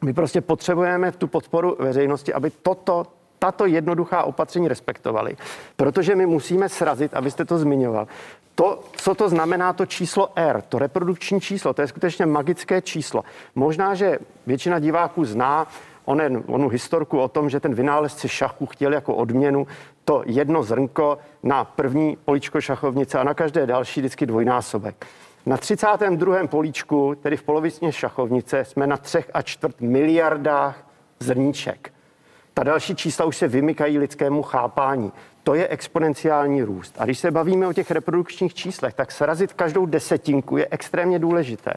My 0.05 0.13
prostě 0.13 0.41
potřebujeme 0.41 1.13
tu 1.13 1.27
podporu 1.27 1.77
veřejnosti, 1.79 2.35
aby 2.35 2.51
toto 2.51 3.07
tato 3.39 3.67
jednoduchá 3.67 4.23
opatření 4.23 4.69
respektovali, 4.69 5.37
protože 5.77 6.17
my 6.17 6.27
musíme 6.27 6.69
srazit, 6.69 7.15
abyste 7.15 7.45
to 7.45 7.59
zmiňoval, 7.59 8.07
to, 8.55 8.81
co 8.97 9.15
to 9.15 9.29
znamená 9.29 9.73
to 9.73 9.87
číslo 9.87 10.29
R, 10.37 10.63
to 10.69 10.79
reprodukční 10.79 11.41
číslo, 11.41 11.75
to 11.75 11.83
je 11.83 11.89
skutečně 11.89 12.27
magické 12.27 12.83
číslo. 12.83 13.25
Možná, 13.55 13.95
že 13.95 14.19
většina 14.47 14.79
diváků 14.79 15.25
zná 15.25 15.67
onen, 16.05 16.43
onu 16.47 16.69
historku 16.69 17.19
o 17.19 17.29
tom, 17.29 17.51
že 17.51 17.61
ten 17.61 17.75
vynálezce 17.75 18.29
šachu 18.29 18.67
chtěl 18.67 18.93
jako 18.93 19.15
odměnu 19.15 19.67
to 20.05 20.23
jedno 20.27 20.63
zrnko 20.63 21.19
na 21.43 21.65
první 21.65 22.17
políčko 22.25 22.61
šachovnice 22.61 23.19
a 23.19 23.25
na 23.25 23.35
každé 23.35 23.67
další 23.67 24.01
vždycky 24.01 24.27
dvojnásobek. 24.27 25.07
Na 25.47 25.57
32. 25.57 26.47
políčku, 26.47 27.15
tedy 27.23 27.37
v 27.37 27.43
polovičně 27.43 27.93
šachovnice, 27.93 28.65
jsme 28.65 28.87
na 28.87 28.97
3 28.97 29.25
a 29.35 29.43
čtvrt 29.43 29.81
miliardách 29.81 30.87
zrníček. 31.21 31.93
Ta 32.55 32.63
další 32.63 32.97
čísla 32.97 33.25
už 33.25 33.37
se 33.37 33.49
vymykají 33.49 33.99
lidskému 33.99 34.43
chápání. 34.43 35.13
To 35.43 35.55
je 35.55 35.69
exponenciální 35.69 36.63
růst. 36.63 36.95
A 36.99 37.05
když 37.05 37.19
se 37.19 37.31
bavíme 37.31 37.67
o 37.67 37.73
těch 37.73 37.91
reprodukčních 37.91 38.55
číslech, 38.55 38.95
tak 38.95 39.13
srazit 39.13 39.53
každou 39.53 39.87
desetinku 39.87 40.57
je 40.57 40.69
extrémně 40.71 41.19
důležité. 41.19 41.73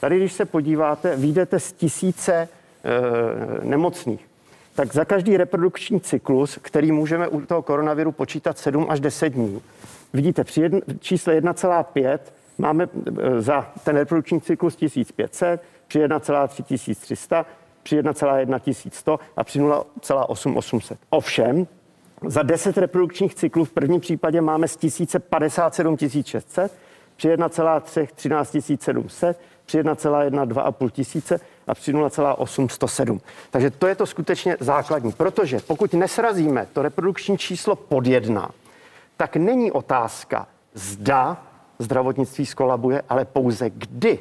Tady, 0.00 0.16
když 0.16 0.32
se 0.32 0.44
podíváte, 0.44 1.16
vyjdete 1.16 1.60
z 1.60 1.72
tisíce 1.72 2.34
e, 2.34 2.48
nemocných. 3.64 4.26
Tak 4.74 4.92
za 4.92 5.04
každý 5.04 5.36
reprodukční 5.36 6.00
cyklus, 6.00 6.58
který 6.62 6.92
můžeme 6.92 7.28
u 7.28 7.40
toho 7.40 7.62
koronaviru 7.62 8.12
počítat 8.12 8.58
7 8.58 8.86
až 8.88 9.00
10 9.00 9.28
dní, 9.28 9.62
vidíte, 10.12 10.44
při 10.44 10.60
jedn, 10.60 10.78
čísle 11.00 11.40
1,5 11.40 12.18
máme 12.60 12.84
e, 12.84 13.40
za 13.40 13.72
ten 13.84 13.96
reprodukční 13.96 14.40
cyklus 14.40 14.76
1500, 14.76 15.62
při 15.88 15.98
1,3 16.00 16.62
1300, 16.62 17.46
při 17.82 18.00
1,1 18.00 18.60
1100 18.60 19.20
a 19.36 19.44
při 19.44 19.60
0,8 19.60 20.56
800. 20.56 20.98
Ovšem, 21.10 21.66
za 22.26 22.42
10 22.42 22.78
reprodukčních 22.78 23.34
cyklů 23.34 23.64
v 23.64 23.70
prvním 23.70 24.00
případě 24.00 24.40
máme 24.40 24.68
z 24.68 24.76
1057 24.76 25.96
600, 26.24 26.72
při 27.16 27.28
1,3 27.28 28.06
13 28.14 28.56
700, 28.80 29.40
při 29.66 29.80
1,1 29.82 30.46
2,5 30.46 30.90
tisíce 30.90 31.40
a 31.66 31.74
při 31.74 31.92
0,8 31.92 32.68
107. 32.68 33.20
Takže 33.50 33.70
to 33.70 33.86
je 33.86 33.94
to 33.94 34.06
skutečně 34.06 34.56
základní, 34.60 35.12
protože 35.12 35.58
pokud 35.66 35.94
nesrazíme 35.94 36.66
to 36.72 36.82
reprodukční 36.82 37.38
číslo 37.38 37.76
pod 37.76 38.06
jedna, 38.06 38.50
tak 39.16 39.36
není 39.36 39.72
otázka, 39.72 40.46
zda 40.74 41.49
zdravotnictví 41.82 42.46
skolabuje, 42.46 43.02
ale 43.08 43.24
pouze 43.24 43.70
kdy. 43.70 44.18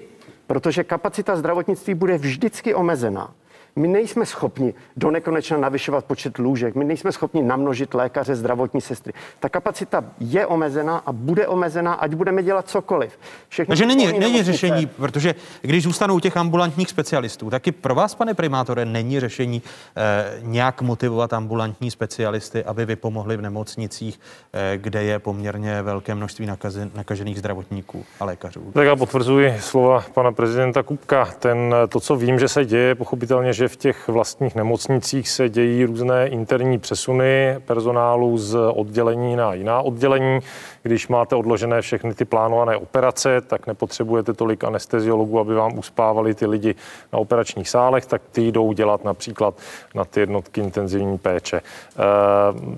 Protože 0.47 0.83
kapacita 0.83 1.35
zdravotnictví 1.35 1.93
bude 1.93 2.17
vždycky 2.17 2.75
omezená. 2.75 3.33
My 3.75 3.87
nejsme 3.87 4.25
schopni 4.25 4.73
do 4.97 5.11
nekonečna 5.11 5.57
navyšovat 5.57 6.05
počet 6.05 6.37
lůžek, 6.37 6.75
my 6.75 6.85
nejsme 6.85 7.11
schopni 7.11 7.43
namnožit 7.43 7.93
lékaře, 7.93 8.35
zdravotní 8.35 8.81
sestry. 8.81 9.13
Ta 9.39 9.49
kapacita 9.49 10.03
je 10.19 10.45
omezená 10.45 10.97
a 10.97 11.11
bude 11.11 11.47
omezená, 11.47 11.93
ať 11.93 12.13
budeme 12.13 12.43
dělat 12.43 12.69
cokoliv. 12.69 13.19
Všechno 13.49 13.71
Takže 13.71 13.85
není, 13.85 14.05
není 14.05 14.19
nemocnice... 14.19 14.51
řešení, 14.51 14.85
protože 14.85 15.35
když 15.61 15.83
zůstanou 15.83 16.19
těch 16.19 16.37
ambulantních 16.37 16.89
specialistů, 16.89 17.49
taky 17.49 17.71
pro 17.71 17.95
vás, 17.95 18.15
pane 18.15 18.33
primátore, 18.33 18.85
není 18.85 19.19
řešení 19.19 19.61
eh, 19.95 20.39
nějak 20.41 20.81
motivovat 20.81 21.33
ambulantní 21.33 21.91
specialisty, 21.91 22.63
aby 22.63 22.85
vy 22.85 22.95
pomohli 22.95 23.37
v 23.37 23.41
nemocnicích, 23.41 24.19
eh, 24.53 24.77
kde 24.77 25.03
je 25.03 25.19
poměrně 25.19 25.81
velké 25.81 26.15
množství 26.15 26.45
nakazen, 26.45 26.91
nakažených 26.95 27.39
zdravotníků 27.39 28.05
a 28.19 28.25
lékařů. 28.25 28.71
Tak 28.73 28.85
já 28.85 28.95
potvrzuji 28.95 29.55
slova 29.59 30.03
pana 30.13 30.31
prezidenta 30.31 30.83
Kupka. 30.83 31.25
Ten, 31.39 31.75
to, 31.89 31.99
co 31.99 32.15
vím, 32.15 32.39
že 32.39 32.47
se 32.47 32.65
děje, 32.65 32.95
pochopitelně, 32.95 33.53
že 33.59 33.67
v 33.67 33.75
těch 33.75 34.07
vlastních 34.07 34.55
nemocnicích 34.55 35.29
se 35.29 35.49
dějí 35.49 35.85
různé 35.85 36.27
interní 36.27 36.79
přesuny 36.79 37.55
personálu 37.65 38.37
z 38.37 38.57
oddělení 38.73 39.35
na 39.35 39.53
jiná 39.53 39.81
oddělení. 39.81 40.39
Když 40.83 41.07
máte 41.07 41.35
odložené 41.35 41.81
všechny 41.81 42.13
ty 42.13 42.25
plánované 42.25 42.77
operace, 42.77 43.41
tak 43.41 43.67
nepotřebujete 43.67 44.33
tolik 44.33 44.63
anesteziologů, 44.63 45.39
aby 45.39 45.55
vám 45.55 45.77
uspávali 45.77 46.33
ty 46.33 46.45
lidi 46.45 46.75
na 47.13 47.19
operačních 47.19 47.69
sálech, 47.69 48.05
tak 48.05 48.21
ty 48.31 48.47
jdou 48.47 48.73
dělat 48.73 49.03
například 49.03 49.53
na 49.95 50.05
ty 50.05 50.19
jednotky 50.19 50.61
intenzivní 50.61 51.17
péče. 51.17 51.57
E, 51.57 51.61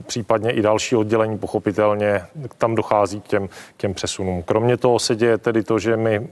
případně 0.07 0.51
i 0.51 0.61
další 0.61 0.95
oddělení, 0.95 1.37
pochopitelně, 1.37 2.21
tam 2.57 2.75
dochází 2.75 3.21
k 3.21 3.27
těm, 3.27 3.47
k 3.47 3.77
těm 3.77 3.93
přesunům. 3.93 4.43
Kromě 4.43 4.77
toho 4.77 4.99
se 4.99 5.15
děje 5.15 5.37
tedy 5.37 5.63
to, 5.63 5.79
že 5.79 5.97
my 5.97 6.15
e, 6.15 6.29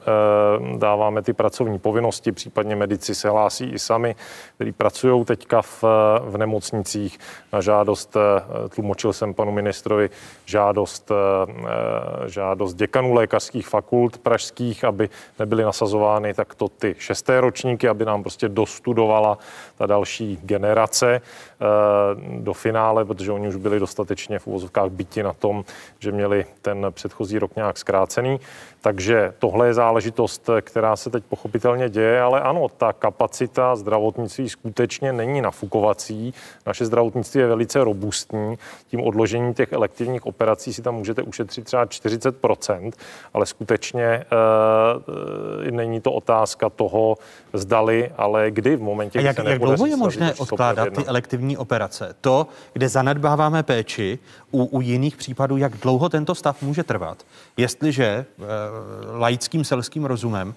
dáváme 0.77 1.21
ty 1.21 1.33
pracovní 1.33 1.79
povinnosti, 1.79 2.31
případně 2.31 2.75
medici 2.75 3.15
se 3.15 3.29
hlásí 3.29 3.65
i 3.69 3.79
sami, 3.79 4.15
kteří 4.55 4.71
pracují 4.71 5.25
teďka 5.25 5.61
v, 5.61 5.83
v 6.21 6.37
nemocnicích 6.37 7.19
na 7.53 7.61
žádost, 7.61 8.15
eh, 8.15 8.69
tlumočil 8.69 9.13
jsem 9.13 9.33
panu 9.33 9.51
ministrovi 9.51 10.09
žádost, 10.45 11.11
eh, 11.11 12.29
žádost 12.29 12.73
děkanů 12.73 13.13
lékařských 13.13 13.67
fakult 13.67 14.17
pražských, 14.17 14.83
aby 14.83 15.09
nebyly 15.39 15.63
nasazovány 15.63 16.33
takto 16.33 16.67
ty 16.67 16.95
šesté 16.99 17.41
ročníky, 17.41 17.87
aby 17.87 18.05
nám 18.05 18.23
prostě 18.23 18.49
dostudovala 18.49 19.37
ta 19.77 19.85
další 19.85 20.39
generace 20.43 21.21
eh, 21.21 21.65
do 22.39 22.53
finále, 22.53 23.05
protože 23.05 23.31
oni 23.31 23.47
už 23.47 23.55
byli 23.55 23.79
dostatečně 23.79 24.39
v 24.39 24.47
uvozovkách 24.47 24.89
byti 24.89 25.23
na 25.23 25.33
tom, 25.33 25.65
že 25.99 26.11
měli 26.11 26.45
ten 26.61 26.87
předchozí 26.91 27.39
rok 27.39 27.55
nějak 27.55 27.77
zkrácený. 27.77 28.39
Takže 28.81 29.33
tohle 29.39 29.67
je 29.67 29.73
záležitost, 29.73 30.49
která 30.61 30.95
se 30.95 31.09
teď 31.09 31.23
pochopitelně 31.23 31.89
děje, 31.89 32.21
ale 32.21 32.41
ano, 32.41 32.67
ta 32.69 32.93
kapacita 32.93 33.75
zdravotnictví 34.29 34.49
skutečně 34.49 35.13
není 35.13 35.41
nafukovací. 35.41 36.33
Naše 36.65 36.85
zdravotnictví 36.85 37.41
je 37.41 37.47
velice 37.47 37.83
robustní. 37.83 38.57
Tím 38.87 39.01
odložením 39.01 39.53
těch 39.53 39.71
elektivních 39.71 40.25
operací 40.25 40.73
si 40.73 40.81
tam 40.81 40.95
můžete 40.95 41.21
ušetřit 41.21 41.65
třeba 41.65 41.85
40% 41.85 42.91
ale 43.33 43.45
skutečně 43.45 44.03
e, 44.03 44.25
není 45.71 46.01
to 46.01 46.11
otázka 46.11 46.69
toho, 46.69 47.17
zdali, 47.53 48.11
ale 48.17 48.51
kdy 48.51 48.75
v 48.75 48.81
momentě, 48.81 49.19
kdy 49.19 49.27
jak, 49.27 49.35
se 49.35 49.49
jak 49.49 49.59
dlouho 49.59 49.85
je 49.85 49.97
možné 49.97 50.33
odkládat 50.33 50.89
ty 50.93 51.05
elektivní 51.05 51.57
operace? 51.57 52.15
To, 52.21 52.47
kde 52.73 52.89
zanedbáváme 52.89 53.63
péči, 53.63 54.19
u, 54.51 54.63
u 54.63 54.81
jiných 54.81 55.17
případů, 55.17 55.57
jak 55.57 55.77
dlouho 55.77 56.09
tento 56.09 56.35
stav 56.35 56.61
může 56.61 56.83
trvat, 56.83 57.17
jestliže 57.57 58.05
e, 58.05 58.25
laickým 59.17 59.63
selským 59.63 60.05
rozumem 60.05 60.53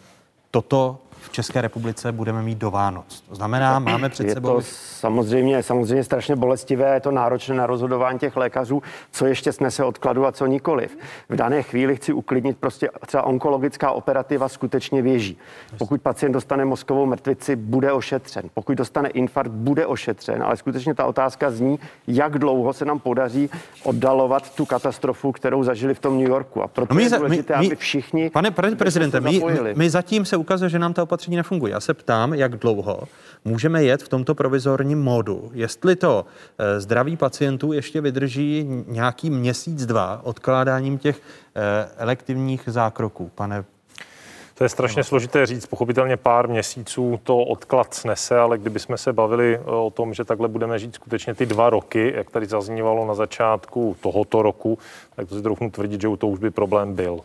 toto 0.51 0.99
v 1.23 1.31
České 1.33 1.61
republice 1.61 2.13
budeme 2.13 2.43
mít 2.43 2.59
do 2.59 2.71
Vánoc. 2.71 3.25
To 3.29 3.35
znamená, 3.35 3.79
máme 3.79 4.09
před 4.09 4.27
je 4.27 4.35
sebou... 4.35 4.57
To 4.57 4.61
samozřejmě, 4.63 5.63
samozřejmě 5.63 6.05
strašně 6.05 6.37
bolestivé, 6.37 6.95
je 6.95 7.01
to 7.01 7.11
náročné 7.11 7.55
na 7.55 7.67
rozhodování 7.67 8.19
těch 8.19 8.37
lékařů, 8.37 8.83
co 9.13 9.27
ještě 9.27 9.53
snese 9.53 9.85
odkladu 9.85 10.27
a 10.27 10.33
co 10.33 10.47
nikoliv. 10.47 10.99
V 11.29 11.37
dané 11.37 11.63
chvíli 11.63 11.97
chci 11.97 12.13
uklidnit 12.13 12.57
prostě 12.59 12.89
třeba 13.07 13.23
onkologická 13.23 13.91
operativa 13.91 14.49
skutečně 14.49 15.03
běží. 15.03 15.39
Pokud 15.79 16.03
pacient 16.03 16.33
dostane 16.33 16.65
mozkovou 16.65 17.07
mrtvici, 17.07 17.57
bude 17.57 17.93
ošetřen. 17.93 18.43
Pokud 18.55 18.73
dostane 18.73 19.09
infarkt, 19.09 19.53
bude 19.53 19.87
ošetřen. 19.87 20.43
Ale 20.43 20.57
skutečně 20.57 20.95
ta 20.95 21.07
otázka 21.07 21.51
zní, 21.51 21.79
jak 22.07 22.39
dlouho 22.39 22.73
se 22.73 22.85
nám 22.85 22.99
podaří 22.99 23.51
oddalovat 23.83 24.55
tu 24.55 24.65
katastrofu, 24.65 25.33
kterou 25.33 25.65
zažili 25.65 25.95
v 25.95 26.01
tom 26.01 26.19
New 26.19 26.29
Yorku. 26.29 26.63
A 26.63 26.69
proto 26.69 26.95
no 26.95 26.97
my, 26.97 27.03
je 27.03 27.11
důležité, 27.11 27.59
my, 27.59 27.67
aby 27.67 27.77
všichni... 27.77 28.31
Pane 28.31 28.51
prezidente, 28.79 29.21
my, 29.21 29.43
my 29.75 29.91
zatím 29.91 30.25
se 30.25 30.37
ukazuje, 30.37 30.71
že 30.71 30.79
nám 30.79 30.93
ta 30.93 31.03
opatření 31.13 31.37
nefungují. 31.37 31.73
Já 31.73 31.81
se 31.81 31.95
ptám, 31.95 32.35
jak 32.35 32.57
dlouho 32.57 33.03
můžeme 33.45 33.85
jet 33.85 34.03
v 34.03 34.09
tomto 34.09 34.35
provizorním 34.35 35.03
módu. 35.03 35.51
Jestli 35.55 35.97
to 35.97 36.25
eh, 36.59 36.81
zdraví 36.81 37.17
pacientů 37.17 37.73
ještě 37.73 38.01
vydrží 38.01 38.67
nějaký 38.87 39.31
měsíc, 39.31 39.87
dva 39.87 40.21
odkládáním 40.25 40.99
těch 40.99 41.21
eh, 41.21 41.89
elektivních 41.97 42.63
zákroků, 42.67 43.31
pane 43.35 43.65
to 44.55 44.65
je 44.65 44.69
strašně 44.69 45.05
složité 45.05 45.47
říct. 45.47 45.67
Pochopitelně 45.67 46.17
pár 46.17 46.49
měsíců 46.49 47.21
to 47.23 47.39
odklad 47.39 47.95
snese, 47.95 48.39
ale 48.39 48.59
kdybychom 48.59 48.99
se 48.99 49.13
bavili 49.13 49.57
eh, 49.57 49.61
o 49.65 49.91
tom, 49.91 50.15
že 50.15 50.25
takhle 50.25 50.49
budeme 50.49 50.79
žít 50.79 50.95
skutečně 50.95 51.35
ty 51.35 51.47
dva 51.47 51.71
roky, 51.71 52.13
jak 52.17 52.31
tady 52.31 52.47
zaznívalo 52.47 53.07
na 53.07 53.15
začátku 53.15 53.97
tohoto 54.01 54.43
roku, 54.43 54.79
tak 55.17 55.29
to 55.29 55.37
si 55.37 55.43
trochu 55.43 55.71
tvrdit, 55.71 56.01
že 56.01 56.09
u 56.09 56.17
to 56.17 56.29
už 56.29 56.39
by 56.39 56.51
problém 56.51 56.95
byl. 56.95 57.21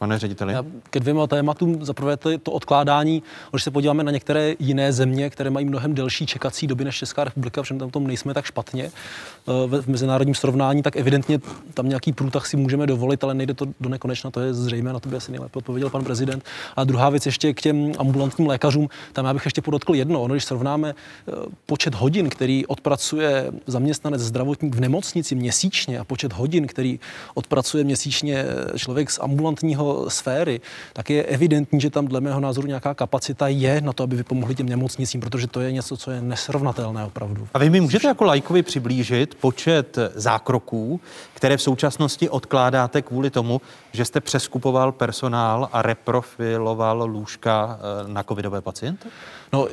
Pane 0.00 0.18
řediteli? 0.18 0.52
Já 0.52 0.64
ke 0.90 1.00
dvěma 1.00 1.26
tématům. 1.26 1.84
Za 1.84 1.92
prvé 1.92 2.16
to, 2.16 2.38
to 2.38 2.52
odkládání, 2.52 3.22
když 3.50 3.64
se 3.64 3.70
podíváme 3.70 4.04
na 4.04 4.12
některé 4.12 4.54
jiné 4.58 4.92
země, 4.92 5.30
které 5.30 5.50
mají 5.50 5.66
mnohem 5.66 5.94
delší 5.94 6.26
čekací 6.26 6.66
doby 6.66 6.84
než 6.84 6.96
Česká 6.96 7.24
republika, 7.24 7.62
protože 7.62 7.74
tam 7.74 7.90
tom 7.90 8.06
nejsme 8.06 8.34
tak 8.34 8.44
špatně 8.44 8.84
eh, 8.84 9.80
v 9.80 9.88
mezinárodním 9.88 10.34
srovnání, 10.34 10.82
tak 10.82 10.96
evidentně 10.96 11.40
tam 11.74 11.88
nějaký 11.88 12.12
průtah 12.12 12.46
si 12.46 12.56
můžeme 12.56 12.86
dovolit, 12.86 13.24
ale 13.24 13.34
nejde 13.34 13.54
to 13.54 13.66
do 13.80 13.88
nekonečna, 13.88 14.30
to 14.30 14.40
je 14.40 14.54
zřejmé, 14.54 14.92
na 14.92 15.00
to 15.00 15.08
by 15.08 15.16
asi 15.16 15.32
nejlépe 15.32 15.58
odpověděl 15.58 15.90
pan 15.90 16.04
prezident. 16.04 16.44
A 16.76 16.84
druhá 16.84 17.10
věc 17.10 17.26
ještě 17.26 17.54
k 17.54 17.60
těm 17.60 17.92
ambulantním 17.98 18.48
lékařům, 18.48 18.88
tam 19.12 19.24
já 19.24 19.34
bych 19.34 19.44
ještě 19.44 19.62
podotkl 19.62 19.94
jedno, 19.94 20.22
ono, 20.22 20.34
když 20.34 20.44
srovnáme 20.44 20.94
eh, 20.94 21.32
počet 21.66 21.94
hodin, 21.94 22.28
který 22.28 22.66
odpracuje 22.66 23.52
zaměstnanec 23.66 24.20
zdravotník 24.20 24.74
v 24.74 24.80
nemocnici 24.80 25.34
měsíčně 25.34 25.98
a 25.98 26.04
počet 26.04 26.32
hodin, 26.32 26.66
který 26.66 27.00
odpracuje 27.34 27.84
měsíčně 27.84 28.44
člověk 28.76 29.10
z 29.10 29.18
ambulantního 29.22 29.89
sféry, 30.08 30.60
tak 30.92 31.10
je 31.10 31.22
evidentní, 31.22 31.80
že 31.80 31.90
tam 31.90 32.06
dle 32.06 32.20
mého 32.20 32.40
názoru 32.40 32.66
nějaká 32.66 32.94
kapacita 32.94 33.48
je 33.48 33.80
na 33.80 33.92
to, 33.92 34.02
aby 34.02 34.16
vypomohli 34.16 34.54
těm 34.54 34.68
nemocnicím, 34.68 35.20
protože 35.20 35.46
to 35.46 35.60
je 35.60 35.72
něco, 35.72 35.96
co 35.96 36.10
je 36.10 36.20
nesrovnatelné 36.20 37.04
opravdu. 37.04 37.48
A 37.54 37.58
vy 37.58 37.70
mi 37.70 37.80
můžete 37.80 38.08
jako 38.08 38.24
lajkovi 38.24 38.62
přiblížit 38.62 39.34
počet 39.34 39.98
zákroků, 40.14 41.00
které 41.34 41.56
v 41.56 41.62
současnosti 41.62 42.28
odkládáte 42.28 43.02
kvůli 43.02 43.30
tomu, 43.30 43.60
že 43.92 44.04
jste 44.04 44.20
přeskupoval 44.20 44.92
personál 44.92 45.68
a 45.72 45.82
reprofiloval 45.82 47.02
lůžka 47.06 47.78
eh, 47.80 48.12
na 48.12 48.22
covidové 48.22 48.60
pacienty? 48.60 49.08
No, 49.52 49.68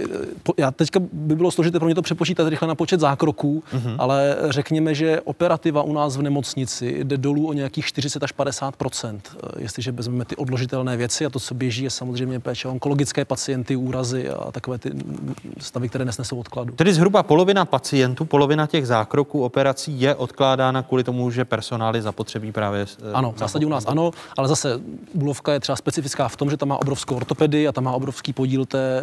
já 0.57 0.71
teďka 0.71 0.99
by 1.13 1.35
bylo 1.35 1.51
složité 1.51 1.79
pro 1.79 1.85
mě 1.85 1.95
to 1.95 2.01
přepočítat 2.01 2.47
rychle 2.47 2.67
na 2.67 2.75
počet 2.75 2.99
zákroků, 2.99 3.63
mm-hmm. 3.73 3.95
ale 3.99 4.37
řekněme, 4.49 4.95
že 4.95 5.21
operativa 5.21 5.81
u 5.81 5.93
nás 5.93 6.17
v 6.17 6.21
nemocnici 6.21 7.03
jde 7.03 7.17
dolů 7.17 7.47
o 7.47 7.53
nějakých 7.53 7.85
40 7.85 8.23
až 8.23 8.31
50 8.31 8.75
Jestliže 9.57 9.91
vezmeme 9.91 10.25
ty 10.25 10.35
odložitelné 10.35 10.97
věci 10.97 11.25
a 11.25 11.29
to, 11.29 11.39
co 11.39 11.53
běží, 11.53 11.83
je 11.83 11.89
samozřejmě 11.89 12.39
péče 12.39 12.67
onkologické 12.67 13.25
pacienty, 13.25 13.75
úrazy 13.75 14.29
a 14.29 14.51
takové 14.51 14.77
ty 14.77 14.91
stavy, 15.57 15.89
které 15.89 16.05
nesnesou 16.05 16.39
odkladu. 16.39 16.73
Tedy 16.73 16.93
zhruba 16.93 17.23
polovina 17.23 17.65
pacientů, 17.65 18.25
polovina 18.25 18.67
těch 18.67 18.87
zákroků 18.87 19.43
operací 19.43 20.01
je 20.01 20.15
odkládána 20.15 20.83
kvůli 20.83 21.03
tomu, 21.03 21.31
že 21.31 21.45
personál 21.45 21.95
je 21.95 22.01
zapotřebí 22.01 22.51
právě. 22.51 22.85
Eh, 23.09 23.13
ano, 23.13 23.31
v 23.31 23.39
zásadě 23.39 23.65
u 23.65 23.69
nás 23.69 23.85
ano, 23.87 24.06
ale 24.37 24.47
zase 24.47 24.79
Bulovka 25.13 25.53
je 25.53 25.59
třeba 25.59 25.75
specifická 25.75 26.27
v 26.27 26.35
tom, 26.35 26.49
že 26.49 26.57
tam 26.57 26.69
má 26.69 26.77
obrovskou 26.77 27.15
ortopedii 27.15 27.67
a 27.67 27.71
tam 27.71 27.83
má 27.83 27.91
obrovský 27.91 28.33
podíl 28.33 28.65
té 28.65 29.01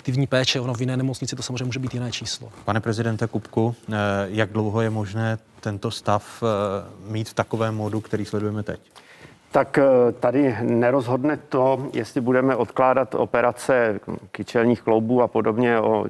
kolektivní 0.00 0.26
péče. 0.26 0.60
Ono 0.60 0.74
v 0.74 0.80
jiné 0.80 0.96
nemocnici 0.96 1.36
to 1.36 1.42
samozřejmě 1.42 1.64
může 1.64 1.78
být 1.78 1.94
jiné 1.94 2.12
číslo. 2.12 2.48
Pane 2.64 2.80
prezidente 2.80 3.26
Kupku, 3.26 3.74
eh, 3.88 3.96
jak 4.28 4.52
dlouho 4.52 4.80
je 4.80 4.90
možné 4.90 5.38
tento 5.60 5.90
stav 5.90 6.42
eh, 6.42 7.12
mít 7.12 7.28
v 7.28 7.34
takovém 7.34 7.74
módu, 7.74 8.00
který 8.00 8.24
sledujeme 8.24 8.62
teď? 8.62 8.80
Tak 9.52 9.78
eh, 9.78 10.12
tady 10.12 10.56
nerozhodne 10.62 11.36
to, 11.36 11.88
jestli 11.92 12.20
budeme 12.20 12.56
odkládat 12.56 13.14
operace 13.14 14.00
kyčelních 14.32 14.82
kloubů 14.82 15.22
a 15.22 15.28
podobně 15.28 15.80
o 15.80 16.06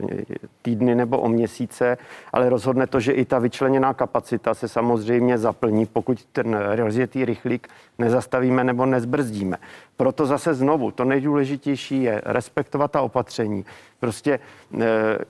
týdny 0.62 0.94
nebo 0.94 1.18
o 1.18 1.28
měsíce, 1.28 1.98
ale 2.32 2.48
rozhodne 2.48 2.86
to, 2.86 3.00
že 3.00 3.12
i 3.12 3.24
ta 3.24 3.38
vyčleněná 3.38 3.94
kapacita 3.94 4.54
se 4.54 4.68
samozřejmě 4.68 5.38
zaplní, 5.38 5.86
pokud 5.86 6.24
ten 6.24 6.54
rozjetý 6.54 7.24
rychlík 7.24 7.68
nezastavíme 7.98 8.64
nebo 8.64 8.86
nezbrzdíme. 8.86 9.56
Proto 10.00 10.26
zase 10.26 10.54
znovu, 10.54 10.90
to 10.90 11.04
nejdůležitější 11.04 12.02
je 12.02 12.22
respektovat 12.24 12.90
ta 12.90 13.00
opatření. 13.00 13.64
Prostě 13.98 14.32
e, 14.32 14.38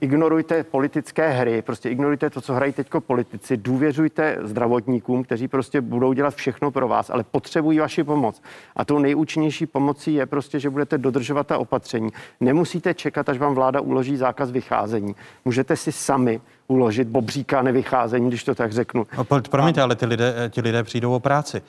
ignorujte 0.01 0.63
politické 0.63 1.29
hry, 1.29 1.61
prostě 1.61 1.89
ignorujte 1.89 2.29
to, 2.29 2.41
co 2.41 2.53
hrají 2.53 2.73
teďko 2.73 3.01
politici, 3.01 3.57
důvěřujte 3.57 4.37
zdravotníkům, 4.41 5.23
kteří 5.23 5.47
prostě 5.47 5.81
budou 5.81 6.13
dělat 6.13 6.35
všechno 6.35 6.71
pro 6.71 6.87
vás, 6.87 7.09
ale 7.09 7.23
potřebují 7.23 7.79
vaši 7.79 8.03
pomoc. 8.03 8.41
A 8.75 8.85
tou 8.85 8.99
nejúčinnější 8.99 9.65
pomocí 9.65 10.13
je 10.13 10.25
prostě, 10.25 10.59
že 10.59 10.69
budete 10.69 10.97
dodržovat 10.97 11.47
ta 11.47 11.57
opatření. 11.57 12.09
Nemusíte 12.39 12.93
čekat, 12.93 13.29
až 13.29 13.37
vám 13.37 13.55
vláda 13.55 13.81
uloží 13.81 14.17
zákaz 14.17 14.51
vycházení. 14.51 15.15
Můžete 15.45 15.75
si 15.75 15.91
sami 15.91 16.41
uložit 16.67 17.07
bobříka 17.07 17.61
nevycházení, 17.61 18.27
když 18.27 18.43
to 18.43 18.55
tak 18.55 18.71
řeknu. 18.71 19.07
No, 19.17 19.23
promiňte, 19.49 19.81
ale 19.81 19.95
ty 19.95 20.05
lidé, 20.05 20.33
ti 20.49 20.61
lidé 20.61 20.83
přijdou 20.83 21.13
o 21.13 21.19
práci. 21.19 21.57
E, 21.57 21.61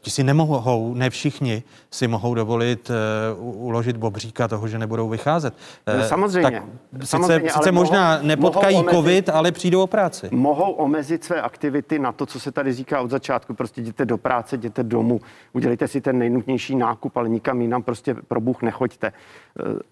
ti 0.00 0.10
si 0.10 0.24
nemohou, 0.24 0.94
ne 0.94 1.10
všichni 1.10 1.62
si 1.90 2.08
mohou 2.08 2.34
dovolit 2.34 2.90
e, 2.90 2.94
uložit 3.40 3.96
bobříka 3.96 4.48
toho, 4.48 4.68
že 4.68 4.78
nebudou 4.78 5.08
vycházet. 5.08 5.54
E, 5.86 5.98
no, 5.98 6.04
samozřejmě. 6.04 6.50
Tak 6.50 6.62
samozřejmě, 7.04 7.48
sice, 7.48 7.58
sice 7.58 7.72
možná 7.72 8.12
mohou, 8.12 8.26
nepotkají 8.26 8.76
mohou 8.76 8.90
covid, 8.90 9.28
ale 9.28 9.52
přijdou 9.52 9.82
o 9.82 9.86
práci. 9.86 10.28
Mohou 10.30 10.72
omezit 10.72 11.24
své 11.24 11.42
aktivity 11.42 11.98
na 11.98 12.12
to, 12.12 12.26
co 12.26 12.40
se 12.40 12.52
tady 12.52 12.72
říká 12.72 13.00
od 13.00 13.10
začátku. 13.10 13.54
Prostě 13.54 13.80
jděte 13.80 14.04
do 14.04 14.18
práce, 14.18 14.56
jděte 14.56 14.82
domů, 14.82 15.20
udělejte 15.52 15.88
si 15.88 16.00
ten 16.00 16.18
nejnutnější 16.18 16.76
nákup, 16.76 17.16
ale 17.16 17.28
nikam 17.28 17.60
jinam 17.60 17.82
prostě 17.82 18.14
pro 18.14 18.40
Bůh 18.40 18.62
nechoďte. 18.62 19.12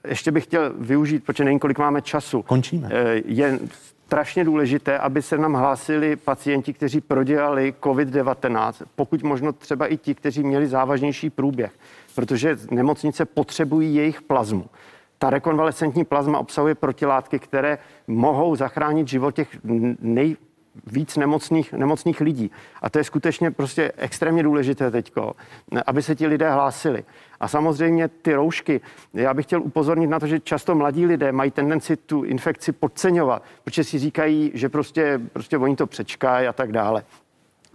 Ještě 0.09 0.31
bych 0.31 0.45
chtěl 0.45 0.73
využít, 0.79 1.25
protože 1.25 1.45
nevím, 1.45 1.59
kolik 1.59 1.79
máme 1.79 2.03
času. 2.03 2.43
Končíme. 2.43 2.91
Je 3.25 3.59
strašně 4.15 4.45
důležité, 4.45 4.99
aby 4.99 5.23
se 5.23 5.39
nám 5.39 5.55
hlásili 5.55 6.17
pacienti, 6.17 6.73
kteří 6.73 7.01
prodělali 7.01 7.75
COVID-19, 7.81 8.73
pokud 8.97 9.23
možno 9.23 9.53
třeba 9.53 9.87
i 9.87 9.97
ti, 9.97 10.15
kteří 10.15 10.43
měli 10.43 10.67
závažnější 10.67 11.31
průběh, 11.31 11.73
protože 12.15 12.57
nemocnice 12.71 13.25
potřebují 13.25 13.95
jejich 13.95 14.23
plazmu. 14.23 14.67
Ta 15.19 15.31
rekonvalescentní 15.31 16.05
plazma 16.05 16.39
obsahuje 16.39 16.75
protilátky, 16.75 17.39
které 17.39 17.79
mohou 18.07 18.57
zachránit 18.57 19.09
život 19.09 19.35
těch 19.35 19.49
nej, 20.01 20.37
víc 20.87 21.17
nemocných, 21.17 21.73
nemocných 21.73 22.21
lidí. 22.21 22.51
A 22.83 22.91
to 22.91 22.99
je 22.99 23.05
skutečně 23.05 23.51
prostě 23.51 23.93
extrémně 23.97 24.43
důležité 24.43 24.91
teďko, 24.91 25.33
aby 25.87 26.03
se 26.03 26.15
ti 26.15 26.27
lidé 26.27 26.51
hlásili. 26.51 27.05
A 27.41 27.49
samozřejmě 27.49 28.09
ty 28.09 28.35
roušky, 28.35 28.81
já 29.15 29.35
bych 29.35 29.47
chtěl 29.47 29.63
upozornit 29.63 30.07
na 30.07 30.21
to, 30.21 30.27
že 30.27 30.41
často 30.41 30.75
mladí 30.75 31.07
lidé 31.07 31.33
mají 31.33 31.51
tendenci 31.51 31.97
tu 31.97 32.23
infekci 32.23 32.73
podceňovat, 32.73 33.43
protože 33.65 33.85
si 33.85 33.99
říkají, 33.99 34.51
že 34.55 34.69
prostě, 34.69 35.21
prostě 35.33 35.59
oni 35.59 35.77
to 35.77 35.87
přečkají 35.87 36.47
a 36.47 36.53
tak 36.53 36.73
dále. 36.73 37.03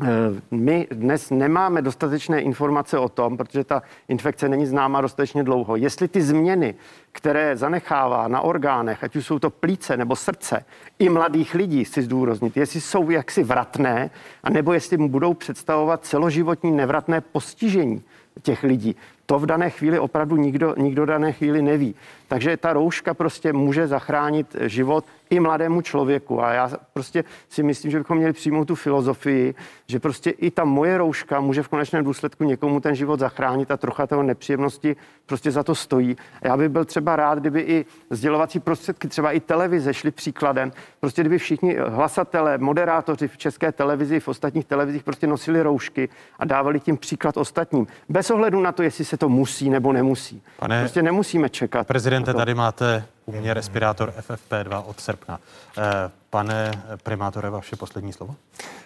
Eh, 0.02 0.42
my 0.52 0.88
dnes 0.92 1.30
nemáme 1.30 1.82
dostatečné 1.82 2.42
informace 2.42 2.98
o 2.98 3.10
tom, 3.10 3.38
protože 3.38 3.64
ta 3.64 3.82
infekce 4.08 4.50
není 4.50 4.66
známa 4.66 5.02
dostatečně 5.02 5.44
dlouho. 5.44 5.76
Jestli 5.76 6.08
ty 6.08 6.22
změny, 6.22 6.76
které 7.12 7.58
zanechává 7.58 8.28
na 8.28 8.42
orgánech, 8.42 9.04
ať 9.04 9.16
už 9.16 9.26
jsou 9.26 9.40
to 9.40 9.50
plíce 9.50 9.98
nebo 9.98 10.16
srdce, 10.16 10.66
i 11.00 11.10
mladých 11.10 11.54
lidí, 11.54 11.86
si 11.86 12.02
zdůraznit, 12.02 12.58
jestli 12.58 12.82
jsou 12.82 13.10
jaksi 13.10 13.44
vratné, 13.44 14.10
anebo 14.44 14.74
jestli 14.74 14.98
mu 14.98 15.10
budou 15.10 15.34
představovat 15.34 16.06
celoživotní 16.06 16.72
nevratné 16.72 17.22
postižení 17.22 18.04
těch 18.42 18.64
lidí 18.64 18.96
to 19.30 19.40
v 19.40 19.46
dané 19.46 19.70
chvíli 19.70 20.00
opravdu 20.00 20.36
nikdo, 20.36 20.76
nikdo 20.78 21.06
dané 21.06 21.32
chvíli 21.32 21.62
neví. 21.62 21.96
Takže 22.28 22.58
ta 22.58 22.74
rouška 22.74 23.14
prostě 23.14 23.54
může 23.54 23.88
zachránit 23.88 24.56
život 24.62 25.06
i 25.30 25.40
mladému 25.40 25.82
člověku. 25.82 26.44
A 26.44 26.54
já 26.54 26.72
prostě 26.94 27.24
si 27.50 27.64
myslím, 27.64 27.92
že 27.92 27.98
bychom 27.98 28.18
měli 28.18 28.34
přijmout 28.34 28.66
tu 28.66 28.76
filozofii, 28.76 29.56
že 29.88 30.00
prostě 30.00 30.30
i 30.30 30.52
ta 30.52 30.66
moje 30.66 30.98
rouška 30.98 31.40
může 31.40 31.64
v 31.64 31.68
konečném 31.68 32.04
důsledku 32.04 32.44
někomu 32.44 32.80
ten 32.80 32.96
život 32.96 33.20
zachránit 33.20 33.72
a 33.72 33.78
trocha 33.78 34.08
toho 34.08 34.24
nepříjemnosti 34.24 34.96
prostě 35.26 35.52
za 35.52 35.64
to 35.64 35.76
stojí. 35.76 36.18
Já 36.42 36.58
bych 36.58 36.70
byl 36.70 36.86
třeba 36.86 36.99
rád, 37.08 37.40
kdyby 37.40 37.62
i 37.62 37.86
sdělovací 38.10 38.60
prostředky, 38.60 39.08
třeba 39.08 39.32
i 39.32 39.40
televize 39.40 39.94
šly 39.94 40.12
příkladem. 40.12 40.72
Prostě 41.00 41.22
kdyby 41.22 41.38
všichni 41.38 41.78
hlasatelé, 41.88 42.58
moderátoři 42.58 43.28
v 43.28 43.38
české 43.38 43.72
televizi, 43.72 44.20
v 44.20 44.28
ostatních 44.28 44.66
televizích 44.66 45.04
prostě 45.04 45.28
nosili 45.28 45.62
roušky 45.62 46.10
a 46.40 46.46
dávali 46.46 46.80
tím 46.80 46.98
příklad 46.98 47.38
ostatním. 47.38 47.88
Bez 48.10 48.32
ohledu 48.32 48.62
na 48.62 48.72
to, 48.72 48.84
jestli 48.84 49.06
se 49.06 49.18
to 49.18 49.30
musí 49.30 49.70
nebo 49.70 49.94
nemusí. 49.94 50.42
Pane 50.60 50.80
prostě 50.80 51.02
nemusíme 51.02 51.50
čekat. 51.50 51.88
Prezidente, 51.88 52.34
tady 52.34 52.56
máte 52.56 53.04
u 53.30 53.32
mě 53.32 53.54
respirátor 53.54 54.14
FFP2 54.20 54.84
od 54.88 55.00
srpna. 55.00 55.40
Eh, 55.78 56.12
pane 56.30 56.72
primátore, 57.04 57.50
vaše 57.50 57.76
poslední 57.76 58.14
slovo? 58.14 58.36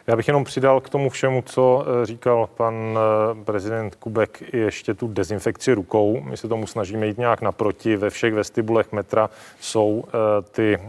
Já 0.07 0.15
bych 0.15 0.27
jenom 0.27 0.43
přidal 0.43 0.81
k 0.81 0.89
tomu 0.89 1.09
všemu, 1.09 1.41
co 1.41 1.85
eh, 1.85 2.05
říkal 2.05 2.49
pan 2.57 2.75
eh, 2.97 3.43
prezident 3.43 3.95
Kubek, 3.95 4.53
ještě 4.53 4.93
tu 4.93 5.07
dezinfekci 5.07 5.73
rukou. 5.73 6.21
My 6.21 6.37
se 6.37 6.47
tomu 6.47 6.67
snažíme 6.67 7.07
jít 7.07 7.17
nějak 7.17 7.41
naproti. 7.41 7.95
Ve 7.95 8.09
všech 8.09 8.33
vestibulech 8.33 8.91
metra 8.91 9.29
jsou 9.59 10.03
ty 10.51 10.79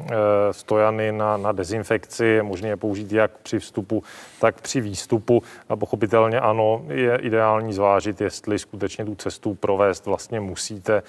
stojany 0.50 1.12
na, 1.12 1.36
na 1.36 1.52
dezinfekci. 1.52 2.24
Je 2.24 2.42
možné 2.42 2.68
je 2.68 2.76
použít 2.76 3.12
jak 3.12 3.30
při 3.42 3.58
vstupu, 3.58 4.02
tak 4.40 4.60
při 4.60 4.80
výstupu. 4.80 5.42
A 5.68 5.76
pochopitelně 5.76 6.40
ano, 6.40 6.84
je 6.88 7.16
ideální 7.16 7.72
zvážit, 7.72 8.20
jestli 8.20 8.58
skutečně 8.58 9.04
tu 9.04 9.14
cestu 9.14 9.54
provést 9.54 10.06
vlastně 10.06 10.40
musíte, 10.40 11.02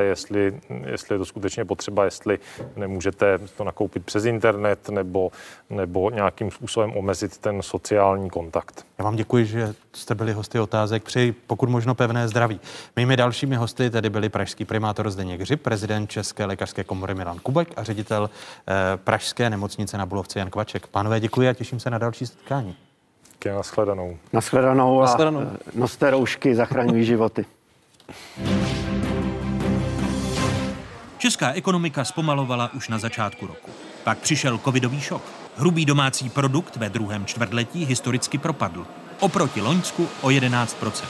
jestli, 0.00 0.60
jestli 0.86 1.14
je 1.14 1.18
to 1.18 1.24
skutečně 1.24 1.64
potřeba 1.64 1.79
potřeba, 1.80 2.04
jestli 2.04 2.38
nemůžete 2.76 3.38
to 3.56 3.64
nakoupit 3.64 4.04
přes 4.04 4.24
internet 4.24 4.88
nebo, 4.88 5.30
nebo 5.70 6.10
nějakým 6.10 6.50
způsobem 6.50 6.92
omezit 6.96 7.38
ten 7.38 7.62
sociální 7.62 8.30
kontakt. 8.30 8.86
Já 8.98 9.04
vám 9.04 9.16
děkuji, 9.16 9.46
že 9.46 9.74
jste 9.92 10.14
byli 10.14 10.32
hosty 10.32 10.60
otázek. 10.60 11.02
Přeji 11.02 11.32
pokud 11.32 11.68
možno 11.68 11.94
pevné 11.94 12.28
zdraví. 12.28 12.60
Mými 12.96 13.16
dalšími 13.16 13.56
hosty 13.56 13.90
tedy 13.90 14.10
byli 14.10 14.28
pražský 14.28 14.64
primátor 14.64 15.10
Zdeněk 15.10 15.40
Hřib, 15.40 15.62
prezident 15.62 16.10
České 16.10 16.44
lékařské 16.44 16.84
komory 16.84 17.14
Milan 17.14 17.38
Kubek 17.38 17.68
a 17.76 17.82
ředitel 17.82 18.30
eh, 18.30 18.96
Pražské 18.96 19.50
nemocnice 19.50 19.98
na 19.98 20.06
Bulovce 20.06 20.38
Jan 20.38 20.50
Kvaček. 20.50 20.86
Pánové, 20.86 21.20
děkuji 21.20 21.48
a 21.48 21.54
těším 21.54 21.80
se 21.80 21.90
na 21.90 21.98
další 21.98 22.26
setkání. 22.26 22.76
Díky, 23.32 23.48
nashledanou. 23.48 24.16
Nashledanou 24.32 25.00
a 25.00 25.04
nashledanou. 25.04 25.50
noste 25.74 26.10
roušky, 26.10 26.54
zachraňují 26.54 27.04
životy. 27.04 27.44
Česká 31.20 31.52
ekonomika 31.52 32.04
zpomalovala 32.04 32.70
už 32.74 32.88
na 32.88 32.98
začátku 32.98 33.46
roku. 33.46 33.70
Pak 34.04 34.18
přišel 34.18 34.58
covidový 34.58 35.00
šok. 35.00 35.22
Hrubý 35.56 35.84
domácí 35.84 36.30
produkt 36.30 36.76
ve 36.76 36.88
druhém 36.88 37.26
čtvrtletí 37.26 37.84
historicky 37.84 38.38
propadl. 38.38 38.86
Oproti 39.20 39.60
Loňsku 39.60 40.08
o 40.20 40.28
11% 40.28 41.04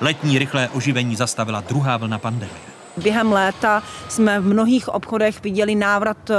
Letní 0.00 0.38
rychlé 0.38 0.68
oživení 0.68 1.16
zastavila 1.16 1.60
druhá 1.60 1.96
vlna 1.96 2.18
pandemie. 2.18 2.56
Během 2.96 3.32
léta 3.32 3.82
jsme 4.08 4.40
v 4.40 4.46
mnohých 4.46 4.88
obchodech 4.88 5.42
viděli 5.42 5.74
návrat 5.74 6.30
eh, 6.30 6.34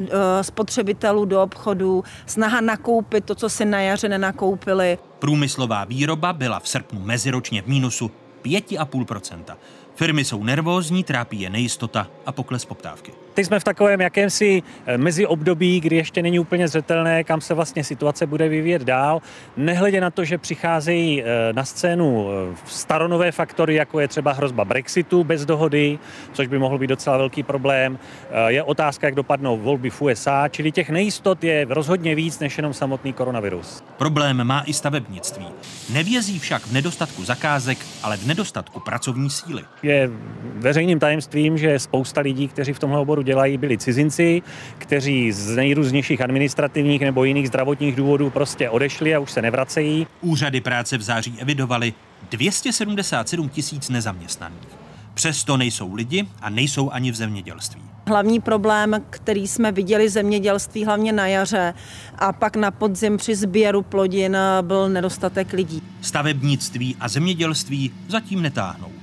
eh, 0.00 0.44
spotřebitelů 0.44 1.24
do 1.24 1.42
obchodu, 1.42 2.04
snaha 2.26 2.60
nakoupit 2.60 3.24
to, 3.24 3.34
co 3.34 3.48
si 3.48 3.64
na 3.64 3.80
jaře 3.80 4.08
nenakoupili. 4.08 4.98
Průmyslová 5.18 5.84
výroba 5.84 6.32
byla 6.32 6.60
v 6.60 6.68
srpnu 6.68 7.00
meziročně 7.00 7.62
v 7.62 7.66
mínusu 7.66 8.10
5,5%. 8.44 9.56
Firmy 9.94 10.24
jsou 10.24 10.44
nervózní, 10.44 11.04
trápí 11.04 11.40
je 11.40 11.50
nejistota 11.50 12.10
a 12.26 12.32
pokles 12.32 12.64
poptávky. 12.64 13.23
Teď 13.34 13.46
jsme 13.46 13.60
v 13.60 13.64
takovém 13.64 14.00
jakémsi 14.00 14.62
eh, 14.86 14.98
mezi 14.98 15.26
období, 15.26 15.80
kdy 15.80 15.96
ještě 15.96 16.22
není 16.22 16.38
úplně 16.38 16.68
zřetelné, 16.68 17.24
kam 17.24 17.40
se 17.40 17.54
vlastně 17.54 17.84
situace 17.84 18.26
bude 18.26 18.48
vyvíjet 18.48 18.82
dál. 18.82 19.22
Nehledě 19.56 20.00
na 20.00 20.10
to, 20.10 20.24
že 20.24 20.38
přicházejí 20.38 21.22
eh, 21.22 21.52
na 21.52 21.64
scénu 21.64 22.28
eh, 22.30 22.56
staronové 22.64 23.32
faktory, 23.32 23.74
jako 23.74 24.00
je 24.00 24.08
třeba 24.08 24.32
hrozba 24.32 24.64
Brexitu 24.64 25.24
bez 25.24 25.44
dohody, 25.44 25.98
což 26.32 26.46
by 26.46 26.58
mohl 26.58 26.78
být 26.78 26.86
docela 26.86 27.16
velký 27.16 27.42
problém. 27.42 27.98
Je 28.46 28.62
otázka, 28.62 29.06
jak 29.06 29.14
dopadnou 29.14 29.58
volby 29.58 29.90
v 29.90 30.02
USA, 30.02 30.48
čili 30.48 30.72
těch 30.72 30.90
nejistot 30.90 31.44
je 31.44 31.66
rozhodně 31.68 32.14
víc 32.14 32.38
než 32.38 32.56
jenom 32.56 32.72
samotný 32.72 33.12
koronavirus. 33.12 33.84
Problém 33.96 34.44
má 34.44 34.62
i 34.66 34.72
stavebnictví. 34.72 35.46
Nevězí 35.92 36.38
však 36.38 36.66
v 36.66 36.72
nedostatku 36.72 37.24
zakázek, 37.24 37.78
ale 38.02 38.16
v 38.16 38.26
nedostatku 38.26 38.80
pracovní 38.80 39.30
síly. 39.30 39.62
Je 39.82 40.10
veřejným 40.42 40.98
tajemstvím, 40.98 41.58
že 41.58 41.78
spousta 41.78 42.20
lidí, 42.20 42.48
kteří 42.48 42.72
v 42.72 42.78
tomhle 42.78 42.98
oboru 42.98 43.23
dělají, 43.24 43.58
byli 43.58 43.78
cizinci, 43.78 44.42
kteří 44.78 45.32
z 45.32 45.56
nejrůznějších 45.56 46.20
administrativních 46.20 47.00
nebo 47.00 47.24
jiných 47.24 47.48
zdravotních 47.48 47.96
důvodů 47.96 48.30
prostě 48.30 48.70
odešli 48.70 49.14
a 49.14 49.18
už 49.18 49.30
se 49.30 49.42
nevracejí. 49.42 50.06
Úřady 50.20 50.60
práce 50.60 50.98
v 50.98 51.02
září 51.02 51.34
evidovali 51.38 51.92
277 52.30 53.48
tisíc 53.48 53.88
nezaměstnaných. 53.88 54.68
Přesto 55.14 55.56
nejsou 55.56 55.94
lidi 55.94 56.26
a 56.42 56.50
nejsou 56.50 56.90
ani 56.90 57.10
v 57.10 57.14
zemědělství. 57.14 57.82
Hlavní 58.06 58.40
problém, 58.40 59.02
který 59.10 59.48
jsme 59.48 59.72
viděli 59.72 60.06
v 60.06 60.10
zemědělství 60.10 60.84
hlavně 60.84 61.12
na 61.12 61.26
jaře 61.26 61.74
a 62.18 62.32
pak 62.32 62.56
na 62.56 62.70
podzim 62.70 63.16
při 63.16 63.34
sběru 63.36 63.82
plodin, 63.82 64.36
byl 64.62 64.88
nedostatek 64.88 65.52
lidí. 65.52 65.82
Stavebnictví 66.00 66.96
a 67.00 67.08
zemědělství 67.08 67.92
zatím 68.08 68.42
netáhnou. 68.42 68.93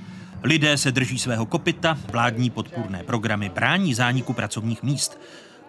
Lidé 0.44 0.76
se 0.76 0.92
drží 0.92 1.18
svého 1.18 1.46
kopita, 1.46 1.98
vládní 2.12 2.50
podpůrné 2.50 3.02
programy 3.02 3.48
brání 3.48 3.94
zániku 3.94 4.32
pracovních 4.32 4.82
míst. 4.82 5.20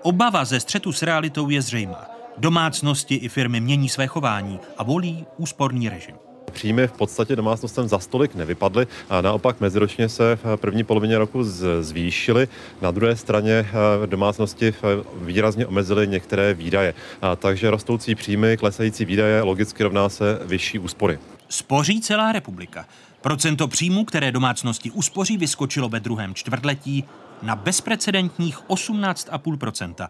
Obava 0.02 0.46
ze 0.46 0.60
střetu 0.60 0.92
s 0.92 1.02
realitou 1.02 1.50
je 1.50 1.62
zřejmá. 1.62 2.06
Domácnosti 2.38 3.16
i 3.16 3.30
firmy 3.30 3.62
mění 3.62 3.90
své 3.90 4.08
chování 4.08 4.60
a 4.78 4.84
volí 4.84 5.26
úsporný 5.38 5.90
režim. 5.90 6.16
Příjmy 6.52 6.88
v 6.88 6.92
podstatě 6.92 7.36
domácnostem 7.36 7.88
za 7.88 8.00
stolik 8.00 8.36
nevypadly 8.36 8.88
a 9.10 9.22
naopak 9.22 9.62
meziročně 9.62 10.10
se 10.10 10.36
v 10.44 10.58
první 10.58 10.84
polovině 10.84 11.18
roku 11.18 11.44
zvýšily. 11.82 12.48
Na 12.82 12.92
druhé 12.92 13.16
straně 13.16 13.54
eh, 13.54 14.08
domácnosti 14.08 14.68
eh, 14.68 15.04
výrazně 15.22 15.68
omezily 15.68 16.08
některé 16.08 16.54
výdaje. 16.54 16.94
Takže 17.38 17.72
rostoucí 17.72 18.16
příjmy, 18.16 18.58
klesající 18.58 19.06
výdaje 19.06 19.42
logicky 19.42 19.84
rovná 19.84 20.10
se 20.10 20.40
vyšší 20.46 20.80
úspory. 20.80 21.20
Spoří 21.50 22.02
celá 22.02 22.32
republika. 22.32 22.86
Procento 23.24 23.68
příjmů, 23.68 24.06
které 24.06 24.32
domácnosti 24.32 24.92
uspoří, 24.92 25.38
vyskočilo 25.38 25.90
ve 25.90 26.00
druhém 26.00 26.36
čtvrtletí 26.36 27.04
na 27.42 27.56
bezprecedentních 27.56 28.60
18,5%. 28.60 30.08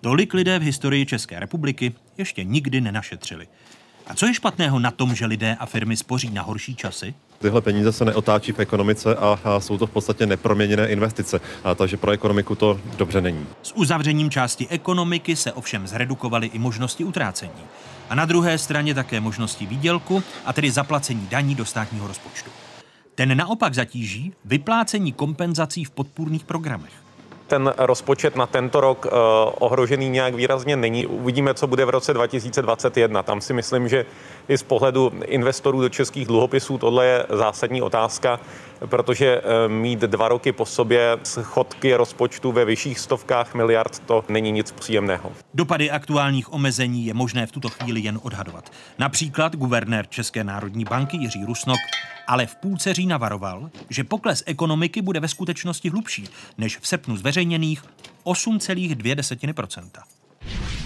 Tolik 0.00 0.34
lidé 0.34 0.58
v 0.58 0.62
historii 0.62 1.06
České 1.06 1.40
republiky 1.40 1.94
ještě 2.18 2.44
nikdy 2.44 2.80
nenašetřili. 2.80 3.48
A 4.06 4.14
co 4.14 4.26
je 4.26 4.34
špatného 4.34 4.78
na 4.78 4.90
tom, 4.90 5.14
že 5.14 5.26
lidé 5.26 5.56
a 5.60 5.66
firmy 5.66 5.96
spoří 5.96 6.30
na 6.30 6.42
horší 6.42 6.76
časy? 6.76 7.14
Tyhle 7.42 7.60
peníze 7.60 7.92
se 7.92 8.04
neotáčí 8.04 8.52
v 8.52 8.58
ekonomice 8.58 9.16
a, 9.16 9.38
a 9.44 9.60
jsou 9.60 9.78
to 9.78 9.86
v 9.86 9.90
podstatě 9.90 10.26
neproměněné 10.26 10.88
investice, 10.88 11.40
a 11.64 11.74
takže 11.74 11.96
pro 11.96 12.10
ekonomiku 12.10 12.54
to 12.54 12.80
dobře 12.96 13.20
není. 13.20 13.46
S 13.62 13.72
uzavřením 13.76 14.30
části 14.30 14.68
ekonomiky 14.68 15.36
se 15.36 15.52
ovšem 15.52 15.86
zredukovaly 15.86 16.46
i 16.46 16.58
možnosti 16.58 17.04
utrácení. 17.04 17.62
A 18.10 18.14
na 18.14 18.24
druhé 18.24 18.58
straně 18.58 18.94
také 18.94 19.20
možnosti 19.20 19.66
výdělku, 19.66 20.22
a 20.44 20.52
tedy 20.52 20.70
zaplacení 20.70 21.26
daní 21.30 21.54
do 21.54 21.64
státního 21.64 22.08
rozpočtu. 22.08 22.50
Ten 23.14 23.36
naopak 23.36 23.74
zatíží 23.74 24.32
vyplácení 24.44 25.12
kompenzací 25.12 25.84
v 25.84 25.90
podpůrných 25.90 26.44
programech 26.44 26.92
ten 27.50 27.74
rozpočet 27.78 28.36
na 28.36 28.46
tento 28.46 28.80
rok 28.80 29.06
uh, 29.06 29.10
ohrožený 29.58 30.08
nějak 30.08 30.34
výrazně 30.34 30.76
není. 30.76 31.06
Uvidíme, 31.06 31.54
co 31.54 31.66
bude 31.66 31.84
v 31.84 31.90
roce 31.90 32.14
2021. 32.14 33.22
Tam 33.22 33.40
si 33.40 33.52
myslím, 33.52 33.88
že 33.88 34.06
i 34.50 34.58
z 34.58 34.62
pohledu 34.62 35.12
investorů 35.24 35.80
do 35.80 35.88
českých 35.88 36.26
dluhopisů 36.26 36.78
tohle 36.78 37.06
je 37.06 37.26
zásadní 37.30 37.82
otázka, 37.82 38.40
protože 38.86 39.40
uh, 39.40 39.72
mít 39.72 39.98
dva 40.00 40.28
roky 40.28 40.52
po 40.52 40.66
sobě 40.66 41.18
schodky 41.22 41.94
rozpočtu 41.94 42.52
ve 42.52 42.64
vyšších 42.64 42.98
stovkách 42.98 43.54
miliard, 43.54 43.98
to 43.98 44.24
není 44.28 44.52
nic 44.52 44.72
příjemného. 44.72 45.32
Dopady 45.54 45.90
aktuálních 45.90 46.52
omezení 46.52 47.06
je 47.06 47.14
možné 47.14 47.46
v 47.46 47.52
tuto 47.52 47.68
chvíli 47.68 48.00
jen 48.00 48.18
odhadovat. 48.22 48.72
Například 48.98 49.56
guvernér 49.56 50.06
České 50.06 50.44
národní 50.44 50.84
banky 50.84 51.16
Jiří 51.16 51.44
Rusnok 51.44 51.78
ale 52.26 52.46
v 52.46 52.56
půlce 52.56 52.94
října 52.94 53.16
varoval, 53.16 53.70
že 53.88 54.04
ekonomiky 54.46 55.02
bude 55.02 55.20
ve 55.20 55.28
skutečnosti 55.28 55.90
hlubší 55.90 56.28
než 56.58 56.78
v 56.78 56.86
srpnu 56.86 57.16
zveřejněných 57.16 57.84
8,2%. 58.24 59.90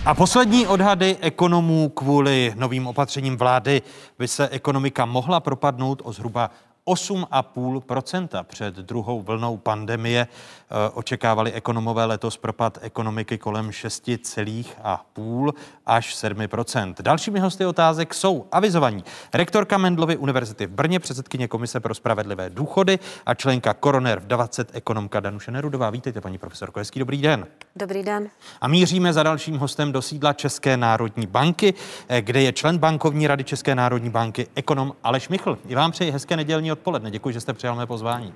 A 0.06 0.14
poslední 0.14 0.66
odhady 0.66 1.16
ekonomů 1.20 1.89
kvůli 1.89 2.52
novým 2.56 2.86
opatřením 2.86 3.36
vlády 3.36 3.82
by 4.18 4.28
se 4.28 4.48
ekonomika 4.48 5.05
mohla 5.05 5.40
propadnout 5.40 6.02
o 6.05 6.12
zhruba 6.12 6.51
8,5% 6.86 8.44
před 8.44 8.74
druhou 8.74 9.22
vlnou 9.22 9.56
pandemie. 9.56 10.26
E, 10.75 10.91
očekávali 10.91 11.53
ekonomové 11.53 12.05
letos 12.05 12.37
propad 12.37 12.79
ekonomiky 12.83 13.39
kolem 13.39 13.71
6,5 13.71 15.53
až 15.87 16.17
7% 16.25 16.95
Dalšími 17.01 17.41
hosty 17.41 17.67
otázek 17.67 18.15
jsou 18.15 18.47
avizovaní 18.53 19.05
rektorka 19.35 19.79
Mendlovy 19.79 20.17
univerzity 20.17 20.67
v 20.67 20.71
Brně, 20.71 21.01
předsedkyně 21.01 21.49
Komise 21.49 21.81
pro 21.81 21.95
spravedlivé 21.95 22.51
důchody 22.51 22.99
a 23.27 23.35
členka 23.35 23.75
Koroner 23.75 24.21
v 24.21 24.27
20 24.27 24.71
ekonomka 24.73 25.21
Danuše 25.21 25.51
Nerudová. 25.51 25.91
Vítejte, 25.91 26.21
paní 26.21 26.39
profesorko, 26.39 26.81
hezký 26.81 26.99
dobrý 27.01 27.23
den. 27.23 27.47
Dobrý 27.77 28.03
den. 28.03 28.29
A 28.61 28.69
míříme 28.69 29.13
za 29.13 29.23
dalším 29.23 29.59
hostem 29.59 29.93
do 29.93 30.03
sídla 30.03 30.33
České 30.33 30.77
národní 30.77 31.27
banky, 31.27 31.75
e, 32.09 32.23
kde 32.23 32.43
je 32.43 32.53
člen 32.53 32.79
bankovní 32.79 33.27
rady 33.27 33.45
České 33.45 33.75
národní 33.75 34.11
banky, 34.11 34.47
ekonom 34.55 34.93
Aleš 35.03 35.29
Michl. 35.29 35.59
I 35.69 35.75
vám 35.75 35.91
přeji 35.91 36.11
hezké 36.11 36.37
nedělní 36.37 36.73
odpoledne. 36.73 37.11
Děkuji, 37.11 37.33
že 37.35 37.41
jste 37.41 37.53
přijal 37.53 37.77
mé 37.77 37.87
pozvání. 37.87 38.35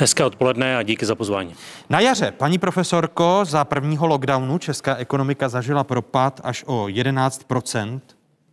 Hezké 0.00 0.24
odpoledne 0.24 0.76
a 0.76 0.82
díky 0.82 1.06
za 1.06 1.14
pozvání. 1.14 1.54
Na 1.90 2.00
jaře, 2.00 2.32
paní 2.32 2.58
profesorko, 2.58 3.44
za 3.44 3.64
prvního 3.64 4.06
lockdownu 4.06 4.58
česká 4.58 4.96
ekonomika 4.96 5.48
zažila 5.48 5.84
propad 5.84 6.40
až 6.44 6.64
o 6.66 6.86
11% 6.86 8.00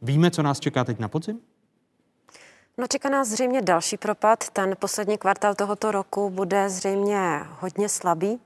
Víme, 0.01 0.31
co 0.31 0.43
nás 0.43 0.59
čeká 0.59 0.83
teď 0.83 0.99
na 0.99 1.07
podzim? 1.07 1.39
No 2.77 2.87
čeká 2.87 3.09
nás 3.09 3.27
zřejmě 3.27 3.61
další 3.61 3.97
propad. 3.97 4.49
Ten 4.49 4.75
poslední 4.79 5.17
kvartál 5.17 5.55
tohoto 5.55 5.91
roku 5.91 6.29
bude 6.29 6.69
zřejmě 6.69 7.41
hodně 7.59 7.89
slabý. 7.89 8.39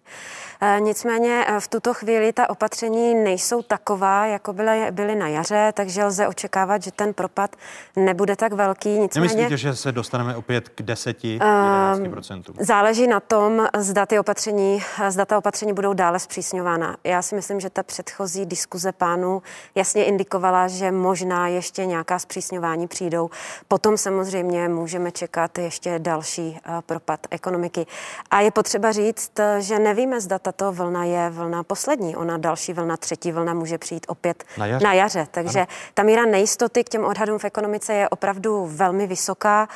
E, 0.63 0.79
nicméně 0.79 1.45
e, 1.47 1.59
v 1.59 1.67
tuto 1.67 1.93
chvíli 1.93 2.33
ta 2.33 2.49
opatření 2.49 3.15
nejsou 3.15 3.61
taková, 3.61 4.25
jako 4.25 4.53
byly, 4.53 4.91
byly 4.91 5.15
na 5.15 5.27
jaře, 5.27 5.71
takže 5.75 6.05
lze 6.05 6.27
očekávat, 6.27 6.83
že 6.83 6.91
ten 6.91 7.13
propad 7.13 7.55
nebude 7.95 8.35
tak 8.35 8.53
velký. 8.53 8.89
Nicméně, 8.89 9.27
Nemyslíte, 9.27 9.57
že 9.57 9.75
se 9.75 9.91
dostaneme 9.91 10.35
opět 10.35 10.69
k 10.69 10.81
10-11%? 10.81 12.43
Uh, 12.49 12.55
záleží 12.59 13.07
na 13.07 13.19
tom, 13.19 13.67
zda, 13.77 14.05
ty 14.05 14.19
opatření, 14.19 14.83
zda 15.09 15.25
ta 15.25 15.37
opatření 15.37 15.73
budou 15.73 15.93
dále 15.93 16.19
zpřísňována. 16.19 16.97
Já 17.03 17.21
si 17.21 17.35
myslím, 17.35 17.59
že 17.59 17.69
ta 17.69 17.83
předchozí 17.83 18.45
diskuze 18.45 18.91
pánů 18.91 19.41
jasně 19.75 20.05
indikovala, 20.05 20.67
že 20.67 20.91
možná 20.91 21.47
ještě 21.47 21.85
nějaká 21.85 22.19
zpřísňování 22.19 22.87
přijdou. 22.87 23.29
Potom 23.67 23.97
samozřejmě 23.97 24.69
můžeme 24.69 25.11
čekat 25.11 25.57
ještě 25.57 25.99
další 25.99 26.59
propad 26.85 27.19
ekonomiky. 27.31 27.85
A 28.31 28.41
je 28.41 28.51
potřeba 28.51 28.91
říct, 28.91 29.31
že 29.59 29.79
nevíme, 29.79 30.21
zda 30.21 30.39
ta 30.39 30.50
tato 30.51 30.71
vlna 30.71 31.03
je 31.03 31.29
vlna 31.29 31.63
poslední. 31.63 32.15
Ona 32.15 32.37
další 32.37 32.73
vlna, 32.73 32.97
třetí 32.97 33.31
vlna 33.31 33.53
může 33.53 33.77
přijít 33.77 34.05
opět 34.09 34.43
na 34.57 34.65
jaře. 34.65 34.85
Na 34.85 34.93
jaře. 34.93 35.27
Takže 35.31 35.59
ano. 35.59 35.67
ta 35.93 36.03
míra 36.03 36.25
nejistoty 36.25 36.83
k 36.83 36.89
těm 36.89 37.05
odhadům 37.05 37.39
v 37.39 37.45
ekonomice 37.45 37.93
je 37.93 38.09
opravdu 38.09 38.69
velmi 38.71 39.07
vysoká 39.07 39.67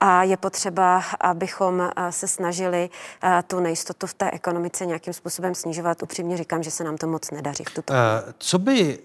a 0.00 0.22
je 0.22 0.36
potřeba, 0.36 1.02
abychom 1.20 1.80
eh, 1.80 2.12
se 2.12 2.28
snažili 2.28 2.90
eh, 3.22 3.42
tu 3.46 3.60
nejistotu 3.60 4.06
v 4.06 4.14
té 4.14 4.30
ekonomice 4.30 4.86
nějakým 4.86 5.12
způsobem 5.12 5.54
snižovat. 5.54 6.02
Upřímně 6.02 6.36
říkám, 6.36 6.62
že 6.62 6.70
se 6.70 6.84
nám 6.84 6.96
to 6.96 7.06
moc 7.06 7.30
nedaří 7.30 7.64
v 7.64 7.74
tuto 7.74 7.92
uh, 7.92 7.98
Co 8.38 8.58
by 8.58 8.98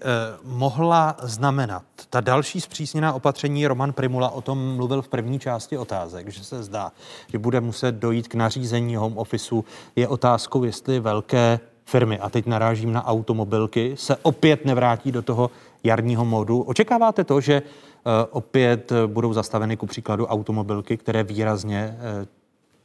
mohla 0.44 1.16
znamenat 1.24 1.84
ta 2.10 2.22
další 2.22 2.62
zpřísněná 2.62 3.14
opatření? 3.14 3.68
Roman 3.68 3.94
Primula 3.94 4.30
o 4.30 4.42
tom 4.42 4.76
mluvil 4.76 5.02
v 5.02 5.08
první 5.08 5.40
části 5.40 5.78
otázek, 5.78 6.28
že 6.30 6.44
se 6.44 6.64
zdá, 6.64 6.92
že 7.28 7.38
bude 7.40 7.62
muset 7.62 7.92
dojít 7.92 8.28
k 8.28 8.36
nařízení 8.36 8.96
home 8.96 9.18
officeu. 9.18 9.66
Je 9.96 10.08
otázkou, 10.08 10.64
jestli 10.64 11.00
velké 11.16 11.60
firmy, 11.86 12.20
a 12.20 12.30
teď 12.30 12.46
narážím 12.46 12.92
na 12.94 13.08
automobilky, 13.08 13.96
se 13.96 14.16
opět 14.22 14.66
nevrátí 14.66 15.12
do 15.12 15.22
toho 15.22 15.52
jarního 15.84 16.26
modu. 16.26 16.62
Očekáváte 16.62 17.24
to, 17.24 17.42
že 17.42 17.62
Eh, 18.08 18.26
opět 18.32 18.92
budou 19.08 19.34
zastaveny 19.34 19.78
ku 19.78 19.86
příkladu 19.86 20.26
automobilky, 20.26 20.98
které 20.98 21.24
výrazně 21.24 21.98
eh, 22.00 22.28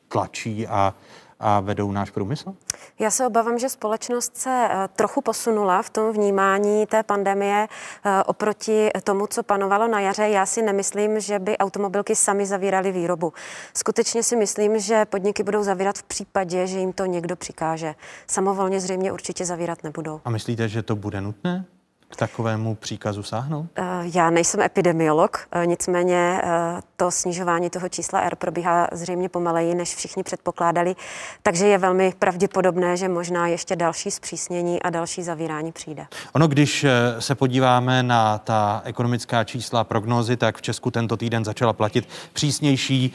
tlačí 0.08 0.66
a 0.66 0.94
a 1.40 1.60
vedou 1.60 1.92
náš 1.92 2.10
průmysl? 2.10 2.54
Já 2.98 3.10
se 3.10 3.26
obávám, 3.26 3.58
že 3.58 3.68
společnost 3.68 4.36
se 4.36 4.68
eh, 4.70 4.88
trochu 4.96 5.20
posunula 5.20 5.82
v 5.82 5.90
tom 5.90 6.12
vnímání 6.12 6.86
té 6.86 7.02
pandemie 7.02 7.68
eh, 8.04 8.22
oproti 8.24 8.90
tomu, 9.04 9.26
co 9.26 9.42
panovalo 9.42 9.88
na 9.88 10.00
jaře. 10.00 10.28
Já 10.28 10.46
si 10.46 10.62
nemyslím, 10.62 11.20
že 11.20 11.38
by 11.38 11.58
automobilky 11.58 12.16
sami 12.16 12.46
zavíraly 12.46 12.92
výrobu. 12.92 13.32
Skutečně 13.74 14.22
si 14.22 14.36
myslím, 14.36 14.78
že 14.78 15.04
podniky 15.04 15.42
budou 15.42 15.62
zavírat 15.62 15.98
v 15.98 16.02
případě, 16.02 16.66
že 16.66 16.78
jim 16.78 16.92
to 16.92 17.06
někdo 17.06 17.36
přikáže. 17.36 17.94
Samovolně 18.26 18.80
zřejmě 18.80 19.12
určitě 19.12 19.44
zavírat 19.44 19.84
nebudou. 19.84 20.20
A 20.24 20.30
myslíte, 20.30 20.68
že 20.68 20.82
to 20.82 20.96
bude 20.96 21.20
nutné? 21.20 21.64
K 22.10 22.16
takovému 22.16 22.74
příkazu 22.74 23.22
sáhnout? 23.22 23.66
Eh, 23.76 23.82
já 24.02 24.30
nejsem 24.30 24.60
epidemiolog, 24.60 25.38
eh, 25.52 25.66
nicméně 25.66 26.40
eh, 26.44 26.48
to 26.96 27.10
snižování 27.10 27.70
toho 27.70 27.88
čísla 27.88 28.20
R 28.20 28.36
probíhá 28.36 28.88
zřejmě 28.92 29.28
pomaleji, 29.28 29.74
než 29.74 29.94
všichni 29.94 30.22
předpokládali, 30.22 30.96
takže 31.42 31.66
je 31.66 31.78
velmi 31.78 32.14
pravděpodobné, 32.18 32.96
že 32.96 33.08
možná 33.08 33.46
ještě 33.46 33.76
další 33.76 34.10
zpřísnění 34.10 34.82
a 34.82 34.90
další 34.90 35.22
zavírání 35.22 35.72
přijde. 35.72 36.06
Ono, 36.32 36.48
když 36.48 36.86
se 37.18 37.34
podíváme 37.34 38.02
na 38.02 38.38
ta 38.38 38.82
ekonomická 38.84 39.44
čísla 39.44 39.84
prognózy, 39.84 40.36
tak 40.36 40.56
v 40.56 40.62
Česku 40.62 40.90
tento 40.90 41.16
týden 41.16 41.44
začala 41.44 41.72
platit 41.72 42.08
přísnější 42.32 43.12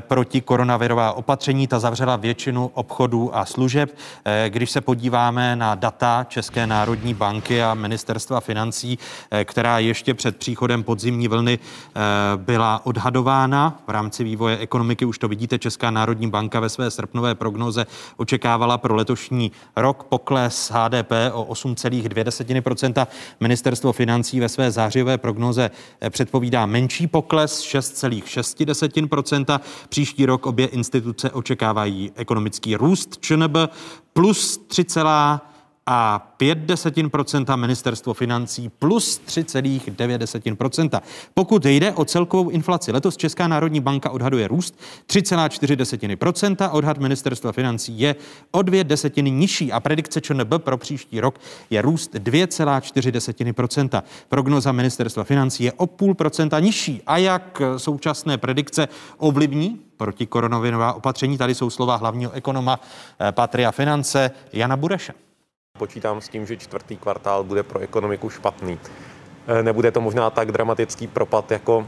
protikoronavirová 0.00 1.12
opatření. 1.12 1.66
Ta 1.66 1.78
zavřela 1.78 2.16
většinu 2.16 2.70
obchodů 2.74 3.36
a 3.36 3.44
služeb. 3.44 3.96
Když 4.48 4.70
se 4.70 4.80
podíváme 4.80 5.56
na 5.56 5.74
data 5.74 6.26
České 6.28 6.66
národní 6.66 7.14
banky 7.14 7.62
a 7.62 7.74
ministerstva 7.74 8.37
ministerstva 8.38 8.48
financí, 8.48 8.98
eh, 9.30 9.44
která 9.44 9.78
ještě 9.78 10.14
před 10.14 10.36
příchodem 10.36 10.82
podzimní 10.82 11.28
vlny 11.28 11.58
eh, 11.58 12.00
byla 12.36 12.86
odhadována. 12.86 13.82
V 13.86 13.90
rámci 13.90 14.24
vývoje 14.24 14.58
ekonomiky 14.58 15.04
už 15.04 15.18
to 15.18 15.28
vidíte, 15.28 15.58
Česká 15.58 15.90
národní 15.90 16.30
banka 16.30 16.60
ve 16.60 16.68
své 16.68 16.90
srpnové 16.90 17.34
prognoze 17.34 17.86
očekávala 18.16 18.78
pro 18.78 18.94
letošní 18.94 19.52
rok 19.76 20.04
pokles 20.04 20.72
HDP 20.74 21.12
o 21.32 21.44
8,2%. 21.44 23.06
Ministerstvo 23.40 23.92
financí 23.92 24.40
ve 24.40 24.48
své 24.48 24.70
zářivé 24.70 25.18
prognoze 25.18 25.70
eh, 26.00 26.10
předpovídá 26.10 26.66
menší 26.66 27.06
pokles 27.06 27.62
6,6%. 27.62 29.60
Příští 29.88 30.26
rok 30.26 30.46
obě 30.46 30.66
instituce 30.66 31.30
očekávají 31.30 32.12
ekonomický 32.16 32.76
růst 32.76 33.18
ČNB 33.20 33.56
plus 34.12 34.58
3, 34.68 34.84
a 35.90 36.18
5 36.36 36.58
desetin 36.58 37.10
procenta 37.10 37.56
ministerstvo 37.56 38.14
financí 38.14 38.70
plus 38.78 39.20
3,9% 39.26 41.00
Pokud 41.34 41.64
jde 41.64 41.92
o 41.92 42.04
celkovou 42.04 42.50
inflaci, 42.50 42.92
letos 42.92 43.16
Česká 43.16 43.48
národní 43.48 43.80
banka 43.80 44.10
odhaduje 44.10 44.48
růst 44.48 44.78
3,4 45.06 45.76
desetiny 45.76 46.16
procenta, 46.16 46.70
odhad 46.70 46.98
ministerstva 46.98 47.52
financí 47.52 48.00
je 48.00 48.16
o 48.50 48.62
dvě 48.62 48.84
desetiny 48.84 49.30
nižší 49.30 49.72
a 49.72 49.80
predikce 49.80 50.20
ČNB 50.20 50.54
pro 50.58 50.78
příští 50.78 51.20
rok 51.20 51.40
je 51.70 51.82
růst 51.82 52.14
2,4 52.14 53.10
desetiny 53.10 53.52
procenta. 53.52 54.04
Prognoza 54.28 54.72
ministerstva 54.72 55.24
financí 55.24 55.64
je 55.64 55.72
o 55.72 55.86
půl 55.86 56.14
procenta 56.14 56.60
nižší. 56.60 57.02
A 57.06 57.16
jak 57.16 57.62
současné 57.76 58.38
predikce 58.38 58.88
ovlivní 59.18 59.80
proti 59.96 60.26
koronavirová 60.26 60.92
opatření? 60.92 61.38
Tady 61.38 61.54
jsou 61.54 61.70
slova 61.70 61.96
hlavního 61.96 62.32
ekonoma 62.32 62.80
eh, 63.20 63.32
Patria 63.32 63.72
Finance 63.72 64.30
Jana 64.52 64.76
Bureše. 64.76 65.27
Počítám 65.78 66.20
s 66.20 66.28
tím, 66.28 66.46
že 66.46 66.56
čtvrtý 66.56 66.96
kvartál 66.96 67.44
bude 67.44 67.62
pro 67.62 67.78
ekonomiku 67.80 68.30
špatný. 68.30 68.78
E, 69.46 69.62
nebude 69.62 69.90
to 69.90 70.00
možná 70.00 70.30
tak 70.30 70.52
dramatický 70.52 71.06
propad 71.06 71.50
jako 71.50 71.86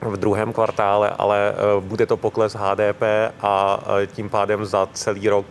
v 0.00 0.16
druhém 0.16 0.52
kvartále, 0.52 1.10
ale 1.18 1.50
e, 1.50 1.54
bude 1.80 2.06
to 2.06 2.16
pokles 2.16 2.54
HDP 2.54 3.02
a 3.40 3.80
e, 4.02 4.06
tím 4.06 4.28
pádem 4.28 4.64
za 4.64 4.88
celý 4.92 5.28
rok 5.28 5.46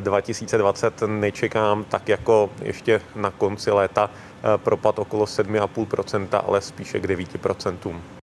2020 0.00 1.02
nečekám 1.06 1.84
tak 1.84 2.08
jako 2.08 2.50
ještě 2.62 3.00
na 3.14 3.30
konci 3.30 3.70
léta 3.70 4.10
propad 4.56 4.98
okolo 4.98 5.24
7,5%, 5.24 6.42
ale 6.46 6.60
spíše 6.60 7.00
k 7.00 7.04
9%. 7.04 8.19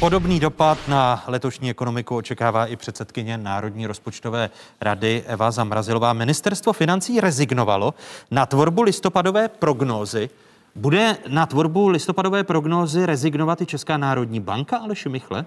Podobný 0.00 0.40
dopad 0.40 0.88
na 0.88 1.24
letošní 1.26 1.70
ekonomiku 1.70 2.16
očekává 2.16 2.66
i 2.66 2.76
předsedkyně 2.76 3.38
Národní 3.38 3.86
rozpočtové 3.86 4.50
rady 4.80 5.24
Eva 5.26 5.50
Zamrazilová. 5.50 6.12
Ministerstvo 6.12 6.72
financí 6.72 7.20
rezignovalo 7.20 7.94
na 8.30 8.46
tvorbu 8.46 8.82
listopadové 8.82 9.48
prognózy. 9.48 10.30
Bude 10.74 11.16
na 11.28 11.46
tvorbu 11.46 11.88
listopadové 11.88 12.44
prognózy 12.44 13.06
rezignovat 13.06 13.60
i 13.60 13.66
Česká 13.66 13.96
národní 13.96 14.40
banka, 14.40 14.76
ale 14.76 14.94
Michle? 15.08 15.44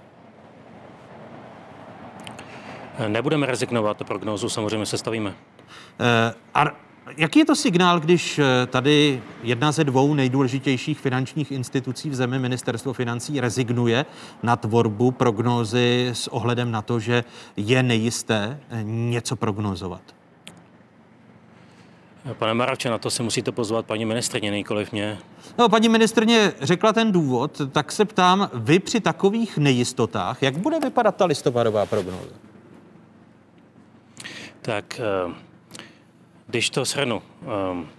Nebudeme 3.08 3.46
rezignovat, 3.46 4.04
prognózu 4.08 4.50
samozřejmě 4.50 4.86
sestavíme. 4.86 5.30
Uh, 5.30 5.36
a 6.54 6.66
Jaký 7.18 7.40
je 7.40 7.46
to 7.46 7.56
signál, 7.56 8.00
když 8.00 8.40
eh, 8.40 8.68
tady 8.68 9.22
jedna 9.44 9.72
ze 9.72 9.84
dvou 9.84 10.14
nejdůležitějších 10.14 11.00
finančních 11.00 11.52
institucí 11.52 12.10
v 12.10 12.16
zemi, 12.16 12.40
ministerstvo 12.40 12.94
financí, 12.94 13.42
rezignuje 13.42 14.06
na 14.44 14.56
tvorbu 14.56 15.12
prognózy 15.12 16.10
s 16.14 16.28
ohledem 16.28 16.72
na 16.72 16.82
to, 16.82 17.00
že 17.00 17.24
je 17.58 17.84
nejisté 17.84 18.60
eh, 18.70 18.84
něco 18.84 19.36
prognozovat? 19.36 20.02
Pane 22.34 22.54
Maravče, 22.54 22.90
na 22.90 22.98
to 22.98 23.10
se 23.10 23.24
musíte 23.24 23.52
pozvat 23.52 23.86
paní 23.86 24.06
ministrně, 24.06 24.52
nejkoliv 24.52 24.92
mě. 24.92 25.18
No, 25.58 25.70
paní 25.70 25.90
ministrně 25.90 26.54
řekla 26.62 26.94
ten 26.94 27.12
důvod, 27.12 27.62
tak 27.72 27.92
se 27.92 28.06
ptám, 28.06 28.50
vy 28.54 28.80
při 28.80 29.00
takových 29.00 29.58
nejistotách, 29.58 30.44
jak 30.44 30.58
bude 30.58 30.80
vypadat 30.80 31.16
ta 31.16 31.26
listopadová 31.26 31.86
prognóza? 31.86 32.36
Tak 34.62 35.02
uh... 35.28 35.34
Když 36.54 36.70
to 36.70 36.86
shrnu, 36.86 37.22
um, 37.72 37.90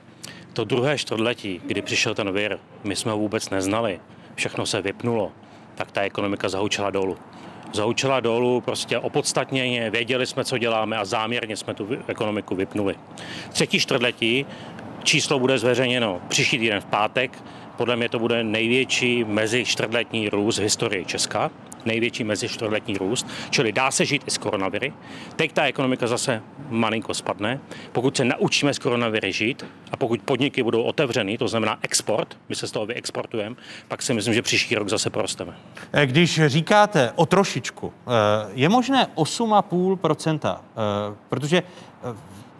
to 0.52 0.64
druhé 0.64 0.98
čtvrtletí, 0.98 1.60
kdy 1.66 1.82
přišel 1.82 2.14
ten 2.14 2.32
vir, 2.32 2.58
my 2.84 2.96
jsme 2.96 3.12
ho 3.12 3.18
vůbec 3.18 3.50
neznali, 3.50 4.00
všechno 4.34 4.66
se 4.66 4.82
vypnulo, 4.82 5.32
tak 5.74 5.92
ta 5.92 6.00
ekonomika 6.00 6.48
zahoučela 6.48 6.90
dolů. 6.90 7.16
Zahoučela 7.72 8.20
dolů 8.20 8.60
prostě 8.60 8.98
opodstatněně, 8.98 9.90
věděli 9.90 10.26
jsme, 10.26 10.44
co 10.44 10.58
děláme 10.58 10.96
a 10.96 11.04
záměrně 11.04 11.56
jsme 11.56 11.74
tu 11.74 11.88
ekonomiku 12.06 12.54
vypnuli. 12.54 12.94
Třetí 13.52 13.80
čtvrtletí 13.80 14.46
číslo 15.02 15.38
bude 15.38 15.58
zveřejněno 15.58 16.20
příští 16.28 16.58
týden 16.58 16.80
v 16.80 16.84
pátek. 16.84 17.42
Podle 17.76 17.96
mě 17.96 18.08
to 18.08 18.18
bude 18.18 18.44
největší 18.44 19.24
mezi 19.24 19.64
čtvrtletní 19.64 20.28
růst 20.28 20.58
v 20.58 20.62
historii 20.62 21.04
Česka 21.04 21.50
největší 21.86 22.24
mezičtvrtletní 22.24 22.98
růst, 22.98 23.26
čili 23.50 23.72
dá 23.72 23.90
se 23.90 24.04
žít 24.04 24.22
i 24.26 24.30
s 24.30 24.38
koronaviry. 24.38 24.92
Teď 25.36 25.52
ta 25.52 25.64
ekonomika 25.64 26.06
zase 26.06 26.42
malinko 26.68 27.14
spadne. 27.14 27.60
Pokud 27.92 28.16
se 28.16 28.24
naučíme 28.24 28.74
s 28.74 28.78
koronaviry 28.78 29.32
žít 29.32 29.66
a 29.92 29.96
pokud 29.96 30.22
podniky 30.22 30.62
budou 30.62 30.82
otevřený, 30.82 31.38
to 31.38 31.48
znamená 31.48 31.78
export, 31.82 32.38
my 32.48 32.54
se 32.54 32.66
z 32.66 32.70
toho 32.70 32.86
vyexportujeme, 32.86 33.56
pak 33.88 34.02
si 34.02 34.14
myslím, 34.14 34.34
že 34.34 34.42
příští 34.42 34.74
rok 34.74 34.88
zase 34.88 35.10
porosteme. 35.10 35.56
Eh, 35.92 36.06
když 36.06 36.40
říkáte 36.46 37.12
o 37.16 37.26
trošičku, 37.26 37.92
eh, 37.92 38.10
je 38.54 38.68
možné 38.68 39.06
8,5%, 39.14 40.60
eh, 40.60 41.14
protože 41.28 41.62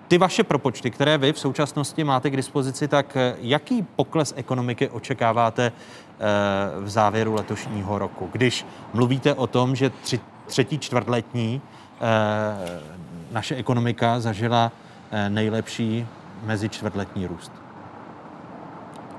ty 0.09 0.19
vaše 0.19 0.45
propočty, 0.45 0.91
které 0.91 1.19
vy 1.19 1.33
v 1.33 1.39
současnosti 1.39 2.05
máte 2.05 2.31
k 2.31 2.37
dispozici, 2.37 2.89
tak 2.89 3.17
jaký 3.41 3.83
pokles 3.97 4.35
ekonomiky 4.37 4.89
očekáváte 4.89 5.73
v 6.81 6.89
závěru 6.89 7.35
letošního 7.35 7.99
roku. 7.99 8.29
Když 8.33 8.67
mluvíte 8.93 9.35
o 9.35 9.47
tom, 9.47 9.77
že 9.77 9.91
tři, 9.91 10.21
třetí 10.47 10.79
čtvrtletní 10.79 11.63
eh, 12.01 12.81
naše 13.33 13.57
ekonomika 13.57 14.21
zažila 14.21 14.73
eh, 15.11 15.31
nejlepší 15.31 16.07
mezičtvrtletní 16.43 17.27
růst. 17.27 17.53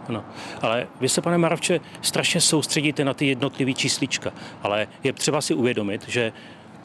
Ano, 0.09 0.23
ale 0.61 0.87
vy 0.99 1.09
se, 1.09 1.21
pane 1.21 1.37
Maravče, 1.37 1.79
strašně 2.01 2.41
soustředíte 2.41 3.05
na 3.05 3.13
ty 3.13 3.27
jednotlivý 3.27 3.73
číslička, 3.73 4.31
ale 4.63 4.87
je 5.03 5.13
třeba 5.13 5.41
si 5.41 5.53
uvědomit, 5.53 6.07
že 6.07 6.33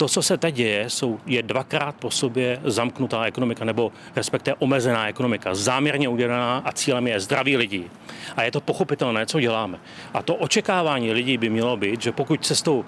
to, 0.00 0.08
co 0.08 0.22
se 0.22 0.36
teď 0.36 0.54
děje, 0.54 0.90
jsou, 0.90 1.20
je 1.26 1.42
dvakrát 1.42 1.94
po 1.96 2.10
sobě 2.10 2.60
zamknutá 2.64 3.24
ekonomika, 3.24 3.64
nebo 3.64 3.92
respektive 4.16 4.56
omezená 4.58 5.08
ekonomika, 5.08 5.54
záměrně 5.54 6.08
udělaná 6.08 6.62
a 6.64 6.72
cílem 6.72 7.06
je 7.06 7.20
zdraví 7.20 7.56
lidí. 7.56 7.90
A 8.36 8.42
je 8.42 8.50
to 8.50 8.60
pochopitelné, 8.60 9.26
co 9.26 9.40
děláme. 9.40 9.78
A 10.14 10.22
to 10.22 10.34
očekávání 10.34 11.12
lidí 11.12 11.38
by 11.38 11.50
mělo 11.50 11.76
být, 11.76 12.02
že 12.02 12.12
pokud 12.12 12.46
cestou 12.46 12.84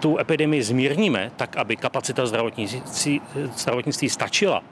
tu 0.00 0.18
epidemii 0.18 0.62
zmírníme, 0.62 1.30
tak 1.36 1.56
aby 1.56 1.76
kapacita 1.76 2.26
zdravotnictví, 2.26 3.20
zdravotnictví 3.56 4.08
stačila, 4.08 4.62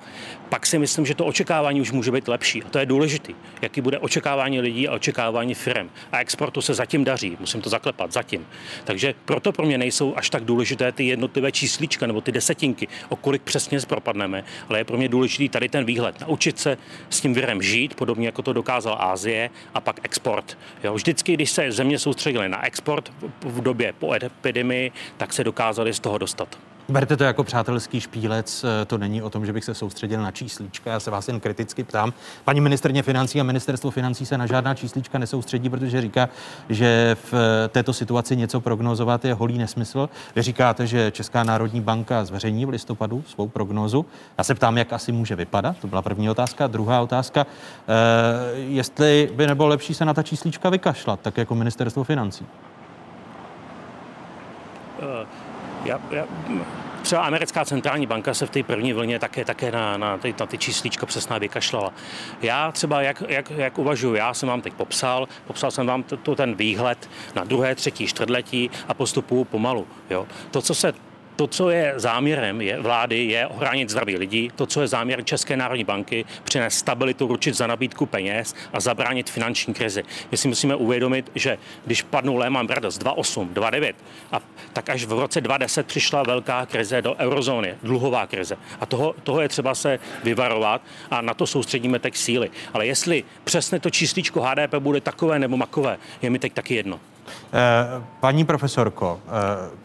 pak 0.49 0.67
si 0.67 0.79
myslím, 0.79 1.07
že 1.07 1.15
to 1.15 1.25
očekávání 1.27 1.81
už 1.81 1.93
může 1.93 2.11
být 2.11 2.29
lepší. 2.29 2.63
A 2.63 2.69
to 2.69 2.79
je 2.79 2.87
důležité. 2.87 3.33
Jaký 3.63 3.81
bude 3.81 3.99
očekávání 3.99 4.61
lidí 4.61 4.89
a 4.89 4.95
očekávání 4.95 5.55
firm. 5.55 5.91
A 6.13 6.19
exportu 6.19 6.61
se 6.61 6.75
zatím 6.75 7.05
daří, 7.05 7.37
musím 7.41 7.61
to 7.61 7.71
zaklepat, 7.71 8.13
zatím. 8.13 8.47
Takže 8.85 9.15
proto 9.25 9.53
pro 9.53 9.67
mě 9.67 9.79
nejsou 9.79 10.15
až 10.17 10.31
tak 10.31 10.45
důležité 10.45 10.93
ty 10.93 11.07
jednotlivé 11.07 11.53
číslička 11.53 12.07
nebo 12.07 12.21
ty 12.21 12.33
desetinky, 12.33 12.89
o 13.09 13.17
kolik 13.17 13.43
přesně 13.43 13.79
propadneme, 13.87 14.45
ale 14.69 14.79
je 14.79 14.85
pro 14.85 14.97
mě 14.97 15.09
důležitý 15.09 15.49
tady 15.49 15.69
ten 15.69 15.85
výhled. 15.85 16.21
Naučit 16.21 16.59
se 16.59 16.79
s 17.11 17.21
tím 17.21 17.35
virem 17.35 17.63
žít, 17.63 17.95
podobně 17.95 18.27
jako 18.29 18.43
to 18.43 18.53
dokázal 18.53 18.99
Ázie, 19.01 19.51
a 19.75 19.81
pak 19.81 20.01
export. 20.03 20.59
Jo, 20.85 20.95
vždycky, 20.95 21.35
když 21.35 21.51
se 21.51 21.73
země 21.73 21.99
soustředily 21.99 22.49
na 22.49 22.67
export 22.67 23.13
v 23.41 23.61
době 23.61 23.93
po 23.93 24.15
epidemii, 24.15 24.93
tak 25.17 25.33
se 25.33 25.45
dokázali 25.45 25.95
z 25.95 26.01
toho 26.01 26.19
dostat. 26.19 26.59
Berte 26.89 27.17
to 27.17 27.25
jako 27.25 27.45
přátelský 27.45 28.01
špílec, 28.01 28.65
eh, 28.65 28.85
to 28.85 28.99
není 28.99 29.23
o 29.23 29.31
tom, 29.31 29.47
že 29.47 29.53
bych 29.53 29.65
se 29.65 29.75
soustředil 29.75 30.23
na 30.23 30.31
číslíčka, 30.31 30.91
já 30.91 31.01
se 31.01 31.11
vás 31.11 31.29
jen 31.29 31.41
kriticky 31.41 31.85
ptám. 31.85 32.13
Paní 32.45 32.61
ministrně 32.61 33.03
financí 33.03 33.41
a 33.41 33.43
ministerstvo 33.43 33.91
financí 33.91 34.27
se 34.27 34.39
na 34.39 34.47
žádná 34.47 34.75
číslíčka 34.75 35.19
nesoustředí, 35.19 35.71
protože 35.71 36.01
říká, 36.01 36.29
že 36.69 37.17
v 37.31 37.35
eh, 37.35 37.69
této 37.69 37.93
situaci 37.93 38.37
něco 38.37 38.61
prognozovat 38.61 39.25
je 39.25 39.35
holý 39.35 39.59
nesmysl. 39.59 40.09
Vy 40.37 40.43
říkáte, 40.43 40.87
že 40.87 41.11
Česká 41.11 41.45
národní 41.45 41.81
banka 41.81 42.25
zveřejní 42.25 42.67
v 42.67 42.69
listopadu 42.69 43.25
svou 43.27 43.49
prognózu. 43.49 44.07
Já 44.39 44.45
se 44.45 44.55
ptám, 44.55 44.79
jak 44.79 44.93
asi 44.93 45.13
může 45.13 45.37
vypadat, 45.37 45.77
to 45.79 45.87
byla 45.87 46.03
první 46.03 46.31
otázka. 46.31 46.67
Druhá 46.67 47.01
otázka, 47.01 47.47
eh, 47.47 48.57
jestli 48.57 49.31
by 49.35 49.47
nebylo 49.47 49.69
lepší 49.69 49.95
se 49.95 50.05
na 50.05 50.15
ta 50.15 50.23
číslíčka 50.23 50.71
vykašlat, 50.71 51.21
tak 51.21 51.37
jako 51.39 51.55
ministerstvo 51.55 52.05
financí. 52.05 52.47
Uh 54.99 55.36
já, 55.87 56.01
já, 56.11 56.25
třeba 57.03 57.23
americká 57.23 57.65
centrální 57.65 58.07
banka 58.07 58.35
se 58.35 58.47
v 58.47 58.51
té 58.51 58.63
první 58.63 58.93
vlně 58.93 59.19
také, 59.19 59.45
také 59.45 59.71
na, 59.73 59.97
na, 59.97 60.19
ty, 60.19 60.35
na 60.41 60.47
ty 60.47 60.59
číslíčka 60.59 61.07
přesná 61.07 61.39
vykašlala. 61.39 61.93
Já 62.43 62.73
třeba, 62.73 63.03
jak, 63.03 63.23
jak, 63.29 63.51
jak 63.51 63.79
uvažuji, 63.79 64.15
já 64.15 64.35
jsem 64.35 64.49
vám 64.49 64.61
teď 64.61 64.73
popsal, 64.73 65.29
popsal 65.47 65.71
jsem 65.71 65.87
vám 65.87 66.03
to, 66.03 66.17
to 66.17 66.35
ten 66.35 66.55
výhled 66.55 67.11
na 67.35 67.45
druhé, 67.45 67.75
třetí, 67.75 68.07
čtvrtletí 68.07 68.71
a 68.89 68.95
postupuju 68.95 69.45
pomalu. 69.45 69.87
Jo. 70.11 70.27
To, 70.51 70.63
co 70.63 70.75
se 70.75 70.93
to, 71.37 71.47
co 71.47 71.71
je 71.71 71.95
záměrem 71.97 72.61
je, 72.61 72.81
vlády, 72.81 73.25
je 73.25 73.47
ochránit 73.47 73.91
zdraví 73.91 74.17
lidí. 74.17 74.51
To, 74.57 74.67
co 74.67 74.81
je 74.81 74.89
záměr 74.89 75.25
České 75.25 75.57
národní 75.57 75.85
banky, 75.85 76.25
přinést 76.45 76.75
stabilitu, 76.75 77.27
ručit 77.27 77.55
za 77.55 77.67
nabídku 77.67 78.07
peněz 78.07 78.55
a 78.73 78.81
zabránit 78.81 79.31
finanční 79.31 79.75
krizi. 79.75 80.03
My 80.31 80.37
si 80.37 80.49
musíme 80.49 80.75
uvědomit, 80.75 81.31
že 81.35 81.59
když 81.85 82.03
padnul 82.03 82.39
Lehman 82.39 82.67
Brothers 82.67 82.99
2.8, 82.99 83.53
2.9, 83.53 83.95
a 84.33 84.41
tak 84.73 84.89
až 84.89 85.05
v 85.05 85.13
roce 85.13 85.41
2010 85.41 85.87
přišla 85.87 86.23
velká 86.23 86.67
krize 86.67 87.03
do 87.03 87.15
eurozóny, 87.15 87.75
dluhová 87.83 88.27
krize. 88.27 88.57
A 88.81 88.87
toho, 88.87 89.15
toho 89.23 89.41
je 89.41 89.49
třeba 89.49 89.75
se 89.75 89.99
vyvarovat 90.25 90.83
a 91.11 91.21
na 91.21 91.35
to 91.35 91.47
soustředíme 91.47 91.99
teď 91.99 92.17
síly. 92.17 92.51
Ale 92.75 92.87
jestli 92.87 93.25
přesně 93.45 93.81
to 93.81 93.91
čísličko 93.91 94.41
HDP 94.41 94.75
bude 94.79 95.01
takové 95.01 95.39
nebo 95.39 95.57
makové, 95.57 95.99
je 96.23 96.31
mi 96.31 96.39
teď 96.39 96.53
taky 96.53 96.75
jedno. 96.75 97.01
Eh, 97.53 98.05
paní 98.21 98.45
profesorko, 98.45 99.21
eh, 99.27 99.77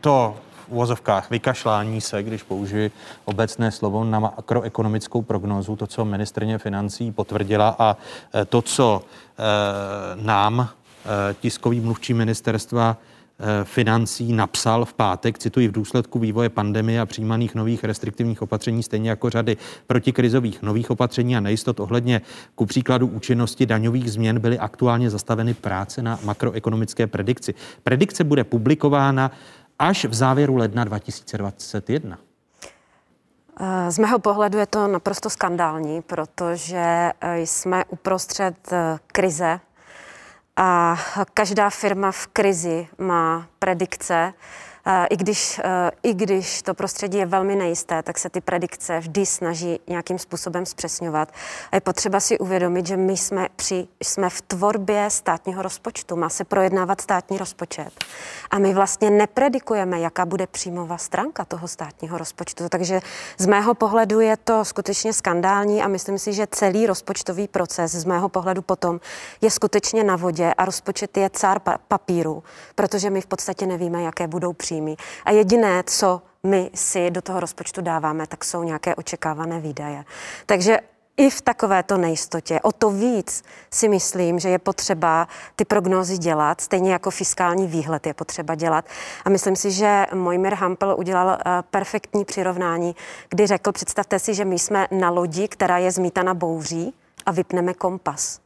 to 0.00 0.36
uvozovkách 0.68 1.30
vykašlání 1.30 2.00
se, 2.00 2.22
když 2.22 2.42
použiji 2.42 2.90
obecné 3.24 3.70
slovo 3.70 4.04
na 4.04 4.18
makroekonomickou 4.18 5.22
prognózu, 5.22 5.76
to, 5.76 5.86
co 5.86 6.04
ministrně 6.04 6.58
financí 6.58 7.12
potvrdila 7.12 7.76
a 7.78 7.96
e, 8.34 8.44
to, 8.44 8.62
co 8.62 9.02
e, 9.02 9.42
nám 10.22 10.60
e, 10.60 11.34
tiskový 11.34 11.80
mluvčí 11.80 12.14
ministerstva 12.14 12.96
financí 13.64 14.32
napsal 14.32 14.84
v 14.84 14.94
pátek, 14.94 15.38
cituji, 15.38 15.68
v 15.68 15.72
důsledku 15.72 16.18
vývoje 16.18 16.48
pandemie 16.48 17.00
a 17.00 17.06
přijímaných 17.06 17.54
nových 17.54 17.84
restriktivních 17.84 18.42
opatření, 18.42 18.82
stejně 18.82 19.10
jako 19.10 19.30
řady 19.30 19.56
protikrizových 19.86 20.62
nových 20.62 20.90
opatření 20.90 21.36
a 21.36 21.40
nejistot 21.40 21.80
ohledně 21.80 22.20
ku 22.54 22.66
příkladu 22.66 23.06
účinnosti 23.06 23.66
daňových 23.66 24.12
změn 24.12 24.40
byly 24.40 24.58
aktuálně 24.58 25.10
zastaveny 25.10 25.54
práce 25.54 26.02
na 26.02 26.18
makroekonomické 26.24 27.06
predikci. 27.06 27.54
Predikce 27.82 28.24
bude 28.24 28.44
publikována 28.44 29.30
až 29.82 30.04
v 30.04 30.14
závěru 30.14 30.56
ledna 30.56 30.84
2021? 30.84 32.18
Z 33.88 33.98
mého 33.98 34.18
pohledu 34.18 34.58
je 34.58 34.66
to 34.66 34.88
naprosto 34.88 35.30
skandální, 35.30 36.02
protože 36.02 37.10
eh, 37.20 37.38
jsme 37.38 37.84
uprostřed 37.84 38.72
eh, 38.72 38.98
krize 39.06 39.60
a 40.56 40.96
každá 41.34 41.70
firma 41.70 42.12
v 42.12 42.26
krizi 42.26 42.88
má 42.98 43.46
predikce, 43.58 44.32
i 45.10 45.16
když, 45.16 45.58
e, 45.58 45.90
I 46.02 46.14
když 46.14 46.62
to 46.62 46.74
prostředí 46.74 47.18
je 47.18 47.26
velmi 47.26 47.56
nejisté, 47.56 48.02
tak 48.02 48.18
se 48.18 48.30
ty 48.30 48.40
predikce 48.40 48.98
vždy 48.98 49.26
snaží 49.26 49.80
nějakým 49.88 50.18
způsobem 50.18 50.66
zpřesňovat. 50.66 51.32
A 51.72 51.76
je 51.76 51.80
potřeba 51.80 52.20
si 52.20 52.38
uvědomit, 52.38 52.86
že 52.86 52.96
my 52.96 53.16
jsme, 53.16 53.48
při, 53.56 53.88
jsme 54.02 54.30
v 54.30 54.42
tvorbě 54.42 55.10
státního 55.10 55.62
rozpočtu. 55.62 56.16
Má 56.16 56.28
se 56.28 56.44
projednávat 56.44 57.00
státní 57.00 57.38
rozpočet. 57.38 58.04
A 58.50 58.58
my 58.58 58.74
vlastně 58.74 59.10
nepredikujeme, 59.10 60.00
jaká 60.00 60.26
bude 60.26 60.46
příjmová 60.46 60.98
stránka 60.98 61.44
toho 61.44 61.68
státního 61.68 62.18
rozpočtu. 62.18 62.68
Takže 62.68 63.00
z 63.38 63.46
mého 63.46 63.74
pohledu 63.74 64.20
je 64.20 64.36
to 64.36 64.64
skutečně 64.64 65.12
skandální 65.12 65.82
a 65.82 65.88
myslím 65.88 66.18
si, 66.18 66.32
že 66.32 66.46
celý 66.50 66.86
rozpočtový 66.86 67.48
proces 67.48 67.92
z 67.92 68.04
mého 68.04 68.28
pohledu 68.28 68.62
potom 68.62 69.00
je 69.40 69.50
skutečně 69.50 70.04
na 70.04 70.16
vodě 70.16 70.54
a 70.54 70.64
rozpočet 70.64 71.16
je 71.16 71.30
cár 71.30 71.60
papíru, 71.88 72.42
protože 72.74 73.10
my 73.10 73.20
v 73.20 73.26
podstatě 73.26 73.66
nevíme, 73.66 74.02
jaké 74.02 74.26
budou 74.26 74.52
příjmy 74.52 74.71
příjmy. 74.72 74.96
A 75.24 75.30
jediné, 75.30 75.82
co 75.86 76.22
my 76.42 76.70
si 76.74 77.10
do 77.10 77.22
toho 77.22 77.40
rozpočtu 77.40 77.80
dáváme, 77.80 78.26
tak 78.26 78.44
jsou 78.44 78.62
nějaké 78.62 78.94
očekávané 78.94 79.60
výdaje. 79.60 80.04
Takže 80.46 80.78
i 81.16 81.30
v 81.30 81.40
takovéto 81.40 81.98
nejistotě. 81.98 82.60
O 82.62 82.72
to 82.72 82.90
víc 82.90 83.44
si 83.70 83.88
myslím, 83.88 84.38
že 84.38 84.48
je 84.48 84.58
potřeba 84.58 85.28
ty 85.56 85.64
prognózy 85.64 86.18
dělat, 86.18 86.60
stejně 86.60 86.92
jako 86.92 87.10
fiskální 87.10 87.66
výhled 87.66 88.06
je 88.06 88.14
potřeba 88.14 88.54
dělat. 88.54 88.84
A 89.24 89.30
myslím 89.30 89.56
si, 89.56 89.70
že 89.70 90.06
Mojmir 90.14 90.54
Hampel 90.54 90.94
udělal 90.98 91.30
eh, 91.30 91.62
perfektní 91.70 92.24
přirovnání, 92.24 92.96
kdy 93.28 93.46
řekl, 93.46 93.72
představte 93.72 94.18
si, 94.18 94.34
že 94.34 94.44
my 94.44 94.58
jsme 94.58 94.86
na 94.90 95.10
lodi, 95.10 95.48
která 95.48 95.78
je 95.78 95.90
zmítana 95.90 96.34
bouří 96.34 96.94
a 97.26 97.32
vypneme 97.32 97.74
kompas. 97.74 98.40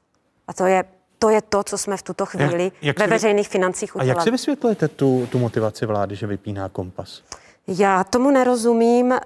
A 0.48 0.52
to 0.52 0.66
je 0.66 0.84
to 1.18 1.30
je 1.30 1.43
to, 1.43 1.62
co 1.62 1.78
jsme 1.78 1.97
v 1.97 2.02
tuto 2.02 2.26
chvíli 2.26 2.64
jak, 2.64 2.82
jak 2.82 2.98
ve 2.98 3.06
veřejných 3.06 3.48
financích 3.48 3.97
udělali. 3.97 4.10
A 4.10 4.14
jak 4.14 4.24
si 4.24 4.30
vysvětlujete 4.30 4.88
tu, 4.88 5.28
tu 5.32 5.38
motivaci 5.38 5.86
vlády, 5.86 6.16
že 6.16 6.26
vypíná 6.26 6.68
kompas? 6.68 7.22
Já 7.68 8.05
tomu 8.05 8.30
nerozumím. 8.30 9.12
Eh, 9.12 9.20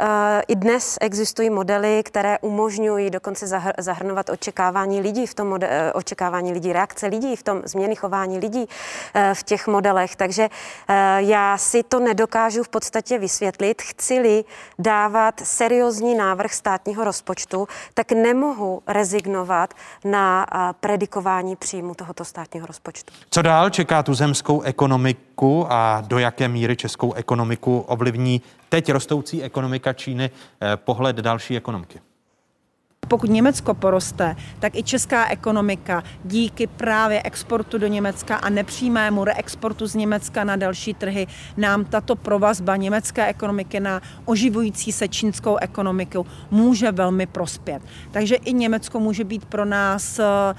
I 0.49 0.57
dnes 0.57 0.99
existují 1.01 1.51
modely, 1.51 2.03
které 2.05 2.39
umožňují 2.39 3.11
dokonce 3.11 3.47
zahrnovat 3.79 4.31
očekávání 4.31 5.01
lidí 5.01 5.27
v 5.27 5.35
tom 5.35 5.59
eh, 5.63 5.93
očekávání 5.93 6.53
lidí, 6.53 6.73
reakce 6.73 7.07
lidí 7.07 7.37
v 7.37 7.43
tom 7.43 7.63
změny 7.65 7.97
chování 7.97 8.39
lidí 8.39 8.67
eh, 9.15 9.35
v 9.35 9.43
těch 9.43 9.67
modelech. 9.67 10.17
Takže 10.17 10.49
já 11.19 11.59
si 11.59 11.83
to 11.83 12.01
nedokážu 12.01 12.63
v 12.63 12.69
podstatě 12.69 13.19
vysvětlit. 13.19 13.83
Chci-li 13.83 14.45
dávat 14.79 15.41
seriózní 15.45 16.15
návrh 16.15 16.55
státního 16.55 17.05
rozpočtu, 17.05 17.69
tak 17.95 18.13
nemohu 18.13 18.83
rezignovat 18.87 19.75
na 20.05 20.47
predikování 20.81 21.57
příjmu 21.57 21.95
tohoto 21.95 22.25
státního 22.25 22.67
rozpočtu. 22.67 23.13
Co 23.31 23.43
dál 23.43 23.71
čeká 23.71 24.03
tu 24.03 24.15
zemskou 24.15 24.61
ekonomiku 24.61 25.30
a 25.71 26.03
do 26.07 26.19
jaké 26.19 26.49
míry 26.49 26.77
českou 26.77 27.13
ekonomiku 27.13 27.79
ovlivní 27.79 28.11
ovlivní 28.11 28.43
teď 28.69 28.93
rostoucí 28.93 29.43
ekonomika 29.43 29.93
Číny 29.93 30.31
eh, 30.63 30.77
pohled 30.77 31.17
další 31.17 31.57
ekonomiky? 31.57 32.01
Pokud 33.11 33.31
Německo 33.31 33.75
poroste, 33.75 34.37
tak 34.59 34.75
i 34.77 34.83
česká 34.83 35.29
ekonomika 35.29 36.03
díky 36.25 36.67
právě 36.67 37.23
exportu 37.23 37.79
do 37.79 37.87
Německa 37.87 38.37
a 38.37 38.49
nepřímému 38.49 39.25
reexportu 39.25 39.87
z 39.87 39.95
Německa 39.95 40.45
na 40.45 40.57
další 40.57 40.95
trhy 40.95 41.27
nám 41.57 41.85
tato 41.85 42.17
provazba 42.17 42.77
německé 42.77 43.27
ekonomiky 43.27 43.81
na 43.81 44.01
oživující 44.25 44.93
se 44.93 45.09
čínskou 45.09 45.57
ekonomiku 45.57 46.27
může 46.51 46.93
velmi 46.93 47.27
prospět. 47.27 47.83
Takže 48.11 48.35
i 48.35 48.53
Německo 48.53 49.01
může 49.01 49.25
být 49.25 49.45
pro 49.45 49.65
nás 49.65 50.19
eh, 50.19 50.55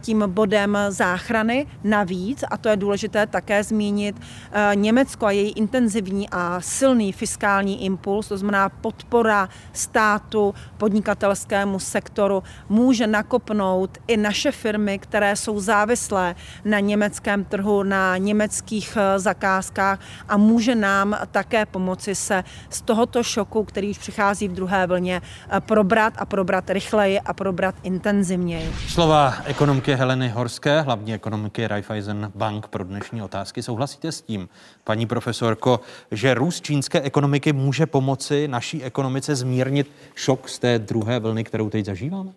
tím 0.00 0.24
bodem 0.26 0.78
záchrany 0.88 1.66
navíc, 1.84 2.44
a 2.50 2.56
to 2.56 2.68
je 2.68 2.76
důležité 2.76 3.26
také 3.26 3.64
zmínit, 3.64 4.16
eh, 4.52 4.70
Německo 4.74 5.26
a 5.26 5.30
její 5.30 5.50
intenzivní 5.50 6.28
a 6.30 6.60
silný 6.60 7.12
fiskální 7.12 7.84
impuls, 7.84 8.28
to 8.28 8.38
znamená 8.38 8.68
podpora 8.68 9.48
státu 9.72 10.54
podnikatelskému 10.76 11.78
sektoru 11.88 12.42
může 12.68 13.06
nakopnout 13.06 13.98
i 14.06 14.16
naše 14.16 14.52
firmy, 14.52 14.98
které 14.98 15.36
jsou 15.36 15.60
závislé 15.60 16.34
na 16.64 16.80
německém 16.80 17.44
trhu, 17.44 17.82
na 17.82 18.16
německých 18.16 18.96
eh, 18.96 19.18
zakázkách 19.18 20.00
a 20.28 20.36
může 20.36 20.74
nám 20.74 21.18
také 21.30 21.66
pomoci 21.66 22.14
se 22.14 22.44
z 22.70 22.80
tohoto 22.80 23.22
šoku, 23.22 23.64
který 23.64 23.90
už 23.90 23.98
přichází 23.98 24.48
v 24.48 24.52
druhé 24.52 24.86
vlně, 24.86 25.22
eh, 25.50 25.60
probrat 25.60 26.14
a 26.16 26.24
probrat 26.24 26.70
rychleji 26.70 27.20
a 27.20 27.32
probrat 27.32 27.74
intenzivněji. 27.82 28.72
Slova 28.88 29.34
ekonomky 29.44 29.94
Heleny 29.94 30.28
Horské, 30.28 30.80
hlavní 30.80 31.14
ekonomiky 31.14 31.66
Raiffeisen 31.66 32.32
Bank 32.34 32.68
pro 32.68 32.84
dnešní 32.84 33.22
otázky. 33.22 33.62
Souhlasíte 33.62 34.12
s 34.12 34.22
tím, 34.22 34.48
paní 34.88 35.06
profesorko, 35.06 35.80
že 36.10 36.34
růst 36.34 36.64
čínské 36.64 37.00
ekonomiky 37.00 37.52
může 37.52 37.86
pomoci 37.86 38.48
naší 38.48 38.84
ekonomice 38.84 39.36
zmírnit 39.36 39.90
šok 40.14 40.48
z 40.48 40.58
té 40.58 40.78
druhé 40.78 41.20
vlny, 41.20 41.44
kterou 41.44 41.70
teď 41.70 41.84
zažíváme? 41.84 42.32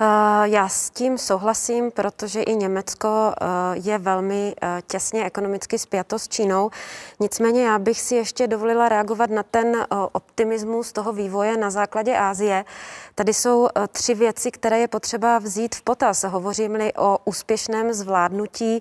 Eh, 0.00 0.48
já 0.48 0.68
s 0.68 0.90
tím 0.90 1.18
souhlasím, 1.18 1.90
protože 1.90 2.42
i 2.42 2.56
Německo 2.56 3.08
eh, 3.08 3.44
je 3.74 3.98
velmi 3.98 4.54
eh, 4.62 4.82
těsně 4.86 5.24
ekonomicky 5.24 5.78
spjato 5.78 6.18
s 6.18 6.28
Čínou. 6.28 6.70
Nicméně 7.20 7.64
já 7.64 7.78
bych 7.78 8.00
si 8.00 8.14
ještě 8.14 8.46
dovolila 8.46 8.88
reagovat 8.88 9.30
na 9.30 9.42
ten 9.42 9.86
optimismus 10.12 10.92
toho 10.92 11.12
vývoje 11.12 11.56
na 11.56 11.70
základě 11.70 12.16
Ázie. 12.16 12.64
Tady 13.14 13.34
jsou 13.34 13.68
tři 13.92 14.14
věci, 14.14 14.50
které 14.50 14.78
je 14.78 14.88
potřeba 14.88 15.38
vzít 15.38 15.74
v 15.74 15.82
potaz. 15.82 16.24
Hovořím-li 16.24 16.92
o 16.94 17.18
úspěšném 17.24 17.92
zvládnutí 17.92 18.80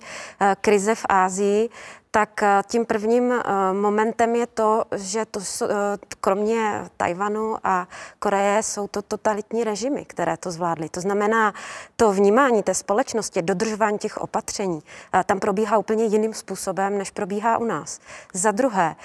krize 0.61 0.95
v 0.95 1.05
Ázii, 1.09 1.69
tak 2.12 2.44
eh, 2.44 2.62
tím 2.68 2.86
prvním 2.86 3.32
eh, 3.32 3.44
momentem 3.74 4.36
je 4.36 4.48
to, 4.48 4.84
že 4.96 5.26
to, 5.26 5.40
eh, 5.40 5.68
kromě 6.22 6.86
Tajvanu 6.98 7.58
a 7.64 7.88
Koreje 8.20 8.64
jsou 8.64 8.88
to 8.88 9.02
totalitní 9.02 9.64
režimy, 9.64 10.06
které 10.06 10.38
to 10.38 10.52
zvládly. 10.52 10.90
To 10.90 11.02
znamená, 11.02 11.54
to 11.96 12.12
vnímání 12.12 12.64
té 12.64 12.74
společnosti, 12.74 13.42
dodržování 13.42 13.98
těch 13.98 14.18
opatření, 14.18 14.80
tam 15.26 15.40
probíhá 15.40 15.78
úplně 15.78 16.06
jiným 16.06 16.34
způsobem, 16.34 16.98
než 16.98 17.12
probíhá 17.12 17.58
u 17.58 17.66
nás. 17.66 18.00
Za 18.34 18.52
druhé, 18.52 18.96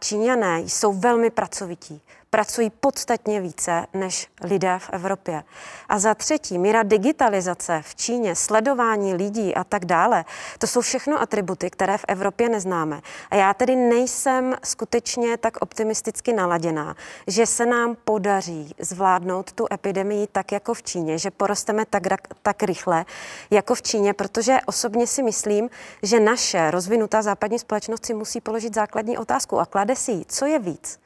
Číňané 0.00 0.60
jsou 0.60 0.92
velmi 0.92 1.30
pracovití 1.30 2.02
pracují 2.34 2.70
podstatně 2.70 3.40
více 3.40 3.86
než 3.94 4.28
lidé 4.42 4.78
v 4.78 4.90
Evropě. 4.92 5.44
A 5.88 5.98
za 5.98 6.14
třetí, 6.14 6.58
míra 6.58 6.82
digitalizace 6.82 7.82
v 7.84 7.94
Číně, 7.94 8.34
sledování 8.34 9.14
lidí 9.14 9.54
a 9.54 9.64
tak 9.64 9.84
dále, 9.84 10.24
to 10.58 10.66
jsou 10.66 10.80
všechno 10.80 11.20
atributy, 11.20 11.70
které 11.70 11.98
v 11.98 12.04
Evropě 12.08 12.48
neznáme. 12.48 13.00
A 13.30 13.36
já 13.36 13.54
tedy 13.54 13.76
nejsem 13.76 14.56
skutečně 14.64 15.36
tak 15.36 15.56
optimisticky 15.60 16.32
naladěná, 16.32 16.96
že 17.26 17.46
se 17.46 17.66
nám 17.66 17.96
podaří 18.04 18.74
zvládnout 18.78 19.52
tu 19.52 19.66
epidemii 19.72 20.26
tak 20.26 20.52
jako 20.52 20.74
v 20.74 20.82
Číně, 20.82 21.18
že 21.18 21.30
porosteme 21.30 21.86
tak, 21.86 22.02
tak 22.42 22.62
rychle 22.62 23.04
jako 23.50 23.74
v 23.74 23.82
Číně, 23.82 24.14
protože 24.14 24.58
osobně 24.66 25.06
si 25.06 25.22
myslím, 25.22 25.70
že 26.02 26.20
naše 26.20 26.70
rozvinutá 26.70 27.22
západní 27.22 27.58
společnost 27.58 28.06
si 28.06 28.14
musí 28.14 28.40
položit 28.40 28.74
základní 28.74 29.18
otázku 29.18 29.60
a 29.60 29.66
klade 29.66 29.96
si 29.96 30.12
ji, 30.12 30.24
co 30.28 30.46
je 30.46 30.58
víc 30.58 31.03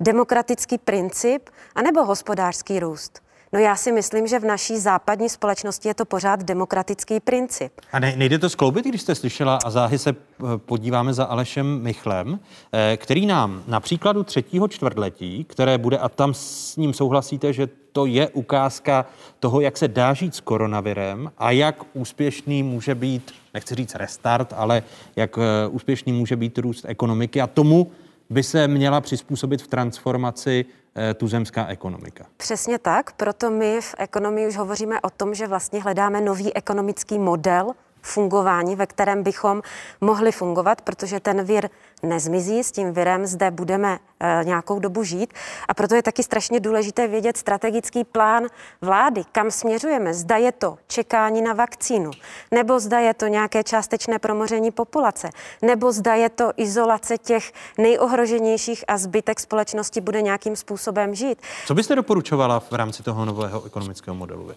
demokratický 0.00 0.78
princip 0.78 1.50
anebo 1.74 2.04
hospodářský 2.04 2.80
růst? 2.80 3.26
No 3.52 3.58
já 3.58 3.76
si 3.76 3.92
myslím, 3.92 4.26
že 4.26 4.38
v 4.38 4.44
naší 4.44 4.78
západní 4.78 5.28
společnosti 5.28 5.88
je 5.88 5.94
to 5.94 6.04
pořád 6.04 6.42
demokratický 6.42 7.20
princip. 7.20 7.72
A 7.92 7.98
ne, 7.98 8.16
nejde 8.16 8.38
to 8.38 8.50
skloubit, 8.50 8.86
když 8.86 9.02
jste 9.02 9.14
slyšela 9.14 9.58
a 9.64 9.70
záhy 9.70 9.98
se 9.98 10.10
eh, 10.10 10.44
podíváme 10.56 11.14
za 11.14 11.24
Alešem 11.24 11.82
Michlem, 11.82 12.40
eh, 12.72 12.96
který 12.96 13.26
nám 13.26 13.62
na 13.66 13.80
příkladu 13.80 14.22
třetího 14.22 14.68
čtvrtletí, 14.68 15.44
které 15.44 15.78
bude, 15.78 15.98
a 15.98 16.08
tam 16.08 16.34
s 16.34 16.76
ním 16.76 16.92
souhlasíte, 16.92 17.52
že 17.52 17.68
to 17.92 18.06
je 18.06 18.28
ukázka 18.28 19.06
toho, 19.40 19.60
jak 19.60 19.76
se 19.76 19.88
dá 19.88 20.14
žít 20.14 20.34
s 20.34 20.40
koronavirem 20.40 21.32
a 21.38 21.50
jak 21.50 21.82
úspěšný 21.92 22.62
může 22.62 22.94
být, 22.94 23.32
nechci 23.54 23.74
říct 23.74 23.94
restart, 23.94 24.52
ale 24.56 24.82
jak 25.16 25.38
eh, 25.38 25.68
úspěšný 25.68 26.12
může 26.12 26.36
být 26.36 26.58
růst 26.58 26.84
ekonomiky 26.88 27.40
a 27.40 27.46
tomu 27.46 27.90
by 28.30 28.42
se 28.42 28.68
měla 28.68 29.00
přizpůsobit 29.00 29.62
v 29.62 29.66
transformaci 29.66 30.64
eh, 30.96 31.14
tuzemská 31.14 31.66
ekonomika. 31.66 32.26
Přesně 32.36 32.78
tak, 32.78 33.12
proto 33.12 33.50
my 33.50 33.80
v 33.80 33.94
ekonomii 33.98 34.48
už 34.48 34.56
hovoříme 34.56 35.00
o 35.00 35.10
tom, 35.10 35.34
že 35.34 35.46
vlastně 35.46 35.82
hledáme 35.82 36.20
nový 36.20 36.56
ekonomický 36.56 37.18
model 37.18 37.72
fungování, 38.06 38.76
ve 38.76 38.86
kterém 38.86 39.22
bychom 39.22 39.62
mohli 40.00 40.32
fungovat, 40.32 40.80
protože 40.80 41.20
ten 41.20 41.44
vir 41.44 41.70
nezmizí, 42.02 42.64
s 42.64 42.72
tím 42.72 42.92
virem 42.92 43.26
zde 43.26 43.50
budeme 43.50 43.98
e, 44.20 44.44
nějakou 44.44 44.78
dobu 44.78 45.04
žít. 45.04 45.34
A 45.68 45.74
proto 45.74 45.94
je 45.94 46.02
taky 46.02 46.22
strašně 46.22 46.60
důležité 46.60 47.08
vědět 47.08 47.36
strategický 47.36 48.04
plán 48.04 48.46
vlády, 48.80 49.22
kam 49.32 49.50
směřujeme. 49.50 50.14
Zda 50.14 50.36
je 50.36 50.52
to 50.52 50.78
čekání 50.86 51.42
na 51.42 51.52
vakcínu, 51.52 52.10
nebo 52.50 52.80
zda 52.80 52.98
je 52.98 53.14
to 53.14 53.26
nějaké 53.26 53.64
částečné 53.64 54.18
promoření 54.18 54.70
populace, 54.70 55.30
nebo 55.62 55.92
zda 55.92 56.14
je 56.14 56.28
to 56.28 56.52
izolace 56.56 57.18
těch 57.18 57.52
nejohroženějších 57.78 58.84
a 58.88 58.98
zbytek 58.98 59.40
společnosti 59.40 60.00
bude 60.00 60.22
nějakým 60.22 60.56
způsobem 60.56 61.14
žít. 61.14 61.38
Co 61.66 61.74
byste 61.74 61.94
doporučovala 61.94 62.60
v 62.60 62.72
rámci 62.72 63.02
toho 63.02 63.24
nového 63.24 63.64
ekonomického 63.64 64.14
modelu? 64.14 64.52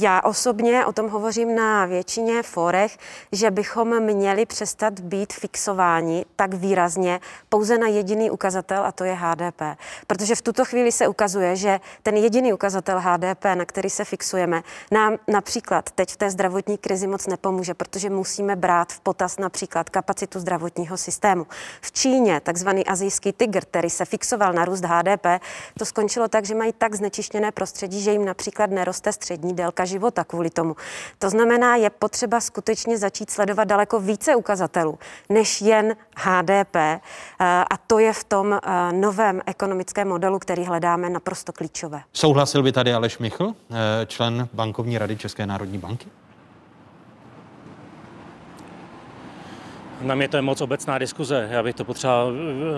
Já 0.00 0.20
osobně 0.24 0.86
o 0.86 0.92
tom 0.92 1.08
hovořím 1.08 1.54
na 1.54 1.86
většině 1.86 2.42
forech, 2.42 2.98
že 3.32 3.50
bychom 3.50 4.00
měli 4.00 4.46
přestat 4.46 5.00
být 5.00 5.32
fixováni 5.32 6.24
tak 6.36 6.54
výrazně 6.54 7.20
pouze 7.48 7.78
na 7.78 7.86
jediný 7.86 8.30
ukazatel, 8.30 8.84
a 8.84 8.92
to 8.92 9.04
je 9.04 9.14
HDP. 9.14 9.62
Protože 10.06 10.34
v 10.34 10.42
tuto 10.42 10.64
chvíli 10.64 10.92
se 10.92 11.08
ukazuje, 11.08 11.56
že 11.56 11.80
ten 12.02 12.16
jediný 12.16 12.52
ukazatel 12.52 13.00
HDP, 13.00 13.44
na 13.54 13.64
který 13.64 13.90
se 13.90 14.04
fixujeme, 14.04 14.62
nám 14.90 15.16
například 15.28 15.90
teď 15.90 16.10
v 16.10 16.16
té 16.16 16.30
zdravotní 16.30 16.78
krizi 16.78 17.06
moc 17.06 17.26
nepomůže, 17.26 17.74
protože 17.74 18.10
musíme 18.10 18.56
brát 18.56 18.92
v 18.92 19.00
potaz 19.00 19.38
například 19.38 19.90
kapacitu 19.90 20.40
zdravotního 20.40 20.96
systému. 20.96 21.46
V 21.80 21.92
Číně, 21.92 22.40
takzvaný 22.40 22.86
azijský 22.86 23.32
tygr, 23.32 23.64
který 23.64 23.90
se 23.90 24.04
fixoval 24.04 24.52
na 24.52 24.64
růst 24.64 24.84
HDP, 24.84 25.26
to 25.78 25.84
skončilo 25.84 26.28
tak, 26.28 26.44
že 26.44 26.54
mají 26.54 26.72
tak 26.72 26.94
znečištěné 26.94 27.52
prostředí, 27.52 28.00
že 28.00 28.12
jim 28.12 28.24
například 28.24 28.70
neroste 28.72 29.12
střední 29.12 29.54
délka 29.54 29.84
života 29.84 30.24
kvůli 30.24 30.50
tomu. 30.50 30.76
To 31.18 31.30
znamená, 31.30 31.76
je 31.76 31.90
potřeba 31.90 32.40
skutečně 32.40 32.98
začít 32.98 33.30
sledovat 33.30 33.64
daleko 33.64 34.00
více 34.00 34.36
ukazatelů 34.36 34.98
než 35.28 35.60
jen 35.60 35.96
HDP 36.16 36.76
eh, 36.76 37.00
a 37.40 37.76
to 37.86 37.98
je 37.98 38.12
v 38.12 38.24
tom 38.24 38.52
eh, 38.52 38.92
novém 38.92 39.40
ekonomickém 39.46 40.08
modelu, 40.08 40.38
který 40.38 40.64
hledáme 40.64 41.10
naprosto 41.10 41.52
klíčové. 41.52 42.02
Souhlasil 42.12 42.62
by 42.62 42.72
tady 42.72 42.94
Aleš 42.94 43.18
Michl, 43.18 43.54
eh, 43.70 44.06
člen 44.06 44.48
bankovní 44.52 44.98
rady 44.98 45.16
České 45.16 45.46
národní 45.46 45.78
banky? 45.78 46.08
Na 50.02 50.14
mě 50.14 50.28
to 50.28 50.36
je 50.36 50.42
moc 50.42 50.60
obecná 50.60 50.98
diskuze. 50.98 51.48
Já 51.50 51.62
bych 51.62 51.74
to 51.74 51.84
potřeboval 51.84 52.32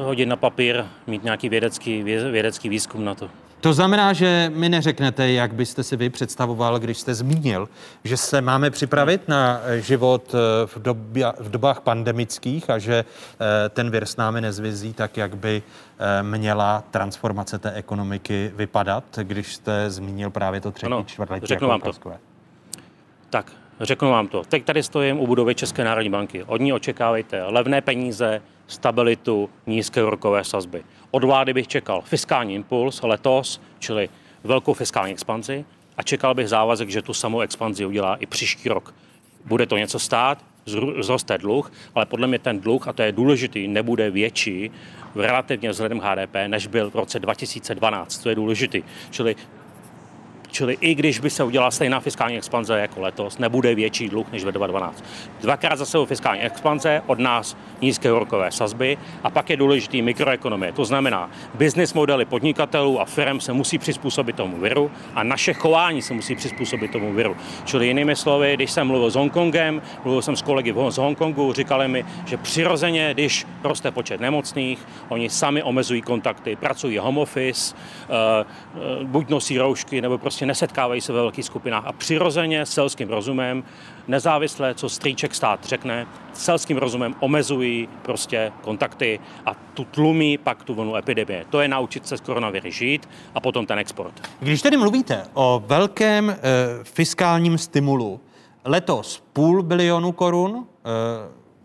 hodit 0.04 0.26
na 0.26 0.36
papír, 0.36 0.84
mít 1.06 1.24
nějaký 1.24 1.48
vědecký, 1.48 2.02
vědecký 2.02 2.68
výzkum 2.68 3.04
na 3.04 3.14
to. 3.14 3.30
To 3.64 3.72
znamená, 3.72 4.12
že 4.12 4.52
mi 4.54 4.68
neřeknete, 4.68 5.32
jak 5.32 5.54
byste 5.54 5.82
si 5.82 5.96
vy 5.96 6.10
představoval, 6.10 6.78
když 6.78 6.98
jste 6.98 7.14
zmínil, 7.14 7.68
že 8.04 8.16
se 8.16 8.40
máme 8.40 8.70
připravit 8.70 9.28
na 9.28 9.60
život 9.74 10.34
eh, 10.34 10.66
v, 10.66 10.82
době, 10.82 11.26
v 11.38 11.50
dobách 11.50 11.80
pandemických 11.80 12.70
a 12.70 12.78
že 12.78 13.04
eh, 13.04 13.68
ten 13.68 13.90
vir 13.90 14.06
s 14.06 14.16
námi 14.16 14.40
nezvizí 14.40 14.92
tak, 14.92 15.16
jak 15.16 15.36
by 15.36 15.62
eh, 15.98 16.22
měla 16.22 16.84
transformace 16.90 17.58
té 17.58 17.72
ekonomiky 17.72 18.52
vypadat, 18.56 19.04
když 19.22 19.54
jste 19.54 19.90
zmínil 19.90 20.30
právě 20.30 20.60
to 20.60 20.70
třetí 20.70 20.92
ano, 20.92 21.04
čtvrtletí. 21.06 21.46
Řeknu 21.46 21.68
jako 21.68 21.86
vám 21.86 21.92
to. 21.92 22.10
Tak, 23.30 23.52
řeknu 23.80 24.10
vám 24.10 24.28
to. 24.28 24.42
Teď 24.44 24.64
tady 24.64 24.82
stojím 24.82 25.20
u 25.20 25.26
budovy 25.26 25.54
České 25.54 25.84
národní 25.84 26.10
banky. 26.10 26.44
Od 26.44 26.60
ní 26.60 26.72
očekávejte 26.72 27.44
levné 27.44 27.80
peníze, 27.80 28.42
stabilitu, 28.66 29.50
nízké 29.66 30.04
úrokové 30.04 30.44
sazby. 30.44 30.82
Od 31.10 31.24
vlády 31.24 31.52
bych 31.52 31.68
čekal 31.68 32.00
fiskální 32.00 32.54
impuls 32.54 33.02
letos, 33.02 33.60
čili 33.78 34.08
velkou 34.44 34.74
fiskální 34.74 35.12
expanzi 35.12 35.64
a 35.96 36.02
čekal 36.02 36.34
bych 36.34 36.48
závazek, 36.48 36.90
že 36.90 37.02
tu 37.02 37.14
samou 37.14 37.40
expanzi 37.40 37.86
udělá 37.86 38.16
i 38.16 38.26
příští 38.26 38.68
rok. 38.68 38.94
Bude 39.44 39.66
to 39.66 39.76
něco 39.76 39.98
stát, 39.98 40.44
zroste 41.00 41.38
dluh, 41.38 41.72
ale 41.94 42.06
podle 42.06 42.26
mě 42.26 42.38
ten 42.38 42.60
dluh, 42.60 42.88
a 42.88 42.92
to 42.92 43.02
je 43.02 43.12
důležitý, 43.12 43.68
nebude 43.68 44.10
větší 44.10 44.70
relativně 45.14 45.70
vzhledem 45.70 46.00
HDP, 46.00 46.34
než 46.46 46.66
byl 46.66 46.90
v 46.90 46.94
roce 46.94 47.18
2012. 47.18 48.18
To 48.18 48.28
je 48.28 48.34
důležitý. 48.34 48.82
Čili 49.10 49.36
Čili 50.54 50.76
i 50.80 50.94
když 50.94 51.18
by 51.18 51.30
se 51.30 51.44
udělala 51.44 51.70
stejná 51.70 52.00
fiskální 52.00 52.36
expanze 52.36 52.78
jako 52.78 53.00
letos, 53.00 53.38
nebude 53.38 53.74
větší 53.74 54.08
dluh 54.08 54.32
než 54.32 54.44
ve 54.44 54.52
2012. 54.52 55.04
Dvakrát 55.40 55.76
za 55.76 55.86
sebou 55.86 56.06
fiskální 56.06 56.42
expanze, 56.42 57.02
od 57.06 57.18
nás 57.18 57.56
nízké 57.80 58.12
úrokové 58.12 58.52
sazby 58.52 58.98
a 59.22 59.30
pak 59.30 59.50
je 59.50 59.56
důležitý 59.56 60.02
mikroekonomie. 60.02 60.72
To 60.72 60.84
znamená, 60.84 61.30
business 61.54 61.94
modely 61.94 62.24
podnikatelů 62.24 63.00
a 63.00 63.04
firm 63.04 63.40
se 63.40 63.52
musí 63.52 63.78
přizpůsobit 63.78 64.36
tomu 64.36 64.56
viru 64.56 64.90
a 65.14 65.22
naše 65.22 65.52
chování 65.52 66.02
se 66.02 66.14
musí 66.14 66.34
přizpůsobit 66.34 66.90
tomu 66.90 67.12
viru. 67.12 67.36
Čili 67.64 67.86
jinými 67.86 68.16
slovy, 68.16 68.54
když 68.56 68.70
jsem 68.70 68.86
mluvil 68.86 69.10
s 69.10 69.14
Hongkongem, 69.14 69.82
mluvil 70.04 70.22
jsem 70.22 70.36
s 70.36 70.42
kolegy 70.42 70.74
z 70.88 70.96
Hongkongu, 70.96 71.52
říkali 71.52 71.88
mi, 71.88 72.04
že 72.26 72.36
přirozeně, 72.36 73.14
když 73.14 73.46
roste 73.62 73.90
počet 73.90 74.20
nemocných, 74.20 74.78
oni 75.08 75.30
sami 75.30 75.62
omezují 75.62 76.02
kontakty, 76.02 76.56
pracují 76.56 76.98
home 76.98 77.18
office, 77.18 77.74
eh, 78.02 78.44
eh, 78.44 79.04
buď 79.04 79.28
nosí 79.28 79.58
roušky, 79.58 80.00
nebo 80.00 80.18
prostě 80.18 80.43
prostě 80.44 80.64
nesetkávají 80.66 81.00
se 81.00 81.12
ve 81.12 81.20
velkých 81.20 81.44
skupinách 81.44 81.86
a 81.86 81.92
přirozeně 81.92 82.66
selským 82.66 83.08
rozumem, 83.08 83.64
nezávisle, 84.08 84.74
co 84.74 84.88
strýček 84.88 85.34
stát 85.34 85.64
řekne, 85.64 86.06
selským 86.32 86.76
rozumem 86.76 87.14
omezují 87.20 87.88
prostě 88.02 88.52
kontakty 88.62 89.20
a 89.46 89.54
tu 89.74 89.84
tlumí 89.84 90.38
pak 90.38 90.64
tu 90.64 90.74
vlnu 90.74 90.96
epidemie. 90.96 91.44
To 91.50 91.60
je 91.60 91.68
naučit 91.68 92.06
se 92.06 92.16
s 92.16 92.20
koronaviry 92.20 92.70
žít 92.70 93.08
a 93.34 93.40
potom 93.40 93.66
ten 93.66 93.78
export. 93.78 94.12
Když 94.40 94.62
tedy 94.62 94.76
mluvíte 94.76 95.24
o 95.34 95.62
velkém 95.66 96.30
e, 96.30 96.36
fiskálním 96.84 97.58
stimulu, 97.58 98.20
letos 98.64 99.22
půl 99.32 99.62
bilionu 99.62 100.12
korun, 100.12 100.56
e, 100.56 100.90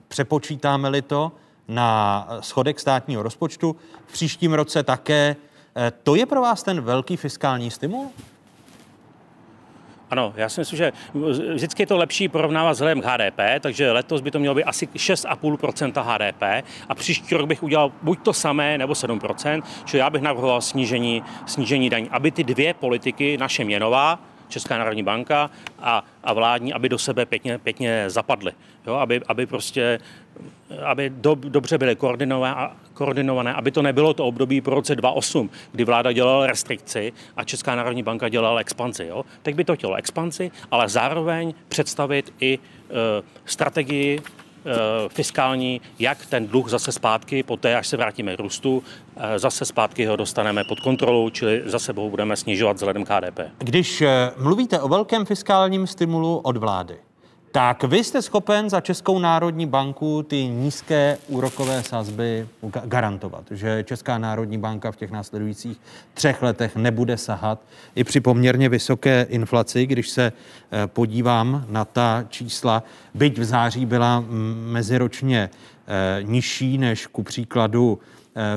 přepočítáme-li 0.07 1.01
to 1.01 1.31
na 1.67 2.27
schodek 2.39 2.79
státního 2.79 3.23
rozpočtu, 3.23 3.75
v 4.07 4.13
příštím 4.13 4.53
roce 4.53 4.83
také. 4.83 5.35
E, 5.75 5.91
to 6.03 6.15
je 6.15 6.25
pro 6.25 6.41
vás 6.41 6.63
ten 6.63 6.81
velký 6.81 7.17
fiskální 7.17 7.71
stimul? 7.71 8.11
Ano, 10.09 10.33
já 10.35 10.49
si 10.49 10.61
myslím, 10.61 10.77
že 10.77 10.93
vždycky 11.53 11.83
je 11.83 11.87
to 11.87 11.97
lepší 11.97 12.27
porovnávat 12.27 12.71
vzhledem 12.71 13.01
k 13.01 13.05
HDP, 13.05 13.39
takže 13.59 13.91
letos 13.91 14.21
by 14.21 14.31
to 14.31 14.39
mělo 14.39 14.55
být 14.55 14.63
asi 14.63 14.85
6,5% 14.87 16.03
HDP 16.03 16.65
a 16.89 16.95
příští 16.95 17.35
rok 17.35 17.47
bych 17.47 17.63
udělal 17.63 17.91
buď 18.01 18.19
to 18.23 18.33
samé 18.33 18.77
nebo 18.77 18.93
7% 18.93 19.63
čili 19.85 19.99
já 19.99 20.09
bych 20.09 20.21
navrhoval 20.21 20.61
snížení, 20.61 21.23
snížení 21.45 21.89
daní, 21.89 22.09
aby 22.09 22.31
ty 22.31 22.43
dvě 22.43 22.73
politiky, 22.73 23.37
naše 23.37 23.63
měnová 23.63 24.19
Česká 24.49 24.77
národní 24.77 25.03
banka 25.03 25.49
a, 25.79 26.03
a 26.23 26.33
vládní, 26.33 26.73
aby 26.73 26.89
do 26.89 26.97
sebe 26.97 27.25
pěkně, 27.25 27.57
pěkně 27.57 28.09
zapadly. 28.09 28.51
Jo, 28.87 28.93
aby, 28.93 29.21
aby 29.27 29.45
prostě 29.45 29.99
aby 30.85 31.09
do, 31.09 31.35
dobře 31.35 31.77
byly 31.77 31.95
koordinované, 31.95 32.69
koordinované, 32.93 33.53
aby 33.53 33.71
to 33.71 33.81
nebylo 33.81 34.13
to 34.13 34.25
období 34.25 34.61
po 34.61 34.69
roce 34.69 34.95
2008, 34.95 35.49
kdy 35.71 35.83
vláda 35.83 36.11
dělala 36.11 36.47
restrikci 36.47 37.13
a 37.37 37.43
Česká 37.43 37.75
národní 37.75 38.03
banka 38.03 38.29
dělala 38.29 38.59
expanzi. 38.59 39.05
Jo? 39.05 39.25
Teď 39.41 39.55
by 39.55 39.63
to 39.63 39.75
chtělo 39.75 39.95
expanzi, 39.95 40.51
ale 40.71 40.89
zároveň 40.89 41.53
představit 41.67 42.33
i 42.39 42.59
e, 42.59 42.59
strategii 43.45 44.21
fiskální, 45.07 45.81
jak 45.99 46.25
ten 46.25 46.47
dluh 46.47 46.69
zase 46.69 46.91
zpátky, 46.91 47.43
poté, 47.43 47.75
až 47.75 47.87
se 47.87 47.97
vrátíme 47.97 48.35
k 48.35 48.39
růstu, 48.39 48.83
e, 49.17 49.39
zase 49.39 49.65
zpátky 49.65 50.05
ho 50.05 50.15
dostaneme 50.15 50.63
pod 50.63 50.79
kontrolu, 50.79 51.29
čili 51.29 51.61
zase 51.65 51.93
ho 51.93 52.09
budeme 52.09 52.35
snižovat 52.35 52.75
vzhledem 52.75 53.05
k 53.05 53.09
HDP. 53.09 53.39
Když 53.57 54.01
e, 54.01 54.31
mluvíte 54.37 54.79
o 54.79 54.87
velkém 54.87 55.25
fiskálním 55.25 55.87
stimulu 55.87 56.37
od 56.37 56.57
vlády, 56.57 56.97
tak 57.51 57.83
vy 57.83 58.03
jste 58.03 58.21
schopen 58.21 58.69
za 58.69 58.81
Českou 58.81 59.19
národní 59.19 59.65
banku 59.65 60.23
ty 60.23 60.47
nízké 60.47 61.17
úrokové 61.27 61.83
sazby 61.83 62.47
garantovat, 62.85 63.43
že 63.51 63.83
Česká 63.83 64.17
národní 64.17 64.57
banka 64.57 64.91
v 64.91 64.95
těch 64.95 65.11
následujících 65.11 65.77
třech 66.13 66.41
letech 66.41 66.75
nebude 66.75 67.17
sahat 67.17 67.59
i 67.95 68.03
při 68.03 68.19
poměrně 68.19 68.69
vysoké 68.69 69.27
inflaci, 69.29 69.85
když 69.85 70.09
se 70.09 70.33
eh, 70.71 70.87
podívám 70.87 71.65
na 71.69 71.85
ta 71.85 72.25
čísla, 72.29 72.83
byť 73.13 73.37
v 73.37 73.43
září 73.43 73.85
byla 73.85 74.23
meziročně 74.71 75.49
eh, 75.49 76.23
nižší 76.23 76.77
než 76.77 77.07
ku 77.07 77.23
příkladu 77.23 77.99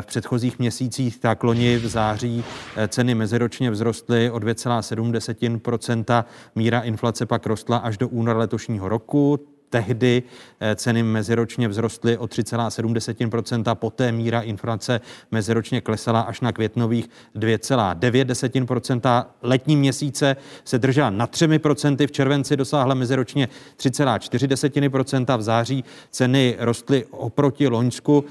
v 0.00 0.06
předchozích 0.06 0.58
měsících, 0.58 1.18
tak 1.18 1.44
loni 1.44 1.76
v 1.76 1.86
září 1.86 2.44
eh, 2.76 2.88
ceny 2.88 3.14
meziročně 3.14 3.70
vzrostly 3.70 4.30
o 4.30 4.38
2,7% 4.38 6.24
míra 6.54 6.80
inflace 6.80 7.26
pak 7.26 7.46
rostla 7.46 7.76
až 7.76 7.98
do 7.98 8.08
února 8.08 8.38
letošního 8.38 8.88
roku. 8.88 9.51
Tehdy 9.72 10.22
eh, 10.60 10.76
ceny 10.76 11.02
meziročně 11.02 11.68
vzrostly 11.68 12.18
o 12.18 12.26
3,7%, 12.26 13.74
poté 13.74 14.12
míra 14.12 14.40
inflace 14.40 15.00
meziročně 15.30 15.80
klesala 15.80 16.20
až 16.20 16.40
na 16.40 16.52
květnových 16.52 17.08
2,9%. 17.36 19.26
Letní 19.42 19.76
měsíce 19.76 20.36
se 20.64 20.78
držela 20.78 21.10
na 21.10 21.26
3%, 21.26 22.06
v 22.06 22.12
červenci 22.12 22.56
dosáhla 22.56 22.94
meziročně 22.94 23.48
3,4%, 23.76 25.38
v 25.38 25.42
září 25.42 25.84
ceny 26.10 26.56
rostly 26.58 27.04
oproti 27.10 27.68
Loňsku 27.68 28.24
eh, 28.24 28.28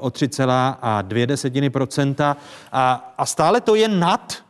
o 0.00 0.08
3,2%. 0.08 2.36
A, 2.72 3.14
a 3.18 3.26
stále 3.26 3.60
to 3.60 3.74
je 3.74 3.88
nad 3.88 4.42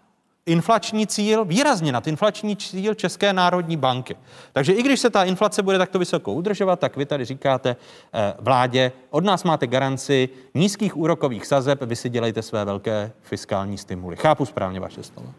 inflační 0.47 1.07
cíl, 1.07 1.45
výrazně 1.45 1.93
nad 1.93 2.07
inflační 2.07 2.57
cíl 2.57 2.95
České 2.95 3.33
národní 3.33 3.77
banky. 3.77 4.17
Takže 4.53 4.73
i 4.73 4.83
když 4.83 5.01
se 5.01 5.11
ta 5.11 5.25
inflace 5.25 5.63
bude 5.63 5.79
takto 5.79 5.99
vysoko 5.99 6.33
udržovat, 6.33 6.81
tak 6.81 6.97
vy 6.97 7.07
tady 7.07 7.25
říkáte 7.25 7.77
eh, 8.15 8.35
vládě, 8.39 8.93
od 9.11 9.25
nás 9.25 9.45
máte 9.45 9.67
garanci 9.67 10.29
nízkých 10.55 10.97
úrokových 10.97 11.47
sazeb, 11.47 11.83
vy 11.83 11.97
si 11.97 12.09
dělejte 12.09 12.43
své 12.43 12.65
velké 12.65 13.13
fiskální 13.23 13.79
stimuly. 13.79 14.17
Chápu 14.17 14.47
správně 14.47 14.81
vaše 14.81 15.03
slovo 15.03 15.35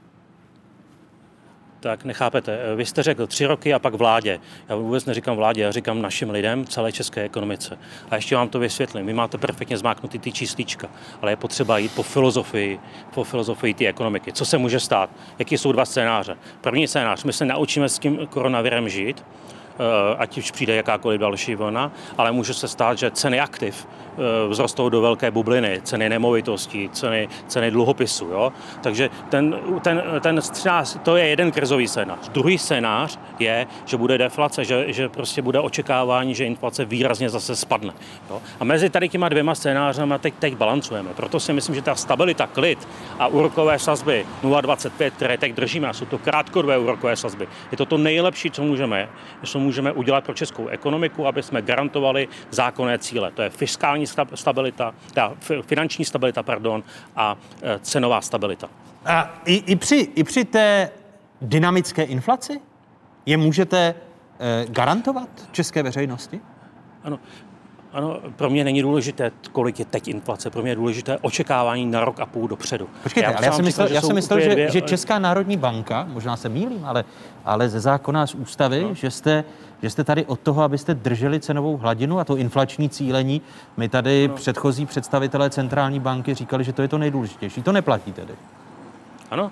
tak 1.84 2.04
nechápete. 2.06 2.76
Vy 2.76 2.86
jste 2.86 3.04
řekl 3.04 3.28
tři 3.28 3.46
roky 3.46 3.74
a 3.74 3.80
pak 3.80 3.94
vládě. 3.94 4.40
Já 4.70 4.76
vůbec 4.76 5.06
neříkám 5.06 5.36
vládě, 5.36 5.62
já 5.62 5.72
říkám 5.72 6.02
našim 6.02 6.30
lidem, 6.30 6.66
celé 6.66 6.92
české 6.92 7.24
ekonomice. 7.24 7.78
A 8.12 8.16
ještě 8.16 8.36
vám 8.36 8.50
to 8.50 8.60
vysvětlím. 8.60 9.06
Vy 9.06 9.14
máte 9.14 9.38
perfektně 9.38 9.78
zmáknutý 9.78 10.20
ty 10.20 10.32
číslička, 10.32 10.88
ale 11.22 11.32
je 11.32 11.36
potřeba 11.36 11.78
jít 11.78 11.96
po 11.96 12.04
filozofii, 12.04 12.80
po 13.14 13.24
filozofii 13.24 13.74
té 13.74 13.86
ekonomiky. 13.86 14.32
Co 14.32 14.46
se 14.46 14.58
může 14.58 14.80
stát? 14.80 15.10
Jaký 15.40 15.58
jsou 15.58 15.72
dva 15.72 15.86
scénáře? 15.86 16.38
První 16.62 16.88
scénář, 16.88 17.24
my 17.24 17.34
se 17.34 17.46
naučíme 17.46 17.90
s 17.90 18.00
tím 18.00 18.28
koronavirem 18.28 18.90
žít, 18.90 19.24
Eh, 19.80 20.16
ať 20.18 20.38
už 20.38 20.52
přijde 20.52 20.76
jakákoliv 20.76 21.20
další 21.20 21.56
vlna, 21.56 21.92
ale 22.18 22.32
může 22.32 22.54
se 22.54 22.68
stát, 22.68 22.98
že 22.98 23.12
ceny 23.12 23.40
aktiv 23.40 23.88
eh, 23.88 24.13
vzrostou 24.50 24.90
do 24.90 25.02
velké 25.02 25.32
bubliny, 25.32 25.82
ceny 25.84 26.10
nemovitostí, 26.10 26.90
ceny, 26.90 27.30
ceny 27.48 27.72
dluhopisů. 27.72 28.26
Jo? 28.26 28.54
Takže 28.82 29.10
ten, 29.30 29.60
ten, 29.82 30.04
ten 30.22 30.42
scénář, 30.42 30.98
to 31.04 31.16
je 31.16 31.28
jeden 31.28 31.52
krizový 31.52 31.88
scénář. 31.88 32.30
Druhý 32.30 32.58
scénář 32.58 33.20
je, 33.40 33.68
že 33.86 33.98
bude 33.98 34.18
deflace, 34.18 34.66
že, 34.66 34.94
že 34.94 35.10
prostě 35.10 35.42
bude 35.42 35.60
očekávání, 35.60 36.36
že 36.36 36.46
inflace 36.46 36.86
výrazně 36.86 37.30
zase 37.30 37.56
spadne. 37.56 37.94
Jo? 38.30 38.42
A 38.60 38.64
mezi 38.64 38.90
tady 38.90 39.10
těma 39.10 39.30
dvěma 39.30 39.56
scénářemi 39.56 40.14
teď, 40.20 40.34
teď 40.40 40.56
balancujeme. 40.56 41.10
Proto 41.14 41.40
si 41.40 41.54
myslím, 41.54 41.76
že 41.76 41.82
ta 41.82 41.96
stabilita, 41.96 42.48
klid 42.48 42.88
a 43.20 43.28
úrokové 43.28 43.80
sazby 43.80 44.26
0,25, 44.44 45.12
které 45.12 45.38
teď 45.38 45.54
držíme, 45.54 45.88
a 45.88 45.94
jsou 45.94 46.06
to 46.06 46.18
krátkodobé 46.18 46.78
úrokové 46.78 47.16
sazby, 47.16 47.48
je 47.72 47.78
to 47.78 47.86
to 47.86 47.98
nejlepší, 47.98 48.52
co 48.52 48.64
můžeme, 48.64 49.10
co 49.46 49.60
můžeme 49.60 49.92
udělat 49.92 50.24
pro 50.24 50.34
českou 50.34 50.68
ekonomiku, 50.68 51.28
aby 51.28 51.44
jsme 51.44 51.62
garantovali 51.62 52.28
zákonné 52.52 52.98
cíle. 52.98 53.32
To 53.32 53.42
je 53.42 53.50
fiskální 53.50 54.03
stabilita, 54.36 54.96
ta 55.14 55.34
finanční 55.62 56.06
stabilita, 56.06 56.44
pardon, 56.44 56.84
a 57.16 57.38
e, 57.62 57.80
cenová 57.80 58.22
stabilita. 58.22 58.70
A 59.06 59.42
i, 59.46 59.54
i, 59.56 59.76
při, 59.76 59.96
i 60.16 60.24
při 60.24 60.46
té 60.46 60.90
dynamické 61.42 62.04
inflaci 62.04 62.62
je 63.26 63.38
můžete 63.38 63.96
eh, 64.40 64.66
garantovat 64.70 65.30
české 65.52 65.84
veřejnosti? 65.84 66.42
Ano, 67.04 67.20
ano, 67.94 68.20
pro 68.36 68.50
mě 68.50 68.64
není 68.64 68.82
důležité, 68.82 69.32
kolik 69.52 69.80
je 69.80 69.86
teď 69.86 70.08
inflace, 70.08 70.50
pro 70.50 70.62
mě 70.62 70.72
je 70.72 70.76
důležité 70.76 71.18
očekávání 71.22 71.86
na 71.86 72.06
rok 72.06 72.20
a 72.20 72.26
půl 72.26 72.48
dopředu. 72.48 72.90
Počkejte, 73.04 73.32
já 73.32 73.38
ale 73.38 73.46
já 73.46 73.52
jsem 73.52 73.66
myslel, 73.66 73.88
já 73.88 74.02
jsem 74.02 74.16
myslel 74.16 74.40
že, 74.40 74.50
dvě... 74.50 74.72
že 74.72 74.82
Česká 74.82 75.20
národní 75.20 75.58
banka, 75.58 76.08
možná 76.14 76.38
se 76.38 76.50
mýlím, 76.50 76.86
ale, 76.86 77.06
ale 77.46 77.70
ze 77.70 77.80
zákona 77.80 78.28
z 78.28 78.36
ústavy, 78.36 78.84
no. 78.84 78.94
že, 78.94 79.12
jste, 79.12 79.44
že 79.84 79.90
jste 79.90 80.04
tady 80.04 80.26
od 80.26 80.40
toho, 80.40 80.64
abyste 80.64 80.94
drželi 80.94 81.40
cenovou 81.40 81.78
hladinu 81.78 82.20
a 82.20 82.24
to 82.24 82.38
inflační 82.38 82.90
cílení. 82.90 83.42
My 83.78 83.90
tady 83.90 84.28
no. 84.28 84.36
předchozí 84.36 84.86
představitelé 84.86 85.50
centrální 85.50 86.00
banky 86.00 86.34
říkali, 86.34 86.64
že 86.64 86.74
to 86.74 86.82
je 86.82 86.88
to 86.88 86.98
nejdůležitější. 86.98 87.64
To 87.64 87.72
neplatí 87.72 88.12
tedy. 88.12 88.34
Ano, 89.32 89.52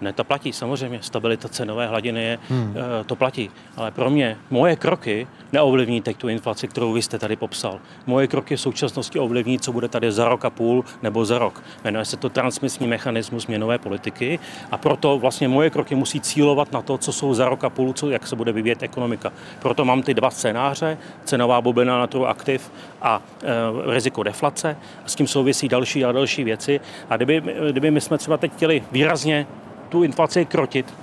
ne, 0.00 0.12
to 0.12 0.24
platí, 0.24 0.52
samozřejmě. 0.52 0.98
Stabilita 1.02 1.48
cenové 1.48 1.86
hladiny 1.86 2.22
je, 2.22 2.38
hmm. 2.48 2.74
Eh, 2.76 3.04
to 3.04 3.16
platí. 3.16 3.50
Ale 3.76 3.90
pro 3.90 4.10
mě, 4.10 4.36
moje 4.50 4.76
kroky 4.76 5.26
neovlivní 5.52 6.00
teď 6.00 6.16
tu 6.16 6.28
inflaci, 6.28 6.68
kterou 6.68 6.92
vy 6.92 7.02
jste 7.02 7.18
tady 7.18 7.36
popsal. 7.36 7.78
Moje 8.06 8.26
kroky 8.26 8.56
v 8.56 8.60
současnosti 8.60 9.18
ovlivní, 9.18 9.58
co 9.58 9.72
bude 9.72 9.88
tady 9.88 10.12
za 10.12 10.28
rok 10.28 10.44
a 10.44 10.50
půl 10.50 10.84
nebo 11.02 11.24
za 11.24 11.38
rok. 11.38 11.62
Jmenuje 11.84 12.04
se 12.04 12.16
to 12.16 12.28
transmisní 12.28 12.86
mechanismus 12.86 13.46
měnové 13.46 13.78
politiky 13.78 14.38
a 14.70 14.78
proto 14.78 15.18
vlastně 15.18 15.48
moje 15.48 15.70
kroky 15.70 15.94
musí 15.94 16.20
cílovat 16.20 16.72
na 16.72 16.82
to, 16.82 16.98
co 16.98 17.12
jsou 17.12 17.34
za 17.34 17.48
rok 17.48 17.64
a 17.64 17.70
půl, 17.70 17.92
co, 17.92 18.10
jak 18.10 18.26
se 18.26 18.36
bude 18.36 18.52
vyvíjet 18.52 18.82
ekonomika. 18.82 19.32
Proto 19.62 19.84
mám 19.84 20.02
ty 20.02 20.14
dva 20.14 20.30
scénáře, 20.30 20.98
cenová 21.24 21.60
bublina 21.60 21.98
na 21.98 22.06
trhu 22.06 22.26
aktiv 22.26 22.72
a 23.02 23.22
e, 23.42 23.94
riziko 23.94 24.22
deflace. 24.22 24.76
A 25.04 25.08
s 25.08 25.14
tím 25.14 25.26
souvisí 25.26 25.68
další 25.68 26.04
a 26.04 26.12
další 26.12 26.44
věci. 26.44 26.80
A 27.10 27.16
kdyby, 27.16 27.42
kdyby 27.70 27.90
my 27.90 28.00
jsme 28.00 28.18
třeba 28.18 28.36
teď 28.36 28.52
chtěli 28.52 28.82
výrazně 28.92 29.46
tu 29.88 30.02
inflaci 30.02 30.44
krotit, 30.44 30.94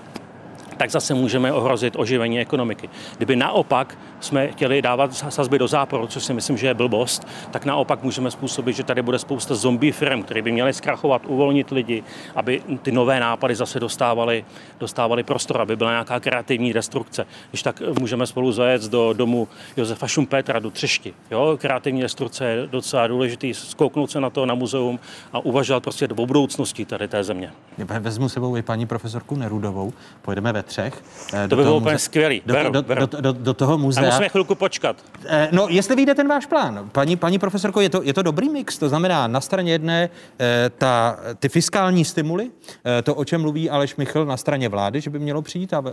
tak 0.77 0.91
zase 0.91 1.13
můžeme 1.13 1.53
ohrozit 1.53 1.95
oživení 1.97 2.39
ekonomiky. 2.39 2.89
Kdyby 3.17 3.35
naopak 3.35 3.97
jsme 4.23 4.47
chtěli 4.47 4.81
dávat 4.81 5.15
sazby 5.15 5.59
do 5.59 5.67
záporu, 5.67 6.07
což 6.07 6.23
si 6.23 6.33
myslím, 6.33 6.57
že 6.57 6.67
je 6.67 6.73
blbost, 6.73 7.27
tak 7.51 7.65
naopak 7.65 8.03
můžeme 8.03 8.31
způsobit, 8.31 8.75
že 8.75 8.83
tady 8.83 9.01
bude 9.01 9.19
spousta 9.19 9.55
zombie 9.55 9.93
firm, 9.93 10.23
které 10.23 10.41
by 10.41 10.51
měly 10.51 10.73
zkrachovat, 10.73 11.21
uvolnit 11.25 11.71
lidi, 11.71 12.03
aby 12.35 12.61
ty 12.81 12.91
nové 12.91 13.19
nápady 13.19 13.55
zase 13.55 13.79
dostávali, 13.79 14.45
dostávali 14.79 15.23
prostor, 15.23 15.61
aby 15.61 15.75
byla 15.75 15.91
nějaká 15.91 16.19
kreativní 16.19 16.73
destrukce. 16.73 17.25
Když 17.49 17.63
tak 17.63 17.81
můžeme 17.99 18.27
spolu 18.27 18.51
zajet 18.51 18.83
do 18.83 19.13
domu 19.13 19.47
Josefa 19.77 20.07
Šumpetra 20.07 20.59
do 20.59 20.71
Třešti. 20.71 21.13
Jo? 21.31 21.57
Kreativní 21.61 22.01
destrukce 22.01 22.45
je 22.45 22.67
docela 22.67 23.07
důležitý, 23.07 23.53
skouknout 23.53 24.11
se 24.11 24.19
na 24.19 24.29
to 24.29 24.45
na 24.45 24.55
muzeum 24.55 24.99
a 25.33 25.39
uvažovat 25.39 25.83
prostě 25.83 26.07
do 26.07 26.15
budoucnosti 26.15 26.85
tady 26.85 27.07
té 27.07 27.23
země. 27.23 27.51
Vezmu 27.99 28.29
sebou 28.29 28.57
i 28.57 28.61
paní 28.61 28.85
profesorku 28.85 29.35
Nerudovou, 29.35 29.93
pojedeme 30.21 30.53
ve 30.53 30.63
třech. 30.63 31.03
Eh, 31.33 31.47
to 31.47 31.55
by 31.55 31.63
bylo 31.63 31.77
úplně 31.77 31.99
skvělý. 31.99 32.41
Do, 32.45 32.55
do, 32.71 32.81
do, 32.81 33.21
do, 33.21 33.31
do 33.31 33.53
toho 33.53 33.77
muzea 33.77 34.12
musíme 34.13 34.29
chvilku 34.29 34.55
počkat. 34.55 34.95
Eh, 35.25 35.49
no, 35.51 35.67
jestli 35.69 35.95
vyjde 35.95 36.15
ten 36.15 36.27
váš 36.27 36.45
plán, 36.45 36.89
paní, 36.91 37.15
paní 37.15 37.39
profesorko, 37.39 37.81
je 37.81 37.89
to, 37.89 38.03
je 38.03 38.13
to 38.13 38.21
dobrý 38.21 38.49
mix, 38.49 38.77
to 38.77 38.89
znamená 38.89 39.27
na 39.27 39.41
straně 39.41 39.71
jedné 39.71 40.09
eh, 40.39 40.71
ta, 40.77 41.19
ty 41.39 41.49
fiskální 41.49 42.05
stimuly, 42.05 42.51
eh, 42.85 43.01
to, 43.01 43.15
o 43.15 43.25
čem 43.25 43.41
mluví 43.41 43.69
Aleš 43.69 43.95
Michl 43.95 44.25
na 44.25 44.37
straně 44.37 44.69
vlády, 44.69 45.01
že 45.01 45.09
by 45.09 45.19
mělo 45.19 45.41
přijít 45.41 45.73
a 45.73 45.83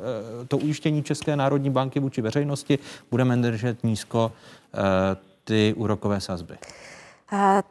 to 0.48 0.58
ujištění 0.58 1.02
České 1.02 1.36
národní 1.36 1.70
banky 1.70 2.00
vůči 2.00 2.22
veřejnosti, 2.22 2.78
budeme 3.10 3.36
držet 3.36 3.84
nízko 3.84 4.32
ty 5.44 5.74
úrokové 5.76 6.20
sazby. 6.20 6.54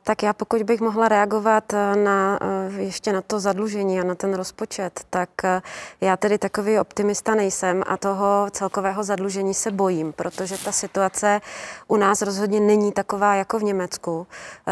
Tak 0.03 0.23
já 0.23 0.33
pokud 0.33 0.63
bych 0.63 0.81
mohla 0.81 1.07
reagovat 1.07 1.63
na 2.03 2.39
ještě 2.77 3.13
na 3.13 3.21
to 3.21 3.39
zadlužení 3.39 3.99
a 3.99 4.03
na 4.03 4.15
ten 4.15 4.33
rozpočet, 4.33 4.99
tak 5.09 5.29
eh, 5.43 5.61
já 6.01 6.17
tedy 6.17 6.37
takový 6.37 6.79
optimista 6.79 7.35
nejsem 7.35 7.83
a 7.87 7.97
toho 7.97 8.47
celkového 8.51 9.03
zadlužení 9.03 9.53
se 9.53 9.71
bojím, 9.71 10.13
protože 10.13 10.57
ta 10.57 10.71
situace 10.71 11.41
u 11.87 11.97
nás 11.97 12.21
rozhodně 12.21 12.59
není 12.59 12.91
taková 12.91 13.35
jako 13.35 13.59
v 13.59 13.63
Německu. 13.63 14.27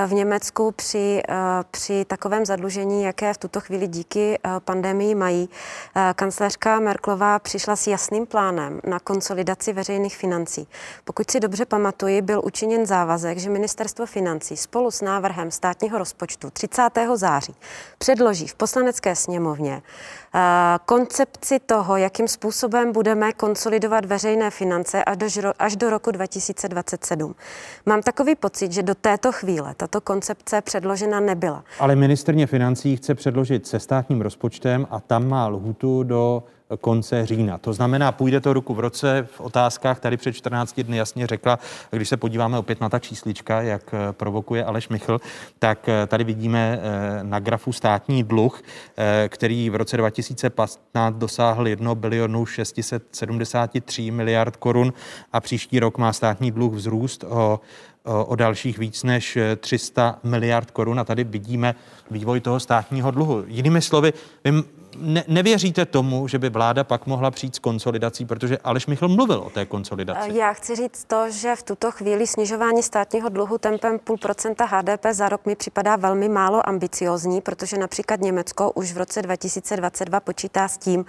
V 0.07 0.13
Německu 0.13 0.71
při, 0.71 1.23
při 1.71 2.05
takovém 2.05 2.45
zadlužení, 2.45 3.03
jaké 3.03 3.33
v 3.33 3.37
tuto 3.37 3.61
chvíli 3.61 3.87
díky 3.87 4.39
pandemii 4.59 5.15
mají, 5.15 5.49
kancléřka 6.15 6.79
Merklová 6.79 7.39
přišla 7.39 7.75
s 7.75 7.87
jasným 7.87 8.25
plánem 8.25 8.81
na 8.83 8.99
konsolidaci 8.99 9.73
veřejných 9.73 10.17
financí. 10.17 10.67
Pokud 11.03 11.31
si 11.31 11.39
dobře 11.39 11.65
pamatuji, 11.65 12.21
byl 12.21 12.41
učiněn 12.43 12.85
závazek, 12.85 13.37
že 13.37 13.49
ministerstvo 13.49 14.05
financí 14.05 14.57
spolu 14.57 14.91
s 14.91 15.01
návrhem 15.01 15.51
státního 15.51 15.97
rozpočtu 15.97 16.49
30. 16.49 16.89
září 17.15 17.55
předloží 17.97 18.47
v 18.47 18.55
poslanecké 18.55 19.15
sněmovně 19.15 19.81
eh, 20.35 20.39
koncepci 20.85 21.59
toho, 21.65 21.97
jakým 21.97 22.27
způsobem 22.27 22.91
budeme 22.91 23.33
konsolidovat 23.33 24.05
veřejné 24.05 24.51
finance 24.51 25.03
až 25.03 25.33
do, 25.41 25.53
až 25.59 25.75
do 25.75 25.89
roku 25.89 26.11
2027. 26.11 27.35
Mám 27.85 28.01
takový 28.01 28.35
pocit, 28.35 28.71
že 28.71 28.83
do 28.83 28.95
této 28.95 29.31
chvíle 29.31 29.73
tato 29.77 30.01
koncepce 30.01 30.61
předložena 30.61 31.19
nebyla. 31.19 31.63
Ale 31.79 31.95
ministrně 31.95 32.47
financí 32.47 32.97
chce 32.97 33.15
předložit 33.15 33.67
se 33.67 33.79
státním 33.79 34.21
rozpočtem 34.21 34.87
a 34.89 34.99
tam 34.99 35.27
má 35.27 35.47
lhutu 35.47 36.03
do 36.03 36.43
konce 36.75 37.25
října. 37.25 37.57
To 37.57 37.73
znamená, 37.73 38.11
půjde 38.11 38.41
to 38.41 38.53
ruku 38.53 38.73
v 38.73 38.79
roce. 38.79 39.27
V 39.31 39.41
otázkách 39.41 39.99
tady 39.99 40.17
před 40.17 40.33
14 40.33 40.79
dny 40.79 40.97
jasně 40.97 41.27
řekla, 41.27 41.59
když 41.91 42.09
se 42.09 42.17
podíváme 42.17 42.57
opět 42.57 42.81
na 42.81 42.89
ta 42.89 42.99
číslička, 42.99 43.61
jak 43.61 43.93
eh, 43.93 44.13
provokuje 44.13 44.65
Aleš 44.65 44.89
Michl, 44.89 45.21
tak 45.59 45.89
eh, 45.89 46.07
tady 46.07 46.23
vidíme 46.23 46.79
eh, 46.81 47.23
na 47.23 47.39
grafu 47.39 47.73
státní 47.73 48.23
dluh, 48.23 48.61
který 49.27 49.69
v 49.69 49.75
roce 49.75 49.97
2015 49.97 51.15
dosáhl 51.15 51.67
1 51.67 51.95
bilionu 51.95 52.45
673 52.45 54.11
miliard 54.11 54.55
korun 54.55 54.93
a 55.33 55.39
příští 55.39 55.79
rok 55.79 55.97
má 55.97 56.13
státní 56.13 56.51
dluh 56.51 56.73
vzrůst 56.73 57.23
o 57.23 57.59
o 58.07 58.35
dalších 58.35 58.77
víc 58.77 59.03
než 59.03 59.37
300 59.59 60.19
miliard 60.23 60.71
korun 60.71 60.99
a 60.99 61.03
tady 61.03 61.23
vidíme 61.23 61.75
vývoj 62.11 62.39
toho 62.39 62.59
státního 62.59 63.11
dluhu. 63.11 63.43
Jinými 63.47 63.81
slovy, 63.81 64.13
vy 64.43 64.51
ne, 64.97 65.23
nevěříte 65.27 65.85
tomu, 65.85 66.27
že 66.27 66.39
by 66.39 66.49
vláda 66.49 66.83
pak 66.83 67.05
mohla 67.05 67.31
přijít 67.31 67.55
s 67.55 67.59
konsolidací, 67.59 68.25
protože 68.25 68.57
Aleš 68.57 68.87
Michl 68.87 69.07
mluvil 69.07 69.39
o 69.39 69.49
té 69.49 69.65
konsolidaci. 69.65 70.37
Já 70.37 70.53
chci 70.53 70.75
říct 70.75 71.03
to, 71.03 71.31
že 71.31 71.55
v 71.55 71.63
tuto 71.63 71.91
chvíli 71.91 72.27
snižování 72.27 72.83
státního 72.83 73.29
dluhu 73.29 73.57
tempem 73.57 73.99
půl 73.99 74.17
procenta 74.17 74.65
HDP 74.65 75.05
za 75.11 75.29
rok 75.29 75.45
mi 75.45 75.55
připadá 75.55 75.95
velmi 75.95 76.29
málo 76.29 76.69
ambiciozní, 76.69 77.41
protože 77.41 77.77
například 77.77 78.19
Německo 78.19 78.71
už 78.71 78.93
v 78.93 78.97
roce 78.97 79.21
2022 79.21 80.19
počítá 80.19 80.67
s 80.67 80.77
tím, 80.77 81.05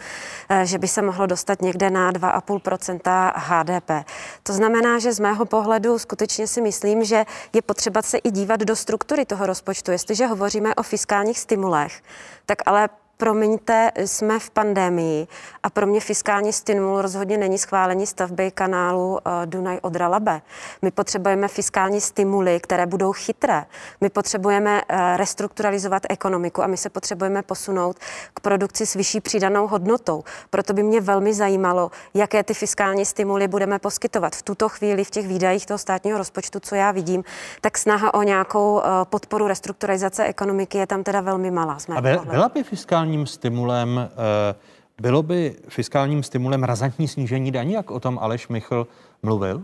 eh, 0.49 0.66
že 0.66 0.79
by 0.79 0.89
se 0.89 1.03
mohlo 1.03 1.27
dostat 1.27 1.62
někde 1.62 1.91
na 1.91 2.12
2,5% 2.12 3.33
HDP. 3.37 4.05
To 4.43 4.53
znamená, 4.53 4.99
že 4.99 5.12
z 5.12 5.20
mého 5.20 5.45
pohledu 5.45 5.99
skutečně 5.99 6.47
si 6.47 6.61
myslím, 6.61 6.88
že 7.05 7.24
je 7.52 7.62
potřeba 7.62 8.02
se 8.02 8.19
i 8.19 8.31
dívat 8.31 8.60
do 8.60 8.77
struktury 8.77 9.24
toho 9.24 9.47
rozpočtu. 9.47 9.90
Jestliže 9.90 10.27
hovoříme 10.27 10.74
o 10.74 10.82
fiskálních 10.82 11.39
stimulech, 11.39 12.02
tak 12.47 12.59
ale 12.66 12.89
promiňte, 13.19 13.90
jsme 13.97 14.39
v 14.39 14.51
pandemii 14.51 15.27
a 15.62 15.70
pro 15.70 15.86
mě 15.86 16.01
fiskální 16.01 16.53
stimul 16.53 17.03
rozhodně 17.03 17.39
není 17.39 17.59
schválení 17.59 18.07
stavby 18.07 18.51
kanálu 18.51 19.19
eh, 19.19 19.47
Dunaj 19.47 19.78
Odra 19.82 20.09
Labe. 20.09 20.40
My 20.82 20.90
potřebujeme 20.90 21.49
fiskální 21.49 22.01
stimuly, 22.01 22.61
které 22.61 22.86
budou 22.86 23.12
chytré. 23.12 23.65
My 24.01 24.11
potřebujeme 24.11 24.82
eh, 24.89 25.16
restrukturalizovat 25.16 26.03
ekonomiku 26.09 26.62
a 26.62 26.66
my 26.66 26.77
se 26.77 26.90
potřebujeme 26.90 27.43
posunout 27.43 27.97
k 28.35 28.40
produkci 28.40 28.86
s 28.86 28.95
vyšší 28.95 29.20
přidanou 29.20 29.66
hodnotou. 29.66 30.24
Proto 30.51 30.73
by 30.73 30.82
mě 30.82 31.01
velmi 31.01 31.35
zajímalo, 31.35 31.90
jaké 32.15 32.43
ty 32.43 32.55
fiskální 32.55 33.05
stimuly 33.05 33.49
budeme 33.49 33.78
poskytovat. 33.78 34.36
V 34.36 34.43
tuto 34.43 34.69
chvíli 34.69 35.05
v 35.05 35.11
těch 35.11 35.28
výdajích 35.28 35.66
toho 35.66 35.78
státního 35.78 36.19
rozpočtu, 36.19 36.61
co 36.61 36.74
já 36.74 36.90
vidím, 36.90 37.24
tak 37.61 37.78
snaha 37.78 38.15
o 38.15 38.23
nějakou 38.23 38.81
eh, 38.81 38.85
podporu 39.05 39.47
restrukturalizace 39.49 40.24
ekonomiky 40.24 40.78
je 40.78 40.86
tam 40.86 41.03
teda 41.03 41.20
velmi 41.20 41.51
malá. 41.51 41.78
A 41.97 42.01
byla 42.01 42.49
by 42.49 42.62
fiskální 42.62 43.08
fiskálním 43.09 43.27
stimulem, 43.27 43.99
eh, 43.99 44.55
bylo 45.01 45.23
by 45.23 45.57
fiskálním 45.69 46.23
stimulem 46.23 46.65
razantní 46.65 47.09
snížení 47.09 47.53
daní, 47.53 47.73
jak 47.73 47.91
o 47.91 48.01
tom 48.01 48.19
Aleš 48.19 48.49
Michl 48.49 48.87
mluvil? 49.23 49.63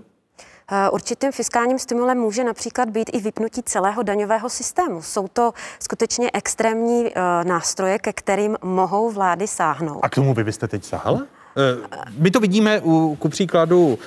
Eh, 0.73 0.91
určitým 0.91 1.33
fiskálním 1.33 1.79
stimulem 1.79 2.19
může 2.19 2.45
například 2.45 2.91
být 2.91 3.11
i 3.13 3.21
vypnutí 3.21 3.63
celého 3.63 4.03
daňového 4.03 4.49
systému. 4.49 5.03
Jsou 5.03 5.29
to 5.29 5.53
skutečně 5.81 6.31
extrémní 6.33 7.07
eh, 7.07 7.21
nástroje, 7.45 7.99
ke 7.99 8.13
kterým 8.13 8.57
mohou 8.63 9.11
vlády 9.11 9.47
sáhnout. 9.47 10.01
A 10.03 10.09
k 10.09 10.15
tomu 10.15 10.35
by 10.35 10.45
byste 10.45 10.69
teď 10.69 10.85
sahala? 10.85 11.27
My 12.19 12.31
to 12.31 12.41
vidíme 12.41 12.81
u, 12.81 13.17
ku 13.19 13.29
příkladu 13.29 13.99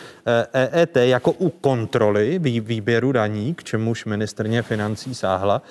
EET 0.53 0.97
e 0.97 1.07
jako 1.07 1.31
u 1.31 1.49
kontroly 1.49 2.39
výběru 2.39 3.11
daní, 3.11 3.55
k 3.55 3.63
čemuž 3.63 4.05
ministrně 4.05 4.61
financí 4.61 5.15
sáhla, 5.15 5.61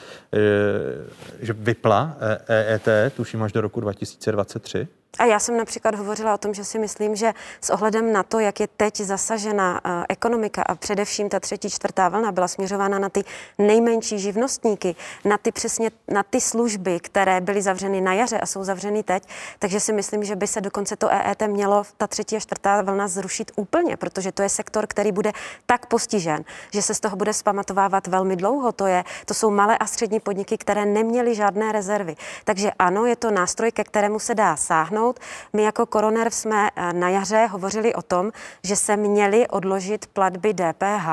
že 1.41 1.53
vypla 1.53 2.17
EET, 2.49 2.89
tuším 3.17 3.43
až 3.43 3.53
do 3.53 3.61
roku 3.61 3.81
2023. 3.81 4.89
A 5.19 5.25
já 5.25 5.39
jsem 5.39 5.57
například 5.57 5.95
hovořila 5.95 6.35
o 6.35 6.39
tom, 6.39 6.55
že 6.55 6.65
si 6.65 6.79
myslím, 6.79 7.17
že 7.17 7.33
s 7.61 7.71
ohledem 7.71 8.13
na 8.13 8.23
to, 8.23 8.39
jak 8.39 8.61
je 8.61 8.69
teď 8.77 9.01
zasažena 9.01 9.81
uh, 9.85 10.05
ekonomika 10.09 10.63
a 10.63 10.75
především 10.75 11.29
ta 11.29 11.41
třetí, 11.41 11.71
čtvrtá 11.71 12.09
vlna 12.09 12.33
byla 12.33 12.49
směřována 12.49 12.99
na 12.99 13.09
ty 13.09 13.25
nejmenší 13.59 14.19
živnostníky, 14.19 14.97
na 15.25 15.39
ty 15.39 15.53
přesně 15.53 15.91
na 16.09 16.23
ty 16.23 16.41
služby, 16.41 17.01
které 17.01 17.41
byly 17.41 17.63
zavřeny 17.63 18.01
na 18.01 18.13
jaře 18.13 18.41
a 18.41 18.47
jsou 18.47 18.65
zavřeny 18.65 19.03
teď, 19.03 19.23
takže 19.59 19.81
si 19.81 19.93
myslím, 19.93 20.25
že 20.25 20.37
by 20.37 20.47
se 20.47 20.61
dokonce 20.61 20.97
to 20.97 21.09
EET 21.11 21.43
mělo 21.47 21.83
ta 21.97 22.07
třetí 22.07 22.37
a 22.37 22.41
čtvrtá 22.41 22.83
vlna 22.83 23.09
zrušit 23.09 23.53
úplně, 23.57 23.97
protože 23.97 24.33
to 24.33 24.43
je 24.43 24.49
sektor, 24.49 24.87
který 24.87 25.13
bude 25.13 25.33
tak 25.67 25.87
postižen, 25.87 26.45
že 26.73 26.83
se 26.83 26.95
z 26.95 27.01
toho 27.01 27.17
bude 27.17 27.33
spamatovávat 27.33 28.07
velmi 28.07 28.37
dlouho. 28.37 28.73
To, 28.73 28.87
je, 28.87 29.05
to 29.25 29.35
jsou 29.35 29.51
malé 29.51 29.79
a 29.79 29.87
střední 29.87 30.21
podniky, 30.21 30.59
které 30.59 30.87
neměly 30.87 31.35
žádné 31.35 31.73
rezervy. 31.73 32.17
Takže 32.45 32.71
ano, 32.79 33.07
je 33.07 33.17
to 33.17 33.31
nástroj, 33.31 33.73
ke 33.73 33.85
kterému 33.85 34.19
se 34.19 34.35
dá 34.35 34.57
sáhnout 34.57 35.06
navrhnout. 35.07 35.21
My 35.53 35.63
jako 35.63 35.87
koroner 35.87 36.31
jsme 36.31 36.71
eh, 36.77 36.93
na 36.93 37.09
jaře 37.09 37.47
hovořili 37.47 37.95
o 37.95 38.03
tom, 38.03 38.33
že 38.65 38.77
se 38.77 38.97
měly 38.97 39.49
odložit 39.49 40.07
platby 40.07 40.55
DPH. 40.55 41.09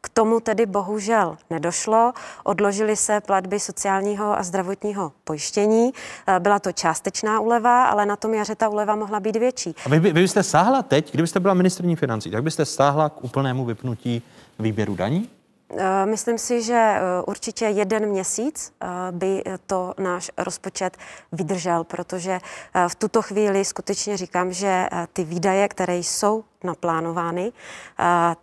K 0.00 0.08
tomu 0.12 0.40
tedy 0.40 0.66
bohužel 0.66 1.36
nedošlo. 1.50 2.12
Odložily 2.44 2.96
se 2.96 3.20
platby 3.20 3.60
sociálního 3.60 4.38
a 4.38 4.42
zdravotního 4.42 5.12
pojištění. 5.24 5.92
Eh, 6.26 6.40
byla 6.40 6.58
to 6.58 6.72
částečná 6.72 7.40
úleva, 7.40 7.84
ale 7.84 8.06
na 8.06 8.16
tom 8.16 8.34
jaře 8.34 8.54
ta 8.54 8.68
úleva 8.68 8.96
mohla 8.96 9.20
být 9.20 9.36
větší. 9.36 9.74
A 9.86 9.88
vy, 9.88 9.98
vy 9.98 10.12
byste 10.12 10.42
sáhla 10.42 10.82
teď, 10.82 11.12
kdybyste 11.12 11.40
byla 11.40 11.54
ministrní 11.54 11.96
financí, 11.96 12.30
tak 12.30 12.42
byste 12.42 12.64
sáhla 12.64 13.08
k 13.08 13.24
úplnému 13.24 13.64
vypnutí 13.64 14.22
výběru 14.58 14.94
daní? 14.94 15.28
Eh, 15.70 16.06
myslím 16.06 16.38
si, 16.38 16.62
že 16.62 16.74
eh, 16.74 17.00
určitě 17.26 17.64
jeden 17.64 18.06
měsíc 18.06 18.72
eh, 18.80 18.86
by 19.10 19.42
to 19.66 19.94
náš 19.98 20.30
rozpočet 20.38 20.96
vydržel, 21.32 21.84
protože 21.84 22.40
v 22.88 22.94
tuto 22.94 23.22
chvíli 23.22 23.64
skutečně 23.64 24.16
říkám, 24.16 24.52
že 24.52 24.88
ty 25.12 25.24
výdaje, 25.24 25.68
které 25.68 25.96
jsou 25.96 26.44
naplánovány, 26.64 27.52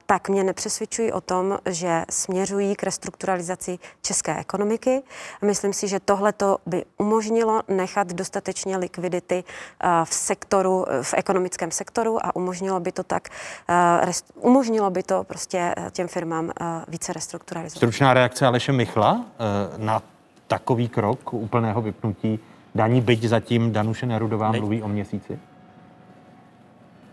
tak 0.05 0.29
mě 0.29 0.43
nepřesvědčují 0.43 1.11
o 1.11 1.21
tom, 1.21 1.57
že 1.69 2.05
směřují 2.09 2.75
k 2.75 2.83
restrukturalizaci 2.83 3.79
české 4.01 4.39
ekonomiky. 4.39 5.03
Myslím 5.41 5.73
si, 5.73 5.87
že 5.87 5.99
tohle 5.99 6.33
by 6.65 6.85
umožnilo 6.97 7.61
nechat 7.67 8.13
dostatečně 8.13 8.77
likvidity 8.77 9.43
v 10.03 10.13
sektoru, 10.13 10.85
v 11.01 11.13
ekonomickém 11.17 11.71
sektoru 11.71 12.25
a 12.25 12.35
umožnilo 12.35 12.79
by 12.79 12.91
to 12.91 13.03
tak, 13.03 13.29
umožnilo 14.35 14.89
by 14.89 15.03
to 15.03 15.23
prostě 15.23 15.75
těm 15.91 16.07
firmám 16.07 16.51
více 16.87 17.13
restrukturalizovat. 17.13 17.77
Stručná 17.77 18.13
reakce 18.13 18.45
Aleše 18.45 18.71
Michla 18.71 19.25
na 19.77 20.01
takový 20.47 20.89
krok 20.89 21.33
úplného 21.33 21.81
vypnutí 21.81 22.39
daní, 22.75 23.01
byť 23.01 23.23
zatím 23.23 23.71
Danuše 23.71 24.05
Nerudová 24.05 24.51
mluví 24.51 24.83
o 24.83 24.87
měsíci? 24.87 25.39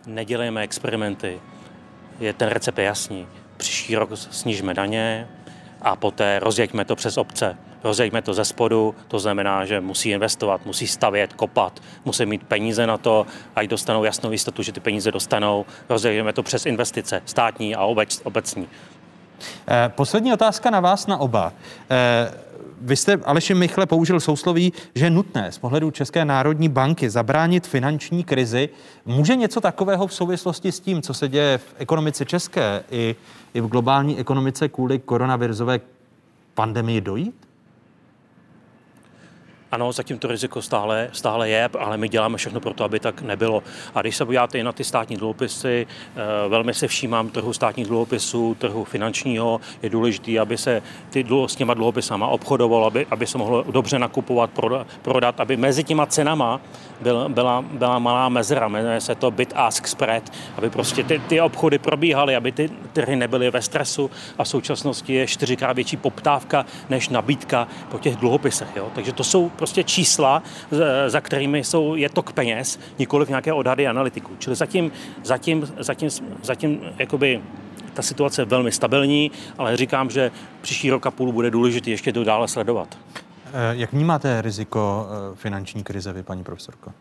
Nedělejme 0.07 0.63
experimenty. 0.63 1.41
Je 2.21 2.33
ten 2.33 2.49
recept 2.49 2.79
jasný. 2.79 3.27
Příští 3.57 3.97
rok 3.97 4.11
snížíme 4.15 4.75
daně 4.75 5.29
a 5.83 5.97
poté 5.97 6.39
rozjeďme 6.39 6.85
to 6.85 6.97
přes 6.97 7.19
obce. 7.19 7.57
Rozjeďme 7.85 8.23
to 8.23 8.35
ze 8.35 8.45
spodu, 8.45 8.95
to 9.09 9.19
znamená, 9.19 9.65
že 9.65 9.81
musí 9.81 10.11
investovat, 10.11 10.67
musí 10.67 10.87
stavět, 10.87 11.33
kopat, 11.33 11.81
musí 12.05 12.27
mít 12.27 12.45
peníze 12.45 12.87
na 12.87 12.99
to, 12.99 13.27
ať 13.57 13.67
dostanou 13.67 14.05
jasnou 14.05 14.33
jistotu, 14.33 14.63
že 14.63 14.73
ty 14.73 14.81
peníze 14.81 15.13
dostanou. 15.13 15.67
Rozjeďme 15.89 16.33
to 16.33 16.43
přes 16.43 16.67
investice, 16.67 17.23
státní 17.25 17.75
a 17.75 17.85
obec, 17.85 18.21
obecní. 18.25 18.69
Eh, 19.69 19.89
poslední 19.89 20.33
otázka 20.33 20.71
na 20.71 20.81
vás 20.81 21.07
na 21.07 21.17
oba. 21.17 21.53
Vy 22.85 22.97
jste, 22.97 23.17
Aleši 23.25 23.55
Michle, 23.55 23.87
použil 23.87 24.21
sousloví, 24.21 24.73
že 24.95 25.07
je 25.07 25.11
nutné 25.11 25.53
z 25.53 25.59
pohledu 25.59 25.91
České 25.91 26.25
národní 26.25 26.69
banky 26.69 27.11
zabránit 27.11 27.67
finanční 27.67 28.25
krizi. 28.25 28.69
Může 29.07 29.37
něco 29.37 29.61
takového 29.61 30.07
v 30.07 30.15
souvislosti 30.15 30.73
s 30.73 30.81
tím, 30.81 31.03
co 31.03 31.15
se 31.15 31.29
děje 31.29 31.59
v 31.59 31.75
ekonomice 31.79 32.25
české 32.25 32.85
i, 32.91 33.17
i 33.55 33.61
v 33.61 33.67
globální 33.67 34.19
ekonomice 34.19 34.69
kvůli 34.69 34.99
koronavirusové 34.99 35.81
pandemii 36.55 37.01
dojít? 37.01 37.35
Ano, 39.73 39.93
zatím 39.93 40.19
to 40.19 40.29
riziko 40.29 40.63
stále, 40.63 41.09
stále 41.13 41.49
je, 41.49 41.69
ale 41.79 41.97
my 41.97 42.09
děláme 42.09 42.39
všechno 42.39 42.61
pro 42.61 42.75
to, 42.75 42.85
aby 42.85 43.01
tak 43.01 43.23
nebylo. 43.23 43.63
A 43.95 44.01
když 44.01 44.17
se 44.17 44.25
podíváte 44.25 44.59
i 44.59 44.63
na 44.63 44.73
ty 44.73 44.85
státní 44.85 45.17
dluhopisy, 45.17 45.87
eh, 45.87 46.49
velmi 46.49 46.75
se 46.75 46.89
všímám 46.89 47.29
trhu 47.29 47.53
státních 47.53 47.87
dluhopisů, 47.87 48.57
trhu 48.59 48.85
finančního. 48.85 49.61
Je 49.83 49.91
důležité, 49.91 50.39
aby 50.39 50.59
se 50.59 50.83
ty 51.11 51.23
dluho, 51.23 51.49
s 51.49 51.57
těma 51.57 51.75
dluhopisama 51.75 52.27
obchodovalo, 52.27 52.87
aby, 52.87 53.07
aby 53.11 53.27
se 53.27 53.39
mohlo 53.39 53.63
dobře 53.63 53.99
nakupovat, 53.99 54.51
prodat, 55.03 55.41
aby 55.41 55.57
mezi 55.57 55.85
těma 55.85 56.07
cenama 56.07 56.61
byl, 57.01 57.29
byla, 57.29 57.65
byla 57.73 57.99
malá 57.99 58.29
mezera, 58.29 58.69
jmenuje 58.69 59.01
se 59.01 59.15
to 59.15 59.31
bit 59.31 59.53
ask 59.57 59.87
spread, 59.87 60.33
aby 60.57 60.71
prostě 60.71 61.05
ty, 61.05 61.19
ty 61.19 61.41
obchody 61.41 61.79
probíhaly, 61.79 62.37
aby 62.37 62.53
ty 62.53 62.71
trhy 62.93 63.17
nebyly 63.17 63.51
ve 63.51 63.63
stresu 63.63 64.11
a 64.39 64.45
v 64.45 64.49
současnosti 64.49 65.15
je 65.15 65.27
čtyřikrát 65.27 65.73
větší 65.73 65.97
poptávka 65.97 66.67
než 66.91 67.09
nabídka 67.09 67.69
po 67.91 67.99
těch 67.99 68.17
dluhopisech. 68.17 68.69
Jo? 68.77 68.89
Takže 68.95 69.13
to 69.13 69.25
jsou 69.25 69.49
prostě 69.63 69.85
čísla, 69.85 70.43
za 71.07 71.21
kterými 71.21 71.65
jsou, 71.65 71.95
je 71.95 72.09
tok 72.09 72.33
peněz, 72.33 72.79
nikoliv 72.99 73.29
nějaké 73.29 73.53
odhady 73.53 73.87
analytiků. 73.87 74.33
Čili 74.39 74.57
zatím, 74.57 74.93
zatím, 75.25 75.67
zatím, 75.79 76.11
zatím 76.43 76.81
jakoby 76.99 77.41
ta 77.95 78.03
situace 78.03 78.43
je 78.43 78.47
velmi 78.47 78.73
stabilní, 78.73 79.31
ale 79.59 79.77
říkám, 79.77 80.11
že 80.11 80.31
příští 80.61 80.91
rok 80.91 81.07
a 81.07 81.11
půl 81.11 81.33
bude 81.33 81.51
důležité 81.51 81.91
ještě 81.91 82.13
to 82.13 82.25
dále 82.25 82.49
sledovat. 82.49 82.99
Eh, 83.15 83.51
jak 83.73 83.93
vnímáte 83.93 84.43
riziko 84.43 85.07
eh, 85.07 85.37
finanční 85.37 85.83
krize 85.83 86.13
vy, 86.13 86.23
paní 86.23 86.45
profesorko? 86.45 86.93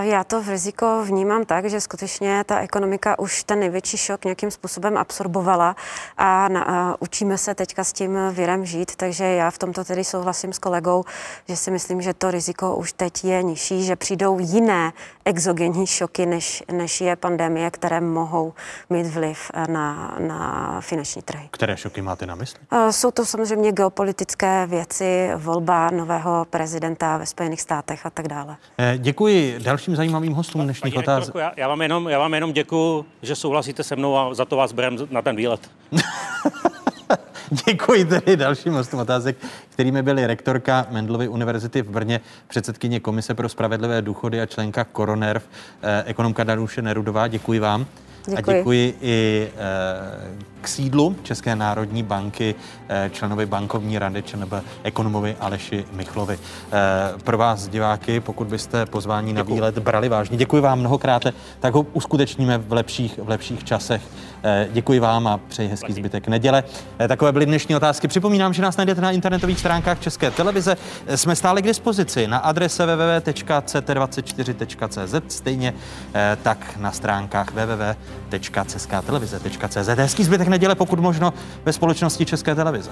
Já 0.00 0.24
to 0.24 0.42
v 0.42 0.48
riziko 0.48 1.04
vnímám 1.04 1.44
tak, 1.44 1.70
že 1.70 1.80
skutečně 1.80 2.44
ta 2.44 2.58
ekonomika 2.58 3.18
už 3.18 3.44
ten 3.44 3.60
největší 3.60 3.96
šok 3.96 4.24
nějakým 4.24 4.50
způsobem 4.50 4.96
absorbovala 4.96 5.76
a, 6.18 6.48
na, 6.48 6.62
a 6.62 6.96
učíme 7.00 7.38
se 7.38 7.54
teďka 7.54 7.84
s 7.84 7.92
tím 7.92 8.18
virem 8.32 8.66
žít, 8.66 8.96
takže 8.96 9.24
já 9.24 9.50
v 9.50 9.58
tomto 9.58 9.84
tedy 9.84 10.04
souhlasím 10.04 10.52
s 10.52 10.58
kolegou, 10.58 11.04
že 11.48 11.56
si 11.56 11.70
myslím, 11.70 12.02
že 12.02 12.14
to 12.14 12.30
riziko 12.30 12.76
už 12.76 12.92
teď 12.92 13.24
je 13.24 13.42
nižší, 13.42 13.84
že 13.84 13.96
přijdou 13.96 14.38
jiné 14.38 14.92
exogenní 15.24 15.86
šoky, 15.86 16.26
než, 16.26 16.62
než 16.72 17.00
je 17.00 17.16
pandemie, 17.16 17.70
které 17.70 18.00
mohou 18.00 18.52
mít 18.90 19.06
vliv 19.06 19.50
na, 19.68 20.16
na 20.18 20.76
finanční 20.80 21.22
trhy. 21.22 21.48
Které 21.50 21.76
šoky 21.76 22.02
máte 22.02 22.26
na 22.26 22.34
mysli? 22.34 22.60
Jsou 22.90 23.10
to 23.10 23.26
samozřejmě 23.26 23.72
geopolitické 23.72 24.66
věci, 24.66 25.30
volba 25.36 25.90
nového 25.90 26.46
prezidenta 26.50 27.16
ve 27.16 27.26
Spojených 27.26 27.60
státech 27.60 28.06
a 28.06 28.10
tak 28.10 28.28
dále. 28.28 28.56
Eh, 28.78 28.98
děkuji 28.98 29.58
dalším 29.70 29.96
zajímavým 29.96 30.32
hostům 30.32 30.64
dnešních 30.64 30.96
otázek. 30.96 31.34
Já, 31.34 31.52
já, 31.56 31.68
vám 31.68 31.82
jenom, 31.82 32.08
já 32.08 32.18
vám 32.18 32.34
jenom 32.34 32.52
děkuji, 32.52 33.04
že 33.22 33.36
souhlasíte 33.36 33.82
se 33.82 33.96
mnou 33.96 34.16
a 34.16 34.34
za 34.34 34.44
to 34.44 34.56
vás 34.56 34.72
berem 34.72 34.96
na 35.10 35.22
ten 35.22 35.36
výlet. 35.36 35.70
Děkuji 37.66 38.04
tedy 38.04 38.36
dalším 38.36 38.72
hostům 38.72 39.00
otázek, 39.00 39.36
kterými 39.68 40.02
byly 40.02 40.26
rektorka 40.26 40.86
Mendlovy 40.90 41.28
univerzity 41.28 41.82
v 41.82 41.90
Brně, 41.90 42.20
předsedkyně 42.48 43.00
Komise 43.00 43.34
pro 43.34 43.48
spravedlivé 43.48 44.02
důchody 44.02 44.40
a 44.40 44.46
členka 44.46 44.84
Koronerv, 44.84 45.42
eh, 45.82 46.02
ekonomka 46.06 46.44
Danuše 46.44 46.82
Nerudová. 46.82 47.28
Děkuji 47.28 47.58
vám. 47.58 47.86
Děkuji. 48.26 48.54
A 48.54 48.58
děkuji 48.58 48.98
i 49.00 49.48
eh, 49.56 50.59
k 50.60 50.68
sídlu 50.68 51.16
České 51.22 51.56
národní 51.56 52.02
banky 52.02 52.54
eh, 52.88 53.10
členovi 53.12 53.46
bankovní 53.46 53.98
rady 53.98 54.22
ČNB 54.22 54.52
ekonomovi 54.82 55.36
Aleši 55.40 55.84
Michlovi. 55.92 56.38
Eh, 56.72 56.78
pro 57.24 57.38
vás, 57.38 57.68
diváky, 57.68 58.20
pokud 58.20 58.46
byste 58.46 58.86
pozvání 58.86 59.32
na 59.32 59.42
výlet 59.42 59.78
brali 59.78 60.08
vážně, 60.08 60.36
děkuji 60.36 60.62
vám 60.62 60.78
mnohokrát, 60.78 61.22
tak 61.60 61.74
ho 61.74 61.86
uskutečníme 61.92 62.58
v 62.58 62.72
lepších, 62.72 63.18
v 63.22 63.28
lepších 63.28 63.64
časech. 63.64 64.02
Děkuji 64.72 65.00
vám 65.00 65.26
a 65.26 65.40
přeji 65.48 65.68
hezký 65.68 65.92
zbytek 65.92 66.28
neděle. 66.28 66.64
Takové 67.08 67.32
byly 67.32 67.46
dnešní 67.46 67.76
otázky. 67.76 68.08
Připomínám, 68.08 68.52
že 68.52 68.62
nás 68.62 68.76
najdete 68.76 69.00
na 69.00 69.10
internetových 69.10 69.58
stránkách 69.58 70.00
České 70.00 70.30
televize. 70.30 70.76
Jsme 71.14 71.36
stále 71.36 71.62
k 71.62 71.64
dispozici 71.64 72.26
na 72.26 72.38
adrese 72.38 72.86
www.ct24.cz, 72.86 75.34
stejně 75.34 75.74
tak 76.42 76.76
na 76.76 76.92
stránkách 76.92 77.52
www.česká 78.30 79.02
Hezký 80.02 80.24
zbytek 80.24 80.48
neděle, 80.48 80.74
pokud 80.74 80.98
možno 81.00 81.32
ve 81.64 81.72
společnosti 81.72 82.26
České 82.26 82.54
televize. 82.54 82.90